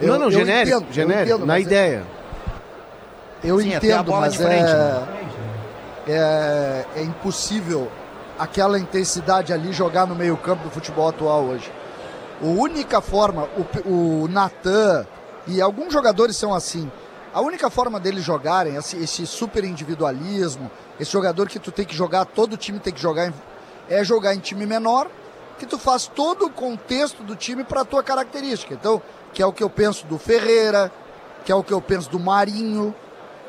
Eu- 0.00 0.18
não, 0.18 0.24
eu 0.26 0.30
genérico. 0.32 0.76
entendo, 0.78 0.92
genérico, 0.92 1.28
entendo, 1.36 1.46
na 1.46 1.58
é- 1.58 1.60
ideia. 1.60 2.02
Eu 3.42 3.60
Sim, 3.60 3.72
entendo, 3.74 4.10
mas 4.12 4.34
frente, 4.34 4.70
é, 4.70 4.74
né? 4.74 5.06
é, 6.08 6.84
é 6.96 7.02
impossível 7.02 7.88
aquela 8.38 8.78
intensidade 8.78 9.52
ali 9.52 9.72
jogar 9.72 10.06
no 10.06 10.14
meio 10.14 10.36
campo 10.36 10.64
do 10.64 10.70
futebol 10.70 11.08
atual 11.08 11.44
hoje. 11.44 11.70
A 12.42 12.46
única 12.46 13.00
forma, 13.00 13.48
o, 13.86 14.24
o 14.24 14.28
Natan 14.28 15.06
e 15.46 15.60
alguns 15.60 15.92
jogadores 15.92 16.36
são 16.36 16.52
assim, 16.52 16.90
a 17.32 17.40
única 17.40 17.70
forma 17.70 18.00
deles 18.00 18.24
jogarem, 18.24 18.76
esse, 18.76 18.96
esse 18.96 19.26
super 19.26 19.64
individualismo, 19.64 20.70
esse 20.98 21.10
jogador 21.12 21.48
que 21.48 21.58
tu 21.58 21.70
tem 21.70 21.84
que 21.84 21.94
jogar, 21.94 22.24
todo 22.24 22.56
time 22.56 22.78
tem 22.78 22.92
que 22.92 23.00
jogar, 23.00 23.28
em- 23.28 23.34
é 23.88 24.02
jogar 24.04 24.34
em 24.34 24.38
time 24.40 24.66
menor, 24.66 25.08
que 25.58 25.66
tu 25.66 25.78
faz 25.78 26.06
todo 26.06 26.46
o 26.46 26.50
contexto 26.50 27.22
do 27.22 27.36
time 27.36 27.62
para 27.64 27.84
tua 27.84 28.02
característica. 28.02 28.74
Então, 28.74 29.00
que 29.32 29.42
é 29.42 29.46
o 29.46 29.52
que 29.52 29.62
eu 29.62 29.70
penso 29.70 30.06
do 30.06 30.18
Ferreira, 30.18 30.90
que 31.44 31.52
é 31.52 31.54
o 31.54 31.62
que 31.62 31.72
eu 31.72 31.80
penso 31.80 32.10
do 32.10 32.18
Marinho, 32.18 32.94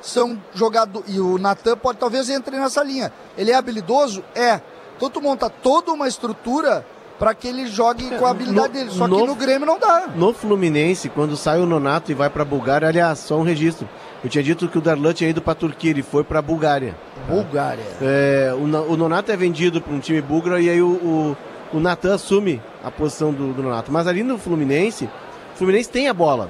são 0.02 0.42
jogadores. 0.54 1.14
E 1.14 1.20
o 1.20 1.38
Natan 1.38 1.78
pode 1.78 1.98
talvez 2.00 2.30
entre 2.30 2.58
nessa 2.58 2.84
linha. 2.84 3.12
Ele 3.38 3.52
é 3.52 3.56
habilidoso? 3.56 4.24
É. 4.36 4.60
Então 4.98 5.10
tu 5.10 5.22
monta 5.22 5.50
toda 5.50 5.92
uma 5.92 6.08
estrutura 6.08 6.86
para 7.22 7.36
que 7.36 7.48
ele 7.48 7.68
jogue 7.68 8.10
com 8.18 8.26
a 8.26 8.32
habilidade 8.32 8.68
no- 8.70 8.74
dele. 8.74 8.90
Só 8.90 9.06
que 9.06 9.12
no- 9.12 9.28
no 9.28 9.36
Grêmio 9.36 9.68
não 9.68 9.78
dá. 9.78 10.08
No 10.16 10.34
Fluminense, 10.34 11.08
quando 11.08 11.38
sai 11.38 11.60
o 11.60 11.68
Nonato 11.68 12.12
e 12.12 12.16
vai 12.16 12.32
para 12.32 12.42
a 12.42 12.46
Bulgária, 12.46 12.88
aliás, 12.88 13.20
só 13.20 13.38
um 13.38 13.44
registro. 13.44 13.88
Eu 14.24 14.30
tinha 14.30 14.44
dito 14.44 14.68
que 14.68 14.78
o 14.80 14.82
Darlan 14.82 15.14
tinha 15.14 15.30
ido 15.30 15.40
para 15.40 15.52
a 15.52 15.56
Turquia, 15.56 15.92
ele 15.92 16.02
foi 16.02 16.24
para 16.24 16.40
a 16.40 16.42
Bulgária. 16.42 16.96
Bulgária. 17.30 17.84
É, 18.02 18.52
o, 18.56 18.64
o 18.92 18.98
Nonato 18.98 19.32
é 19.32 19.38
vendido 19.38 19.80
para 19.80 19.94
um 19.94 20.00
time 20.00 20.20
búlgaro 20.20 20.60
e 20.60 20.68
aí 20.68 20.82
o, 20.82 20.88
o, 20.90 21.38
o 21.74 21.80
Natan 21.80 22.16
assume 22.16 22.60
a 22.84 22.90
posição 22.90 23.32
do, 23.32 23.54
do 23.54 23.62
Nonato. 23.62 23.92
Mas 23.92 24.08
ali 24.08 24.24
no 24.24 24.40
Fluminense, 24.40 25.06
o 25.54 25.58
Fluminense 25.60 25.90
tem 25.92 26.08
a 26.10 26.14
bola. 26.16 26.50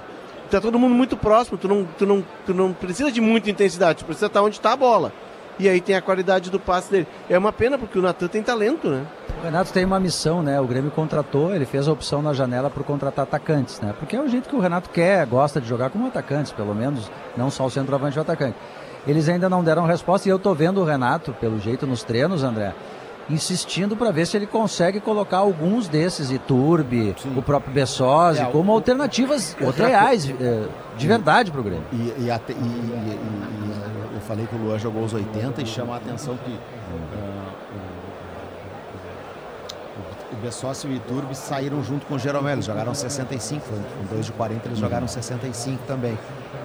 Tá 0.50 0.62
todo 0.62 0.80
mundo 0.80 0.96
muito 0.96 1.18
próximo, 1.18 1.58
tu 1.58 1.68
não, 1.68 1.86
tu 1.98 2.06
não, 2.06 2.26
tu 2.46 2.54
não 2.54 2.72
precisa 2.72 3.12
de 3.12 3.20
muita 3.20 3.50
intensidade, 3.50 4.00
tu 4.00 4.06
precisa 4.06 4.28
estar 4.28 4.42
onde 4.42 4.56
está 4.56 4.72
a 4.72 4.78
bola. 4.78 5.12
E 5.60 5.70
aí 5.70 5.80
tem 5.80 5.96
a 5.96 6.02
qualidade 6.02 6.50
do 6.50 6.60
passe 6.60 6.92
dele. 6.92 7.08
É 7.30 7.38
uma 7.38 7.52
pena 7.52 7.78
porque 7.78 8.00
o 8.00 8.02
Natan 8.02 8.28
tem 8.28 8.42
talento, 8.42 8.90
né? 8.90 9.06
O 9.40 9.44
Renato 9.44 9.74
tem 9.74 9.86
uma 9.86 10.00
missão, 10.00 10.42
né? 10.42 10.60
O 10.60 10.66
Grêmio 10.66 10.92
contratou, 10.92 11.54
ele 11.54 11.66
fez 11.66 11.88
a 11.88 11.92
opção 11.92 12.22
na 12.22 12.34
janela 12.34 12.70
para 12.70 12.84
contratar 12.84 13.24
atacantes, 13.24 13.80
né? 13.80 13.94
Porque 13.98 14.16
é 14.16 14.22
o 14.22 14.28
jeito 14.28 14.48
que 14.50 14.56
o 14.56 14.60
Renato 14.60 14.90
quer, 14.90 15.26
gosta 15.26 15.60
de 15.60 15.68
jogar 15.68 15.90
como 15.90 16.08
atacantes, 16.08 16.52
pelo 16.52 16.76
menos, 16.76 17.12
não 17.36 17.50
só 17.50 17.66
o 17.66 17.72
centroavante 17.72 18.18
e 18.18 18.20
o 18.20 18.22
atacante. 18.22 18.56
Eles 19.08 19.28
ainda 19.28 19.50
não 19.50 19.64
deram 19.64 19.86
resposta 19.86 20.28
e 20.28 20.32
eu 20.32 20.38
tô 20.38 20.54
vendo 20.54 20.80
o 20.80 20.84
Renato, 20.84 21.34
pelo 21.34 21.60
jeito 21.60 21.88
nos 21.88 22.04
treinos, 22.04 22.44
André, 22.44 22.74
insistindo 23.30 23.96
para 23.96 24.12
ver 24.12 24.26
se 24.28 24.36
ele 24.36 24.46
consegue 24.48 25.00
colocar 25.00 25.38
alguns 25.38 25.88
desses, 25.88 26.32
Iturbe, 26.32 27.16
o 27.36 27.42
próprio 27.42 27.74
Bessosi, 27.74 28.42
É, 28.42 28.46
como 28.46 28.72
alternativas 28.72 29.56
outra 29.62 29.88
reais, 29.88 30.30
eh, 30.30 30.68
de 30.98 31.08
verdade 31.08 31.50
pro 31.52 31.64
Grêmio. 31.64 31.84
E, 31.94 32.26
e 32.26 32.32
até- 32.32 32.54
e- 32.54 32.56
e- 32.56 33.20
eu 34.16 34.22
falei 34.22 34.46
que 34.46 34.56
o 34.56 34.58
Luan 34.60 34.78
jogou 34.78 35.04
os 35.04 35.14
80 35.14 35.62
e 35.62 35.66
chama 35.66 35.94
a 35.94 35.98
atenção 35.98 36.36
que 36.38 36.60
ah, 37.16 37.54
o, 39.96 40.36
o, 40.36 40.38
o 40.38 40.42
Bessossi 40.42 40.88
e 40.88 40.92
o 40.92 40.94
Iturbe 40.96 41.36
saíram 41.36 41.84
junto 41.84 42.06
com 42.06 42.16
o 42.16 42.20
Jeromel, 42.20 42.54
eles 42.54 42.66
jogaram 42.66 42.94
65, 42.94 43.66
com 43.70 44.06
dois 44.14 44.26
de 44.26 44.32
40 44.34 44.68
eles 44.68 44.78
jogaram 44.80 45.08
65 45.08 45.84
também. 45.88 46.18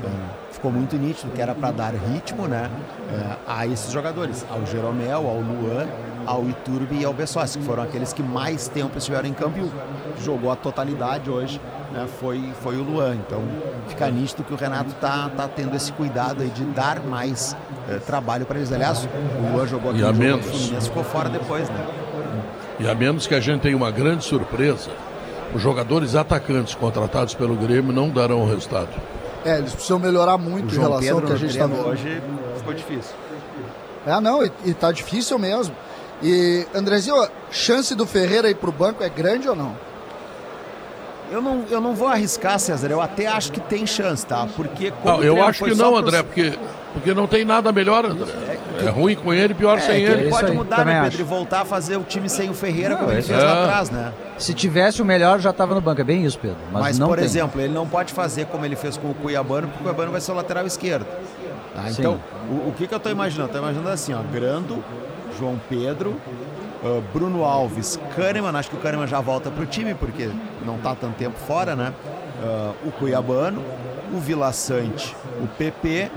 Ah, 0.04 0.30
ficou 0.50 0.70
muito 0.70 0.96
nítido 0.96 1.32
que 1.32 1.40
era 1.40 1.54
para 1.54 1.70
dar 1.70 1.94
ritmo 1.94 2.46
né, 2.46 2.70
ah, 3.46 3.60
a 3.60 3.66
esses 3.66 3.92
jogadores, 3.92 4.44
ao 4.50 4.64
Jeromel, 4.66 5.26
ao 5.26 5.40
Luan, 5.40 5.86
ao 6.26 6.48
Iturbe 6.48 6.98
e 7.00 7.04
ao 7.04 7.12
Bessossi, 7.12 7.58
que 7.58 7.64
foram 7.64 7.82
aqueles 7.82 8.12
que 8.12 8.22
mais 8.22 8.68
tempo 8.68 8.98
estiveram 8.98 9.28
em 9.28 9.32
campo 9.32 9.58
e 9.58 9.62
o 9.62 9.72
jogou 10.22 10.50
a 10.50 10.56
totalidade 10.56 11.30
hoje 11.30 11.60
né, 11.92 12.06
foi, 12.20 12.52
foi 12.62 12.76
o 12.76 12.82
Luan. 12.82 13.16
Então 13.16 13.42
fica 13.88 14.10
nítido 14.10 14.44
que 14.44 14.52
o 14.52 14.56
Renato 14.56 14.92
tá, 14.94 15.30
tá 15.36 15.48
tendo 15.48 15.74
esse 15.74 15.92
cuidado 15.92 16.42
aí 16.42 16.50
de 16.50 16.64
dar 16.64 17.00
mais 17.00 17.56
eh, 17.88 17.98
trabalho 17.98 18.44
para 18.44 18.58
eles. 18.58 18.72
Aliás, 18.72 19.04
o 19.04 19.52
Luan 19.52 19.66
jogou 19.66 19.90
aqui 19.90 20.00
E 20.00 20.04
a 20.04 20.08
jogo 20.08 20.18
menos. 20.18 20.46
Fluminense, 20.46 20.88
ficou 20.88 21.04
fora 21.04 21.28
depois, 21.28 21.68
né? 21.68 21.86
E 22.78 22.88
a 22.88 22.94
menos 22.94 23.26
que 23.26 23.34
a 23.34 23.40
gente 23.40 23.62
tenha 23.62 23.76
uma 23.76 23.90
grande 23.90 24.24
surpresa, 24.24 24.90
os 25.54 25.62
jogadores 25.62 26.14
atacantes 26.14 26.74
contratados 26.74 27.34
pelo 27.34 27.56
Grêmio 27.56 27.92
não 27.92 28.10
darão 28.10 28.42
o 28.42 28.46
resultado. 28.46 28.90
É, 29.46 29.58
eles 29.58 29.72
precisam 29.72 29.98
melhorar 29.98 30.36
muito 30.38 30.72
O 30.72 30.74
em 30.74 30.78
relação 30.80 30.94
ao 30.94 31.00
Pedro 31.20 31.26
que 31.26 31.32
a 31.32 31.36
gente 31.36 31.50
está 31.50 31.66
vendo. 31.66 31.86
hoje 31.86 32.22
ficou 32.56 32.74
difícil. 32.74 33.14
É, 34.06 34.20
não, 34.20 34.44
e, 34.44 34.50
e 34.64 34.74
tá 34.74 34.90
difícil 34.92 35.38
mesmo. 35.38 35.74
E, 36.22 36.66
Andrezinho, 36.74 37.20
a 37.22 37.28
chance 37.50 37.94
do 37.94 38.06
Ferreira 38.06 38.48
ir 38.50 38.54
pro 38.56 38.72
banco 38.72 39.02
é 39.02 39.08
grande 39.08 39.48
ou 39.48 39.54
não? 39.56 39.76
Eu 41.30 41.42
não, 41.42 41.64
eu 41.70 41.80
não 41.80 41.94
vou 41.94 42.06
arriscar, 42.08 42.58
César. 42.58 42.88
Eu 42.90 43.00
até 43.00 43.26
acho 43.26 43.50
que 43.50 43.60
tem 43.60 43.84
chance, 43.86 44.24
tá? 44.24 44.46
Porque 44.54 44.92
Não, 45.04 45.18
o 45.18 45.24
eu 45.24 45.42
acho 45.44 45.64
que 45.64 45.74
não, 45.74 45.90
pros- 45.92 46.02
André, 46.04 46.22
porque, 46.22 46.58
porque 46.92 47.12
não 47.14 47.26
tem 47.26 47.44
nada 47.44 47.72
melhor, 47.72 48.06
André. 48.06 48.32
É 48.84 48.88
ruim 48.90 49.14
com 49.14 49.32
ele, 49.32 49.54
pior 49.54 49.78
É, 49.78 49.80
sem 49.80 50.04
que 50.04 50.10
ele. 50.10 50.20
ele 50.22 50.30
pode 50.30 50.50
aí, 50.50 50.56
mudar, 50.56 50.84
né, 50.84 51.00
acho. 51.00 51.10
Pedro? 51.10 51.20
E 51.20 51.24
voltar 51.28 51.60
a 51.60 51.64
fazer 51.64 51.96
o 51.96 52.02
time 52.02 52.28
sem 52.28 52.50
o 52.50 52.54
Ferreira 52.54 52.90
Não, 52.90 52.98
como 52.98 53.10
ele 53.10 53.20
esse 53.20 53.28
fez 53.28 53.42
lá 53.42 53.50
é. 53.50 53.62
atrás, 53.64 53.90
né? 53.90 54.12
Se 54.38 54.52
tivesse 54.54 55.00
o 55.00 55.04
melhor, 55.04 55.38
já 55.40 55.50
estava 55.50 55.74
no 55.74 55.80
banco. 55.80 56.00
É 56.00 56.04
bem 56.04 56.24
isso, 56.24 56.38
Pedro. 56.38 56.58
Mas, 56.72 56.82
Mas, 56.82 56.98
não 56.98 57.08
por 57.08 57.16
tem. 57.16 57.24
exemplo, 57.24 57.60
ele 57.60 57.72
não 57.72 57.86
pode 57.86 58.12
fazer 58.12 58.46
como 58.46 58.64
ele 58.64 58.76
fez 58.76 58.96
com 58.96 59.10
o 59.10 59.14
Cuiabano, 59.14 59.68
porque 59.68 59.80
o 59.80 59.82
Cuiabano 59.84 60.12
vai 60.12 60.20
ser 60.20 60.32
o 60.32 60.34
lateral 60.34 60.66
esquerdo. 60.66 61.06
Tá? 61.74 61.90
Então, 61.90 62.20
o, 62.50 62.68
o 62.68 62.74
que, 62.76 62.86
que 62.86 62.94
eu 62.94 63.00
tô 63.00 63.10
imaginando? 63.10 63.50
Tô 63.52 63.58
imaginando 63.58 63.88
assim, 63.90 64.12
ó, 64.14 64.20
Grando, 64.32 64.82
João 65.38 65.60
Pedro, 65.68 66.18
ah, 66.84 67.00
Bruno 67.12 67.44
Alves, 67.44 67.98
Kahneman, 68.16 68.56
acho 68.58 68.70
que 68.70 68.76
o 68.76 68.78
Kahneman 68.80 69.06
já 69.06 69.20
volta 69.20 69.50
pro 69.50 69.66
time, 69.66 69.94
porque 69.94 70.30
não 70.64 70.78
tá 70.78 70.94
tanto 70.94 71.14
tempo 71.16 71.36
fora, 71.38 71.76
né? 71.76 71.92
Ah, 72.42 72.72
o 72.84 72.90
Cuiabano, 72.92 73.62
o 74.12 74.18
Vila 74.18 74.52
Sante, 74.52 75.14
o 75.42 75.46
PP, 75.46 76.10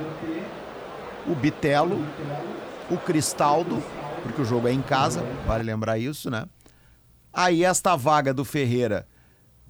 o 1.28 1.36
Bitelo, 1.36 2.00
o 2.90 2.98
Cristaldo, 2.98 3.82
porque 4.24 4.42
o 4.42 4.46
jogo 4.46 4.68
é 4.68 4.74
em 4.74 4.82
casa, 4.82 5.24
vale 5.46 5.64
lembrar 5.64 5.98
isso, 5.98 6.30
né? 6.30 6.46
Aí 7.32 7.64
esta 7.64 7.96
vaga 7.96 8.34
do 8.34 8.44
Ferreira, 8.44 9.08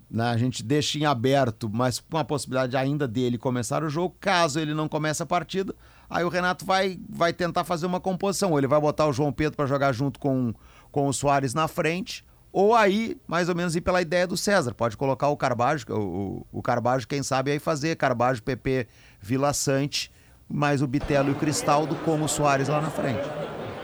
né, 0.09 0.29
a 0.29 0.37
gente 0.37 0.63
deixa 0.63 0.97
em 0.97 1.05
aberto, 1.05 1.69
mas 1.69 1.99
com 1.99 2.17
a 2.17 2.23
possibilidade 2.23 2.75
ainda 2.75 3.07
dele 3.07 3.37
começar 3.37 3.83
o 3.83 3.89
jogo, 3.89 4.15
caso 4.19 4.59
ele 4.59 4.73
não 4.73 4.87
comece 4.87 5.21
a 5.21 5.25
partida, 5.25 5.75
aí 6.09 6.23
o 6.23 6.29
Renato 6.29 6.65
vai, 6.65 6.99
vai 7.09 7.33
tentar 7.33 7.63
fazer 7.63 7.85
uma 7.85 7.99
composição, 7.99 8.57
ele 8.57 8.67
vai 8.67 8.79
botar 8.79 9.05
o 9.07 9.13
João 9.13 9.31
Pedro 9.31 9.57
para 9.57 9.67
jogar 9.67 9.91
junto 9.91 10.19
com, 10.19 10.53
com 10.91 11.07
o 11.07 11.13
Soares 11.13 11.53
na 11.53 11.67
frente, 11.67 12.25
ou 12.51 12.73
aí, 12.73 13.15
mais 13.27 13.49
ou 13.49 13.55
menos, 13.55 13.75
ir 13.75 13.81
pela 13.81 14.01
ideia 14.01 14.25
do 14.25 14.35
César, 14.35 14.73
pode 14.73 14.97
colocar 14.97 15.27
o 15.27 15.37
Carbajo, 15.37 15.85
o, 15.89 16.45
o, 16.51 16.59
o 16.59 16.61
Carbajo, 16.63 17.07
quem 17.07 17.21
sabe, 17.21 17.51
aí 17.51 17.59
fazer 17.59 17.95
Carbajo, 17.95 18.41
PP, 18.41 18.87
Vila 19.21 19.53
Sante, 19.53 20.11
mais 20.49 20.81
o 20.81 20.87
Bitelo 20.87 21.29
e 21.29 21.31
o 21.31 21.35
Cristaldo 21.35 21.95
com 22.03 22.21
o 22.21 22.27
Soares 22.27 22.67
lá 22.69 22.81
na 22.81 22.89
frente. 22.89 23.21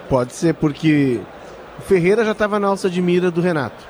Pode 0.09 0.33
ser, 0.33 0.53
porque 0.55 1.19
o 1.79 1.81
Ferreira 1.81 2.23
já 2.25 2.31
estava 2.31 2.59
na 2.59 2.67
alça 2.67 2.89
de 2.89 3.01
mira 3.01 3.29
do 3.31 3.41
Renato. 3.41 3.83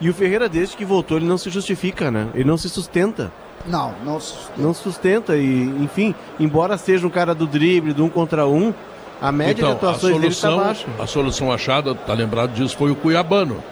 E 0.00 0.08
o 0.10 0.14
Ferreira, 0.14 0.48
desde 0.48 0.76
que 0.76 0.84
voltou, 0.84 1.16
ele 1.16 1.26
não 1.26 1.38
se 1.38 1.48
justifica, 1.50 2.10
né? 2.10 2.28
Ele 2.34 2.44
não 2.44 2.56
se 2.56 2.68
sustenta. 2.68 3.32
Não, 3.66 3.94
não. 4.04 4.18
Não 4.56 4.74
se 4.74 4.82
sustenta 4.82 5.36
e, 5.36 5.62
enfim, 5.80 6.14
embora 6.40 6.76
seja 6.76 7.06
um 7.06 7.10
cara 7.10 7.34
do 7.34 7.46
drible, 7.46 7.92
do 7.92 8.04
um 8.04 8.08
contra 8.08 8.44
um, 8.46 8.74
a 9.20 9.30
média 9.30 9.54
de 9.54 9.60
Então, 9.60 9.70
a 9.70 9.74
atuações 9.74 10.14
dele 10.14 10.26
está 10.28 10.48
solução, 10.48 10.64
baixa. 10.66 10.86
a 10.98 11.06
solução 11.06 11.52
achada, 11.52 11.94
tá 11.94 12.12
lembrado 12.12 12.52
disso, 12.52 12.76
foi 12.76 12.90
o 12.90 12.96
Cuiabano. 12.96 13.62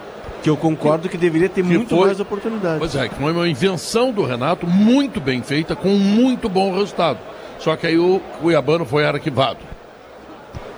Que 0.41 0.49
eu 0.49 0.55
concordo 0.55 1.07
que 1.09 1.17
deveria 1.17 1.49
ter 1.49 1.61
Que 1.61 1.67
muito 1.67 1.89
foi- 1.95 2.05
mais 2.07 2.19
oportunidades. 2.21 2.79
Pois 2.79 2.95
é, 2.95 3.09
que 3.09 3.15
foi 3.15 3.31
uma 3.33 3.47
invenção 3.47 4.11
do 4.13 4.23
Renato 4.25 4.65
muito 4.65 5.19
bem 5.19 5.41
feita, 5.43 5.75
com 5.75 5.89
muito 5.89 6.47
bom 6.47 6.73
resultado. 6.73 7.19
Só 7.61 7.75
que 7.75 7.87
aí 7.87 7.97
o 7.97 8.19
Cuiabano 8.41 8.85
foi 8.85 9.05
arquivado. 9.05 9.59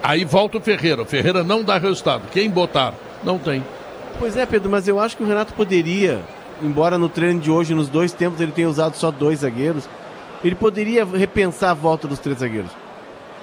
Aí 0.02 0.26
volta 0.26 0.58
o 0.58 0.62
Ferreira. 0.62 1.02
O 1.02 1.06
Ferreira 1.06 1.44
não 1.44 1.64
dá 1.64 1.78
resultado. 1.78 2.24
Quem 2.32 2.50
botar? 2.50 2.94
Não 3.24 3.40
tem. 3.40 3.64
Pois 4.20 4.36
é, 4.38 4.46
Pedro, 4.46 4.70
mas 4.70 4.88
eu 4.88 5.00
acho 5.00 5.16
que 5.18 5.24
o 5.24 5.26
Renato 5.26 5.54
poderia, 5.54 6.22
embora 6.62 6.98
no 6.98 7.08
treino 7.10 7.40
de 7.40 7.50
hoje, 7.50 7.74
nos 7.74 7.88
dois 7.90 8.12
tempos, 8.12 8.40
ele 8.42 8.52
tenha 8.52 8.70
usado 8.70 8.96
só 8.96 9.10
dois 9.10 9.40
zagueiros, 9.40 9.88
ele 10.44 10.56
poderia 10.56 11.04
repensar 11.06 11.72
a 11.72 11.74
volta 11.74 12.08
dos 12.08 12.20
três 12.20 12.40
zagueiros. 12.40 12.70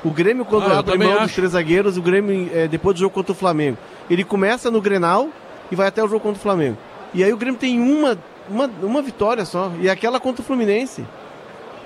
O 0.04 0.10
Grêmio, 0.10 0.44
quando 0.44 0.66
Ah, 0.66 0.74
eu 0.74 0.78
abre 0.78 0.98
mão 0.98 1.12
dos 1.14 1.22
acho. 1.22 1.34
três 1.34 1.52
zagueiros, 1.52 1.96
o 1.96 2.02
Grêmio, 2.02 2.48
eh, 2.54 2.68
depois 2.68 2.94
do 2.94 3.00
jogo 3.00 3.12
contra 3.14 3.32
o 3.32 3.34
Flamengo, 3.34 3.76
ele 4.08 4.22
começa 4.22 4.70
no 4.70 4.80
Grenal 4.80 5.28
e 5.72 5.74
vai 5.76 5.88
até 5.88 6.02
o 6.04 6.08
jogo 6.08 6.20
contra 6.20 6.38
o 6.38 6.42
Flamengo. 6.42 6.76
E 7.12 7.24
aí 7.24 7.32
o 7.32 7.36
Grêmio 7.36 7.58
tem 7.58 7.80
uma, 7.80 8.16
uma, 8.48 8.70
uma 8.82 9.02
vitória 9.02 9.44
só, 9.44 9.72
e 9.80 9.88
é 9.88 9.90
aquela 9.90 10.20
contra 10.20 10.42
o 10.42 10.44
Fluminense. 10.44 11.04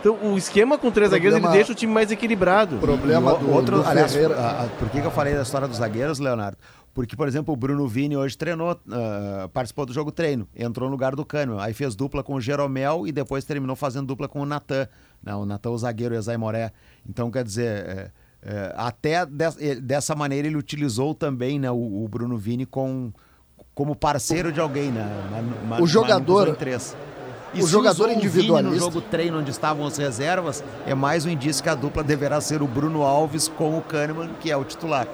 Então 0.05 0.33
o 0.33 0.37
esquema 0.37 0.77
com 0.77 0.91
três 0.91 1.09
Problema- 1.09 1.33
zagueiros 1.33 1.49
ele 1.49 1.57
deixa 1.57 1.73
o 1.73 1.75
time 1.75 1.91
mais 1.93 2.11
equilibrado. 2.11 2.77
O- 3.33 3.51
outro, 3.55 3.83
aliás, 3.87 4.15
a- 4.35 4.65
a- 4.65 4.69
por 4.79 4.91
que, 4.91 5.01
que 5.01 5.07
eu 5.07 5.11
falei 5.11 5.35
da 5.35 5.41
história 5.43 5.67
dos 5.67 5.79
zagueiros, 5.79 6.19
Leonardo? 6.19 6.59
Porque, 6.93 7.17
por 7.17 7.27
exemplo, 7.27 7.53
o 7.55 7.57
Bruno 7.57 7.89
Vini 7.89 8.15
hoje 8.17 8.37
treinou, 8.37 8.79
ah, 8.93 9.49
participou 9.53 9.87
do 9.87 9.93
jogo 9.95 10.13
treino, 10.13 10.47
entrou 10.55 10.89
no 10.89 10.93
lugar 10.93 11.17
do 11.17 11.25
Cânimo, 11.25 11.59
aí 11.59 11.73
fez 11.73 11.97
dupla 11.97 12.23
com 12.23 12.35
o 12.35 12.41
Jeromel 12.41 13.07
e 13.07 13.13
depois 13.13 13.45
terminou 13.45 13.75
fazendo 13.75 14.07
dupla 14.07 14.29
com 14.29 14.41
o 14.43 14.47
Natan. 14.47 14.87
Né? 15.23 15.35
O 15.35 15.47
Natan, 15.47 15.71
o 15.71 15.79
zagueiro, 15.79 16.15
e 16.15 16.19
o 16.19 16.23
Zay 16.23 16.37
Moré. 16.37 16.71
Então, 17.09 17.31
quer 17.31 17.43
dizer, 17.43 17.67
é, 17.67 18.11
é, 18.43 18.75
até 18.77 19.25
des- 19.25 19.57
dessa 19.81 20.15
maneira 20.15 20.47
ele 20.47 20.57
utilizou 20.57 21.15
também 21.15 21.59
né, 21.59 21.71
o, 21.71 22.05
o 22.05 22.09
Bruno 22.09 22.37
Vini 22.37 22.67
com, 22.67 23.11
como 23.75 23.97
parceiro 23.97 24.53
de 24.53 24.61
alguém, 24.61 24.93
né? 24.93 25.09
Mas- 25.33 25.69
mas- 25.69 25.81
O 25.81 25.87
jogador- 25.87 26.55
E 27.55 27.63
o 27.63 27.67
jogador 27.67 28.11
individualista- 28.11 28.75
no 28.75 28.79
jogo 28.79 29.01
treino 29.01 29.39
onde 29.39 29.51
estavam 29.51 29.87
as 29.87 29.97
reservas, 29.97 30.65
é 30.87 30.95
mais 30.95 31.25
um 31.25 31.29
indício 31.31 31.63
que 31.63 31.69
a 31.69 31.75
dupla 31.75 32.03
deverá 32.03 32.41
ser 32.41 32.63
o 32.63 32.67
Bruno 32.67 33.03
Alves 33.03 33.49
com 33.49 33.79
o 33.79 33.83
Kahneman, 33.83 34.31
que 34.41 34.51
é 34.51 34.57
o 34.57 34.65
titular. 34.65 35.07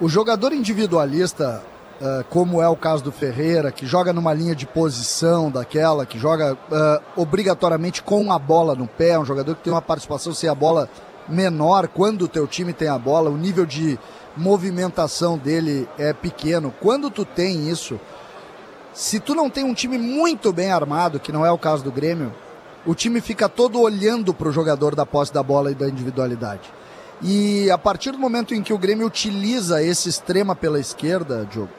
O 0.00 0.08
jogador 0.08 0.52
individualista, 0.52 1.62
ah, 2.00 2.24
como 2.28 2.60
é 2.60 2.68
o 2.68 2.74
caso 2.76 3.04
do 3.04 3.12
Ferreira, 3.12 3.70
que 3.70 3.86
joga 3.86 4.12
numa 4.12 4.34
linha 4.34 4.54
de 4.54 4.66
posição 4.66 5.50
daquela, 5.50 6.04
que 6.04 6.18
joga 6.18 6.58
ah, 6.72 7.00
obrigatoriamente 7.16 8.02
com 8.02 8.32
a 8.32 8.38
bola 8.38 8.74
no 8.74 8.88
pé, 8.88 9.18
um 9.18 9.24
jogador 9.24 9.54
que 9.54 9.62
tem 9.62 9.72
uma 9.72 9.82
participação 9.82 10.34
sem 10.34 10.50
a 10.50 10.54
bola 10.54 10.88
menor 11.28 11.86
quando 11.86 12.22
o 12.22 12.28
teu 12.28 12.48
time 12.48 12.72
tem 12.72 12.88
a 12.88 12.98
bola, 12.98 13.30
o 13.30 13.36
nível 13.36 13.64
de 13.64 13.96
movimentação 14.36 15.38
dele 15.38 15.88
é 15.96 16.12
pequeno. 16.12 16.74
Quando 16.80 17.10
tu 17.10 17.24
tem 17.24 17.68
isso, 17.68 18.00
se 18.92 19.18
tu 19.18 19.34
não 19.34 19.48
tem 19.48 19.64
um 19.64 19.74
time 19.74 19.96
muito 19.98 20.52
bem 20.52 20.70
armado, 20.70 21.18
que 21.18 21.32
não 21.32 21.44
é 21.44 21.50
o 21.50 21.58
caso 21.58 21.82
do 21.82 21.90
Grêmio, 21.90 22.32
o 22.84 22.94
time 22.94 23.20
fica 23.20 23.48
todo 23.48 23.80
olhando 23.80 24.34
para 24.34 24.48
o 24.48 24.52
jogador 24.52 24.94
da 24.94 25.06
posse 25.06 25.32
da 25.32 25.42
bola 25.42 25.70
e 25.70 25.74
da 25.74 25.88
individualidade. 25.88 26.72
E 27.22 27.70
a 27.70 27.78
partir 27.78 28.10
do 28.10 28.18
momento 28.18 28.54
em 28.54 28.62
que 28.62 28.72
o 28.72 28.78
Grêmio 28.78 29.06
utiliza 29.06 29.82
esse 29.82 30.08
extrema 30.08 30.56
pela 30.56 30.80
esquerda, 30.80 31.46
Diogo, 31.50 31.70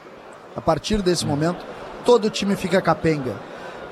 a 0.56 0.60
partir 0.60 1.02
desse 1.02 1.26
momento, 1.26 1.64
todo 2.04 2.30
time 2.30 2.56
fica 2.56 2.80
capenga. 2.80 3.34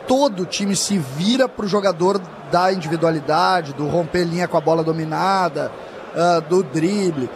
Todo 0.06 0.46
time 0.46 0.74
se 0.74 0.98
vira 0.98 1.48
para 1.48 1.64
o 1.64 1.68
jogador 1.68 2.20
da 2.50 2.72
individualidade, 2.72 3.72
do 3.72 3.86
romper 3.86 4.24
linha 4.24 4.48
com 4.48 4.56
a 4.56 4.60
bola 4.60 4.82
dominada, 4.82 5.70
ah, 6.16 6.40
do 6.40 6.62
drible. 6.62 7.28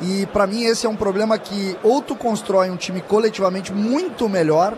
E 0.00 0.26
para 0.26 0.46
mim 0.46 0.64
esse 0.64 0.86
é 0.86 0.88
um 0.88 0.96
problema 0.96 1.38
que 1.38 1.76
ou 1.82 2.00
tu 2.00 2.14
constrói 2.14 2.70
um 2.70 2.76
time 2.76 3.00
coletivamente 3.00 3.72
muito 3.72 4.28
melhor, 4.28 4.74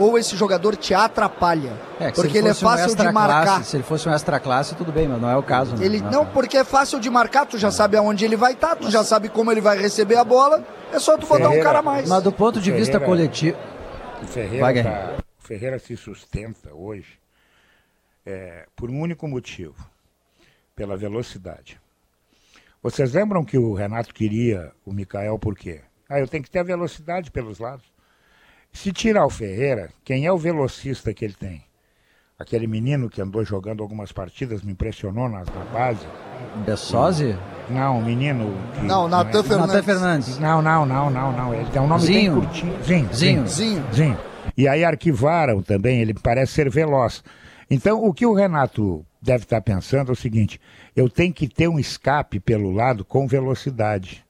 ou 0.00 0.18
esse 0.18 0.36
jogador 0.36 0.74
te 0.76 0.94
atrapalha. 0.94 1.72
É, 2.00 2.10
que 2.10 2.16
se 2.16 2.22
porque 2.22 2.38
ele 2.38 2.48
é 2.48 2.54
fosse 2.54 2.64
um 2.64 2.68
fácil 2.68 2.96
de 2.96 3.12
marcar. 3.12 3.44
classe, 3.44 3.70
se 3.70 3.76
ele 3.76 3.82
fosse 3.84 4.08
um 4.08 4.12
extra 4.12 4.40
classe, 4.40 4.74
tudo 4.74 4.90
bem, 4.90 5.06
mas 5.06 5.20
não 5.20 5.28
é 5.30 5.36
o 5.36 5.42
caso. 5.42 5.76
né? 5.76 5.84
Ele, 5.84 6.00
não, 6.00 6.24
porque 6.26 6.56
é 6.56 6.64
fácil 6.64 6.98
de 6.98 7.10
marcar, 7.10 7.46
tu 7.46 7.58
já 7.58 7.70
sabe 7.70 7.96
aonde 7.96 8.24
ele 8.24 8.36
vai 8.36 8.52
estar, 8.54 8.74
tu 8.76 8.90
já 8.90 9.04
sabe 9.04 9.28
como 9.28 9.52
ele 9.52 9.60
vai 9.60 9.76
receber 9.78 10.16
a 10.16 10.24
bola, 10.24 10.64
é 10.92 10.98
só 10.98 11.16
tu 11.18 11.26
botar 11.26 11.44
um 11.44 11.48
Ferreira- 11.48 11.64
cara 11.64 11.78
a 11.78 11.82
mais. 11.82 12.08
Mas 12.08 12.22
do 12.22 12.32
ponto 12.32 12.60
de 12.60 12.70
vista 12.72 12.98
Ferreira- 12.98 13.06
coletivo. 13.06 13.58
O 14.22 14.26
Ferreira, 14.26 14.60
Vai, 14.64 14.82
tá- 14.82 15.14
o 15.38 15.42
Ferreira 15.46 15.78
se 15.78 15.96
sustenta 15.96 16.72
hoje 16.74 17.18
é, 18.26 18.66
por 18.76 18.90
um 18.90 19.00
único 19.00 19.26
motivo: 19.28 19.74
pela 20.74 20.96
velocidade. 20.96 21.80
Vocês 22.82 23.12
lembram 23.12 23.44
que 23.44 23.58
o 23.58 23.74
Renato 23.74 24.14
queria 24.14 24.72
o 24.86 24.92
Mikael 24.92 25.38
por 25.38 25.54
quê? 25.56 25.82
Ah, 26.08 26.18
eu 26.18 26.26
tenho 26.26 26.42
que 26.42 26.50
ter 26.50 26.60
a 26.60 26.62
velocidade 26.64 27.30
pelos 27.30 27.58
lados. 27.58 27.84
Se 28.72 28.92
tirar 28.92 29.26
o 29.26 29.30
Ferreira, 29.30 29.90
quem 30.04 30.26
é 30.26 30.32
o 30.32 30.38
velocista 30.38 31.12
que 31.12 31.24
ele 31.24 31.34
tem? 31.34 31.62
Aquele 32.38 32.66
menino 32.66 33.10
que 33.10 33.20
andou 33.20 33.44
jogando 33.44 33.82
algumas 33.82 34.12
partidas, 34.12 34.62
me 34.62 34.72
impressionou 34.72 35.28
na, 35.28 35.40
na 35.40 35.64
base. 35.72 36.06
Bessosi? 36.64 37.36
Não, 37.68 37.98
o 37.98 38.02
menino. 38.04 38.54
Que, 38.74 38.80
Não, 38.86 39.06
Natan 39.06 39.40
é- 39.40 39.42
Fernandes. 39.42 39.66
Natan 39.74 39.82
Fernandes. 39.82 40.38
Não, 40.38 40.62
não, 40.62 40.86
não, 40.86 41.10
não, 41.10 41.32
não. 41.32 41.54
Ele 41.54 41.68
tem 41.70 41.82
um 41.82 41.86
nome 41.86 42.02
Zinho. 42.02 42.32
bem 42.36 42.42
curtinho. 42.42 42.82
Zinho. 42.82 43.14
Zinho. 43.14 43.46
Zinho. 43.48 43.86
Sim. 43.92 44.16
E 44.56 44.66
aí 44.66 44.84
arquivaram 44.84 45.62
também, 45.62 46.00
ele 46.00 46.14
parece 46.14 46.52
ser 46.52 46.70
veloz. 46.70 47.22
Então, 47.70 48.02
o 48.02 48.12
que 48.12 48.24
o 48.24 48.32
Renato 48.32 49.04
deve 49.20 49.44
estar 49.44 49.60
pensando 49.60 50.08
é 50.08 50.12
o 50.12 50.16
seguinte: 50.16 50.58
eu 50.96 51.08
tenho 51.10 51.32
que 51.34 51.46
ter 51.46 51.68
um 51.68 51.78
escape 51.78 52.40
pelo 52.40 52.70
lado 52.72 53.04
com 53.04 53.28
velocidade. 53.28 54.24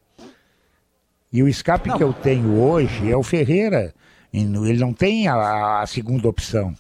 E 1.33 1.43
o 1.45 1.49
escape 1.49 1.93
que 1.93 2.03
eu 2.03 2.13
tenho 2.13 2.61
hoje 2.61 3.11
é 3.11 3.17
o 3.17 3.23
Ferreira. 3.23 3.95
Ele 4.33 4.79
não 4.79 4.93
tem 4.93 5.29
a, 5.29 5.81
a 5.81 5.87
segunda 5.87 6.29
opção. 6.29 6.75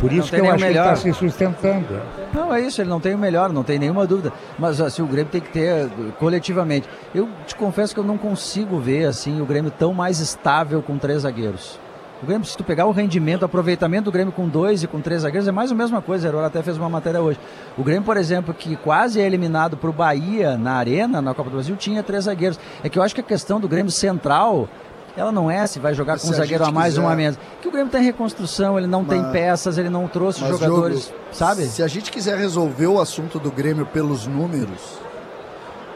Por 0.00 0.10
isso 0.12 0.30
que 0.30 0.36
eu 0.36 0.46
acho 0.46 0.56
que 0.56 0.64
ele 0.64 0.68
melhor. 0.70 0.94
está 0.94 0.96
se 0.96 1.12
sustentando. 1.12 2.00
Não, 2.32 2.54
é 2.54 2.60
isso, 2.62 2.80
ele 2.80 2.88
não 2.88 3.00
tem 3.00 3.14
o 3.14 3.18
melhor, 3.18 3.52
não 3.52 3.62
tem 3.62 3.78
nenhuma 3.78 4.06
dúvida. 4.06 4.32
Mas 4.58 4.80
assim, 4.80 5.02
o 5.02 5.06
Grêmio 5.06 5.30
tem 5.30 5.42
que 5.42 5.50
ter 5.50 5.90
coletivamente. 6.18 6.88
Eu 7.14 7.28
te 7.46 7.54
confesso 7.54 7.92
que 7.92 8.00
eu 8.00 8.04
não 8.04 8.16
consigo 8.16 8.78
ver 8.78 9.04
assim 9.04 9.42
o 9.42 9.44
Grêmio 9.44 9.70
tão 9.70 9.92
mais 9.92 10.18
estável 10.18 10.82
com 10.82 10.96
três 10.96 11.22
zagueiros. 11.22 11.78
O 12.22 12.26
Grêmio, 12.26 12.46
se 12.46 12.54
tu 12.54 12.62
pegar 12.62 12.84
o 12.84 12.92
rendimento, 12.92 13.42
o 13.42 13.44
aproveitamento 13.46 14.04
do 14.04 14.12
Grêmio 14.12 14.32
com 14.32 14.46
dois 14.46 14.82
e 14.82 14.86
com 14.86 15.00
três 15.00 15.22
zagueiros, 15.22 15.48
é 15.48 15.52
mais 15.52 15.72
a 15.72 15.74
mesma 15.74 16.02
coisa. 16.02 16.28
O 16.28 16.30
Herói 16.30 16.44
até 16.44 16.62
fez 16.62 16.76
uma 16.76 16.88
matéria 16.88 17.20
hoje. 17.20 17.38
O 17.78 17.84
Grêmio, 17.84 18.02
por 18.02 18.16
exemplo, 18.16 18.52
que 18.52 18.76
quase 18.76 19.20
é 19.20 19.26
eliminado 19.26 19.76
para 19.76 19.88
o 19.88 19.92
Bahia 19.92 20.56
na 20.56 20.74
Arena, 20.74 21.22
na 21.22 21.32
Copa 21.32 21.48
do 21.48 21.54
Brasil, 21.54 21.76
tinha 21.76 22.02
três 22.02 22.24
zagueiros. 22.24 22.60
É 22.82 22.90
que 22.90 22.98
eu 22.98 23.02
acho 23.02 23.14
que 23.14 23.22
a 23.22 23.24
questão 23.24 23.60
do 23.60 23.68
Grêmio 23.68 23.90
central. 23.90 24.68
Ela 25.16 25.32
não 25.32 25.50
é 25.50 25.66
se 25.66 25.78
vai 25.78 25.92
jogar 25.92 26.14
Mas 26.14 26.22
com 26.22 26.28
um 26.28 26.30
se 26.30 26.36
a 26.36 26.42
zagueiro 26.42 26.64
a 26.64 26.70
mais 26.70 26.96
um 26.96 27.00
a 27.02 27.10
quiser- 27.10 27.16
menos. 27.16 27.38
Que 27.60 27.68
o 27.68 27.70
Grêmio 27.70 27.90
tem 27.90 28.02
reconstrução, 28.02 28.78
ele 28.78 28.86
não 28.86 29.04
tem 29.04 29.20
Mas- 29.20 29.32
peças, 29.32 29.76
ele 29.76 29.90
não 29.90 30.06
trouxe 30.08 30.40
jogadores, 30.46 31.06
Diogo, 31.06 31.18
sabe? 31.32 31.64
Se 31.66 31.82
a 31.82 31.86
gente 31.88 32.10
quiser 32.10 32.38
resolver 32.38 32.86
o 32.86 33.00
assunto 33.00 33.38
do 33.38 33.50
Grêmio 33.50 33.84
pelos 33.86 34.26
números, 34.26 34.98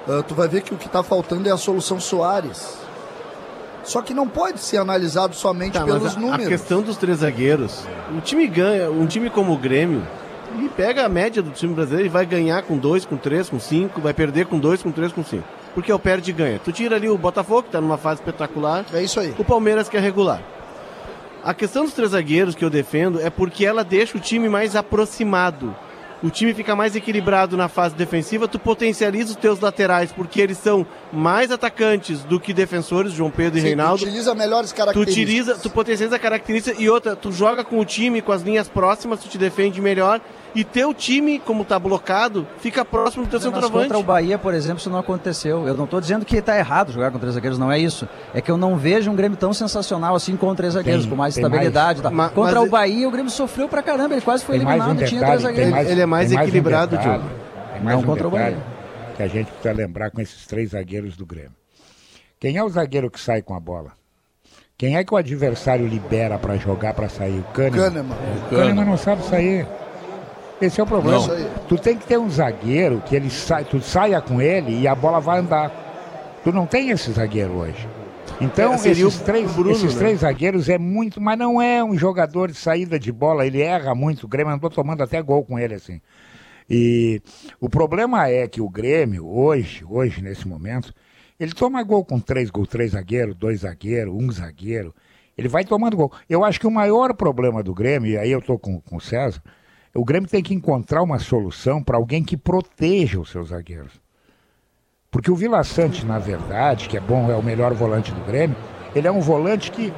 ah, 0.08 0.22
tu 0.26 0.34
vai 0.34 0.48
ver 0.48 0.62
que 0.62 0.74
o 0.74 0.76
que 0.76 0.86
está 0.86 1.02
faltando 1.02 1.48
é 1.48 1.52
a 1.52 1.56
solução 1.56 1.98
Soares. 2.00 2.78
Só 3.84 4.00
que 4.00 4.14
não 4.14 4.26
pode 4.26 4.60
ser 4.60 4.78
analisado 4.78 5.34
somente 5.34 5.74
Tá, 5.74 5.84
pelos 5.84 6.14
a, 6.14 6.16
a 6.16 6.20
números. 6.20 6.48
questão 6.48 6.80
dos 6.82 6.96
três 6.96 7.18
zagueiros, 7.18 7.84
o 8.16 8.20
time 8.20 8.46
ganha, 8.46 8.90
um 8.90 9.06
time 9.06 9.28
como 9.28 9.52
o 9.52 9.58
Grêmio, 9.58 10.02
ele 10.56 10.70
pega 10.70 11.04
a 11.04 11.08
média 11.08 11.42
do 11.42 11.50
time 11.50 11.74
brasileiro 11.74 12.06
e 12.06 12.10
vai 12.10 12.24
ganhar 12.24 12.62
com 12.62 12.78
dois, 12.78 13.04
com 13.04 13.16
três, 13.16 13.48
com 13.50 13.60
cinco, 13.60 14.00
vai 14.00 14.14
perder 14.14 14.46
com 14.46 14.58
dois, 14.58 14.82
com 14.82 14.90
três, 14.90 15.12
com 15.12 15.22
cinco. 15.22 15.44
Porque 15.74 15.90
é 15.90 15.94
o 15.94 15.98
perde 15.98 16.30
e 16.30 16.34
ganha. 16.34 16.58
Tu 16.58 16.70
tira 16.72 16.96
ali 16.96 17.08
o 17.08 17.18
Botafogo, 17.18 17.64
que 17.64 17.70
tá 17.70 17.80
numa 17.80 17.98
fase 17.98 18.20
espetacular, 18.20 18.84
É 18.92 19.02
isso 19.02 19.18
aí. 19.18 19.34
o 19.36 19.44
Palmeiras 19.44 19.88
que 19.88 19.96
é 19.96 20.00
regular. 20.00 20.40
A 21.42 21.52
questão 21.52 21.84
dos 21.84 21.92
três 21.92 22.12
zagueiros 22.12 22.54
que 22.54 22.64
eu 22.64 22.70
defendo 22.70 23.20
é 23.20 23.28
porque 23.28 23.66
ela 23.66 23.84
deixa 23.84 24.16
o 24.16 24.20
time 24.20 24.48
mais 24.48 24.74
aproximado. 24.76 25.74
O 26.22 26.30
time 26.30 26.54
fica 26.54 26.74
mais 26.74 26.96
equilibrado 26.96 27.54
na 27.54 27.68
fase 27.68 27.94
defensiva, 27.94 28.48
tu 28.48 28.58
potencializa 28.58 29.32
os 29.32 29.36
teus 29.36 29.60
laterais, 29.60 30.10
porque 30.10 30.40
eles 30.40 30.56
são 30.56 30.86
mais 31.12 31.50
atacantes 31.50 32.20
do 32.24 32.40
que 32.40 32.54
defensores, 32.54 33.12
João 33.12 33.30
Pedro 33.30 33.58
e 33.58 33.60
Sim, 33.60 33.66
tu 33.66 33.68
Reinaldo. 33.68 34.02
utiliza 34.04 34.34
melhores 34.34 34.70
Tu 34.72 34.76
características. 34.76 35.22
utiliza, 35.22 35.54
tu 35.58 35.68
potencializa 35.68 36.16
a 36.16 36.18
característica 36.18 36.80
e 36.80 36.88
outra, 36.88 37.14
tu 37.14 37.30
joga 37.30 37.62
com 37.62 37.78
o 37.78 37.84
time, 37.84 38.22
com 38.22 38.32
as 38.32 38.40
linhas 38.40 38.68
próximas, 38.68 39.20
tu 39.20 39.28
te 39.28 39.36
defende 39.36 39.82
melhor 39.82 40.18
e 40.54 40.62
teu 40.64 40.94
time, 40.94 41.38
como 41.38 41.64
tá 41.64 41.78
blocado, 41.78 42.46
fica 42.58 42.84
próximo 42.84 43.24
do 43.24 43.28
teu 43.30 43.38
Mas 43.40 43.44
centroavante. 43.44 43.82
contra 43.84 43.98
o 43.98 44.02
Bahia, 44.02 44.38
por 44.38 44.54
exemplo, 44.54 44.78
isso 44.78 44.88
não 44.88 44.98
aconteceu. 44.98 45.66
Eu 45.66 45.74
não 45.74 45.84
estou 45.84 46.00
dizendo 46.00 46.24
que 46.24 46.36
está 46.36 46.56
errado 46.56 46.92
jogar 46.92 47.10
com 47.10 47.18
três 47.18 47.34
zagueiros, 47.34 47.58
não 47.58 47.70
é 47.72 47.78
isso. 47.78 48.08
É 48.32 48.40
que 48.40 48.50
eu 48.50 48.56
não 48.56 48.76
vejo 48.76 49.10
um 49.10 49.16
Grêmio 49.16 49.36
tão 49.36 49.52
sensacional 49.52 50.14
assim 50.14 50.36
com 50.36 50.54
três 50.54 50.74
zagueiros, 50.74 51.02
Tem- 51.02 51.10
com 51.10 51.16
mais 51.16 51.36
estabilidade. 51.36 51.98
e 51.98 52.02
tal. 52.02 52.12
Ma- 52.12 52.28
contra 52.28 52.60
mas 52.60 52.68
o 52.68 52.70
Bahia, 52.70 53.08
o 53.08 53.10
Grêmio 53.10 53.30
sofreu 53.30 53.68
pra 53.68 53.82
caramba, 53.82 54.14
ele 54.14 54.22
quase 54.22 54.44
foi 54.44 54.58
mais 54.58 54.68
eliminado 54.78 54.98
um 55.00 55.02
e 55.04 55.08
tinha 55.08 55.20
detalhe, 55.20 55.38
três 55.40 55.42
zagueiros. 55.42 55.72
mais, 55.72 55.90
Ele 55.90 56.00
é 56.00 56.06
mais 56.06 56.32
um 56.32 56.38
equilibrado, 56.40 56.96
detalhe, 56.96 57.18
Diogo. 57.22 57.34
Tem 57.72 57.82
mais 57.82 57.96
Não 57.96 58.02
um 58.02 58.06
contra 58.06 58.28
o 58.28 58.30
detalhe 58.30 58.54
Bahia. 58.56 58.66
que 59.16 59.22
a 59.22 59.28
gente 59.28 59.46
precisa 59.50 59.72
lembrar 59.74 60.10
com 60.10 60.20
esses 60.20 60.46
três 60.46 60.70
zagueiros 60.70 61.16
do 61.16 61.26
Grêmio. 61.26 61.50
Quem 62.38 62.56
é 62.56 62.62
o 62.62 62.68
zagueiro 62.68 63.10
que 63.10 63.18
sai 63.20 63.42
com 63.42 63.54
a 63.54 63.60
bola? 63.60 63.92
Quem 64.76 64.96
é 64.96 65.04
que 65.04 65.14
o 65.14 65.16
adversário 65.16 65.86
libera 65.86 66.36
para 66.38 66.56
jogar, 66.56 66.94
para 66.94 67.08
sair? 67.08 67.38
O 67.40 67.44
Kahneman. 67.54 67.80
Kahneman. 67.90 68.16
O 68.50 68.56
Kahneman 68.56 68.84
não 68.84 68.96
sabe 68.96 69.24
sair. 69.24 69.66
Esse 70.60 70.80
é 70.80 70.84
o 70.84 70.86
problema. 70.86 71.18
Não. 71.18 71.50
Tu 71.68 71.76
tem 71.78 71.96
que 71.96 72.06
ter 72.06 72.18
um 72.18 72.30
zagueiro 72.30 73.02
que 73.06 73.14
ele 73.14 73.30
sai, 73.30 73.64
tu 73.64 73.80
saia 73.80 74.20
com 74.20 74.40
ele 74.40 74.80
e 74.80 74.88
a 74.88 74.94
bola 74.94 75.20
vai 75.20 75.40
andar. 75.40 76.40
Tu 76.42 76.52
não 76.52 76.66
tem 76.66 76.90
esse 76.90 77.10
zagueiro 77.12 77.52
hoje. 77.54 77.88
Então, 78.40 78.72
É, 78.72 78.76
esses, 78.76 79.20
três, 79.20 79.52
Bruno, 79.52 79.70
esses 79.70 79.94
né? 79.94 79.98
três 79.98 80.20
zagueiros 80.20 80.68
é 80.68 80.78
muito, 80.78 81.20
mas 81.20 81.38
não 81.38 81.60
é 81.60 81.82
um 81.84 81.96
jogador 81.96 82.50
de 82.50 82.56
saída 82.56 82.98
de 82.98 83.12
bola, 83.12 83.46
ele 83.46 83.60
erra 83.60 83.94
muito. 83.94 84.24
O 84.24 84.28
Grêmio 84.28 84.52
andou 84.52 84.68
tomando 84.70 85.02
até 85.02 85.22
gol 85.22 85.44
com 85.44 85.58
ele 85.58 85.74
assim. 85.74 86.00
E 86.68 87.20
o 87.60 87.68
problema 87.68 88.28
é 88.28 88.48
que 88.48 88.60
o 88.60 88.68
Grêmio, 88.68 89.26
hoje, 89.26 89.84
hoje, 89.88 90.22
nesse 90.22 90.48
momento, 90.48 90.92
ele 91.38 91.52
toma 91.52 91.82
gol 91.82 92.04
com 92.04 92.18
três 92.18 92.50
gol, 92.50 92.66
três 92.66 92.92
zagueiros, 92.92 93.34
dois 93.36 93.60
zagueiros, 93.60 94.14
um 94.14 94.30
zagueiro. 94.32 94.94
Ele 95.36 95.48
vai 95.48 95.64
tomando 95.64 95.96
gol. 95.96 96.12
Eu 96.28 96.44
acho 96.44 96.58
que 96.58 96.66
o 96.66 96.70
maior 96.70 97.12
problema 97.14 97.62
do 97.62 97.74
Grêmio, 97.74 98.10
e 98.10 98.18
aí 98.18 98.30
eu 98.30 98.38
estou 98.38 98.58
com, 98.58 98.80
com 98.80 98.96
o 98.96 99.00
César, 99.00 99.42
o 99.94 100.04
Grêmio 100.04 100.28
tem 100.28 100.42
que 100.42 100.54
encontrar 100.54 101.02
uma 101.02 101.18
solução 101.18 101.82
para 101.82 101.96
alguém 101.96 102.22
que 102.24 102.36
proteja 102.36 103.20
os 103.20 103.30
seus 103.30 103.48
zagueiros. 103.48 103.92
Porque 105.10 105.30
o 105.30 105.36
Vila 105.36 105.62
Sante, 105.62 106.04
na 106.04 106.18
verdade, 106.18 106.88
que 106.88 106.96
é 106.96 107.00
bom, 107.00 107.30
é 107.30 107.36
o 107.36 107.42
melhor 107.42 107.72
volante 107.72 108.10
do 108.12 108.20
Grêmio, 108.22 108.56
ele 108.94 109.06
é 109.06 109.12
um 109.12 109.20
volante 109.20 109.70
que 109.70 109.92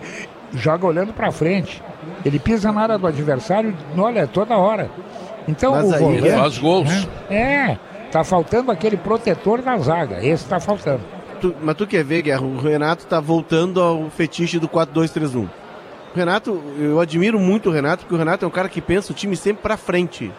joga 0.53 0.87
olhando 0.87 1.13
para 1.13 1.33
frente. 1.33 1.83
Ele 2.25 2.39
pisa 2.39 2.71
na 2.71 2.83
área 2.83 2.99
do 2.99 3.07
adversário, 3.07 3.75
olha, 3.97 4.27
toda 4.27 4.57
hora. 4.57 4.91
Então 5.49 5.73
Mas 5.73 5.87
o 5.91 5.95
aí 5.95 6.01
volante, 6.01 6.27
ele 6.27 6.37
faz 6.37 6.59
gols. 6.59 6.89
né? 6.89 7.07
É, 7.35 7.79
tá 8.11 8.23
faltando 8.25 8.71
aquele 8.71 8.97
protetor 8.97 9.63
da 9.63 9.77
zaga. 9.79 10.25
Esse 10.25 10.45
tá 10.47 10.61
faltando. 10.61 11.01
Tu- 11.41 11.55
mas 11.63 11.77
tu 11.77 11.87
quer 11.87 12.05
ver, 12.05 12.23
Guerra, 12.23 12.43
o 12.43 12.59
Renato 12.59 13.07
tá 13.07 13.21
voltando 13.21 13.81
ao 13.81 14.11
fetiche 14.11 14.59
do 14.59 14.69
4-2-3-1. 14.69 15.49
O 16.17 16.19
Renato, 16.19 16.63
eu 16.79 16.99
admiro 16.99 17.39
muito 17.39 17.69
o 17.69 17.73
Renato, 17.73 18.05
porque 18.05 18.15
o 18.15 18.19
Renato 18.19 18.43
é 18.43 18.49
um 18.49 18.51
cara 18.51 18.71
que 18.71 18.81
pensa 18.81 19.13
o 19.13 19.15
time 19.15 19.37
sempre 19.37 19.63
pra 19.63 19.77
frente. 19.77 20.33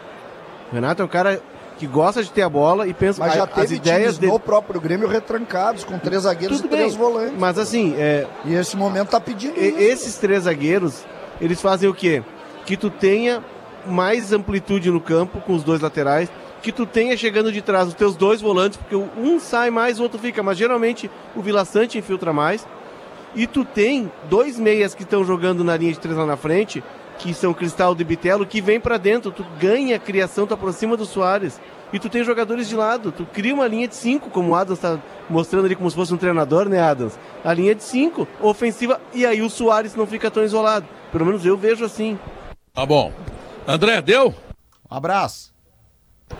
O 0.71 0.73
Renato 0.75 1.03
é 1.03 1.05
um 1.05 1.07
cara 1.07 1.39
que 1.77 1.85
gosta 1.85 2.23
de 2.23 2.31
ter 2.31 2.41
a 2.41 2.49
bola 2.49 2.87
e 2.87 2.95
pensa 2.95 3.19
Mas 3.19 3.35
já 3.35 3.41
a- 3.41 3.43
as 3.43 3.51
teve 3.53 3.75
ideias 3.75 4.17
dele. 4.17 4.31
no 4.31 4.39
próprio 4.39 4.81
Grêmio 4.81 5.07
retrancados, 5.07 5.83
com 5.83 5.99
três 5.99 6.23
zagueiros 6.23 6.57
Tudo 6.57 6.65
e 6.65 6.69
três 6.71 6.95
bem, 6.95 6.97
volantes. 7.03 7.35
mas 7.37 7.59
assim, 7.59 7.93
é, 7.95 8.25
E 8.43 8.55
esse 8.55 8.75
momento 8.75 9.09
tá 9.09 9.19
pedindo 9.21 9.55
E- 9.55 9.67
isso. 9.67 9.77
esses 9.79 10.15
três 10.17 10.45
zagueiros, 10.45 11.05
eles 11.39 11.61
fazem 11.61 11.87
o 11.87 11.93
quê? 11.93 12.23
Que 12.65 12.75
tu 12.75 12.89
tenha 12.89 13.43
mais 13.85 14.33
amplitude 14.33 14.89
no 14.89 14.99
campo 14.99 15.39
com 15.41 15.53
os 15.53 15.63
dois 15.63 15.79
laterais, 15.79 16.27
que 16.63 16.71
tu 16.71 16.87
tenha 16.87 17.15
chegando 17.15 17.51
de 17.51 17.61
trás 17.61 17.87
os 17.87 17.93
teus 17.93 18.15
dois 18.15 18.41
volantes, 18.41 18.77
porque 18.79 18.95
um 18.95 19.39
sai 19.39 19.69
mais, 19.69 19.99
o 19.99 20.03
outro 20.03 20.17
fica, 20.17 20.41
mas 20.41 20.57
geralmente 20.57 21.07
o 21.35 21.41
Vila 21.43 21.63
Sante 21.65 21.99
infiltra 21.99 22.33
mais. 22.33 22.67
E 23.35 23.45
tu 23.45 23.63
tem 23.63 24.11
dois 24.29 24.59
meias 24.59 24.95
que 24.95 25.03
estão 25.03 25.23
jogando 25.23 25.63
na 25.63 25.77
linha 25.77 25.93
de 25.93 25.99
três 25.99 26.17
lá 26.17 26.25
na 26.25 26.37
frente, 26.37 26.83
que 27.17 27.33
são 27.33 27.53
Cristaldo 27.53 28.01
e 28.01 28.05
Bitelo, 28.05 28.45
que 28.45 28.61
vem 28.61 28.79
pra 28.79 28.97
dentro, 28.97 29.31
tu 29.31 29.45
ganha 29.59 29.95
a 29.95 29.99
criação, 29.99 30.47
tu 30.47 30.53
aproxima 30.53 30.95
do 30.95 31.05
Soares. 31.05 31.59
E 31.91 31.99
tu 31.99 32.09
tem 32.09 32.23
jogadores 32.23 32.67
de 32.67 32.75
lado, 32.75 33.13
tu 33.13 33.25
cria 33.25 33.53
uma 33.53 33.65
linha 33.65 33.87
de 33.87 33.95
cinco, 33.95 34.29
como 34.29 34.51
o 34.51 34.55
Adams 34.55 34.77
está 34.77 34.99
mostrando 35.29 35.65
ali 35.65 35.75
como 35.75 35.89
se 35.89 35.95
fosse 35.95 36.13
um 36.13 36.17
treinador, 36.17 36.67
né, 36.67 36.81
Adams? 36.81 37.17
A 37.45 37.53
linha 37.53 37.73
de 37.73 37.81
cinco, 37.81 38.27
ofensiva, 38.41 38.99
e 39.13 39.25
aí 39.25 39.41
o 39.41 39.49
Soares 39.49 39.95
não 39.95 40.05
fica 40.05 40.29
tão 40.29 40.43
isolado. 40.43 40.85
Pelo 41.11 41.25
menos 41.25 41.45
eu 41.45 41.55
vejo 41.57 41.85
assim. 41.85 42.19
Tá 42.73 42.85
bom. 42.85 43.13
André, 43.65 44.01
deu? 44.01 44.35
Um 44.91 44.95
abraço. 44.95 45.53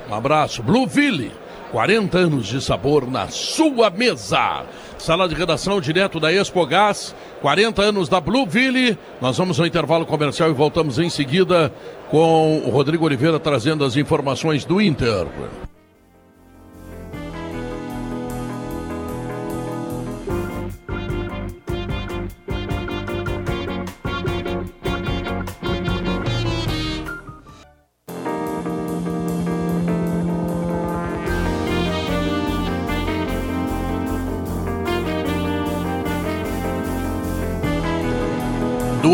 Um 0.10 0.14
abraço. 0.14 0.62
Blueville, 0.62 1.32
40 1.72 2.18
anos 2.18 2.48
de 2.48 2.62
sabor 2.62 3.10
na 3.10 3.30
sua 3.30 3.90
mesa. 3.90 4.66
Sala 4.98 5.28
de 5.28 5.36
redação 5.36 5.80
direto 5.80 6.20
da 6.20 6.34
Expo 6.34 6.66
Gás, 6.66 7.16
40 7.42 7.82
anos 7.82 8.10
da 8.10 8.20
Blueville. 8.20 8.98
Nós 9.22 9.38
vamos 9.38 9.60
ao 9.60 9.66
intervalo 9.66 10.06
comercial 10.06 10.50
e 10.50 10.54
voltamos 10.54 11.00
em 11.00 11.10
seguida 11.10 11.72
com 12.10 12.60
o 12.66 12.70
Rodrigo 12.70 13.06
Oliveira 13.06 13.40
trazendo 13.40 13.86
as 13.86 13.96
informações 13.96 14.66
do 14.66 14.82
Inter. 14.82 15.28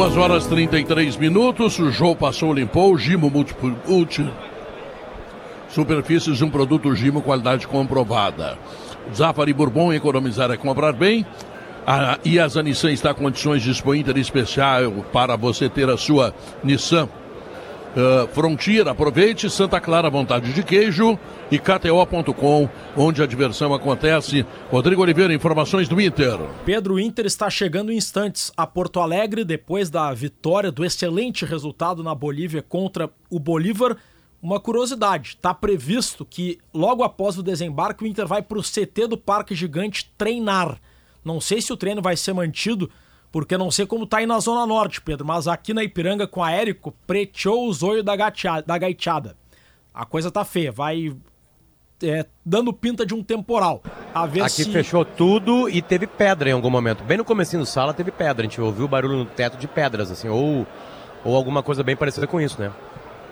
Duas 0.03 0.17
horas 0.17 0.45
33 0.47 1.15
minutos, 1.15 1.79
o 1.79 1.89
João 1.89 2.13
passou, 2.13 2.53
limpou, 2.53 2.97
Gimo 2.97 3.31
multi, 3.31 4.29
superfícies, 5.69 6.41
um 6.41 6.49
produto 6.49 6.93
Gimo, 6.93 7.21
qualidade 7.21 7.65
comprovada. 7.65 8.57
Zafari 9.15 9.53
Bourbon, 9.53 9.93
economizar 9.93 10.51
é 10.51 10.57
comprar 10.57 10.91
bem. 10.91 11.25
A 11.87 12.19
IASA 12.25 12.61
Nissan 12.61 12.91
está 12.91 13.13
com 13.13 13.23
condições 13.23 13.63
de 13.63 13.71
Expo 13.71 13.95
Inter 13.95 14.17
especial 14.17 14.91
para 15.13 15.37
você 15.37 15.69
ter 15.69 15.89
a 15.89 15.95
sua 15.95 16.33
Nissan 16.61 17.07
Uh, 17.93 18.27
Frontier, 18.29 18.87
aproveite, 18.87 19.47
Santa 19.51 19.79
Clara, 19.79 20.09
vontade 20.09 20.51
de 20.51 20.63
queijo 20.63 21.17
e 21.51 21.59
KTO.com, 21.59 22.67
onde 22.97 23.21
a 23.21 23.27
diversão 23.27 23.71
acontece. 23.71 24.43
Rodrigo 24.71 25.03
Oliveira, 25.03 25.31
informações 25.31 25.87
do 25.87 26.01
Inter. 26.01 26.39
Pedro 26.65 26.99
Inter 26.99 27.27
está 27.27 27.51
chegando 27.51 27.91
em 27.91 27.97
instantes 27.97 28.51
a 28.57 28.65
Porto 28.65 28.99
Alegre 28.99 29.45
depois 29.45 29.91
da 29.91 30.11
vitória 30.11 30.71
do 30.71 30.83
excelente 30.83 31.45
resultado 31.45 32.01
na 32.01 32.15
Bolívia 32.15 32.63
contra 32.63 33.11
o 33.29 33.39
Bolívar. 33.39 33.95
Uma 34.41 34.59
curiosidade, 34.59 35.35
está 35.37 35.53
previsto 35.53 36.25
que 36.25 36.57
logo 36.73 37.03
após 37.03 37.37
o 37.37 37.43
desembarque 37.43 38.03
o 38.03 38.07
Inter 38.07 38.25
vai 38.25 38.41
para 38.41 38.57
o 38.57 38.63
CT 38.63 39.07
do 39.07 39.17
Parque 39.17 39.53
Gigante 39.53 40.11
treinar. 40.17 40.79
Não 41.23 41.39
sei 41.39 41.61
se 41.61 41.71
o 41.71 41.77
treino 41.77 42.01
vai 42.01 42.17
ser 42.17 42.33
mantido, 42.33 42.89
porque 43.33 43.57
não 43.57 43.71
sei 43.71 43.87
como 43.87 44.05
tá 44.05 44.17
aí 44.17 44.27
na 44.27 44.39
Zona 44.39 44.63
Norte, 44.67 45.01
Pedro, 45.01 45.25
mas 45.25 45.47
aqui 45.47 45.73
na 45.73 45.83
Ipiranga 45.83 46.27
com 46.27 46.43
a 46.43 46.51
Érico 46.51 46.93
preteou 47.07 47.67
os 47.67 47.81
olhos 47.81 48.03
da, 48.03 48.15
gateada, 48.15 48.61
da 48.61 48.77
gaiteada. 48.77 49.35
A 49.91 50.05
coisa 50.05 50.29
tá 50.29 50.45
feia, 50.45 50.71
vai 50.71 51.11
é, 52.03 52.27
dando 52.45 52.71
pinta 52.71 53.03
de 53.03 53.15
um 53.15 53.23
temporal. 53.23 53.81
A 54.13 54.27
ver 54.27 54.41
Aqui 54.41 54.63
se... 54.63 54.71
fechou 54.71 55.03
tudo 55.03 55.67
e 55.67 55.81
teve 55.81 56.05
pedra 56.05 56.51
em 56.51 56.53
algum 56.53 56.69
momento. 56.69 57.03
Bem 57.03 57.17
no 57.17 57.25
comecinho 57.25 57.63
do 57.63 57.65
sala 57.65 57.91
teve 57.91 58.11
pedra. 58.11 58.45
A 58.45 58.47
gente 58.47 58.61
ouviu 58.61 58.85
o 58.85 58.87
barulho 58.87 59.17
no 59.17 59.25
teto 59.25 59.57
de 59.57 59.67
pedras, 59.67 60.11
assim, 60.11 60.29
ou, 60.29 60.67
ou 61.25 61.35
alguma 61.35 61.63
coisa 61.63 61.81
bem 61.81 61.95
parecida 61.95 62.27
com 62.27 62.39
isso, 62.39 62.61
né? 62.61 62.71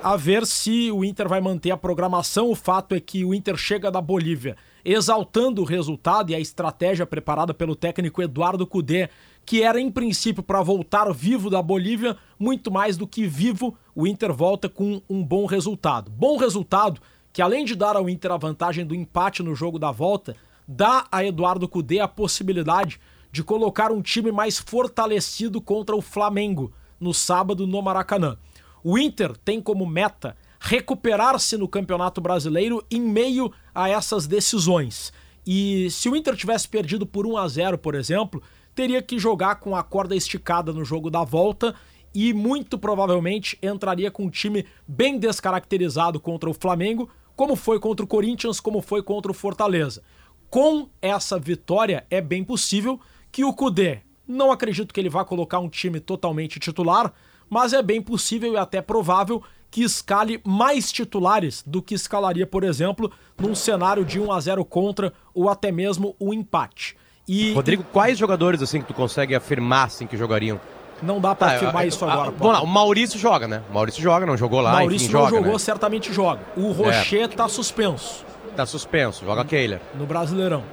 a 0.04 0.18
ver 0.18 0.46
se 0.46 0.92
o 0.92 1.06
Inter 1.06 1.30
vai 1.30 1.40
manter 1.40 1.72
a 1.72 1.78
programação. 1.78 2.50
O 2.50 2.56
fato 2.56 2.96
é 2.96 3.00
que 3.00 3.24
o 3.24 3.34
Inter 3.34 3.56
chega 3.56 3.92
da 3.92 4.02
Bolívia 4.02 4.58
exaltando 4.84 5.62
o 5.62 5.66
resultado 5.66 6.32
e 6.32 6.36
a 6.36 6.40
estratégia 6.40 7.06
preparada 7.06 7.54
pelo 7.54 7.76
técnico 7.76 8.22
Eduardo 8.22 8.66
Cudê, 8.66 9.10
que 9.52 9.64
era 9.64 9.82
em 9.82 9.92
princípio 9.92 10.42
para 10.42 10.62
voltar 10.62 11.12
vivo 11.12 11.50
da 11.50 11.62
Bolívia, 11.62 12.16
muito 12.40 12.72
mais 12.72 12.96
do 12.96 13.06
que 13.06 13.28
vivo, 13.28 13.76
o 13.94 14.08
Inter 14.08 14.32
volta 14.32 14.70
com 14.70 15.02
um 15.10 15.22
bom 15.22 15.46
resultado. 15.46 16.10
Bom 16.10 16.38
resultado 16.38 17.02
que 17.34 17.42
além 17.42 17.66
de 17.66 17.76
dar 17.76 17.98
ao 17.98 18.08
Inter 18.10 18.32
a 18.32 18.38
vantagem 18.38 18.86
do 18.86 18.96
empate 18.96 19.44
no 19.44 19.54
jogo 19.54 19.78
da 19.78 19.92
volta, 19.92 20.38
dá 20.66 21.06
a 21.12 21.26
Eduardo 21.26 21.68
Cudê 21.68 22.00
a 22.00 22.08
possibilidade 22.08 22.98
de 23.30 23.44
colocar 23.44 23.92
um 23.92 24.02
time 24.02 24.32
mais 24.32 24.58
fortalecido 24.58 25.60
contra 25.60 25.98
o 25.98 26.02
Flamengo 26.02 26.72
no 26.98 27.14
sábado 27.14 27.68
no 27.68 27.82
Maracanã. 27.82 28.38
O 28.82 28.98
Inter 28.98 29.36
tem 29.36 29.62
como 29.62 29.86
meta 29.86 30.38
recuperar-se 30.62 31.58
no 31.58 31.68
Campeonato 31.68 32.22
Brasileiro 32.22 32.86
em 32.90 33.02
meio 33.02 33.52
a 33.76 33.90
essas 33.90 34.26
decisões. 34.28 35.12
E 35.46 35.90
se 35.92 36.08
o 36.08 36.16
Inter 36.16 36.38
tivesse 36.38 36.70
perdido 36.70 37.06
por 37.06 37.28
1 37.28 37.38
a 37.38 37.48
0, 37.50 37.78
por 37.78 37.96
exemplo, 37.96 38.42
teria 38.76 39.02
que 39.02 39.20
jogar 39.20 39.56
com 39.56 39.76
a 39.76 39.84
corda 39.84 40.16
esticada 40.16 40.72
no 40.72 40.86
jogo 40.86 41.10
da 41.10 41.24
volta 41.24 41.76
e 42.14 42.34
muito 42.34 42.78
provavelmente 42.78 43.58
entraria 43.62 44.12
com 44.12 44.24
um 44.24 44.30
time 44.30 44.66
bem 44.88 45.18
descaracterizado 45.18 46.20
contra 46.20 46.50
o 46.50 46.54
Flamengo, 46.54 47.10
como 47.36 47.56
foi 47.56 47.80
contra 47.80 48.04
o 48.04 48.08
Corinthians, 48.08 48.60
como 48.60 48.82
foi 48.82 49.02
contra 49.02 49.32
o 49.32 49.36
Fortaleza. 49.36 50.04
Com 50.50 50.90
essa 51.02 51.40
vitória, 51.40 52.06
é 52.10 52.20
bem 52.20 52.44
possível 52.44 53.00
que 53.32 53.46
o 53.46 53.54
Cudê, 53.54 54.02
não 54.28 54.52
acredito 54.52 54.94
que 54.94 55.00
ele 55.00 55.10
vá 55.10 55.24
colocar 55.24 55.60
um 55.60 55.70
time 55.70 56.00
totalmente 56.00 56.60
titular, 56.60 57.14
mas 57.50 57.74
é 57.74 57.82
bem 57.82 58.02
possível 58.02 58.54
e 58.54 58.58
até 58.58 58.82
provável 58.82 59.42
que 59.70 59.84
escale 59.84 60.42
mais 60.46 60.92
titulares 60.92 61.64
do 61.66 61.82
que 61.82 61.96
escalaria, 61.96 62.46
por 62.46 62.64
exemplo, 62.64 63.10
num 63.40 63.56
cenário 63.56 64.04
de 64.04 64.20
1 64.20 64.32
a 64.32 64.40
0 64.40 64.66
contra 64.66 65.14
ou 65.34 65.50
até 65.50 65.72
mesmo 65.72 66.16
um 66.20 66.34
empate. 66.34 66.98
E 67.28 67.54
Rodrigo, 67.54 67.84
quais 67.92 68.18
jogadores 68.18 68.62
assim 68.62 68.82
que 68.82 68.88
tu 68.88 68.94
consegue 68.94 69.34
afirmar 69.36 69.86
assim 69.88 70.08
que 70.08 70.18
jogariam? 70.18 70.60
não 71.04 71.20
dá 71.20 71.34
pra 71.34 71.48
Tá, 71.50 71.56
afirmar 71.56 71.82
a- 71.82 71.86
isso 71.88 72.06
a- 72.06 72.14
agora. 72.14 72.30
Vamos 72.32 72.54
lá, 72.54 72.62
o 72.62 72.68
Maurício 72.68 73.18
joga, 73.18 73.48
né? 73.48 73.64
O 73.72 73.74
Maurício 73.74 74.00
joga, 74.04 74.24
não 74.24 74.38
jogou 74.38 74.62
lá, 74.62 74.74
Maurício 74.74 75.06
enfim, 75.06 75.14
não 75.16 75.22
joga, 75.22 75.36
jogou, 75.38 75.54
né? 75.54 75.58
certamente 75.60 76.14
joga. 76.14 76.42
O 76.56 76.72
Rocher 76.72 77.28
tá 77.30 77.48
suspenso 77.48 78.24
Tá 78.56 78.68
suspenso, 78.68 79.26
joga 79.26 79.44
Keiler. 79.44 79.82
no 79.96 80.06
Brasileirão. 80.06 80.64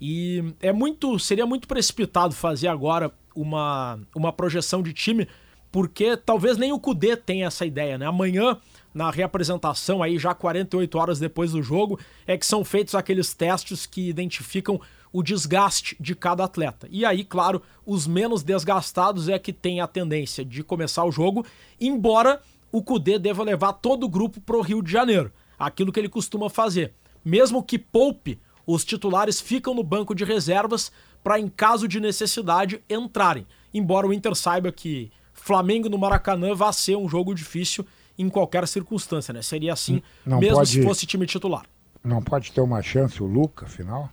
E 0.00 0.54
é 0.62 0.72
muito, 0.72 1.18
seria 1.18 1.44
muito 1.44 1.68
precipitado 1.68 2.34
fazer 2.34 2.68
agora 2.68 3.12
uma, 3.34 3.98
uma 4.14 4.32
projeção 4.32 4.82
de 4.82 4.94
time, 4.94 5.28
porque 5.70 6.16
talvez 6.16 6.56
nem 6.56 6.72
o 6.72 6.78
Cudê 6.80 7.14
tenha 7.14 7.46
essa 7.46 7.66
ideia, 7.66 7.98
né? 7.98 8.06
Amanhã, 8.06 8.56
na 8.94 9.10
reapresentação 9.10 10.02
aí 10.02 10.18
já 10.18 10.32
48 10.32 10.96
horas 10.98 11.18
depois 11.18 11.52
do 11.52 11.62
jogo, 11.62 11.98
é 12.26 12.38
que 12.38 12.46
são 12.46 12.64
feitos 12.64 12.94
aqueles 12.94 13.34
testes 13.34 13.84
que 13.84 14.08
identificam 14.08 14.80
o 15.18 15.22
desgaste 15.22 15.96
de 15.98 16.14
cada 16.14 16.44
atleta. 16.44 16.86
E 16.90 17.02
aí, 17.02 17.24
claro, 17.24 17.62
os 17.86 18.06
menos 18.06 18.42
desgastados 18.42 19.30
é 19.30 19.38
que 19.38 19.50
tem 19.50 19.80
a 19.80 19.86
tendência 19.86 20.44
de 20.44 20.62
começar 20.62 21.04
o 21.04 21.10
jogo, 21.10 21.46
embora 21.80 22.42
o 22.70 22.82
Cudê 22.82 23.18
deva 23.18 23.42
levar 23.42 23.72
todo 23.72 24.04
o 24.04 24.08
grupo 24.10 24.42
pro 24.42 24.60
Rio 24.60 24.82
de 24.82 24.92
Janeiro, 24.92 25.32
aquilo 25.58 25.90
que 25.90 25.98
ele 25.98 26.10
costuma 26.10 26.50
fazer. 26.50 26.92
Mesmo 27.24 27.62
que 27.62 27.78
poupe, 27.78 28.38
os 28.66 28.84
titulares 28.84 29.40
ficam 29.40 29.74
no 29.74 29.82
banco 29.82 30.14
de 30.14 30.22
reservas 30.22 30.92
para, 31.24 31.40
em 31.40 31.48
caso 31.48 31.88
de 31.88 31.98
necessidade, 31.98 32.82
entrarem. 32.90 33.46
Embora 33.72 34.06
o 34.06 34.12
Inter 34.12 34.34
saiba 34.34 34.70
que 34.70 35.10
Flamengo 35.32 35.88
no 35.88 35.96
Maracanã 35.96 36.54
vai 36.54 36.72
ser 36.74 36.96
um 36.96 37.08
jogo 37.08 37.34
difícil 37.34 37.86
em 38.18 38.28
qualquer 38.28 38.68
circunstância, 38.68 39.32
né? 39.32 39.40
Seria 39.40 39.72
assim, 39.72 40.02
Não 40.26 40.40
mesmo 40.40 40.56
pode- 40.56 40.68
se 40.70 40.82
fosse 40.82 41.06
time 41.06 41.24
titular. 41.24 41.64
Não 42.04 42.22
pode 42.22 42.52
ter 42.52 42.60
uma 42.60 42.82
chance 42.82 43.22
o 43.22 43.26
Luca, 43.26 43.64
afinal? 43.64 44.10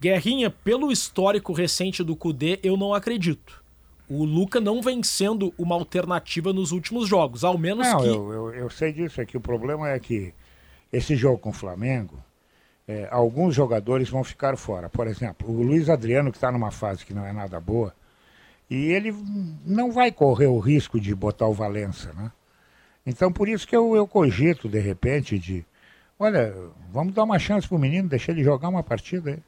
Guerrinha, 0.00 0.50
pelo 0.50 0.90
histórico 0.90 1.52
recente 1.52 2.02
do 2.02 2.16
Cudê, 2.16 2.58
eu 2.62 2.76
não 2.76 2.94
acredito. 2.94 3.62
O 4.08 4.24
Luca 4.24 4.58
não 4.58 4.80
vem 4.80 5.02
sendo 5.02 5.52
uma 5.58 5.74
alternativa 5.74 6.52
nos 6.52 6.72
últimos 6.72 7.06
jogos, 7.06 7.44
ao 7.44 7.58
menos 7.58 7.86
Não, 7.86 8.00
que. 8.00 8.08
eu, 8.08 8.32
eu, 8.32 8.54
eu 8.54 8.70
sei 8.70 8.92
disso, 8.92 9.20
é 9.20 9.26
que 9.26 9.36
o 9.36 9.40
problema 9.40 9.90
é 9.90 10.00
que 10.00 10.32
esse 10.92 11.14
jogo 11.14 11.38
com 11.38 11.50
o 11.50 11.52
Flamengo, 11.52 12.18
é, 12.88 13.06
alguns 13.10 13.54
jogadores 13.54 14.08
vão 14.08 14.24
ficar 14.24 14.56
fora. 14.56 14.88
Por 14.88 15.06
exemplo, 15.06 15.48
o 15.48 15.62
Luiz 15.62 15.88
Adriano, 15.88 16.32
que 16.32 16.38
está 16.38 16.50
numa 16.50 16.70
fase 16.70 17.04
que 17.04 17.14
não 17.14 17.24
é 17.24 17.32
nada 17.32 17.60
boa, 17.60 17.94
e 18.68 18.86
ele 18.86 19.14
não 19.66 19.92
vai 19.92 20.10
correr 20.10 20.46
o 20.46 20.58
risco 20.58 20.98
de 20.98 21.14
botar 21.14 21.46
o 21.46 21.52
Valença, 21.52 22.12
né? 22.14 22.32
Então, 23.04 23.32
por 23.32 23.48
isso 23.48 23.66
que 23.66 23.76
eu, 23.76 23.94
eu 23.94 24.06
cogito, 24.06 24.68
de 24.68 24.78
repente, 24.78 25.38
de... 25.38 25.64
Olha, 26.18 26.54
vamos 26.92 27.14
dar 27.14 27.24
uma 27.24 27.38
chance 27.38 27.66
pro 27.66 27.78
menino, 27.78 28.08
deixar 28.08 28.32
ele 28.32 28.44
jogar 28.44 28.68
uma 28.68 28.82
partida 28.82 29.30
aí. 29.30 29.38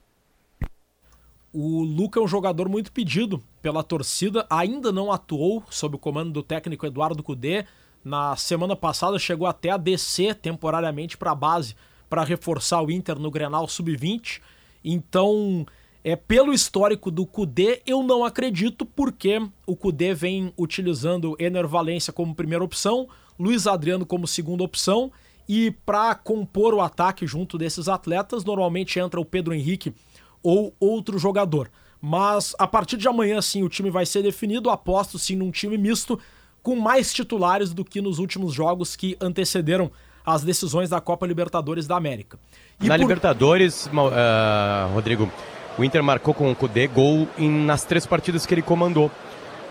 O 1.53 1.83
Luca 1.83 2.19
é 2.19 2.23
um 2.23 2.29
jogador 2.29 2.67
muito 2.67 2.91
pedido 2.91 3.43
pela 3.61 3.83
torcida, 3.83 4.47
ainda 4.49 4.91
não 4.91 5.13
atuou 5.13 5.63
sob 5.69 5.97
o 5.97 5.99
comando 5.99 6.33
do 6.33 6.43
técnico 6.43 6.87
Eduardo 6.87 7.23
Cudê. 7.23 7.67
Na 8.03 8.35
semana 8.37 8.75
passada 8.75 9.19
chegou 9.19 9.47
até 9.47 9.69
a 9.69 9.77
descer 9.77 10.35
temporariamente 10.35 11.19
para 11.19 11.33
a 11.33 11.35
base 11.35 11.77
para 12.09 12.25
reforçar 12.25 12.81
o 12.83 12.91
Inter 12.91 13.19
no 13.19 13.31
Grenal 13.31 13.69
Sub-20. 13.69 14.41
Então, 14.83 15.67
é 16.03 16.17
pelo 16.17 16.55
histórico 16.55 17.11
do 17.11 17.27
Cudê, 17.27 17.83
eu 17.87 18.03
não 18.03 18.25
acredito 18.25 18.87
porque 18.87 19.41
o 19.67 19.77
Cudê 19.77 20.15
vem 20.15 20.55
utilizando 20.57 21.37
Ener 21.39 21.69
Valência 21.69 22.15
como 22.15 22.35
primeira 22.35 22.65
opção, 22.65 23.09
Luiz 23.39 23.67
Adriano 23.67 24.07
como 24.07 24.27
segunda 24.27 24.65
opção 24.65 25.13
e 25.49 25.71
para 25.85 26.15
compor 26.15 26.73
o 26.73 26.81
ataque 26.81 27.27
junto 27.27 27.59
desses 27.59 27.89
atletas, 27.89 28.43
normalmente 28.45 28.99
entra 28.99 29.21
o 29.21 29.25
Pedro 29.25 29.53
Henrique 29.53 29.95
ou 30.43 30.75
outro 30.81 31.19
jogador. 31.19 31.71
Mas 32.01 32.55
a 32.59 32.67
partir 32.67 32.97
de 32.97 33.07
amanhã, 33.07 33.41
sim, 33.41 33.63
o 33.63 33.69
time 33.69 33.89
vai 33.91 34.05
ser 34.05 34.23
definido. 34.23 34.71
Aposto 34.71 35.19
sim 35.19 35.37
num 35.37 35.51
time 35.51 35.79
misto 35.79 36.19
com 36.63 36.77
mais 36.77 37.13
titulares 37.13 37.73
do 37.73 37.85
que 37.85 38.01
nos 38.01 38.19
últimos 38.19 38.53
jogos 38.53 38.97
que 38.97 39.17
antecederam 39.21 39.91
as 40.25 40.43
decisões 40.45 40.89
da 40.91 41.01
Copa 41.01 41.27
Libertadores 41.27 41.87
da 41.87 41.97
América. 41.97 42.39
E 42.81 42.87
Na 42.89 42.95
por- 42.95 43.01
Libertadores, 43.01 43.89
ah, 44.13 44.89
Rodrigo, 44.95 45.31
o 45.79 45.83
Inter 45.85 46.03
marcou 46.03 46.33
com 46.35 46.51
o 46.51 46.55
Cudê 46.55 46.87
gol 46.87 47.27
em- 47.39 47.49
nas 47.65 47.85
três 47.85 48.07
partidas 48.07 48.47
que 48.47 48.55
ele 48.55 48.63
comandou. 48.63 49.11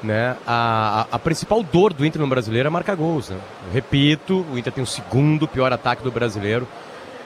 Né? 0.04 0.36
A, 0.48 1.02
a- 1.12 1.16
a 1.16 1.20
principal 1.20 1.62
dor 1.62 1.94
do 1.94 2.04
Inter 2.06 2.20
no 2.22 2.28
brasileiro 2.28 2.66
é 2.68 2.70
marcar 2.70 2.96
gols. 2.96 3.30
né? 3.30 3.40
Eu 3.68 3.74
repito, 3.74 4.46
o 4.52 4.58
Inter 4.58 4.74
tem 4.74 4.84
o 4.84 4.88
segundo 4.88 5.48
pior 5.48 5.72
ataque 5.72 6.02
do 6.04 6.12
brasileiro. 6.12 6.68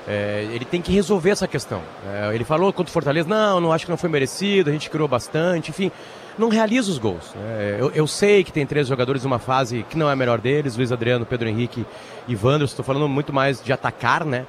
É, 0.07 0.48
ele 0.52 0.65
tem 0.65 0.82
que 0.82 0.91
resolver 0.91 1.32
essa 1.32 1.48
questão. 1.48 1.82
É, 2.07 2.34
ele 2.34 2.44
falou 2.44 2.72
contra 2.72 2.90
o 2.90 2.94
Fortaleza, 2.94 3.27
não, 3.27 3.60
não 3.60 3.72
acho 3.72 3.86
que 3.86 3.91
não 3.91 3.98
foi 3.98 4.10
merecido, 4.10 4.69
a 4.69 4.73
gente 4.73 4.90
criou 4.90 5.07
bastante, 5.07 5.72
enfim, 5.72 5.91
não 6.38 6.49
realiza 6.49 6.91
os 6.91 6.98
gols. 6.98 7.34
né? 7.36 7.77
eu, 7.80 7.91
eu 7.91 8.07
sei 8.07 8.44
que 8.44 8.52
tem 8.52 8.65
três 8.65 8.88
jogadores 8.88 9.23
numa 9.23 9.40
fase 9.40 9.86
que 9.90 9.98
não 9.98 10.10
é 10.10 10.14
a 10.14 10.15
melhor 10.15 10.40
deles, 10.40 10.77
Luiz 10.77 10.91
Adriano, 10.91 11.26
Pedro 11.26 11.48
Henrique 11.48 11.86
e 12.27 12.36
Wanderson, 12.36 12.73
estou 12.73 12.86
falando 12.86 13.07
muito 13.07 13.34
mais 13.34 13.64
de 13.64 13.73
atacar, 13.73 14.26
né? 14.26 14.45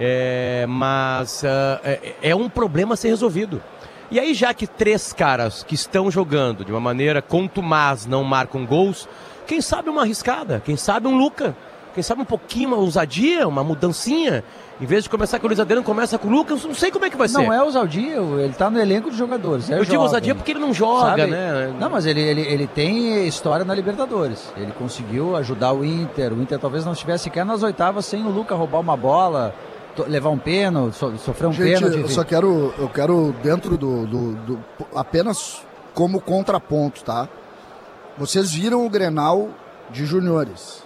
É, 0.00 0.64
mas 0.68 1.44
é, 1.44 2.14
é 2.22 2.34
um 2.34 2.48
problema 2.48 2.94
a 2.94 2.96
ser 2.96 3.08
resolvido. 3.08 3.62
E 4.10 4.20
aí, 4.20 4.34
já 4.34 4.52
que 4.52 4.66
três 4.66 5.12
caras 5.12 5.62
que 5.62 5.74
estão 5.74 6.10
jogando 6.10 6.64
de 6.64 6.70
uma 6.70 6.80
maneira 6.80 7.22
contumaz 7.22 8.06
não 8.06 8.22
marcam 8.22 8.64
gols, 8.66 9.08
quem 9.46 9.60
sabe 9.60 9.88
uma 9.88 10.02
arriscada, 10.02 10.62
quem 10.64 10.76
sabe 10.76 11.06
um 11.06 11.16
Luca, 11.16 11.56
quem 11.94 12.02
sabe 12.02 12.20
um 12.22 12.24
pouquinho 12.24 12.68
uma 12.68 12.76
ousadia, 12.76 13.46
uma 13.46 13.62
mudancinha. 13.62 14.42
Em 14.80 14.84
vez 14.86 15.04
de 15.04 15.10
começar 15.10 15.38
com 15.38 15.46
o 15.46 15.48
Luiz 15.48 15.60
Adriano, 15.60 15.84
começa 15.84 16.18
com 16.18 16.26
o 16.26 16.30
Lucas, 16.32 16.64
não 16.64 16.74
sei 16.74 16.90
como 16.90 17.04
é 17.04 17.10
que 17.10 17.16
vai 17.16 17.28
ser. 17.28 17.38
Não 17.38 17.52
é 17.52 17.62
ousadia, 17.62 18.16
ele 18.16 18.52
tá 18.54 18.68
no 18.68 18.80
elenco 18.80 19.08
de 19.10 19.16
jogadores. 19.16 19.70
é 19.70 19.74
Eu 19.74 19.78
digo 19.78 19.92
jovem, 19.92 19.98
ousadia 20.00 20.34
porque 20.34 20.50
ele 20.50 20.58
não 20.58 20.74
joga, 20.74 21.10
sabe? 21.10 21.26
né? 21.28 21.72
Não, 21.78 21.88
mas 21.88 22.04
ele, 22.06 22.20
ele, 22.20 22.40
ele 22.40 22.66
tem 22.66 23.24
história 23.26 23.64
na 23.64 23.72
Libertadores. 23.74 24.52
Ele 24.56 24.72
conseguiu 24.72 25.36
ajudar 25.36 25.72
o 25.72 25.84
Inter. 25.84 26.32
O 26.32 26.42
Inter 26.42 26.58
talvez 26.58 26.84
não 26.84 26.92
estivesse 26.92 27.24
sequer 27.24 27.44
nas 27.44 27.62
oitavas 27.62 28.04
sem 28.04 28.24
o 28.26 28.30
Luca 28.30 28.54
roubar 28.56 28.80
uma 28.80 28.96
bola, 28.96 29.54
levar 30.08 30.30
um 30.30 30.38
pênalti, 30.38 30.94
so- 30.96 31.16
sofrer 31.18 31.46
um 31.46 31.52
Gente, 31.52 31.74
pênalti. 31.80 32.00
eu 32.00 32.08
só 32.08 32.24
quero, 32.24 32.74
eu 32.76 32.88
quero 32.88 33.32
dentro 33.44 33.78
do, 33.78 34.04
do- 34.06 34.32
do- 34.34 34.58
apenas 34.96 35.62
como 35.94 36.20
contraponto, 36.20 37.04
tá? 37.04 37.28
Vocês 38.18 38.52
viram 38.52 38.84
o 38.84 38.90
Grenal 38.90 39.48
de 39.90 40.04
juniores. 40.04 40.83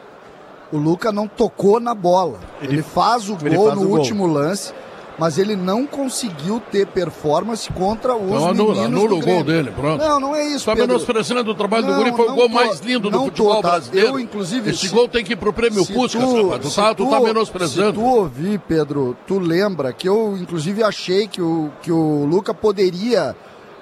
O 0.70 0.76
Luca 0.76 1.10
não 1.10 1.26
tocou 1.26 1.80
na 1.80 1.94
bola. 1.94 2.38
Ele, 2.60 2.82
faz 2.82 3.28
o 3.28 3.38
ele 3.42 3.56
gol 3.56 3.66
faz 3.68 3.78
no 3.78 3.84
o 3.86 3.88
gol. 3.88 3.98
último 3.98 4.26
lance, 4.26 4.72
mas 5.18 5.38
ele 5.38 5.56
não 5.56 5.86
conseguiu 5.86 6.60
ter 6.70 6.86
performance 6.86 7.72
contra 7.72 8.14
os 8.14 8.22
Então 8.30 8.48
anula, 8.50 8.84
anula 8.84 9.08
do 9.08 9.16
o 9.16 9.20
gol 9.22 9.42
dele, 9.42 9.70
pronto. 9.72 9.98
Não, 10.04 10.20
não 10.20 10.36
é 10.36 10.44
isso, 10.46 10.58
Está 10.70 10.74
menosprezando 10.74 11.50
o 11.50 11.54
trabalho 11.54 11.86
do 11.86 11.92
Não, 11.92 11.98
Guri, 11.98 12.12
foi 12.12 12.26
o 12.28 12.34
gol 12.34 12.48
tô- 12.48 12.54
mais 12.54 12.80
lindo 12.80 13.10
do 13.10 13.18
futebol 13.24 13.56
tô, 13.56 13.62
tá? 13.62 13.68
brasileiro. 13.70 14.08
Eu, 14.10 14.20
inclusive, 14.20 14.70
Esse 14.70 14.88
se- 14.88 14.94
gol 14.94 15.08
tem 15.08 15.24
que 15.24 15.32
ir 15.32 15.36
pro 15.36 15.52
prêmio 15.52 15.84
Puskas, 15.86 16.22
rapaz. 16.22 16.60
Tu 16.60 16.68
se 16.70 16.76
tá, 16.76 16.94
tu 16.94 17.06
tá 17.08 17.18
menosprezando. 17.20 17.88
Se 17.88 17.92
tu 17.94 18.04
ouvir, 18.04 18.58
Pedro, 18.68 19.16
tu 19.26 19.38
lembra 19.38 19.92
que 19.92 20.08
eu, 20.08 20.36
inclusive, 20.38 20.82
achei 20.84 21.26
que 21.26 21.40
o, 21.40 21.70
que 21.82 21.90
o 21.90 22.26
Luca 22.26 22.52
poderia 22.52 23.34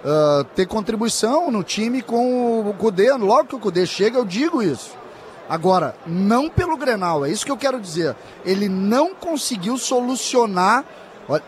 ah, 0.05 0.45
ter 0.55 0.67
contribuição 0.67 1.51
no 1.51 1.63
time 1.65 2.01
com 2.01 2.61
o 2.61 2.73
Cudê. 2.75 3.11
Logo 3.13 3.45
que 3.49 3.57
o 3.57 3.59
Cudê 3.59 3.85
chega, 3.85 4.19
eu 4.19 4.25
digo 4.25 4.63
isso. 4.63 4.91
Agora, 5.49 5.95
não 6.07 6.49
pelo 6.49 6.77
Grenal, 6.77 7.25
é 7.25 7.31
isso 7.31 7.45
que 7.45 7.53
eu 7.53 7.57
quero 7.57 7.81
dizer. 7.81 8.17
Ele 8.45 8.69
não 8.69 9.15
conseguiu 9.15 9.79
solucionar. 9.79 10.85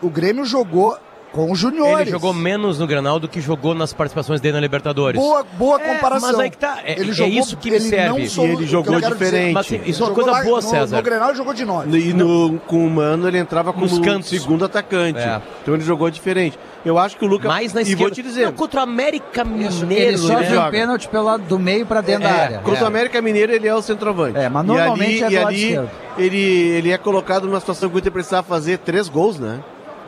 O 0.01 0.09
Grêmio 0.09 0.45
jogou 0.45 0.97
com 1.31 1.51
os 1.51 1.59
juniores. 1.59 2.01
Ele 2.01 2.11
jogou 2.11 2.33
menos 2.33 2.79
no 2.79 2.87
Granal 2.87 3.19
do 3.19 3.27
que 3.27 3.39
jogou 3.39 3.75
nas 3.75 3.93
participações 3.93 4.41
dele 4.41 4.53
na 4.55 4.59
Libertadores. 4.59 5.19
Boa, 5.19 5.43
boa 5.57 5.79
É, 5.81 5.93
comparação. 5.93 6.31
mas 6.31 6.39
aí 6.39 6.49
que 6.49 6.57
tá, 6.57 6.79
é- 6.83 6.99
ele 6.99 7.11
é 7.11 7.13
jogou, 7.13 7.33
isso 7.33 7.55
que 7.57 7.69
me 7.69 7.75
ele 7.77 7.85
serve. 7.85 8.09
Não 8.09 8.19
E 8.19 8.51
ele 8.51 8.65
jogou 8.67 8.99
diferente. 8.99 9.53
Mas 9.53 9.71
isso 9.85 10.03
é 10.03 10.05
uma 10.07 10.15
coisa 10.15 10.31
lá 10.31 10.43
boa, 10.43 10.61
no, 10.61 10.67
César. 10.67 10.95
No 10.97 11.03
Grenal 11.03 11.29
ele 11.29 11.37
jogou 11.37 11.53
de 11.53 11.65
nove. 11.65 11.97
E 11.99 12.13
no, 12.13 12.59
com 12.67 12.85
o 12.85 12.89
Mano 12.89 13.27
ele 13.27 13.37
entrava 13.37 13.71
como 13.71 14.01
cantos. 14.01 14.29
segundo 14.29 14.65
atacante. 14.65 15.19
É. 15.19 15.41
Então 15.61 15.73
ele 15.75 15.83
jogou 15.83 16.09
diferente. 16.09 16.57
Eu 16.85 16.97
acho 16.97 17.17
que 17.17 17.25
o 17.25 17.27
Lucas. 17.27 17.47
Mais 17.47 17.73
na 17.73 17.81
e 17.81 17.83
esquerda. 17.83 18.03
vou 18.03 18.11
te 18.11 18.23
dizer. 18.23 18.45
Não, 18.45 18.53
contra 18.53 18.79
o 18.79 18.83
América 18.83 19.43
Mineiro, 19.43 20.03
ele 20.09 20.17
sofre 20.17 20.49
né? 20.49 20.59
um 20.67 20.71
pênalti 20.71 21.07
pelo 21.09 21.25
lado 21.25 21.43
do 21.43 21.59
meio 21.59 21.85
pra 21.85 21.99
dentro 22.01 22.23
da 22.23 22.29
É, 22.29 22.41
área. 22.43 22.57
Contra 22.59 22.83
o 22.85 22.87
América 22.87 23.21
Mineiro 23.21 23.51
ele 23.53 23.67
é 23.67 23.75
o 23.75 23.81
centroavante. 23.81 24.37
É, 24.37 24.47
mas 24.49 24.63
E 24.63 24.67
normalmente 24.67 25.23
ali, 25.23 25.23
é 25.23 25.27
do 25.27 25.33
e 25.33 25.37
lado 25.37 25.47
ali 25.47 25.63
esquerdo. 25.65 25.89
ele, 26.17 26.37
ele 26.41 26.91
é 26.91 26.97
colocado 26.97 27.45
numa 27.45 27.59
situação 27.59 27.89
que 27.89 27.95
o 27.95 27.99
Inter 27.99 28.11
precisava 28.11 28.47
fazer 28.47 28.77
três 28.79 29.09
gols, 29.09 29.37
né? 29.39 29.59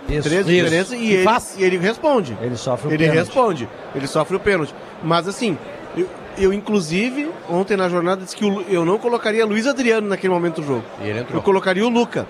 Isso. 0.10 0.28
Três 0.28 0.42
Isso. 0.42 0.50
diferenças 0.50 0.94
e 0.94 0.98
E 1.04 1.14
ele, 1.14 1.24
faz. 1.24 1.56
e 1.58 1.64
ele 1.64 1.78
responde. 1.78 2.38
Ele 2.42 2.56
sofre 2.58 2.88
o 2.88 2.92
Ele 2.92 2.98
pênalti. 3.08 3.18
responde. 3.20 3.70
Ele 3.96 4.08
sofre 4.08 4.36
o 4.36 4.40
pênalti. 4.40 4.74
Mas 5.04 5.28
assim, 5.28 5.58
eu, 5.96 6.08
eu, 6.38 6.54
inclusive, 6.54 7.30
ontem 7.50 7.78
na 7.78 7.88
jornada 7.88 8.24
disse 8.24 8.36
que 8.36 8.46
o 8.46 8.62
eu 8.70 8.84
não 8.86 8.98
colocaria 8.98 9.46
Luiz 9.46 9.68
Adriano 9.68 10.08
naquele 10.08 10.34
momento 10.34 10.62
do 10.62 10.68
jogo. 10.68 10.84
E 11.02 11.08
ele 11.10 11.20
entrou. 11.20 11.38
Eu 11.40 11.44
colocaria 11.44 11.86
o 11.86 11.90
Luca. 11.90 12.26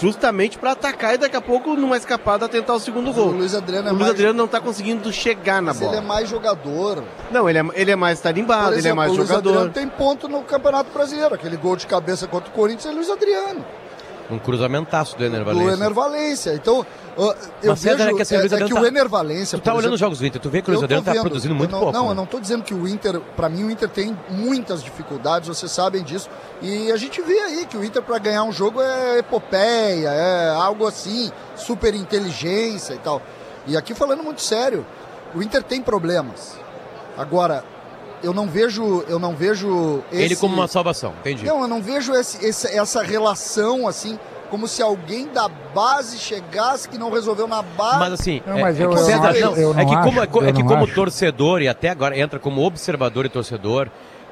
Justamente 0.00 0.56
pra 0.56 0.72
atacar 0.72 1.14
e 1.14 1.18
daqui 1.18 1.36
a 1.36 1.40
pouco, 1.42 1.74
numa 1.74 1.96
escapada, 1.96 2.48
tentar 2.48 2.72
o 2.74 2.80
segundo 2.80 3.10
O 3.10 3.12
gol. 3.12 3.26
Luiz 3.32 3.54
Adriano 3.54 3.88
é 3.88 3.90
O 3.90 3.94
Luiz 3.94 4.00
mais, 4.02 4.12
Adriano 4.12 4.38
não 4.38 4.46
tá 4.48 4.58
conseguindo 4.60 5.12
chegar 5.12 5.56
na 5.60 5.72
mas 5.74 5.80
ele 5.82 5.90
é 5.90 5.94
bola. 5.96 6.02
mais 6.02 6.28
jogador. 6.28 7.04
Não, 7.30 7.48
ele 7.50 7.58
é, 7.58 7.62
ele 7.74 7.90
é 7.90 7.96
mais 7.96 8.18
tarimbado, 8.20 8.62
Por 8.62 8.68
ele 8.68 8.76
é 8.76 8.78
exemplo, 8.80 8.96
mais 8.96 9.12
o 9.12 9.16
Luiz 9.16 9.28
jogador. 9.28 9.48
Adriano 9.50 9.70
tem 9.72 9.88
ponto 9.88 10.26
no 10.26 10.42
Campeonato 10.42 10.90
Brasileiro. 10.92 11.34
Aquele 11.34 11.56
gol 11.56 11.76
de 11.76 11.86
cabeça 11.86 12.26
contra 12.26 12.48
o 12.48 12.52
Corinthians 12.52 12.86
é 12.86 12.96
Luiz 12.96 13.10
Adriano, 13.10 13.62
Um 14.30 14.38
cruzamentaço 14.38 15.16
do 15.16 15.24
Ener 15.24 15.40
do 15.40 15.44
Valencia. 15.46 15.72
Ener 15.74 15.92
Valência. 15.94 16.54
Então, 16.54 16.86
eu 17.16 17.34
Mas, 17.64 17.82
vejo 17.82 18.02
é 18.02 18.14
que 18.14 18.22
assim, 18.22 18.34
é, 18.36 18.38
Luiz 18.38 18.52
é 18.52 18.54
Adriano 18.54 18.68
que 18.68 18.74
tá- 18.74 18.80
o 18.80 18.86
Ener 18.86 19.08
Valência, 19.08 19.58
Tu 19.58 19.62
tá 19.62 19.70
olhando 19.72 19.80
exemplo, 19.80 19.94
os 19.94 20.00
jogos 20.00 20.18
do 20.20 20.26
Inter, 20.26 20.40
tu 20.40 20.48
vê 20.50 20.62
que 20.62 20.70
o 20.70 20.72
Luiz 20.72 20.84
Adriano 20.84 21.04
tá 21.04 21.12
vendo. 21.12 21.22
produzindo 21.22 21.54
Eu 21.54 21.58
muito 21.58 21.70
não, 21.72 21.78
pouco. 21.80 21.92
Não, 21.92 22.04
né? 22.04 22.10
eu 22.10 22.14
não 22.14 22.26
tô 22.26 22.38
dizendo 22.38 22.62
que 22.62 22.72
o 22.72 22.86
Inter, 22.86 23.20
pra 23.36 23.48
mim 23.48 23.64
o 23.64 23.70
Inter 23.70 23.88
tem 23.88 24.16
muitas 24.28 24.82
dificuldades, 24.82 25.48
vocês 25.48 25.70
sabem 25.72 26.02
disso. 26.04 26.28
E 26.62 26.90
a 26.92 26.96
gente 26.96 27.20
vê 27.20 27.38
aí 27.38 27.66
que 27.66 27.76
o 27.76 27.84
Inter 27.84 28.02
pra 28.02 28.18
ganhar 28.18 28.44
um 28.44 28.52
jogo 28.52 28.80
é 28.80 29.18
epopeia, 29.18 30.10
é 30.10 30.50
algo 30.50 30.86
assim, 30.86 31.30
super 31.56 31.94
inteligência 31.94 32.94
e 32.94 32.98
tal. 32.98 33.20
E 33.66 33.76
aqui 33.76 33.94
falando 33.94 34.22
muito 34.22 34.40
sério, 34.40 34.86
o 35.34 35.42
Inter 35.42 35.62
tem 35.62 35.82
problemas. 35.82 36.56
Agora, 37.18 37.64
eu 38.22 38.32
não 38.32 38.46
vejo, 38.46 39.04
eu 39.08 39.18
não 39.18 39.34
vejo 39.34 40.02
Ele 40.12 40.24
esse- 40.32 40.36
como 40.40 40.54
uma 40.54 40.68
salvação, 40.68 41.14
entendi. 41.20 41.44
Não, 41.44 41.62
eu 41.62 41.68
não 41.68 41.82
vejo 41.82 42.12
esse- 42.14 42.44
esse- 42.44 42.68
essa 42.76 43.02
relação 43.02 43.86
assim, 43.88 44.18
como 44.50 44.66
se 44.66 44.82
alguém 44.82 45.28
da 45.28 45.48
base 45.48 46.18
chegasse 46.18 46.88
que 46.88 46.98
não 46.98 47.10
resolveu 47.10 47.46
na 47.46 47.62
base. 47.62 47.98
Mas 47.98 48.12
assim, 48.14 48.42
Não, 48.46 48.58
é, 48.58 48.62
mas 48.62 48.80
é 48.80 48.84
eu- 48.84 48.90
que, 48.90 48.96
eu 48.96 49.72
não 49.74 49.80
é 49.80 49.84
que 49.84 49.90
como, 49.92 50.20
acho, 50.20 50.44
é 50.44 50.50
eu 50.50 50.54
que 50.54 50.62
como 50.64 50.84
acho. 50.84 50.94
torcedor, 50.94 51.62
e 51.62 51.68
até 51.68 51.88
agora 51.88 52.18
entra 52.18 52.38
como 52.38 52.64
observador 52.66 53.24
e 53.26 53.28
torcedor, 53.28 53.88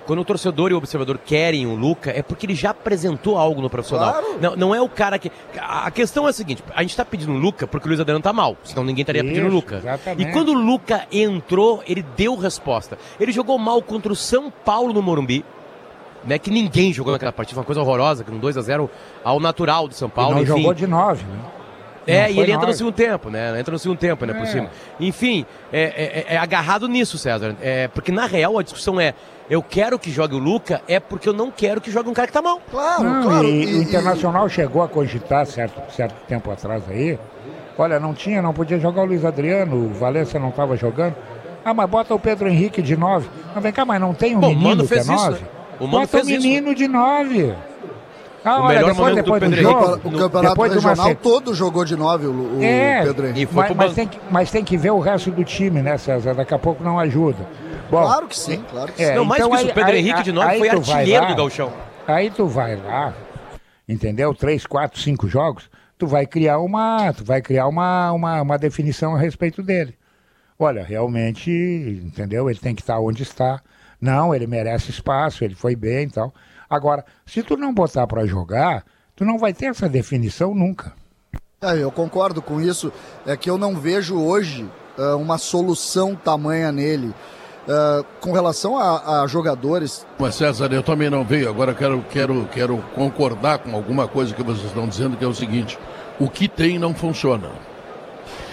quando 0.09 0.21
o 0.21 0.25
torcedor 0.25 0.71
e 0.71 0.75
o 0.75 0.79
observador 0.79 1.19
querem 1.23 1.67
o 1.67 1.75
Luca, 1.75 2.11
é 2.11 2.23
porque 2.23 2.47
ele 2.47 2.55
já 2.55 2.71
apresentou 2.71 3.37
algo 3.37 3.61
no 3.61 3.69
profissional. 3.69 4.13
Claro. 4.15 4.39
Não, 4.41 4.57
não 4.57 4.75
é 4.75 4.81
o 4.81 4.89
cara 4.89 5.19
que. 5.19 5.31
A 5.61 5.91
questão 5.91 6.27
é 6.27 6.31
a 6.31 6.33
seguinte: 6.33 6.65
a 6.75 6.81
gente 6.81 6.97
tá 6.97 7.05
pedindo 7.05 7.33
o 7.33 7.37
Luca 7.37 7.67
porque 7.67 7.87
o 7.87 7.89
Luiz 7.91 8.01
Adriano 8.01 8.23
tá 8.23 8.33
mal, 8.33 8.57
senão 8.65 8.83
ninguém 8.83 9.03
estaria 9.03 9.23
pedindo 9.23 9.45
o 9.45 9.49
Isso, 9.49 9.55
Luca. 9.57 9.77
exatamente. 9.77 10.27
E 10.27 10.33
quando 10.33 10.49
o 10.49 10.55
Luca 10.55 11.07
entrou, 11.13 11.83
ele 11.87 12.03
deu 12.17 12.35
resposta. 12.37 12.97
Ele 13.21 13.31
jogou 13.33 13.59
mal 13.59 13.83
contra 13.83 14.11
o 14.11 14.17
São 14.17 14.51
Paulo 14.51 14.95
no 14.95 15.03
Morumbi. 15.03 15.45
Né, 16.25 16.37
que 16.39 16.51
ninguém 16.51 16.93
jogou 16.93 17.13
naquela 17.13 17.31
partida, 17.31 17.55
foi 17.55 17.61
uma 17.61 17.67
coisa 17.67 17.81
horrorosa, 17.81 18.25
com 18.25 18.37
2 18.37 18.57
a 18.59 18.61
0 18.61 18.91
ao 19.23 19.39
natural 19.39 19.87
do 19.87 19.95
São 19.95 20.09
E 20.09 20.11
Paulo. 20.11 20.35
não 20.35 20.43
enfim. 20.43 20.57
jogou 20.57 20.75
de 20.75 20.87
nove, 20.87 21.25
né? 21.25 21.39
É, 22.11 22.23
Não 22.23 22.29
e 22.31 22.41
ele 22.41 22.53
entra 22.53 22.67
no 22.67 22.73
segundo 22.73 22.95
tempo, 22.95 23.29
né? 23.31 23.61
Entra 23.61 23.71
no 23.73 23.79
segundo 23.79 23.99
tempo, 23.99 24.25
né, 24.25 24.33
por 24.33 24.45
É. 24.45 24.47
cima. 24.47 24.71
Enfim, 24.99 25.45
é, 25.73 26.25
é- 26.31 26.35
é 26.35 26.39
agarrado 26.39 26.89
nisso, 26.89 27.19
César. 27.19 27.55
É, 27.61 27.87
porque 27.89 28.11
na 28.11 28.25
real 28.27 28.59
a 28.59 28.63
discussão 28.63 28.99
é: 29.01 29.13
eu 29.51 29.63
quero 29.63 29.99
que 29.99 30.11
jogue 30.11 30.35
o 30.35 30.39
Luca, 30.39 30.81
é 30.89 30.99
porque 30.99 31.29
eu 31.29 31.33
não 31.35 31.51
quero 31.51 31.81
que 31.81 31.91
jogue 31.91 32.09
um 32.09 32.15
cara 32.15 32.27
que 32.27 32.33
tá 32.33 32.41
mal. 32.43 32.61
Claro, 32.71 33.05
Não, 33.05 33.23
claro. 33.23 33.45
e, 33.47 33.65
e- 33.65 33.79
o 33.79 33.83
Internacional 33.83 34.49
chegou 34.49 34.83
a 34.83 34.89
cogitar 34.89 35.45
certo, 35.47 35.81
certo 35.93 36.15
tempo 36.27 36.51
atrás 36.51 36.83
aí. 36.89 37.19
Olha, 37.77 38.01
não 38.01 38.13
tinha, 38.15 38.41
não 38.43 38.53
podia 38.53 38.79
jogar 38.79 39.03
o 39.03 39.05
Luiz 39.05 39.25
Adriano, 39.25 39.77
o 39.77 39.89
Valência 39.91 40.41
não 40.41 40.49
estava 40.49 40.77
jogando. 40.77 41.15
Ah, 41.65 41.75
mas 41.75 41.89
bota 41.91 42.15
o 42.15 42.19
Pedro 42.19 42.49
Henrique 42.49 42.81
de 42.81 42.97
9. 42.97 43.29
Mas 43.55 43.63
vem 43.63 43.73
cá, 43.73 43.85
mas 43.85 44.01
não 44.01 44.15
tem 44.15 44.35
um 44.35 44.41
Bom, 44.41 44.47
o 44.47 44.51
menino 44.51 44.69
Mano 44.71 44.87
que 44.89 44.95
é 44.95 44.97
fez 44.97 45.09
isso, 45.09 45.25
9? 45.27 45.41
né? 45.43 45.49
O 45.79 45.85
Mano 45.87 45.91
bota 46.01 46.05
o 46.07 46.09
fez 46.09 46.29
isso. 46.29 46.41
menino 46.49 46.75
de 46.75 46.89
9. 46.89 47.55
Ah, 48.49 48.61
O 48.61 48.65
olha, 48.65 48.69
melhor 48.75 48.91
depois, 48.91 48.97
momento 48.99 49.15
do 49.15 49.23
depois 49.23 49.41
do, 49.43 49.49
Pedro 49.51 49.63
jogo, 49.63 49.85
Henrique 49.85 50.09
o 50.09 50.19
campeonato 50.19 50.61
uma 50.61 50.69
regional 50.69 51.15
todo 51.17 51.55
jogou 51.55 51.85
de 51.85 51.97
nove, 51.97 52.27
o, 52.27 52.59
o 52.59 52.63
É, 52.63 53.03
Pedro 53.05 53.27
Henrique. 53.27 53.43
E 53.43 53.47
foi 53.47 53.55
mas, 53.69 53.77
mas 53.77 53.95
tem 53.95 54.09
que, 54.09 54.21
mas 54.31 54.51
tem 54.51 54.65
que 54.65 54.77
ver 54.77 54.91
o 54.91 54.99
resto 55.01 55.31
do 55.31 55.45
time, 55.45 55.83
né, 55.83 55.99
César? 55.99 56.35
Daqui 56.35 56.55
a 56.55 56.59
pouco 56.59 56.83
não 56.83 56.99
ajuda. 56.99 57.39
Bom, 57.91 58.03
Claro 58.03 58.27
que 58.27 58.39
sim, 58.39 58.63
claro 58.71 58.93
que 58.93 59.03
É, 59.03 59.09
sim. 59.11 59.15
não, 59.15 59.25
mais 59.25 59.41
então 59.41 59.51
que 59.51 59.57
isso, 59.63 59.71
o 59.71 59.75
Pedro 59.75 59.91
aí- 59.93 59.99
Henrique 59.99 60.23
de 60.23 60.33
novo 60.33 60.47
aí 60.49 60.59
foi 60.59 60.69
artilheiro 60.69 61.25
lá. 61.25 61.31
do 61.31 61.37
Galchão. 61.37 61.73
Aí 62.07 62.31
tu 62.31 62.47
vai 62.47 62.77
lá, 62.77 63.15
entendeu? 63.89 64.35
Três, 64.35 64.67
quatro, 64.67 65.01
cinco 65.01 65.29
jogos, 65.29 65.69
tu 65.99 66.07
vai 66.07 66.27
criar 66.27 66.59
uma, 66.59 67.13
tu 67.13 67.25
vai 67.25 67.41
criar 67.43 67.67
uma, 67.67 68.13
uma, 68.13 68.43
uma 68.43 68.59
definição 68.59 69.15
a 69.15 69.19
respeito 69.19 69.63
dele. 69.63 69.95
Olha, 70.59 70.83
realmente, 70.83 71.51
entendeu? 72.05 72.51
Ele 72.51 72.59
tem 72.59 72.75
que 72.75 72.83
estar 72.83 72.99
onde 72.99 73.23
está. 73.23 73.61
Não, 74.01 74.35
ele 74.35 74.47
merece 74.47 74.91
espaço, 74.91 75.45
ele 75.45 75.55
foi 75.55 75.75
bem 75.77 76.05
e 76.07 76.11
tal. 76.11 76.33
Agora, 76.69 77.05
se 77.25 77.43
tu 77.43 77.57
não 77.57 77.73
botar 77.73 78.07
para 78.07 78.27
jogar, 78.27 78.85
tu 79.17 79.25
não 79.25 79.39
vai 79.39 79.53
ter 79.53 79.67
essa 79.67 79.89
definição 79.89 80.55
nunca. 80.55 80.93
É, 81.61 81.83
eu 81.83 81.91
concordo 81.91 82.41
com 82.41 82.61
isso. 82.61 82.93
É 83.27 83.37
que 83.37 83.51
eu 83.51 83.59
não 83.59 83.75
vejo 83.77 84.17
hoje 84.17 84.69
ah, 84.97 85.17
uma 85.17 85.39
solução 85.39 86.15
tamanha 86.15 86.71
nele. 86.71 87.15
Ah, 87.69 88.05
com 88.21 88.33
relação 88.33 88.79
a, 88.79 89.23
a 89.23 89.27
jogadores, 89.27 90.07
Mas 90.19 90.35
César, 90.35 90.73
eu 90.73 90.83
também 90.83 91.11
não 91.11 91.25
veio. 91.25 91.49
Agora 91.49 91.73
eu 91.73 91.77
quero, 91.77 92.05
quero, 92.11 92.49
quero 92.53 92.79
concordar 92.95 93.59
com 93.59 93.75
alguma 93.75 94.09
coisa 94.09 94.35
que 94.35 94.43
vocês 94.43 94.67
estão 94.67 94.89
dizendo, 94.89 95.17
que 95.17 95.25
é 95.25 95.29
o 95.29 95.35
seguinte: 95.35 95.79
o 96.19 96.29
que 96.29 96.49
tem 96.49 96.79
não 96.79 96.95
funciona. 96.95 97.51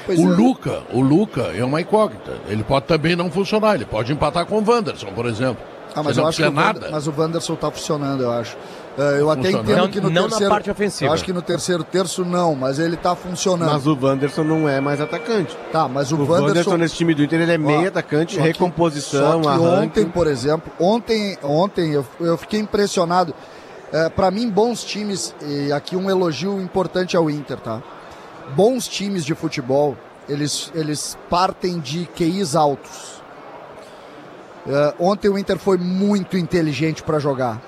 pois 0.05 0.19
O 0.19 0.33
é, 0.33 0.35
Luca, 0.35 0.83
o 0.93 1.01
Luca 1.01 1.43
é 1.55 1.63
uma 1.63 1.79
incógnita. 1.81 2.39
Ele 2.47 2.63
pode 2.63 2.87
também 2.87 3.15
não 3.15 3.31
funcionar. 3.31 3.75
Ele 3.75 3.85
pode 3.85 4.11
empatar 4.11 4.45
com 4.45 4.59
o 4.59 4.69
Wanderson, 4.69 5.13
por 5.13 5.25
exemplo. 5.25 5.74
Ah, 5.95 6.03
mas 6.03 6.13
Você 6.15 6.19
eu 6.19 6.23
não 6.23 6.29
acho 6.29 6.37
que 6.41 6.47
o 6.47 6.51
nada. 6.51 6.79
Wander- 6.79 6.91
mas 6.91 7.07
o 7.07 7.13
Wanderson 7.17 7.55
tá 7.55 7.71
funcionando, 7.71 8.23
eu 8.23 8.31
acho. 8.31 8.57
Ah, 8.97 9.01
eu 9.17 9.29
até 9.29 9.41
Funcionando. 9.43 9.63
entendo 9.69 9.77
Não- 9.81 9.87
que 9.89 10.01
no 10.01 10.09
não 10.09 10.21
na 10.23 10.27
terceiro, 10.29 10.49
parte 10.51 10.71
ofensiva. 10.71 11.09
Eu 11.09 11.13
acho 11.13 11.23
que 11.25 11.33
no 11.33 11.41
terceiro 11.41 11.83
terço 11.83 12.23
não, 12.23 12.55
mas 12.55 12.79
ele 12.79 12.95
tá 12.95 13.15
funcionando. 13.15 13.71
Mas 13.71 13.85
o 13.87 13.97
Wanderson 14.01 14.43
não 14.43 14.69
é 14.69 14.79
mais 14.79 15.01
atacante. 15.01 15.57
Tá, 15.71 15.87
mas 15.87 16.11
o, 16.11 16.15
O 16.15 16.19
Wanderson, 16.19 16.43
Wanderson 16.47 16.77
nesse 16.77 16.95
time 16.95 17.13
do 17.13 17.23
Inter 17.23 17.41
ele 17.41 17.51
é 17.53 17.57
meio 17.57 17.83
Ó, 17.83 17.87
atacante, 17.87 18.35
só 18.35 18.41
que- 18.41 18.47
recomposição, 18.47 19.43
só 19.43 19.51
que 19.53 19.59
ontem, 19.59 20.05
por 20.05 20.27
exemplo, 20.27 20.71
ontem, 20.79 21.37
ontem 21.43 21.91
eu, 21.93 22.05
eu 22.19 22.37
fiquei 22.37 22.59
impressionado. 22.59 23.33
É, 23.91 24.09
para 24.09 24.29
mim, 24.31 24.49
bons 24.49 24.83
times, 24.83 25.33
e 25.41 25.71
aqui 25.71 25.95
um 25.95 26.09
elogio 26.09 26.59
importante 26.61 27.15
ao 27.15 27.29
Inter, 27.29 27.57
tá? 27.57 27.81
Bons 28.55 28.87
times 28.87 29.25
de 29.25 29.33
futebol, 29.35 29.95
eles, 30.27 30.71
eles 30.73 31.17
partem 31.29 31.79
de 31.79 32.05
QIs 32.15 32.55
altos. 32.55 33.14
É, 34.67 34.95
ontem 34.99 35.29
o 35.29 35.37
Inter 35.37 35.57
foi 35.57 35.77
muito 35.77 36.37
inteligente 36.37 37.03
para 37.03 37.19
jogar. 37.19 37.61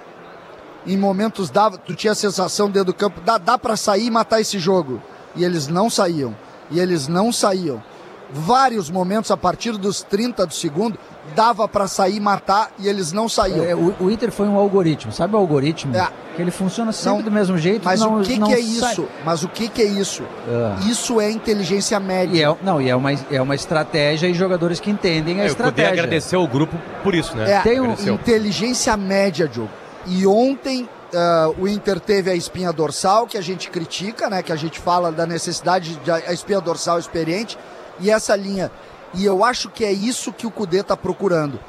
Em 0.86 0.98
momentos 0.98 1.50
dava, 1.50 1.78
tu 1.78 1.94
tinha 1.94 2.14
a 2.14 2.16
sensação 2.16 2.70
dentro 2.70 2.92
do 2.92 2.94
campo, 2.94 3.22
dá, 3.22 3.38
dá 3.38 3.58
para 3.58 3.76
sair 3.76 4.06
e 4.06 4.12
matar 4.12 4.42
esse 4.42 4.58
jogo. 4.58 5.02
E 5.36 5.44
eles 5.44 5.68
não 5.68 5.90
saíam. 5.90 6.36
E 6.72 6.80
eles 6.80 7.08
não 7.08 7.32
saíam. 7.32 7.84
Vários 8.30 8.90
momentos 8.90 9.32
a 9.32 9.38
partir 9.38 9.72
dos 9.78 10.04
30 10.04 10.46
do 10.46 10.54
segundo 10.54 11.00
dava 11.34 11.68
para 11.68 11.88
sair 11.88 12.18
e 12.18 12.20
matar 12.20 12.72
e 12.78 12.88
eles 12.88 13.12
não 13.14 13.30
saíam. 13.30 13.64
É, 13.64 13.74
o, 13.74 13.96
o 14.02 14.12
Inter 14.12 14.32
foi 14.32 14.48
um 14.48 14.58
algoritmo. 14.58 15.12
Sabe 15.12 15.34
o 15.36 15.38
algoritmo? 15.38 15.96
É. 15.96 16.10
Que 16.36 16.42
ele 16.42 16.52
funciona 16.52 16.92
sempre 16.92 17.20
Não, 17.20 17.22
do 17.24 17.32
mesmo 17.32 17.58
jeito. 17.58 17.84
Mas 17.86 18.00
não, 18.02 18.20
o 18.20 18.24
que, 18.24 18.38
não 18.38 18.48
que 18.48 18.54
é 18.54 18.58
sai- 18.58 18.92
isso? 18.94 19.08
Mas 19.26 19.44
o 19.44 19.48
que, 19.48 19.70
que 19.70 19.82
é 19.82 19.86
isso? 19.86 20.24
Ah. 20.48 20.78
Isso 20.90 21.22
é 21.22 21.32
inteligência 21.32 22.00
média. 22.00 22.36
E 22.38 22.44
é, 22.44 22.56
não, 22.64 22.82
e 22.82 22.90
é 22.90 22.96
uma, 22.96 23.12
é 23.32 23.42
uma 23.42 23.56
estratégia 23.56 24.28
e 24.28 24.34
jogadores 24.34 24.80
que 24.80 24.90
entendem 24.92 25.40
a 25.42 25.46
Eu 25.46 25.56
poder 25.56 25.70
estratégia. 25.70 25.92
agradecer 26.04 26.36
o 26.38 26.48
grupo 26.48 26.76
por 27.04 27.16
isso, 27.16 27.36
né? 27.36 27.52
É, 27.54 27.60
Tem 27.62 27.80
um- 27.80 27.94
inteligência 27.94 28.96
média, 28.98 29.48
Diogo. 29.48 29.72
E 30.06 30.28
ontem 30.28 30.88
ah, 31.14 31.50
o 31.58 31.68
Inter 31.68 32.00
teve 32.00 32.30
a 32.30 32.36
espinha 32.36 32.72
dorsal, 32.74 33.26
que 33.26 33.38
a 33.38 33.42
gente 33.42 33.70
critica, 33.70 34.30
né? 34.30 34.44
Que 34.44 34.52
a 34.52 34.56
gente 34.58 34.80
fala 34.80 35.12
da 35.12 35.26
necessidade 35.26 35.96
de 35.96 36.12
a 36.12 36.32
espinha 36.34 36.60
dorsal 36.62 37.00
experiente. 37.00 37.58
E 38.00 38.10
essa 38.10 38.36
linha. 38.36 38.72
E 39.14 39.26
eu 39.26 39.44
acho 39.44 39.70
que 39.70 39.84
é 39.84 39.92
isso 39.92 40.34
que 40.34 40.46
o 40.46 40.52
Cudê 40.52 40.80
está 40.80 40.96
procurando. 40.96 41.60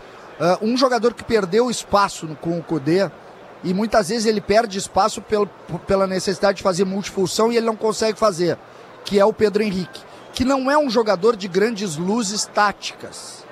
Ah, 0.40 0.58
um 0.60 0.76
jogador 0.76 1.14
que 1.14 1.24
perdeu 1.24 1.70
espaço 1.70 2.28
com 2.40 2.58
o 2.58 2.62
Cudê, 2.62 3.10
e 3.64 3.74
muitas 3.74 4.08
vezes 4.08 4.26
ele 4.26 4.40
perde 4.40 4.78
espaço 4.78 5.20
pelo, 5.20 5.48
pela 5.86 6.06
necessidade 6.06 6.58
de 6.58 6.62
fazer 6.62 6.84
multifunção 6.84 7.52
e 7.52 7.56
ele 7.56 7.66
não 7.66 7.76
consegue 7.76 8.18
fazer, 8.18 8.56
que 9.04 9.18
é 9.18 9.24
o 9.24 9.32
Pedro 9.32 9.62
Henrique. 9.62 10.00
Que 10.32 10.44
não 10.44 10.70
é 10.70 10.78
um 10.78 10.88
jogador 10.88 11.34
de 11.34 11.48
grandes 11.48 11.96
luzes 11.96 12.44
táticas 12.44 13.48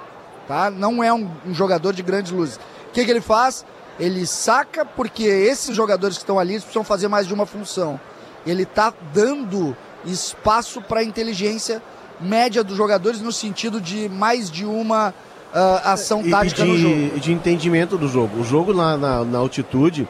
tá? 0.47 0.71
Não 0.71 1.03
é 1.03 1.13
um, 1.13 1.29
um 1.47 1.55
jogador 1.55 1.93
de 1.93 2.03
grandes 2.03 2.33
luzes. 2.33 2.57
O 2.89 2.93
que, 2.93 3.05
que 3.05 3.11
ele 3.11 3.21
faz? 3.21 3.65
Ele 3.99 4.27
saca 4.27 4.85
porque 4.85 5.25
esses 5.25 5.75
jogadores 5.75 6.17
que 6.17 6.23
estão 6.23 6.39
ali 6.39 6.59
precisam 6.59 6.85
fazer 6.85 7.09
mais 7.09 7.27
de 7.27 7.35
uma 7.35 7.47
função. 7.47 8.01
Ele 8.47 8.63
está 8.63 8.93
dando 9.13 9.77
espaço 10.05 10.81
para 10.81 11.01
a 11.01 11.05
inteligência 11.05 11.83
média 12.21 12.63
dos 12.65 12.77
jogadores 12.77 13.21
no 13.21 13.33
sentido 13.33 13.81
de 13.81 14.09
mais 14.09 14.51
de 14.51 14.65
uma 14.65 15.13
ah, 15.53 15.93
ação 15.93 16.23
tática 16.29 16.63
de, 16.63 16.69
no 16.69 16.79
jogo. 16.79 17.21
de 17.21 17.33
entendimento 17.33 17.97
do 17.97 18.09
jogo. 18.09 18.41
O 18.41 18.45
jogo 18.45 18.75
na, 18.75 18.97
na, 18.97 19.25
na 19.25 19.39
altitude, 19.39 20.09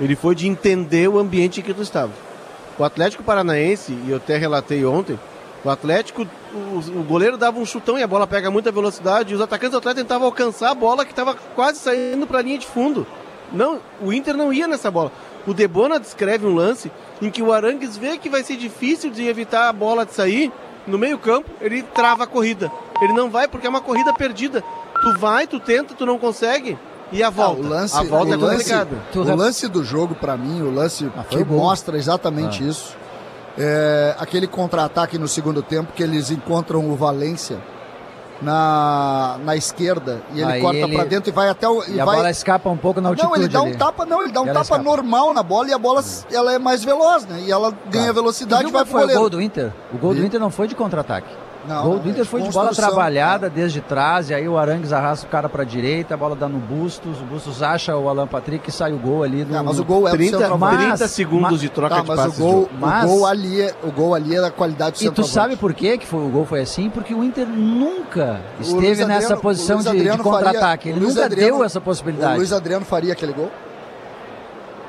ele 0.00 0.16
foi 0.16 0.34
de 0.34 0.48
entender 0.48 1.08
o 1.08 1.18
ambiente 1.18 1.60
em 1.60 1.62
que 1.62 1.74
tu 1.74 1.82
estava. 1.82 2.12
O 2.78 2.84
Atlético 2.84 3.22
Paranaense, 3.22 3.92
e 4.06 4.10
eu 4.10 4.16
até 4.16 4.36
relatei 4.36 4.84
ontem, 4.84 5.18
o 5.64 5.70
Atlético, 5.70 6.26
o, 6.52 6.98
o 7.00 7.02
goleiro 7.04 7.36
dava 7.36 7.58
um 7.58 7.64
chutão 7.64 7.98
e 7.98 8.02
a 8.02 8.06
bola 8.06 8.26
pega 8.26 8.50
muita 8.50 8.70
velocidade, 8.70 9.32
e 9.32 9.34
os 9.34 9.40
atacantes 9.40 9.72
do 9.72 9.78
Atlético 9.78 10.02
tentavam 10.02 10.26
alcançar 10.26 10.70
a 10.70 10.74
bola 10.74 11.04
que 11.04 11.12
estava 11.12 11.34
quase 11.54 11.78
saindo 11.78 12.26
para 12.26 12.40
a 12.40 12.42
linha 12.42 12.58
de 12.58 12.66
fundo. 12.66 13.06
Não, 13.52 13.80
o 14.02 14.12
Inter 14.12 14.36
não 14.36 14.52
ia 14.52 14.66
nessa 14.66 14.90
bola. 14.90 15.12
O 15.46 15.54
Debona 15.54 16.00
descreve 16.00 16.46
um 16.46 16.54
lance 16.54 16.90
em 17.22 17.30
que 17.30 17.42
o 17.42 17.52
Arangues 17.52 17.96
vê 17.96 18.18
que 18.18 18.28
vai 18.28 18.42
ser 18.42 18.56
difícil 18.56 19.10
de 19.10 19.26
evitar 19.26 19.68
a 19.68 19.72
bola 19.72 20.04
de 20.04 20.12
sair 20.14 20.52
no 20.86 20.98
meio-campo, 20.98 21.50
ele 21.60 21.82
trava 21.82 22.24
a 22.24 22.26
corrida. 22.26 22.70
Ele 23.00 23.12
não 23.12 23.30
vai 23.30 23.48
porque 23.48 23.66
é 23.66 23.70
uma 23.70 23.80
corrida 23.80 24.12
perdida. 24.12 24.62
Tu 25.02 25.18
vai, 25.18 25.46
tu 25.46 25.58
tenta, 25.60 25.94
tu 25.94 26.06
não 26.06 26.18
consegue 26.18 26.78
e 27.12 27.22
a 27.22 27.26
Ah, 27.28 27.30
volta. 27.30 27.60
o 27.60 27.68
lance, 27.68 27.96
a 27.96 28.02
volta 28.02 28.30
o 28.30 28.34
é 28.34 28.36
lance, 28.36 28.70
complicada. 28.72 28.96
o 29.14 29.36
lance 29.36 29.68
do 29.68 29.84
jogo, 29.84 30.14
para 30.14 30.36
mim, 30.36 30.62
o 30.62 30.70
lance 30.72 31.10
Ah, 31.16 31.24
que 31.24 31.42
gol. 31.44 31.58
mostra 31.58 31.96
exatamente 31.96 32.66
isso. 32.66 32.96
É 33.58 34.16
aquele 34.18 34.46
contra-ataque 34.46 35.16
no 35.18 35.28
segundo 35.28 35.62
tempo 35.62 35.92
que 35.92 36.02
eles 36.02 36.30
encontram 36.30 36.90
o 36.90 36.96
Valência 36.96 37.58
na, 38.42 39.38
na 39.44 39.56
esquerda 39.56 40.22
e 40.32 40.40
ele 40.40 40.52
Aí 40.52 40.60
corta 40.60 40.76
ele- 40.78 40.94
para 40.94 41.04
dentro 41.04 41.30
e 41.30 41.32
vai 41.32 41.48
até 41.48 41.68
o. 41.68 41.82
E 41.88 42.00
a 42.00 42.04
vai... 42.04 42.16
bola 42.16 42.30
escapa 42.30 42.68
um 42.68 42.76
pouco 42.76 43.00
na 43.00 43.10
altitude 43.10 43.28
Não, 43.32 43.36
ele 43.36 43.48
dá 43.48 43.62
um 43.62 43.66
ali. 43.66 43.76
tapa, 43.76 44.04
não, 44.04 44.22
ele 44.22 44.32
dá 44.32 44.40
um 44.40 44.44
E 44.44 44.48
tapa 44.48 44.60
escapa. 44.62 44.82
normal 44.82 45.32
na 45.32 45.42
bola 45.42 45.68
e 45.68 45.72
a 45.72 45.78
bola 45.78 46.02
ela 46.32 46.52
é 46.52 46.58
mais 46.58 46.84
veloz, 46.84 47.26
né? 47.26 47.42
E 47.46 47.50
ela 47.52 47.72
ganha 47.90 48.08
Tu 48.08 48.14
velocidade 48.14 48.62
e 48.68 48.72
vai 48.72 48.72
qual 48.72 48.84
pro 48.84 48.92
foi 48.92 48.98
o 49.00 49.02
goleiro. 49.02 49.20
gol 49.20 49.30
do 49.30 49.40
Inter? 49.40 49.72
O 49.92 49.98
gol 49.98 50.14
do 50.14 50.20
Vi. 50.20 50.26
Inter 50.26 50.40
não 50.40 50.50
foi 50.50 50.68
de 50.68 50.74
contra-ataque. 50.74 51.28
Não, 51.66 51.80
o 51.80 51.82
gol 51.82 51.92
não, 51.94 51.98
do 52.00 52.08
é 52.08 52.10
Inter 52.12 52.22
de 52.24 52.28
foi 52.28 52.42
de 52.42 52.50
bola 52.50 52.68
construção. 52.68 52.90
trabalhada 52.94 53.48
desde 53.50 53.80
trás, 53.80 54.30
e 54.30 54.34
aí 54.34 54.46
o 54.48 54.58
Arangues 54.58 54.92
arrasta 54.92 55.26
o 55.26 55.30
cara 55.30 55.48
pra 55.48 55.64
direita, 55.64 56.14
a 56.14 56.16
bola 56.16 56.36
dá 56.36 56.48
no 56.48 56.58
Bustos, 56.58 57.20
o 57.20 57.24
Bustos 57.24 57.62
acha 57.62 57.96
o 57.96 58.08
Alan 58.08 58.26
Patrick 58.26 58.68
e 58.68 58.72
sai 58.72 58.92
o 58.92 58.98
gol 58.98 59.22
ali 59.22 59.44
do. 59.44 59.56
Ah, 59.56 59.62
mas 59.62 59.78
o 59.78 59.84
gol 59.84 60.06
é 60.06 60.10
do 60.10 60.16
30, 60.16 60.38
centroavante. 60.38 60.76
30 60.84 61.08
segundos 61.08 61.50
mas- 61.52 61.60
de 61.60 61.68
troca 61.68 61.94
Tá, 61.96 62.00
de 62.02 62.08
mas 62.08 62.16
passes. 62.20 62.38
o 62.38 62.42
gol. 62.42 62.68
Mas- 62.78 63.04
o 63.04 63.08
gol 63.08 63.26
ali 63.26 63.60
é, 63.62 63.74
o 63.82 63.90
gol 63.90 64.14
ali 64.14 64.36
é 64.36 64.40
da 64.40 64.50
qualidade 64.50 64.98
do 64.98 65.04
E 65.06 65.10
tu 65.10 65.24
sabe 65.24 65.56
por 65.56 65.72
quê 65.74 65.96
que 65.98 66.06
foi, 66.06 66.24
o 66.24 66.28
gol 66.28 66.44
foi 66.44 66.60
assim? 66.60 66.90
Porque 66.90 67.14
o 67.14 67.22
Inter 67.24 67.46
nunca 67.46 68.40
esteve 68.60 69.04
nessa 69.04 69.24
Adriano- 69.34 69.40
posição 69.42 69.76
o 69.78 69.82
Luiz 69.82 70.02
de, 70.02 70.10
de 70.10 70.18
contra-ataque. 70.18 70.88
Ele 70.90 70.98
o 71.04 71.08
nunca 71.08 71.24
Adriano- 71.24 71.56
deu 71.56 71.64
essa 71.64 71.78
O 71.78 71.82
possibilidade. 71.82 72.36
Luiz 72.36 72.52
Adriano 72.52 72.84
faria 72.84 73.12
aquele 73.12 73.32
gol? 73.32 73.50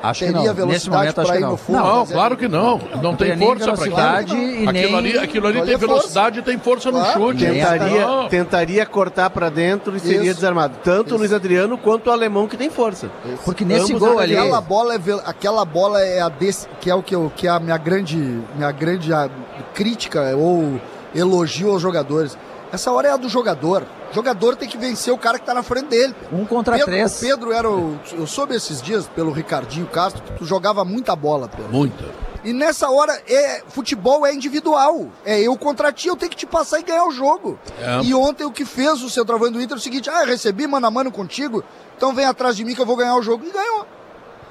Acho 0.09 0.25
que 0.25 0.33
teria 0.33 0.53
não. 0.53 0.65
Nesse 0.67 0.89
velocidade 0.89 0.89
momento 0.89 1.21
acho 1.21 1.31
que 1.33 1.39
não. 1.39 1.49
no 1.51 1.57
fundo? 1.57 1.77
Não, 1.79 1.85
Não, 1.95 2.03
é- 2.03 2.05
claro 2.05 2.37
que 2.37 2.47
não. 2.47 2.81
Não 3.01 3.15
tem 3.15 3.35
nem 3.35 3.47
força 3.47 3.73
para 3.73 4.19
aquilo. 4.19 4.39
e 4.39 4.67
Aquilo 4.67 4.71
nem- 4.71 4.95
ali, 4.95 5.17
aquilo 5.17 5.47
ali 5.47 5.61
tem 5.61 5.73
a 5.73 5.77
velocidade 5.77 6.39
e 6.39 6.41
tem 6.41 6.57
força 6.57 6.91
no 6.91 6.99
Claro. 6.99 7.19
chute. 7.19 7.43
Nem 7.45 7.53
Tentaria, 7.55 8.07
Não. 8.07 8.27
tentaria 8.29 8.85
cortar 8.85 9.29
pra 9.29 9.49
dentro 9.49 9.95
e 9.95 9.99
seria 9.99 10.23
Isso. 10.23 10.35
desarmado. 10.35 10.75
Tanto 10.83 11.07
Isso. 11.07 11.15
o 11.15 11.17
Luiz 11.17 11.33
Adriano 11.33 11.77
quanto 11.77 12.07
o 12.07 12.11
alemão 12.11 12.47
que 12.47 12.57
tem 12.57 12.69
força. 12.69 13.09
Porque 13.43 13.63
nesse 13.65 13.93
Ambos 13.93 14.07
gol 14.07 14.19
ali. 14.19 14.35
Aquela 14.35 14.61
bola 14.61 14.95
é 14.95 14.99
aquela 15.25 15.65
bola 15.65 16.01
é 16.01 16.21
a 16.21 16.29
desse, 16.29 16.67
que 16.79 16.89
é 16.89 16.95
o 16.95 17.01
que, 17.03 17.15
eu, 17.15 17.31
que 17.35 17.47
é 17.47 17.49
a 17.51 17.59
minha 17.59 17.77
grande 17.77 18.17
minha 18.55 18.71
grande 18.71 19.13
ah, 19.13 19.29
crítica 19.73 20.35
ou 20.35 20.79
elogio 21.13 21.71
aos 21.71 21.81
jogadores. 21.81 22.37
Essa 22.71 22.91
hora 22.91 23.07
é 23.07 23.11
a 23.11 23.17
do 23.17 23.29
jogador. 23.29 23.83
O 24.11 24.15
jogador 24.15 24.55
tem 24.55 24.67
que 24.67 24.77
vencer 24.77 25.13
o 25.13 25.17
cara 25.17 25.39
que 25.39 25.45
tá 25.45 25.53
na 25.53 25.63
frente 25.63 25.87
dele. 25.87 26.15
Um 26.31 26.45
contra 26.45 26.73
Pedro, 26.77 26.91
três. 26.91 27.17
o 27.17 27.19
Pedro 27.25 27.51
era 27.51 27.69
o, 27.69 27.97
eu 28.13 28.27
soube 28.27 28.55
esses 28.55 28.81
dias 28.81 29.07
pelo 29.07 29.31
Ricardinho 29.31 29.85
Castro 29.87 30.21
que 30.23 30.31
tu 30.33 30.45
jogava 30.45 30.83
muita 30.83 31.15
bola, 31.15 31.47
Pedro. 31.47 31.71
Muita. 31.71 32.03
E 32.43 32.53
nessa 32.53 32.89
hora, 32.91 33.11
é, 33.27 33.63
futebol 33.69 34.23
é 34.25 34.31
individual. 34.33 35.07
É 35.25 35.39
eu 35.41 35.57
contra 35.57 35.91
ti, 35.91 36.07
eu 36.09 36.15
tenho 36.15 36.29
que 36.29 36.37
te 36.37 36.45
passar 36.45 36.79
e 36.79 36.83
ganhar 36.83 37.05
o 37.05 37.11
jogo. 37.11 37.57
É. 37.81 38.01
E 38.03 38.13
ontem 38.13 38.43
o 38.45 38.51
que 38.51 38.65
fez 38.65 39.01
o 39.01 39.09
centroavante 39.09 39.53
do 39.53 39.61
Inter 39.61 39.75
é 39.77 39.79
o 39.79 39.81
seguinte: 39.81 40.09
ah, 40.09 40.21
eu 40.21 40.27
recebi 40.27 40.67
mano 40.67 40.85
a 40.85 40.91
mano 40.91 41.11
contigo, 41.11 41.63
então 41.97 42.13
vem 42.13 42.25
atrás 42.25 42.55
de 42.55 42.63
mim 42.63 42.75
que 42.75 42.81
eu 42.81 42.85
vou 42.85 42.95
ganhar 42.95 43.15
o 43.15 43.21
jogo. 43.23 43.43
E 43.45 43.51
ganhou. 43.51 43.87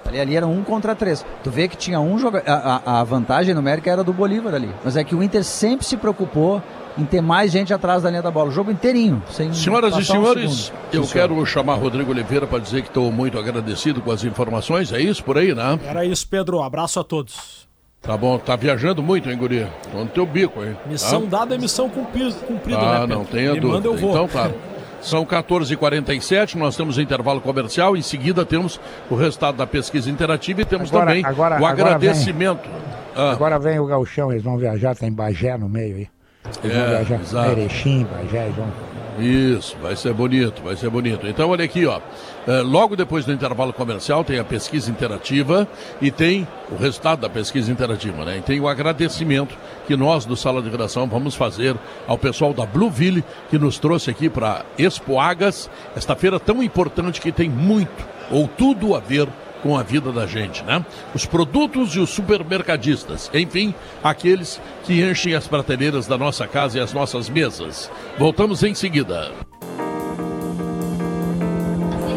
Ali, 0.06 0.20
ali 0.20 0.36
era 0.36 0.46
um 0.46 0.62
contra 0.64 0.94
três. 0.94 1.24
Tu 1.44 1.50
vê 1.50 1.68
que 1.68 1.76
tinha 1.76 2.00
um 2.00 2.18
jogador. 2.18 2.48
A, 2.50 2.82
a- 2.84 3.00
a 3.00 3.04
vantagem 3.04 3.54
numérica 3.54 3.90
era 3.90 4.02
do 4.02 4.12
Bolívar 4.12 4.54
ali. 4.54 4.74
Mas 4.84 4.96
é 4.96 5.04
que 5.04 5.14
o 5.14 5.22
Inter 5.22 5.44
sempre 5.44 5.86
se 5.86 5.96
preocupou 5.96 6.60
em 6.96 7.04
ter 7.04 7.20
mais 7.20 7.50
gente 7.50 7.72
atrás 7.74 8.02
da 8.02 8.10
linha 8.10 8.22
da 8.22 8.30
bola. 8.30 8.48
O 8.48 8.52
jogo 8.52 8.70
inteirinho. 8.70 9.22
Sem 9.30 9.52
Senhoras 9.52 9.94
e 9.94 9.98
um 10.00 10.04
senhores, 10.04 10.52
segundo. 10.66 10.78
eu 10.92 11.02
Sim, 11.04 11.08
senhor. 11.08 11.28
quero 11.28 11.46
chamar 11.46 11.74
Rodrigo 11.74 12.10
Oliveira 12.10 12.46
para 12.46 12.58
dizer 12.60 12.82
que 12.82 12.88
estou 12.88 13.10
muito 13.10 13.38
agradecido 13.38 14.00
com 14.00 14.10
as 14.10 14.22
informações. 14.24 14.92
É 14.92 15.00
isso 15.00 15.22
por 15.24 15.36
aí, 15.38 15.54
né? 15.54 15.78
Era 15.86 16.04
isso, 16.04 16.26
Pedro. 16.28 16.62
Abraço 16.62 17.00
a 17.00 17.04
todos. 17.04 17.64
Tá 18.00 18.16
bom, 18.18 18.38
tá 18.38 18.54
viajando 18.54 19.02
muito, 19.02 19.30
hein, 19.30 19.36
Guri? 19.38 19.66
Tô 19.90 19.98
no 19.98 20.06
teu 20.06 20.26
bico, 20.26 20.62
hein? 20.62 20.76
Missão 20.86 21.22
Tá? 21.22 21.38
dada 21.38 21.54
é 21.54 21.58
missão 21.58 21.88
cumpri- 21.88 22.34
cumprida, 22.46 22.78
né, 22.78 22.96
Ah, 22.96 23.00
Pedro? 23.00 23.16
não 23.16 23.24
tenha 23.24 23.52
Me 23.54 23.60
dúvida. 23.60 23.74
manda, 23.76 23.88
eu 23.88 23.96
vou. 23.96 24.10
Então 24.10 24.28
tá. 24.28 24.50
São 25.00 25.24
14h47, 25.24 26.54
nós 26.56 26.76
temos 26.76 26.98
intervalo 26.98 27.40
comercial, 27.40 27.96
em 27.96 28.02
seguida 28.02 28.44
temos 28.44 28.80
o 29.10 29.14
resultado 29.14 29.56
da 29.56 29.66
pesquisa 29.66 30.10
interativa 30.10 30.62
e 30.62 30.64
temos 30.64 30.88
Agora- 30.90 31.06
também 31.06 31.24
agora- 31.24 31.54
o 31.60 31.66
agora 31.66 31.94
agradecimento. 31.94 32.68
Ah, 33.16 33.32
Agora 33.32 33.58
vem 33.58 33.78
o 33.78 33.86
gauchão, 33.86 34.30
eles 34.32 34.42
vão 34.42 34.56
viajar, 34.58 34.94
tem 34.96 35.12
Bagé 35.12 35.56
no 35.56 35.68
meio 35.68 35.96
aí. 35.96 36.08
Eles 36.44 36.58
vão 36.62 36.70
É, 36.70 36.88
viajar 36.88 37.20
exato. 37.20 37.50
Erechim, 37.52 38.04
Bagé, 38.04 38.50
vão... 38.50 38.94
Isso, 39.16 39.76
vai 39.80 39.94
ser 39.94 40.12
bonito, 40.12 40.60
vai 40.60 40.74
ser 40.74 40.90
bonito. 40.90 41.24
Então, 41.28 41.48
olha 41.50 41.64
aqui, 41.64 41.86
ó. 41.86 42.00
É, 42.48 42.60
logo 42.62 42.96
depois 42.96 43.24
do 43.24 43.32
intervalo 43.32 43.72
comercial 43.72 44.24
tem 44.24 44.40
a 44.40 44.44
pesquisa 44.44 44.90
interativa 44.90 45.68
e 46.02 46.10
tem 46.10 46.46
o 46.68 46.74
resultado 46.74 47.20
da 47.20 47.30
pesquisa 47.30 47.70
interativa, 47.70 48.24
né? 48.24 48.38
E 48.38 48.40
tem 48.42 48.58
o 48.58 48.66
agradecimento 48.66 49.56
que 49.86 49.96
nós 49.96 50.24
do 50.24 50.36
Sala 50.36 50.60
de 50.60 50.68
Redação 50.68 51.06
vamos 51.06 51.36
fazer 51.36 51.76
ao 52.08 52.18
pessoal 52.18 52.52
da 52.52 52.66
Blueville 52.66 53.22
que 53.48 53.56
nos 53.56 53.78
trouxe 53.78 54.10
aqui 54.10 54.28
para 54.28 54.64
Expo 54.76 55.20
Agas, 55.20 55.70
esta 55.94 56.16
feira 56.16 56.40
tão 56.40 56.60
importante 56.60 57.20
que 57.20 57.30
tem 57.30 57.48
muito 57.48 58.04
ou 58.32 58.48
tudo 58.48 58.96
a 58.96 59.00
ver 59.00 59.26
com 59.26 59.43
a 59.72 59.82
vida 59.82 60.10
da 60.10 60.26
gente, 60.26 60.62
né? 60.64 60.84
Os 61.14 61.24
produtos 61.24 61.94
e 61.94 62.00
os 62.00 62.10
supermercadistas, 62.10 63.30
enfim, 63.32 63.74
aqueles 64.02 64.60
que 64.84 65.00
enchem 65.02 65.34
as 65.34 65.46
prateleiras 65.46 66.06
da 66.06 66.18
nossa 66.18 66.46
casa 66.46 66.78
e 66.78 66.80
as 66.80 66.92
nossas 66.92 67.28
mesas. 67.30 67.90
Voltamos 68.18 68.62
em 68.62 68.74
seguida. 68.74 69.30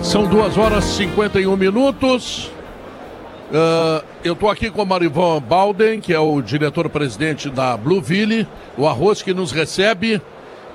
São 0.02 0.26
duas 0.26 0.58
horas 0.58 0.86
e 0.86 0.96
51 0.96 1.56
minutos. 1.56 2.52
Ah, 3.54 4.04
eu 4.24 4.34
estou 4.34 4.50
aqui 4.50 4.70
com 4.70 4.84
o 4.84 4.86
Marivan 4.86 5.42
Balden, 5.42 6.00
que 6.00 6.14
é 6.14 6.20
o 6.20 6.42
diretor-presidente 6.42 7.50
da 7.50 7.78
Blueville, 7.78 8.48
o 8.78 8.88
arroz 8.88 9.22
que 9.22 9.34
nos 9.34 9.52
recebe 9.52 10.22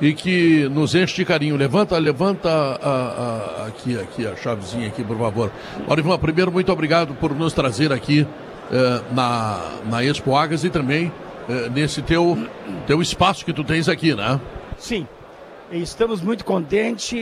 e 0.00 0.12
que 0.14 0.68
nos 0.68 0.94
enche 0.94 1.14
de 1.16 1.24
carinho. 1.24 1.56
Levanta, 1.56 1.96
levanta 1.98 2.48
a- 2.50 3.62
a- 3.62 3.66
aqui, 3.68 3.98
aqui 3.98 4.26
a 4.26 4.34
chavezinha 4.36 4.88
aqui, 4.88 5.04
por 5.04 5.16
favor. 5.18 5.50
Marivan, 5.88 6.18
primeiro, 6.18 6.50
muito 6.50 6.72
obrigado 6.72 7.14
por 7.14 7.34
nos 7.34 7.52
trazer 7.52 7.92
aqui 7.92 8.26
eh, 8.72 9.00
na, 9.12 9.60
na 9.90 10.02
Expo 10.04 10.34
Agas 10.34 10.64
e 10.64 10.70
também 10.70 11.12
eh, 11.48 11.68
nesse 11.72 12.02
teu, 12.02 12.36
teu 12.86 13.00
espaço 13.02 13.44
que 13.44 13.52
tu 13.52 13.62
tens 13.62 13.88
aqui, 13.88 14.14
né? 14.14 14.40
Sim, 14.78 15.06
estamos 15.70 16.20
muito 16.20 16.44
contentes, 16.44 17.12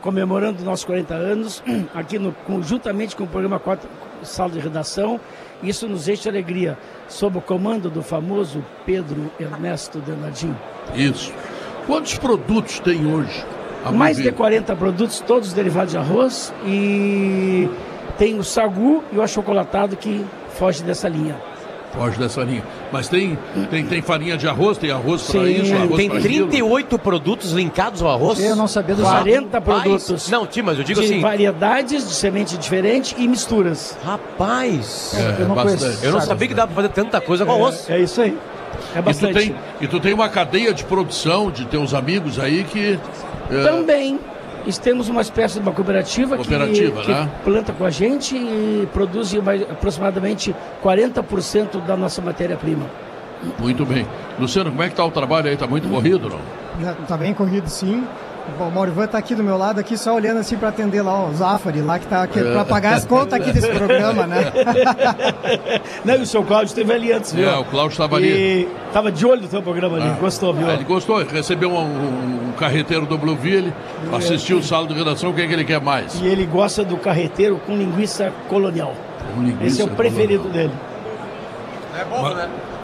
comemorando 0.00 0.64
nossos 0.64 0.84
40 0.84 1.14
anos, 1.14 1.62
aqui 1.94 2.18
no, 2.18 2.32
com 2.32 3.24
o 3.24 3.26
programa 3.28 3.58
4 3.58 3.88
Sala 4.22 4.50
de 4.50 4.58
Redação. 4.58 5.20
Isso 5.62 5.88
nos 5.88 6.08
enche 6.08 6.22
de 6.22 6.28
alegria, 6.28 6.78
sob 7.08 7.38
o 7.38 7.40
comando 7.40 7.88
do 7.88 8.02
famoso 8.02 8.64
Pedro 8.84 9.30
Ernesto 9.38 10.00
Denardim. 10.00 10.54
Isso. 10.94 11.32
Quantos 11.86 12.18
produtos 12.18 12.80
tem 12.80 13.06
hoje? 13.06 13.44
Mais 13.92 14.16
de 14.16 14.22
Blueville? 14.22 14.36
40 14.36 14.76
produtos, 14.76 15.20
todos 15.20 15.52
derivados 15.52 15.92
de 15.92 15.98
arroz, 15.98 16.52
e 16.66 17.68
tem 18.18 18.38
o 18.38 18.44
sagu 18.44 19.02
e 19.12 19.16
o 19.16 19.22
achocolatado 19.22 19.96
que 19.96 20.24
foge 20.50 20.82
dessa 20.82 21.08
linha. 21.08 21.36
Foge 21.92 22.18
dessa 22.18 22.42
linha. 22.42 22.62
Mas 22.90 23.06
tem, 23.08 23.38
tem, 23.70 23.84
tem 23.84 24.00
farinha 24.00 24.36
de 24.36 24.48
arroz, 24.48 24.78
tem 24.78 24.90
arroz 24.90 25.22
para 25.24 25.44
isso, 25.46 25.74
arroz 25.74 25.96
Tem 25.96 26.08
pra 26.08 26.18
aquilo. 26.18 26.46
38 26.48 26.98
produtos 26.98 27.52
linkados 27.52 28.00
ao 28.02 28.08
arroz? 28.10 28.40
Eu 28.40 28.56
não 28.56 28.66
sabia 28.66 28.94
dos 28.94 29.04
40 29.06 29.58
Rapaz. 29.58 29.82
produtos. 29.82 30.30
Não, 30.30 30.46
Tim, 30.46 30.62
mas 30.62 30.78
eu 30.78 30.84
digo 30.84 31.00
de 31.00 31.06
assim. 31.06 31.20
variedades 31.20 32.08
de 32.08 32.14
semente 32.14 32.56
diferente 32.56 33.14
e 33.18 33.28
misturas. 33.28 33.96
Rapaz! 34.04 35.12
É, 35.14 35.42
Eu 35.42 35.48
não 35.48 35.54
bastante. 35.54 35.80
conheço. 35.82 36.04
Eu 36.04 36.12
não 36.12 36.20
sabia 36.20 36.48
que 36.48 36.54
dava 36.54 36.72
pra 36.72 36.76
fazer 36.82 36.88
tanta 36.94 37.20
coisa 37.20 37.44
com 37.44 37.52
arroz. 37.52 37.88
É 37.90 37.98
isso 38.00 38.22
aí. 38.22 38.36
É 38.94 38.98
E 38.98 39.02
tu, 39.02 39.04
bastante. 39.04 39.34
tem, 39.34 39.54
e 39.82 39.86
tu 39.86 40.00
tem 40.00 40.14
uma 40.14 40.28
cadeia 40.30 40.72
de 40.72 40.84
produção 40.84 41.50
de 41.50 41.66
teus 41.66 41.92
amigos 41.92 42.38
aí 42.38 42.64
que. 42.64 42.98
é, 43.50 43.62
Também 43.64 44.18
nós 44.64 44.78
temos 44.78 45.08
uma 45.08 45.20
espécie 45.20 45.54
de 45.54 45.60
uma 45.60 45.72
cooperativa, 45.72 46.36
Cooperativa, 46.36 47.02
que, 47.02 47.10
né? 47.10 47.30
que 47.36 47.44
planta 47.44 47.72
com 47.72 47.84
a 47.84 47.90
gente 47.90 48.36
e 48.36 48.88
produz 48.92 49.34
aproximadamente 49.70 50.54
40% 50.82 51.84
da 51.84 51.96
nossa 51.96 52.22
matéria-prima. 52.22 52.86
Muito 53.58 53.84
bem. 53.84 54.06
Luciano, 54.38 54.70
como 54.70 54.82
é 54.82 54.88
que 54.88 54.94
tá 54.94 55.04
o 55.04 55.10
trabalho 55.10 55.48
aí? 55.48 55.56
Tá 55.56 55.66
muito 55.66 55.88
corrido, 55.88 56.28
não? 56.28 56.38
Já 56.80 56.94
Tá 56.94 57.16
bem 57.16 57.34
corrido, 57.34 57.68
sim. 57.68 58.04
Bom, 58.58 58.68
o 58.68 58.72
Maurivan 58.72 59.06
tá 59.06 59.18
aqui 59.18 59.34
do 59.34 59.42
meu 59.42 59.56
lado, 59.56 59.78
aqui 59.78 59.96
só 59.96 60.14
olhando 60.14 60.38
assim 60.40 60.56
para 60.56 60.68
atender 60.68 61.00
lá 61.00 61.26
o 61.26 61.32
Zafari, 61.32 61.80
lá 61.80 61.98
que 61.98 62.06
tá 62.06 62.22
aqui, 62.24 62.38
É. 62.40 62.52
para 62.52 62.64
pagar 62.64 62.94
as 62.94 63.04
contas 63.04 63.34
aqui 63.40 63.52
desse 63.52 63.68
programa, 63.68 64.26
né? 64.26 64.52
Não, 66.04 66.14
e 66.16 66.22
o 66.22 66.26
seu 66.26 66.42
Cláudio 66.42 66.66
esteve 66.66 66.92
ali 66.92 67.12
antes, 67.12 67.32
viu? 67.32 67.48
É, 67.48 67.56
o 67.56 67.64
Cláudio 67.64 67.92
estava 67.92 68.16
ali. 68.16 68.28
E 68.28 68.68
tava 68.92 69.10
de 69.12 69.24
olho 69.24 69.42
no 69.42 69.48
teu 69.48 69.62
programa 69.62 69.96
ali, 69.96 70.10
gostou, 70.20 70.52
viu? 70.52 70.68
Ah, 70.68 70.74
ele 70.74 70.84
gostou, 70.84 71.20
ele 71.20 71.30
recebeu 71.32 71.70
um, 71.70 71.78
um- 71.82 72.48
um 72.48 72.52
carreteiro 72.58 73.06
do 73.06 73.16
Blueville, 73.16 73.72
assistiu 74.12 74.58
o 74.58 74.62
sala 74.62 74.86
de 74.86 74.94
redação, 74.94 75.30
o 75.30 75.34
que 75.34 75.40
é 75.42 75.46
que 75.46 75.52
ele 75.52 75.64
quer 75.64 75.80
mais? 75.80 76.20
E 76.20 76.26
ele 76.26 76.44
gosta 76.44 76.84
do 76.84 76.96
carreteiro 76.96 77.60
com 77.64 77.76
linguiça 77.76 78.32
colonial. 78.48 78.92
Um 79.38 79.42
linguiça 79.44 79.66
Esse 79.66 79.82
é 79.82 79.84
o 79.84 79.88
preferido 79.88 80.42
colonial. 80.42 80.68
dele. 80.68 80.80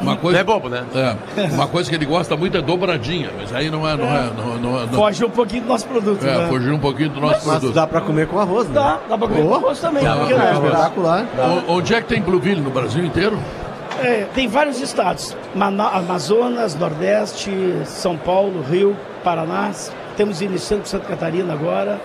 Uma 0.00 0.16
coisa, 0.16 0.36
Não 0.36 0.40
é 0.40 0.44
bobo, 0.44 0.68
né? 0.68 0.84
É, 0.94 1.44
uma 1.54 1.66
coisa 1.66 1.88
que 1.90 1.96
ele 1.96 2.06
gosta 2.06 2.36
muito 2.36 2.56
é 2.56 2.62
dobradinha, 2.62 3.30
mas 3.36 3.52
aí 3.54 3.68
não 3.70 3.88
é. 3.88 3.96
Não 3.96 4.04
é, 4.06 4.30
não, 4.36 4.56
não, 4.58 4.86
não, 4.86 4.88
Foge 4.92 5.24
um 5.24 5.30
pouquinho 5.30 5.62
do 5.62 5.68
nosso 5.68 5.86
produto, 5.86 6.24
é, 6.24 6.38
né? 6.38 6.46
fugir 6.48 6.72
um 6.72 6.78
pouquinho 6.78 7.08
do 7.10 7.20
nosso 7.20 7.34
Mas 7.46 7.58
produto. 7.58 7.74
dá 7.74 7.86
pra 7.86 8.00
comer 8.00 8.26
com 8.28 8.38
arroz, 8.38 8.68
né? 8.68 8.74
Dá, 8.74 8.98
dá 9.08 9.18
pra 9.18 9.28
comer 9.28 9.44
com 9.46 9.54
arroz 9.54 9.78
também. 9.80 10.04
Dá 10.04 10.14
por 10.16 10.18
pra 10.18 10.26
que 10.28 10.34
comer 10.34 10.44
não? 10.44 10.60
com 10.60 10.66
arroz. 10.66 10.72
Espetacular. 10.74 11.26
O- 11.68 11.72
Onde 11.74 11.94
é 11.94 12.00
que 12.00 12.06
tem 12.08 12.22
Blueville? 12.22 12.60
No 12.60 12.70
Brasil 12.70 13.04
inteiro? 13.04 13.38
É, 14.00 14.26
tem 14.34 14.46
vários 14.46 14.80
estados: 14.80 15.36
Mana- 15.54 15.88
Amazonas, 15.88 16.74
Nordeste, 16.76 17.50
São 17.84 18.16
Paulo, 18.16 18.62
Rio, 18.70 18.96
Paraná. 19.24 19.70
Temos 20.16 20.40
iniciando 20.40 20.82
com 20.82 20.88
Santa 20.88 21.06
Catarina 21.06 21.52
agora. 21.52 22.00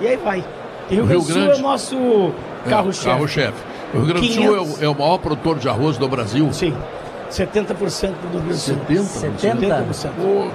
E 0.00 0.06
aí 0.06 0.16
vai. 0.16 0.44
E 0.90 0.94
Rio, 0.94 1.04
O 1.04 1.06
Grande 1.06 1.32
Rio 1.32 1.32
do 1.32 1.32
Sul 1.32 1.52
é 1.52 1.56
o 1.56 1.62
nosso 1.62 2.32
É, 2.66 2.70
carro-chefe. 2.70 3.06
Carro-chefe. 3.08 3.58
O 3.94 3.96
Rio 3.98 4.06
Grande 4.06 4.28
do 4.28 4.34
Sul 4.34 4.42
é 4.42 4.58
500. 4.58 4.80
o, 4.80 4.84
é 4.84 4.88
o 4.88 4.94
maior 4.94 5.18
produtor 5.18 5.58
de 5.58 5.68
arroz 5.68 5.96
do 5.96 6.06
Brasil. 6.08 6.52
Sim. 6.52 6.74
70% 7.30 8.12
do 8.32 8.38
Rio 8.38 8.40
Grande 8.40 8.48
do 8.48 8.56
Sul. 8.56 8.76
70%? 8.88 9.38
70%. 9.38 10.10
Pô, 10.16 10.50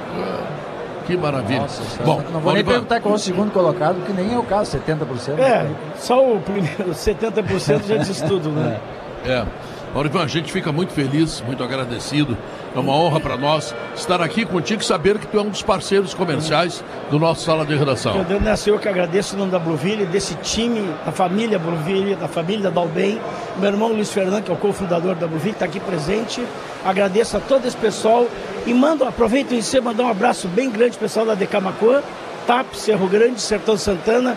que 1.05 1.17
maravilha. 1.17 1.61
Nossa, 1.61 2.03
Bom, 2.03 2.23
não 2.31 2.39
vou 2.39 2.53
nem 2.53 2.63
perguntar 2.63 3.01
qual 3.01 3.13
é 3.13 3.17
o 3.17 3.19
segundo 3.19 3.51
colocado, 3.51 4.03
que 4.05 4.13
nem 4.13 4.33
é 4.33 4.37
o 4.37 4.43
caso, 4.43 4.77
70%. 4.77 5.37
É, 5.39 5.67
só 5.97 6.33
o 6.33 6.39
primeiro 6.39 6.91
70% 6.91 7.83
já 7.85 7.97
diz 7.97 8.21
tudo, 8.21 8.49
né? 8.49 8.79
É. 9.25 9.45
Maurivan, 9.93 10.23
a 10.23 10.27
gente 10.27 10.51
fica 10.51 10.71
muito 10.71 10.91
feliz, 10.91 11.41
muito 11.41 11.63
agradecido. 11.63 12.35
É 12.75 12.79
uma 12.79 12.93
honra 12.93 13.19
para 13.19 13.37
nós 13.37 13.73
estar 13.95 14.19
aqui 14.19 14.45
contigo 14.45 14.81
e 14.81 14.85
saber 14.85 15.19
que 15.19 15.27
tu 15.27 15.37
é 15.37 15.41
um 15.41 15.49
dos 15.49 15.61
parceiros 15.61 16.13
comerciais 16.15 16.83
do 17.11 17.19
nosso 17.19 17.45
Sala 17.45 17.63
de 17.65 17.75
Redação. 17.75 18.15
Meu 18.15 18.23
Deus, 18.23 18.41
nessa 18.41 18.69
eu 18.69 18.79
que 18.79 18.89
agradeço 18.89 19.35
em 19.35 19.37
nome 19.37 19.51
da 19.51 19.59
Blueville, 19.59 20.07
desse 20.07 20.33
time, 20.35 20.89
da 21.05 21.11
família 21.11 21.59
Blueville, 21.59 22.15
da 22.15 22.27
família 22.27 22.71
Dalben. 22.71 23.19
Meu 23.57 23.69
irmão 23.69 23.89
Luiz 23.89 24.11
Fernando, 24.11 24.43
que 24.43 24.49
é 24.49 24.53
o 24.53 24.57
cofundador 24.57 25.13
da 25.13 25.27
Blueville, 25.27 25.51
está 25.51 25.65
aqui 25.65 25.79
presente. 25.79 26.43
Agradeço 26.83 27.37
a 27.37 27.39
todo 27.39 27.67
esse 27.67 27.77
pessoal 27.77 28.27
e 28.65 28.73
mando, 28.73 29.03
aproveito 29.03 29.53
em 29.53 29.61
si, 29.61 29.79
mandar 29.79 30.05
um 30.05 30.09
abraço 30.09 30.47
bem 30.47 30.71
grande 30.71 30.97
pessoal 30.97 31.27
da 31.27 31.35
Decamacuã, 31.35 32.01
TAP, 32.47 32.73
Cerro 32.73 33.07
Grande, 33.07 33.39
Sertão 33.39 33.77
Santana, 33.77 34.35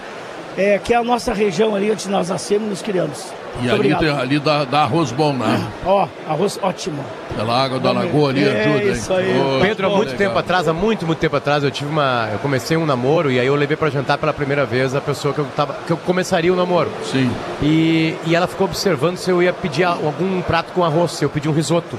é, 0.56 0.78
que 0.78 0.94
é 0.94 0.96
a 0.96 1.04
nossa 1.04 1.32
região 1.32 1.74
ali 1.74 1.90
onde 1.90 2.08
nós 2.08 2.28
nascemos 2.28 2.66
e 2.66 2.70
nos 2.70 2.82
criamos. 2.82 3.26
E 3.62 3.68
Muito 3.68 3.74
ali, 3.74 3.94
tem, 3.94 4.10
ali 4.10 4.38
dá, 4.38 4.64
dá 4.64 4.82
arroz 4.82 5.12
bom, 5.12 5.32
né? 5.32 5.66
Ó, 5.84 6.06
arroz 6.28 6.58
ótimo. 6.62 7.02
Pela 7.34 7.64
água 7.64 7.78
da 7.78 7.90
lagoa 7.90 8.30
ali 8.30 8.44
É 8.46 8.64
ajuda, 8.64 8.84
hein? 8.84 8.92
isso 8.92 9.12
aí. 9.14 9.38
Ô, 9.38 9.60
Pedro, 9.60 9.86
há 9.86 9.90
muito 9.90 10.10
legal. 10.10 10.18
tempo 10.18 10.38
atrás, 10.38 10.68
há 10.68 10.72
muito, 10.74 11.06
muito 11.06 11.18
tempo 11.18 11.36
atrás, 11.36 11.64
eu 11.64 11.70
tive 11.70 11.90
uma. 11.90 12.28
Eu 12.32 12.38
comecei 12.40 12.76
um 12.76 12.84
namoro 12.84 13.30
e 13.30 13.40
aí 13.40 13.46
eu 13.46 13.54
levei 13.54 13.76
pra 13.76 13.88
jantar 13.88 14.18
pela 14.18 14.32
primeira 14.32 14.66
vez 14.66 14.94
a 14.94 15.00
pessoa 15.00 15.32
que 15.32 15.40
eu, 15.40 15.46
tava, 15.56 15.74
que 15.86 15.92
eu 15.92 15.96
começaria 15.96 16.52
o 16.52 16.56
namoro. 16.56 16.90
Sim. 17.04 17.30
E, 17.62 18.14
e 18.26 18.34
ela 18.34 18.46
ficou 18.46 18.66
observando 18.66 19.16
se 19.16 19.30
eu 19.30 19.42
ia 19.42 19.52
pedir 19.52 19.84
algum 19.84 20.42
prato 20.42 20.72
com 20.72 20.84
arroz, 20.84 21.12
se 21.12 21.24
eu 21.24 21.30
pedi 21.30 21.48
um 21.48 21.52
risoto. 21.52 21.98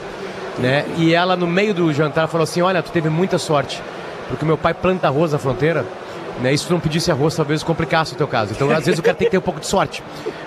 Né? 0.59 0.85
E 0.97 1.13
ela, 1.13 1.35
no 1.35 1.47
meio 1.47 1.73
do 1.73 1.91
jantar, 1.91 2.27
falou 2.27 2.43
assim: 2.43 2.61
Olha, 2.61 2.83
tu 2.83 2.91
teve 2.91 3.09
muita 3.09 3.39
sorte, 3.39 3.81
porque 4.27 4.45
meu 4.45 4.57
pai 4.57 4.75
planta 4.75 5.07
arroz 5.07 5.31
na 5.31 5.39
fronteira 5.39 5.85
Né? 6.41 6.53
E 6.53 6.57
se 6.57 6.67
tu 6.67 6.73
não 6.73 6.79
pedisse 6.79 7.11
arroz, 7.11 7.35
talvez 7.35 7.63
complicasse 7.63 8.13
o 8.13 8.15
teu 8.15 8.27
caso. 8.27 8.53
Então, 8.53 8.69
às 8.69 8.85
vezes, 8.85 8.99
o 8.99 9.03
cara 9.03 9.15
tem 9.15 9.25
que 9.25 9.31
ter 9.31 9.37
um 9.37 9.41
pouco 9.41 9.59
de 9.59 9.65
sorte. 9.65 10.03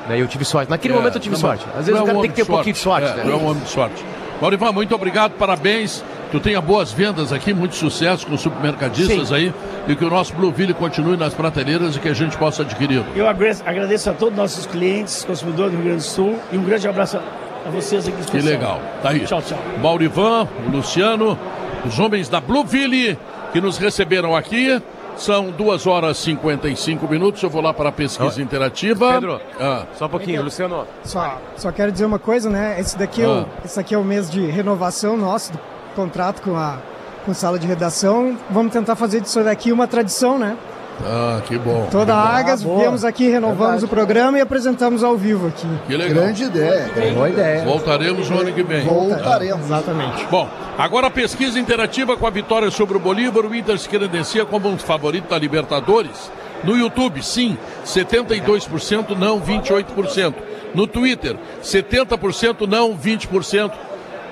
Né? 0.08 0.18
E 0.18 0.20
eu 0.20 0.28
tive 0.28 0.44
sorte. 0.44 0.70
Naquele 0.70 0.94
É, 0.94 0.96
momento 0.96 1.16
eu 1.16 1.20
tive 1.20 1.34
não, 1.34 1.40
sorte. 1.40 1.64
Às 1.76 1.86
vezes 1.86 2.00
tu 2.00 2.04
o 2.04 2.04
é 2.04 2.06
cara 2.06 2.20
tem 2.20 2.30
que 2.30 2.36
ter 2.36 2.42
um 2.42 2.46
pouquinho 2.46 2.72
de 2.74 2.78
sorte. 2.78 3.08
É, 3.08 3.14
né? 3.24 3.32
é 3.32 3.34
um 3.34 3.46
homem 3.50 3.62
de 3.62 3.68
sorte. 3.68 4.04
Maurivan, 4.40 4.72
muito 4.72 4.94
obrigado, 4.94 5.32
parabéns. 5.32 6.02
Tu 6.32 6.38
tenha 6.38 6.60
boas 6.60 6.92
vendas 6.92 7.32
aqui, 7.32 7.52
muito 7.52 7.74
sucesso 7.74 8.24
com 8.26 8.34
os 8.34 8.40
supermercadistas 8.40 9.28
Sim. 9.28 9.34
aí 9.34 9.54
e 9.88 9.96
que 9.96 10.04
o 10.04 10.08
nosso 10.08 10.32
Blueville 10.32 10.72
continue 10.72 11.16
nas 11.16 11.34
prateleiras 11.34 11.96
e 11.96 11.98
que 11.98 12.08
a 12.08 12.14
gente 12.14 12.36
possa 12.38 12.62
adquiri-lo. 12.62 13.04
Eu 13.16 13.28
agradeço, 13.28 13.62
agradeço 13.66 14.08
a 14.10 14.12
todos 14.12 14.32
os 14.34 14.38
nossos 14.38 14.66
clientes, 14.66 15.24
consumidores 15.24 15.72
do 15.72 15.76
Rio 15.78 15.86
Grande 15.86 16.04
do 16.04 16.08
Sul 16.08 16.38
e 16.52 16.56
um 16.56 16.62
grande 16.62 16.86
abraço 16.88 17.18
a 17.66 17.70
vocês 17.70 18.06
aqui. 18.06 18.16
Que 18.16 18.22
especial. 18.22 18.52
legal. 18.52 18.80
Tá 19.02 19.10
aí. 19.10 19.20
Tchau, 19.26 19.42
tchau. 19.42 19.58
Maurivan, 19.82 20.46
o 20.68 20.70
Luciano, 20.70 21.36
os 21.84 21.98
homens 21.98 22.28
da 22.28 22.40
Blueville 22.40 23.18
que 23.52 23.60
nos 23.60 23.76
receberam 23.76 24.34
aqui. 24.36 24.80
São 25.16 25.50
duas 25.50 25.86
horas 25.86 26.16
e 26.18 26.22
55 26.22 27.06
minutos. 27.08 27.42
Eu 27.42 27.50
vou 27.50 27.60
lá 27.60 27.74
para 27.74 27.90
a 27.90 27.92
pesquisa 27.92 28.40
interativa. 28.40 29.12
Pedro, 29.14 29.40
Ah. 29.60 29.84
só 29.98 30.06
um 30.06 30.08
pouquinho, 30.08 30.42
Luciano. 30.42 30.86
Só, 31.04 31.38
só 31.56 31.70
quero 31.70 31.92
dizer 31.92 32.04
uma 32.06 32.18
coisa, 32.18 32.48
né? 32.48 32.76
Esse 32.80 32.96
daqui, 32.98 33.22
é 33.22 33.26
Ah. 33.26 33.28
o, 33.30 33.46
esse 33.64 33.78
aqui 33.78 33.94
é 33.94 33.98
o 33.98 34.04
mês 34.04 34.30
de 34.30 34.44
renovação 34.46 35.16
nosso, 35.16 35.52
do 35.52 35.58
contrato 35.94 36.40
com 36.42 36.56
a 36.56 36.78
com 37.26 37.34
sala 37.34 37.58
de 37.58 37.66
redação. 37.66 38.34
Vamos 38.48 38.72
tentar 38.72 38.96
fazer 38.96 39.20
disso 39.20 39.44
daqui 39.44 39.70
uma 39.72 39.86
tradição, 39.86 40.38
né? 40.38 40.56
Ah, 41.04 41.40
que 41.46 41.56
bom. 41.58 41.88
Toda 41.90 42.14
a 42.14 42.38
Agas, 42.38 42.62
viemos 42.62 43.04
aqui, 43.04 43.28
renovamos 43.28 43.82
o 43.82 43.88
programa 43.88 44.38
e 44.38 44.40
apresentamos 44.40 45.02
ao 45.02 45.16
vivo 45.16 45.48
aqui. 45.48 45.66
Que 45.86 45.96
legal. 45.96 46.24
Grande 46.24 46.44
ideia. 46.44 46.90
Boa 47.14 47.28
ideia. 47.28 47.64
Voltaremos 47.64 48.28
no 48.28 48.40
ano 48.40 48.52
que 48.52 48.62
vem. 48.62 48.84
Voltaremos. 48.84 49.64
Exatamente. 49.64 50.24
Bom, 50.26 50.48
agora 50.76 51.06
a 51.06 51.10
pesquisa 51.10 51.58
interativa 51.58 52.16
com 52.16 52.26
a 52.26 52.30
vitória 52.30 52.70
sobre 52.70 52.96
o 52.96 53.00
Bolívar, 53.00 53.44
o 53.44 53.54
Inter 53.54 53.78
se 53.78 53.88
credencia 53.88 54.44
como 54.44 54.68
um 54.68 54.78
favorito 54.78 55.28
da 55.28 55.38
Libertadores. 55.38 56.30
No 56.62 56.76
YouTube, 56.76 57.22
sim, 57.22 57.56
72% 57.84 59.16
não, 59.16 59.40
28%. 59.40 60.34
No 60.74 60.86
Twitter, 60.86 61.36
70% 61.62 62.66
não, 62.66 62.96
20%. 62.96 63.72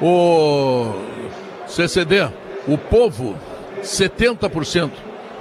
O 0.00 0.94
CCD, 1.66 2.28
o 2.68 2.78
povo, 2.78 3.34
70%. 3.82 4.90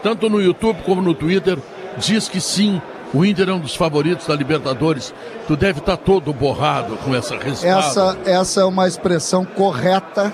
Tanto 0.07 0.29
no 0.29 0.41
YouTube 0.41 0.83
como 0.85 1.01
no 1.01 1.13
Twitter, 1.13 1.57
diz 1.97 2.29
que 2.29 2.39
sim, 2.39 2.81
o 3.13 3.25
Inter 3.25 3.49
é 3.49 3.51
um 3.51 3.59
dos 3.59 3.75
favoritos 3.75 4.25
da 4.25 4.33
Libertadores. 4.33 5.13
Tu 5.45 5.57
deve 5.57 5.79
estar 5.79 5.97
todo 5.97 6.31
borrado 6.31 6.95
com 7.03 7.13
essa 7.13 7.35
resposta. 7.35 7.67
Essa, 7.67 8.17
essa 8.25 8.61
é 8.61 8.63
uma 8.63 8.87
expressão 8.87 9.43
correta 9.43 10.31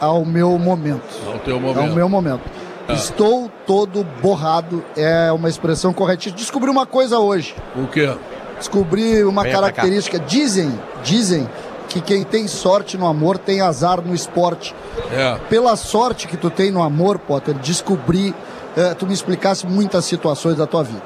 ao 0.00 0.24
meu 0.24 0.56
momento. 0.56 1.02
Ao 1.26 1.36
teu 1.40 1.56
Ao 1.56 1.60
momento. 1.60 1.94
meu 1.96 2.08
momento. 2.08 2.42
Ah. 2.86 2.92
Estou 2.92 3.50
todo 3.66 4.06
borrado 4.22 4.84
é 4.96 5.32
uma 5.32 5.48
expressão 5.48 5.92
correta. 5.92 6.30
Descobri 6.30 6.70
uma 6.70 6.86
coisa 6.86 7.18
hoje. 7.18 7.56
O 7.74 7.88
quê? 7.88 8.08
Descobri 8.56 9.24
uma 9.24 9.42
cá. 9.42 9.50
característica. 9.50 10.20
Dizem, 10.20 10.72
dizem 11.02 11.48
que 11.88 12.00
quem 12.00 12.22
tem 12.22 12.46
sorte 12.46 12.96
no 12.96 13.06
amor 13.06 13.36
tem 13.36 13.60
azar 13.60 14.00
no 14.00 14.14
esporte. 14.14 14.76
É. 15.10 15.36
Pela 15.48 15.74
sorte 15.74 16.28
que 16.28 16.36
tu 16.36 16.50
tem 16.50 16.70
no 16.70 16.84
amor, 16.84 17.18
Potter, 17.18 17.54
descobri, 17.54 18.32
eh, 18.76 18.94
tu 18.94 19.06
me 19.06 19.14
explicasse 19.14 19.66
muitas 19.66 20.04
situações 20.04 20.56
da 20.56 20.66
tua 20.66 20.82
vida. 20.84 21.02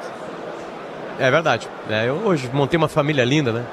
É 1.19 1.31
verdade. 1.31 1.69
É, 1.89 2.09
eu 2.09 2.15
hoje 2.15 2.51
montei 2.53 2.77
uma 2.77 2.89
família 2.89 3.25
linda, 3.25 3.53
né? 3.53 3.65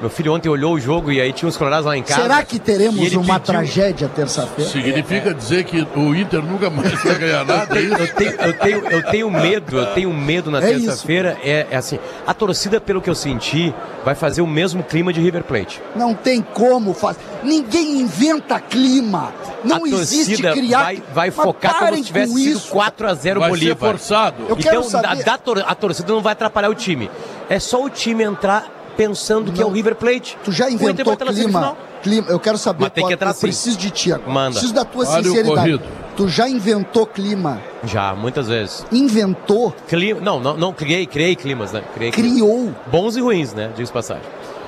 Meu 0.00 0.08
filho 0.08 0.32
ontem 0.32 0.48
olhou 0.48 0.74
o 0.74 0.80
jogo 0.80 1.12
e 1.12 1.20
aí 1.20 1.30
tinha 1.32 1.46
uns 1.48 1.56
colorados 1.58 1.84
lá 1.84 1.94
em 1.96 2.02
casa. 2.02 2.22
Será 2.22 2.42
que 2.42 2.58
teremos 2.58 2.98
uma 3.12 3.38
pediu- 3.38 3.40
tragédia 3.40 4.08
terça-feira? 4.08 4.70
Significa 4.70 5.34
dizer 5.34 5.64
que 5.64 5.86
o 5.94 6.14
Inter 6.14 6.42
nunca 6.42 6.70
mais 6.70 6.90
vai 7.02 7.18
ganhar 7.18 7.44
nada, 7.44 7.78
é 7.78 7.82
Eu 7.84 8.14
tenho, 8.14 8.30
eu, 8.32 8.52
tenho, 8.58 8.78
eu 8.88 9.02
tenho 9.10 9.30
medo, 9.30 9.76
eu 9.78 9.86
tenho 9.94 10.12
medo 10.14 10.50
na 10.50 10.58
É 10.58 10.62
terça-feira. 10.62 11.36
É, 11.44 11.66
é 11.70 11.76
assim, 11.76 11.98
a 12.26 12.32
torcida, 12.32 12.80
pelo 12.80 13.02
que 13.02 13.10
eu 13.10 13.14
senti, 13.14 13.74
vai 14.02 14.14
fazer 14.14 14.40
o 14.40 14.46
mesmo 14.46 14.82
clima 14.82 15.12
de 15.12 15.20
River 15.20 15.44
Plate. 15.44 15.82
Não 15.94 16.14
tem 16.14 16.40
como 16.40 16.94
fazer. 16.94 17.20
Ninguém 17.42 18.00
inventa 18.00 18.58
clima. 18.58 19.32
Não 19.62 19.84
a 19.84 19.88
existe 19.88 20.40
criar. 20.42 20.82
vai, 20.84 21.02
vai 21.12 21.30
focar 21.30 21.78
como 21.78 21.96
se 21.96 22.04
tivesse 22.04 22.32
sido 22.34 22.56
isso. 22.56 22.70
4 22.70 23.06
a 23.06 23.12
0 23.14 23.40
Vai 23.40 23.50
ser 23.50 23.56
Bolívar. 23.56 23.90
forçado. 23.90 24.44
Eu 24.48 24.56
quero 24.56 24.78
então, 24.78 24.88
saber- 24.90 25.16
da- 25.16 25.22
da 25.32 25.36
tor- 25.38 25.64
a 25.66 25.74
torcida 25.74 26.10
não 26.10 26.22
vai 26.22 26.32
atrapalhar 26.32 26.70
o 26.70 26.74
time. 26.74 27.10
É 27.50 27.58
só 27.58 27.84
o 27.84 27.90
time 27.90 28.24
entrar 28.24 28.79
pensando 29.00 29.50
que 29.50 29.62
é 29.62 29.64
o 29.64 29.68
Não. 29.68 29.74
River 29.74 29.94
Plate. 29.94 30.36
Tu 30.44 30.52
já 30.52 30.70
inventou 30.70 31.16
clima. 31.16 31.76
clima. 32.02 32.26
Eu 32.28 32.38
quero 32.38 32.58
saber, 32.58 32.82
Mas 32.82 32.92
tem 32.92 33.06
que 33.06 33.14
entrar 33.14 33.30
eu 33.30 33.34
sim. 33.34 33.40
preciso 33.40 33.78
de 33.78 33.90
ti 33.90 34.12
agora. 34.12 34.30
Manda. 34.30 34.50
Preciso 34.50 34.74
da 34.74 34.84
tua 34.84 35.08
Olha 35.08 35.22
sinceridade. 35.22 35.80
Tu 36.16 36.28
já 36.28 36.46
inventou 36.46 37.06
clima? 37.06 37.62
Já, 37.82 38.14
muitas 38.14 38.48
vezes. 38.48 38.84
Inventou? 38.92 39.74
Clima, 39.88 40.20
não, 40.20 40.38
não, 40.38 40.54
não 40.54 40.72
criei, 40.72 41.06
criei 41.06 41.34
climas, 41.34 41.72
né? 41.72 41.82
Criei 41.94 42.10
climas. 42.10 42.32
Criou? 42.32 42.74
Bons 42.88 43.16
e 43.16 43.20
ruins, 43.20 43.54
né? 43.54 43.70
Diz 43.74 43.90
passagem. 43.90 44.24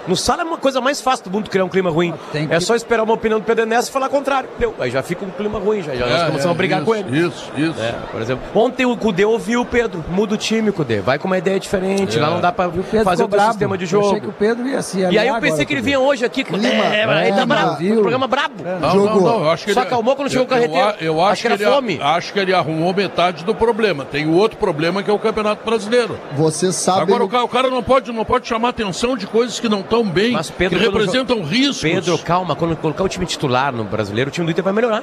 No 0.07 0.17
sala 0.17 0.43
é 0.43 0.45
uma 0.45 0.57
coisa 0.59 0.81
mais 0.81 1.01
fácil 1.01 1.25
do 1.25 1.31
mundo 1.31 1.49
criar 1.49 1.65
um 1.65 1.69
clima 1.69 1.91
ruim. 1.91 2.13
Tem 2.33 2.45
É 2.51 2.59
que- 2.59 2.61
só 2.61 2.75
esperar 2.75 3.03
uma 3.05 3.15
opinião 3.15 3.39
do 3.39 3.45
Pedro 3.45 3.63
Ernesto 3.65 3.91
e 3.91 3.93
falar 3.93 4.09
contrário. 4.09 4.49
Deu. 4.59 4.75
Aí 4.81 4.91
já 4.91 5.03
fica 5.03 5.25
um 5.25 5.31
clima 5.31 5.59
ruim, 5.59 5.83
já, 5.83 5.95
já 5.95 6.07
nós 6.07 6.15
É, 6.23 6.27
começamos 6.27 6.47
é, 6.47 6.51
a 6.51 6.55
brigar 6.55 6.79
isso, 6.83 6.87
com 6.91 6.95
ele. 6.97 7.19
Isso, 7.19 7.53
isso. 7.57 7.81
É, 7.81 7.95
por 8.11 8.21
exemplo, 8.21 8.45
ontem 8.55 8.85
o 8.87 8.97
Cudê 8.97 9.25
ouviu 9.25 9.61
o 9.61 9.65
Pedro. 9.67 10.05
Muda 10.09 10.35
o 10.35 10.37
time, 10.37 10.73
Cudê. 10.73 11.01
Vai 11.01 11.19
com 11.19 11.27
uma 11.29 11.39
ideia 11.39 11.59
diferente. 11.61 12.19
É. 12.19 12.21
Lá 12.21 12.31
não 12.31 12.41
dá 12.41 12.51
pra 12.53 12.69
Pedro 12.69 12.83
fazer 13.05 13.23
o 13.25 13.29
teu 13.29 13.37
brabo. 13.37 13.51
sistema 13.53 13.79
de 13.79 13.85
Eu 13.85 13.89
jogo. 13.89 14.07
achei 14.09 14.21
que 14.21 14.29
o 14.29 14.33
Pedro 14.33 14.67
ia 14.67 14.83
se 14.83 14.99
E 15.01 15.05
aí 15.19 15.29
eu 15.29 15.35
pensei 15.35 15.49
agora 15.51 15.65
que 15.67 15.73
ele 15.73 15.81
o 15.81 15.85
vinha 15.85 16.01
hoje 16.01 16.25
aqui. 16.25 16.43
Clima, 16.45 16.67
é, 16.67 17.27
ele 17.29 17.37
tá 17.37 17.43
é, 17.43 17.47
bravo. 17.47 17.77
viu? 17.77 17.95
O 17.95 18.01
programa 18.01 18.27
brabo. 18.27 18.55
Não, 18.81 18.95
não, 18.97 19.21
não, 19.21 19.45
eu 19.45 19.51
acho 19.51 19.65
que 19.65 19.73
só 19.73 19.81
ele- 19.81 19.87
acalmou 19.89 20.17
quando 20.17 20.31
chegou 20.31 20.47
o 20.47 20.51
eu- 20.51 20.57
eu 20.57 20.69
carreteiro. 20.71 20.89
a- 20.89 20.97
Eu, 21.03 21.21
acho, 21.23 21.33
Acho 21.33 21.41
que 21.43 21.47
era 21.49 21.55
ele, 21.57 21.65
a- 21.65 21.71
fome. 21.73 22.01
acho 22.03 22.33
que 22.33 22.39
ele 22.39 22.55
arrumou 22.55 22.93
metade 22.95 23.45
do 23.45 23.55
problema. 23.55 24.05
Tem 24.05 24.27
o 24.27 24.33
outro 24.35 24.59
problema 24.59 25.03
que 25.03 25.11
é 25.11 25.13
o 25.13 25.19
Campeonato 25.19 25.65
Brasileiro. 25.65 26.19
Você 26.37 26.73
sabe. 26.73 27.03
Agora 27.03 27.25
o 27.25 27.29
cara, 27.29 27.45
o 27.45 27.49
cara 27.49 27.69
não, 27.71 27.83
pode, 27.83 28.11
não 28.13 28.25
pode 28.25 28.47
chamar 28.49 28.71
atenção 28.71 29.17
de 29.17 29.27
coisas 29.27 29.59
que 29.61 29.69
não 29.69 29.83
estão 30.01 30.05
bem, 30.13 30.33
Mas 30.33 30.51
Pedro, 30.51 30.79
que 30.79 30.85
quando 30.85 30.99
representam 30.99 31.37
jo- 31.39 31.45
riscos. 31.45 31.81
Pedro, 31.83 32.19
calma. 32.19 32.55
Quando 32.57 32.77
colocar 32.77 33.05
o 33.05 33.09
time 33.09 33.27
titular 33.27 33.73
no 33.73 33.85
brasileiro, 33.85 34.29
o 34.29 34.33
time 34.33 34.47
do 34.47 34.51
Inter 34.51 34.65
vai 34.65 34.73
melhorar. 34.73 35.03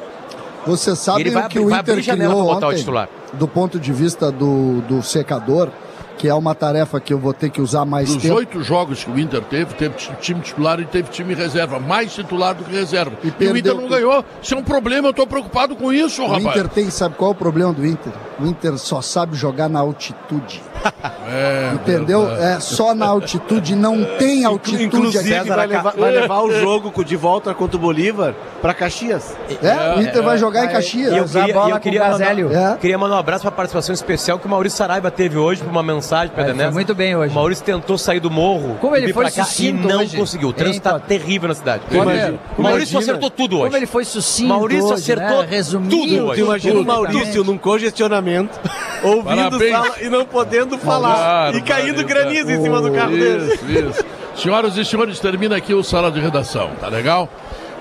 Você 0.67 0.95
sabe 0.95 1.21
Ele 1.21 1.31
vai 1.31 1.45
o 1.45 1.49
que 1.49 1.59
o 1.59 1.69
vai 1.69 1.79
Inter 1.79 1.95
criou 2.03 2.15
pra 2.45 2.53
botar 2.55 2.65
o 2.67 2.69
ontem, 2.69 2.79
titular. 2.79 3.09
do 3.33 3.47
ponto 3.47 3.79
de 3.79 3.93
vista 3.93 4.31
do, 4.31 4.81
do 4.81 5.01
secador, 5.01 5.69
que 6.19 6.27
é 6.27 6.33
uma 6.33 6.53
tarefa 6.53 6.99
que 6.99 7.13
eu 7.13 7.17
vou 7.17 7.33
ter 7.33 7.49
que 7.49 7.61
usar 7.61 7.85
mais 7.85 8.13
Dos 8.13 8.21
tempo. 8.21 8.35
oito 8.35 8.61
jogos 8.61 9.05
que 9.05 9.09
o 9.09 9.17
Inter 9.17 9.41
teve, 9.41 9.73
teve 9.75 9.95
ti- 9.95 10.11
time 10.19 10.41
titular 10.41 10.77
e 10.81 10.85
teve 10.85 11.09
time 11.09 11.33
reserva. 11.33 11.79
Mais 11.79 12.13
titular 12.13 12.53
do 12.53 12.65
que 12.65 12.71
reserva. 12.75 13.13
E, 13.23 13.29
o 13.29 13.31
perdeu 13.31 13.55
Inter 13.57 13.75
não 13.75 13.87
ganhou. 13.87 14.25
Isso 14.43 14.53
é 14.53 14.57
um 14.57 14.63
problema, 14.63 15.07
eu 15.07 15.11
estou 15.11 15.25
preocupado 15.25 15.77
com 15.77 15.93
isso, 15.93 16.21
O 16.23 16.27
rapaz. 16.27 16.45
Inter 16.45 16.67
tem, 16.67 16.89
sabe 16.89 17.15
qual 17.15 17.31
é 17.31 17.33
o 17.33 17.35
problema 17.37 17.71
do 17.71 17.85
Inter? 17.85 18.11
O 18.37 18.45
Inter 18.45 18.77
só 18.77 19.01
sabe 19.01 19.37
jogar 19.37 19.69
na 19.69 19.79
altitude. 19.79 20.61
É, 21.31 21.71
Entendeu? 21.75 22.25
verdade. 22.25 22.43
É 22.55 22.59
só 22.59 22.95
na 22.95 23.05
altitude, 23.05 23.75
não 23.75 24.03
tem 24.17 24.45
altitude 24.45 24.85
Inclusive, 24.85 25.35
aqui. 25.35 25.47
vai 25.49 25.67
levar, 25.67 25.91
vai 25.95 26.11
levar 26.11 26.39
o 26.41 26.51
jogo 26.51 27.03
de 27.03 27.15
volta 27.15 27.53
contra 27.53 27.77
o 27.77 27.79
Bolívar 27.79 28.33
pra 28.61 28.73
Caxias. 28.73 29.35
É, 29.61 29.95
o 29.95 30.01
Inter 30.01 30.23
vai 30.23 30.37
jogar 30.39 30.65
em 30.65 30.69
Caxias. 30.69 31.13
E 31.13 31.17
eu 31.17 31.25
queria, 31.25 31.67
e 31.67 31.69
eu 31.69 31.79
queria 31.79 32.03
o 32.03 32.11
mandar. 32.11 32.39
É. 32.39 32.77
queria 32.77 32.97
mandar 32.97 33.15
um 33.15 33.19
abraço 33.19 33.41
para 33.43 33.49
a 33.49 33.55
participação 33.55 33.93
especial 33.93 34.39
que 34.39 34.47
o 34.47 34.49
Maurício 34.49 34.77
Saraiva 34.77 35.11
teve 35.11 35.37
hoje 35.37 35.61
por 35.61 35.69
uma 35.69 35.83
mensagem 35.83 36.08
foi 36.55 36.71
muito 36.71 36.95
bem 36.95 37.15
hoje. 37.15 37.31
O 37.31 37.35
Maurício 37.35 37.63
tentou 37.63 37.97
sair 37.97 38.19
do 38.19 38.29
morro 38.31 38.77
Como 38.79 38.95
ele 38.95 39.09
e 39.09 39.13
foi 39.13 39.29
cá 39.29 39.45
e 39.59 39.71
não 39.71 39.99
hoje. 40.01 40.17
conseguiu. 40.17 40.49
O 40.49 40.53
trânsito 40.53 40.87
Hein, 40.87 40.93
tá 40.93 40.99
Potter? 40.99 41.19
terrível 41.19 41.49
na 41.49 41.55
cidade. 41.55 41.83
Potter, 41.83 42.35
o 42.57 42.61
Maurício 42.61 42.93
imagina 42.93 42.99
acertou 42.99 43.29
tudo 43.29 43.55
hoje. 43.57 43.65
Como 43.65 43.77
ele 43.77 43.85
foi 43.85 44.05
sucinto 44.05 44.49
Maurício 44.49 44.85
hoje, 44.85 44.93
acertou 44.93 45.41
né? 45.41 45.47
Resumiu 45.49 45.89
tudo 45.89 46.25
hoje. 46.27 46.41
Imagina 46.41 46.79
o. 46.79 46.85
Maurício 46.85 47.43
num 47.43 47.57
congestionamento, 47.57 48.59
ouvindo 49.03 49.59
sala 49.69 49.95
e 50.01 50.09
não 50.09 50.25
podendo 50.25 50.77
falar. 50.77 51.15
Claro, 51.15 51.57
e 51.57 51.61
caindo 51.61 52.03
granizo 52.03 52.51
em 52.51 52.61
cima 52.61 52.81
do 52.81 52.91
carro 52.91 53.11
dele. 53.11 53.53
Isso, 53.53 53.65
isso. 53.65 54.05
Senhoras 54.35 54.77
e 54.77 54.85
senhores, 54.85 55.19
termina 55.19 55.57
aqui 55.57 55.73
o 55.73 55.83
Sala 55.83 56.09
de 56.09 56.19
Redação, 56.21 56.71
tá 56.79 56.87
legal? 56.87 57.27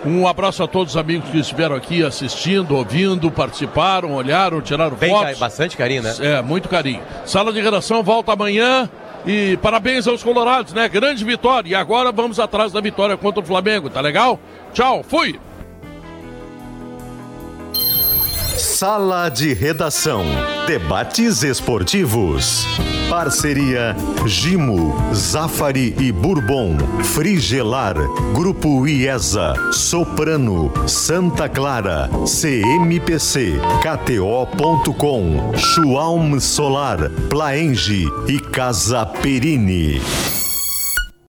Um 0.05 0.27
abraço 0.29 0.63
a 0.63 0.67
todos 0.69 0.95
os 0.95 0.97
amigos 0.97 1.29
que 1.31 1.39
estiveram 1.39 1.75
aqui 1.75 2.05
assistindo, 2.05 2.77
ouvindo, 2.77 3.31
participaram, 3.31 4.13
olharam, 4.13 4.61
tiraram 4.61 4.97
Bem, 4.97 5.11
fotos. 5.11 5.39
bastante 5.39 5.77
carinho, 5.77 6.03
né? 6.03 6.15
É, 6.21 6.43
muito 6.43 6.69
carinho. 6.69 7.03
Sala 7.27 7.53
de 7.53 7.61
redação 7.61 8.03
volta 8.03 8.33
amanhã. 8.33 8.89
E 9.27 9.59
parabéns 9.61 10.07
aos 10.07 10.23
colorados, 10.23 10.73
né? 10.73 10.89
Grande 10.89 11.25
vitória. 11.25 11.71
E 11.71 11.75
agora 11.75 12.13
vamos 12.13 12.39
atrás 12.39 12.73
da 12.73 12.81
vitória 12.81 13.17
contra 13.17 13.41
o 13.41 13.45
Flamengo, 13.45 13.91
tá 13.91 14.01
legal? 14.01 14.39
Tchau, 14.73 15.03
fui! 15.07 15.39
Sala 18.79 19.29
de 19.29 19.55
Redação. 19.55 20.25
Debates 20.69 21.43
esportivos. 21.43 22.65
Parceria 23.11 23.97
Gimo, 24.25 24.95
Zafari 25.13 25.97
e 25.99 26.13
Bourbon. 26.13 26.77
Frigelar. 27.03 27.97
Grupo 28.33 28.87
IESA. 28.87 29.73
Soprano. 29.73 30.73
Santa 30.87 31.49
Clara. 31.49 32.09
CMPC. 32.25 33.55
KTO.com. 33.83 35.57
Schwalm 35.57 36.39
Solar. 36.39 37.11
Plaenge 37.29 38.07
e 38.29 38.39
Casa 38.39 39.05
Perini. 39.05 40.01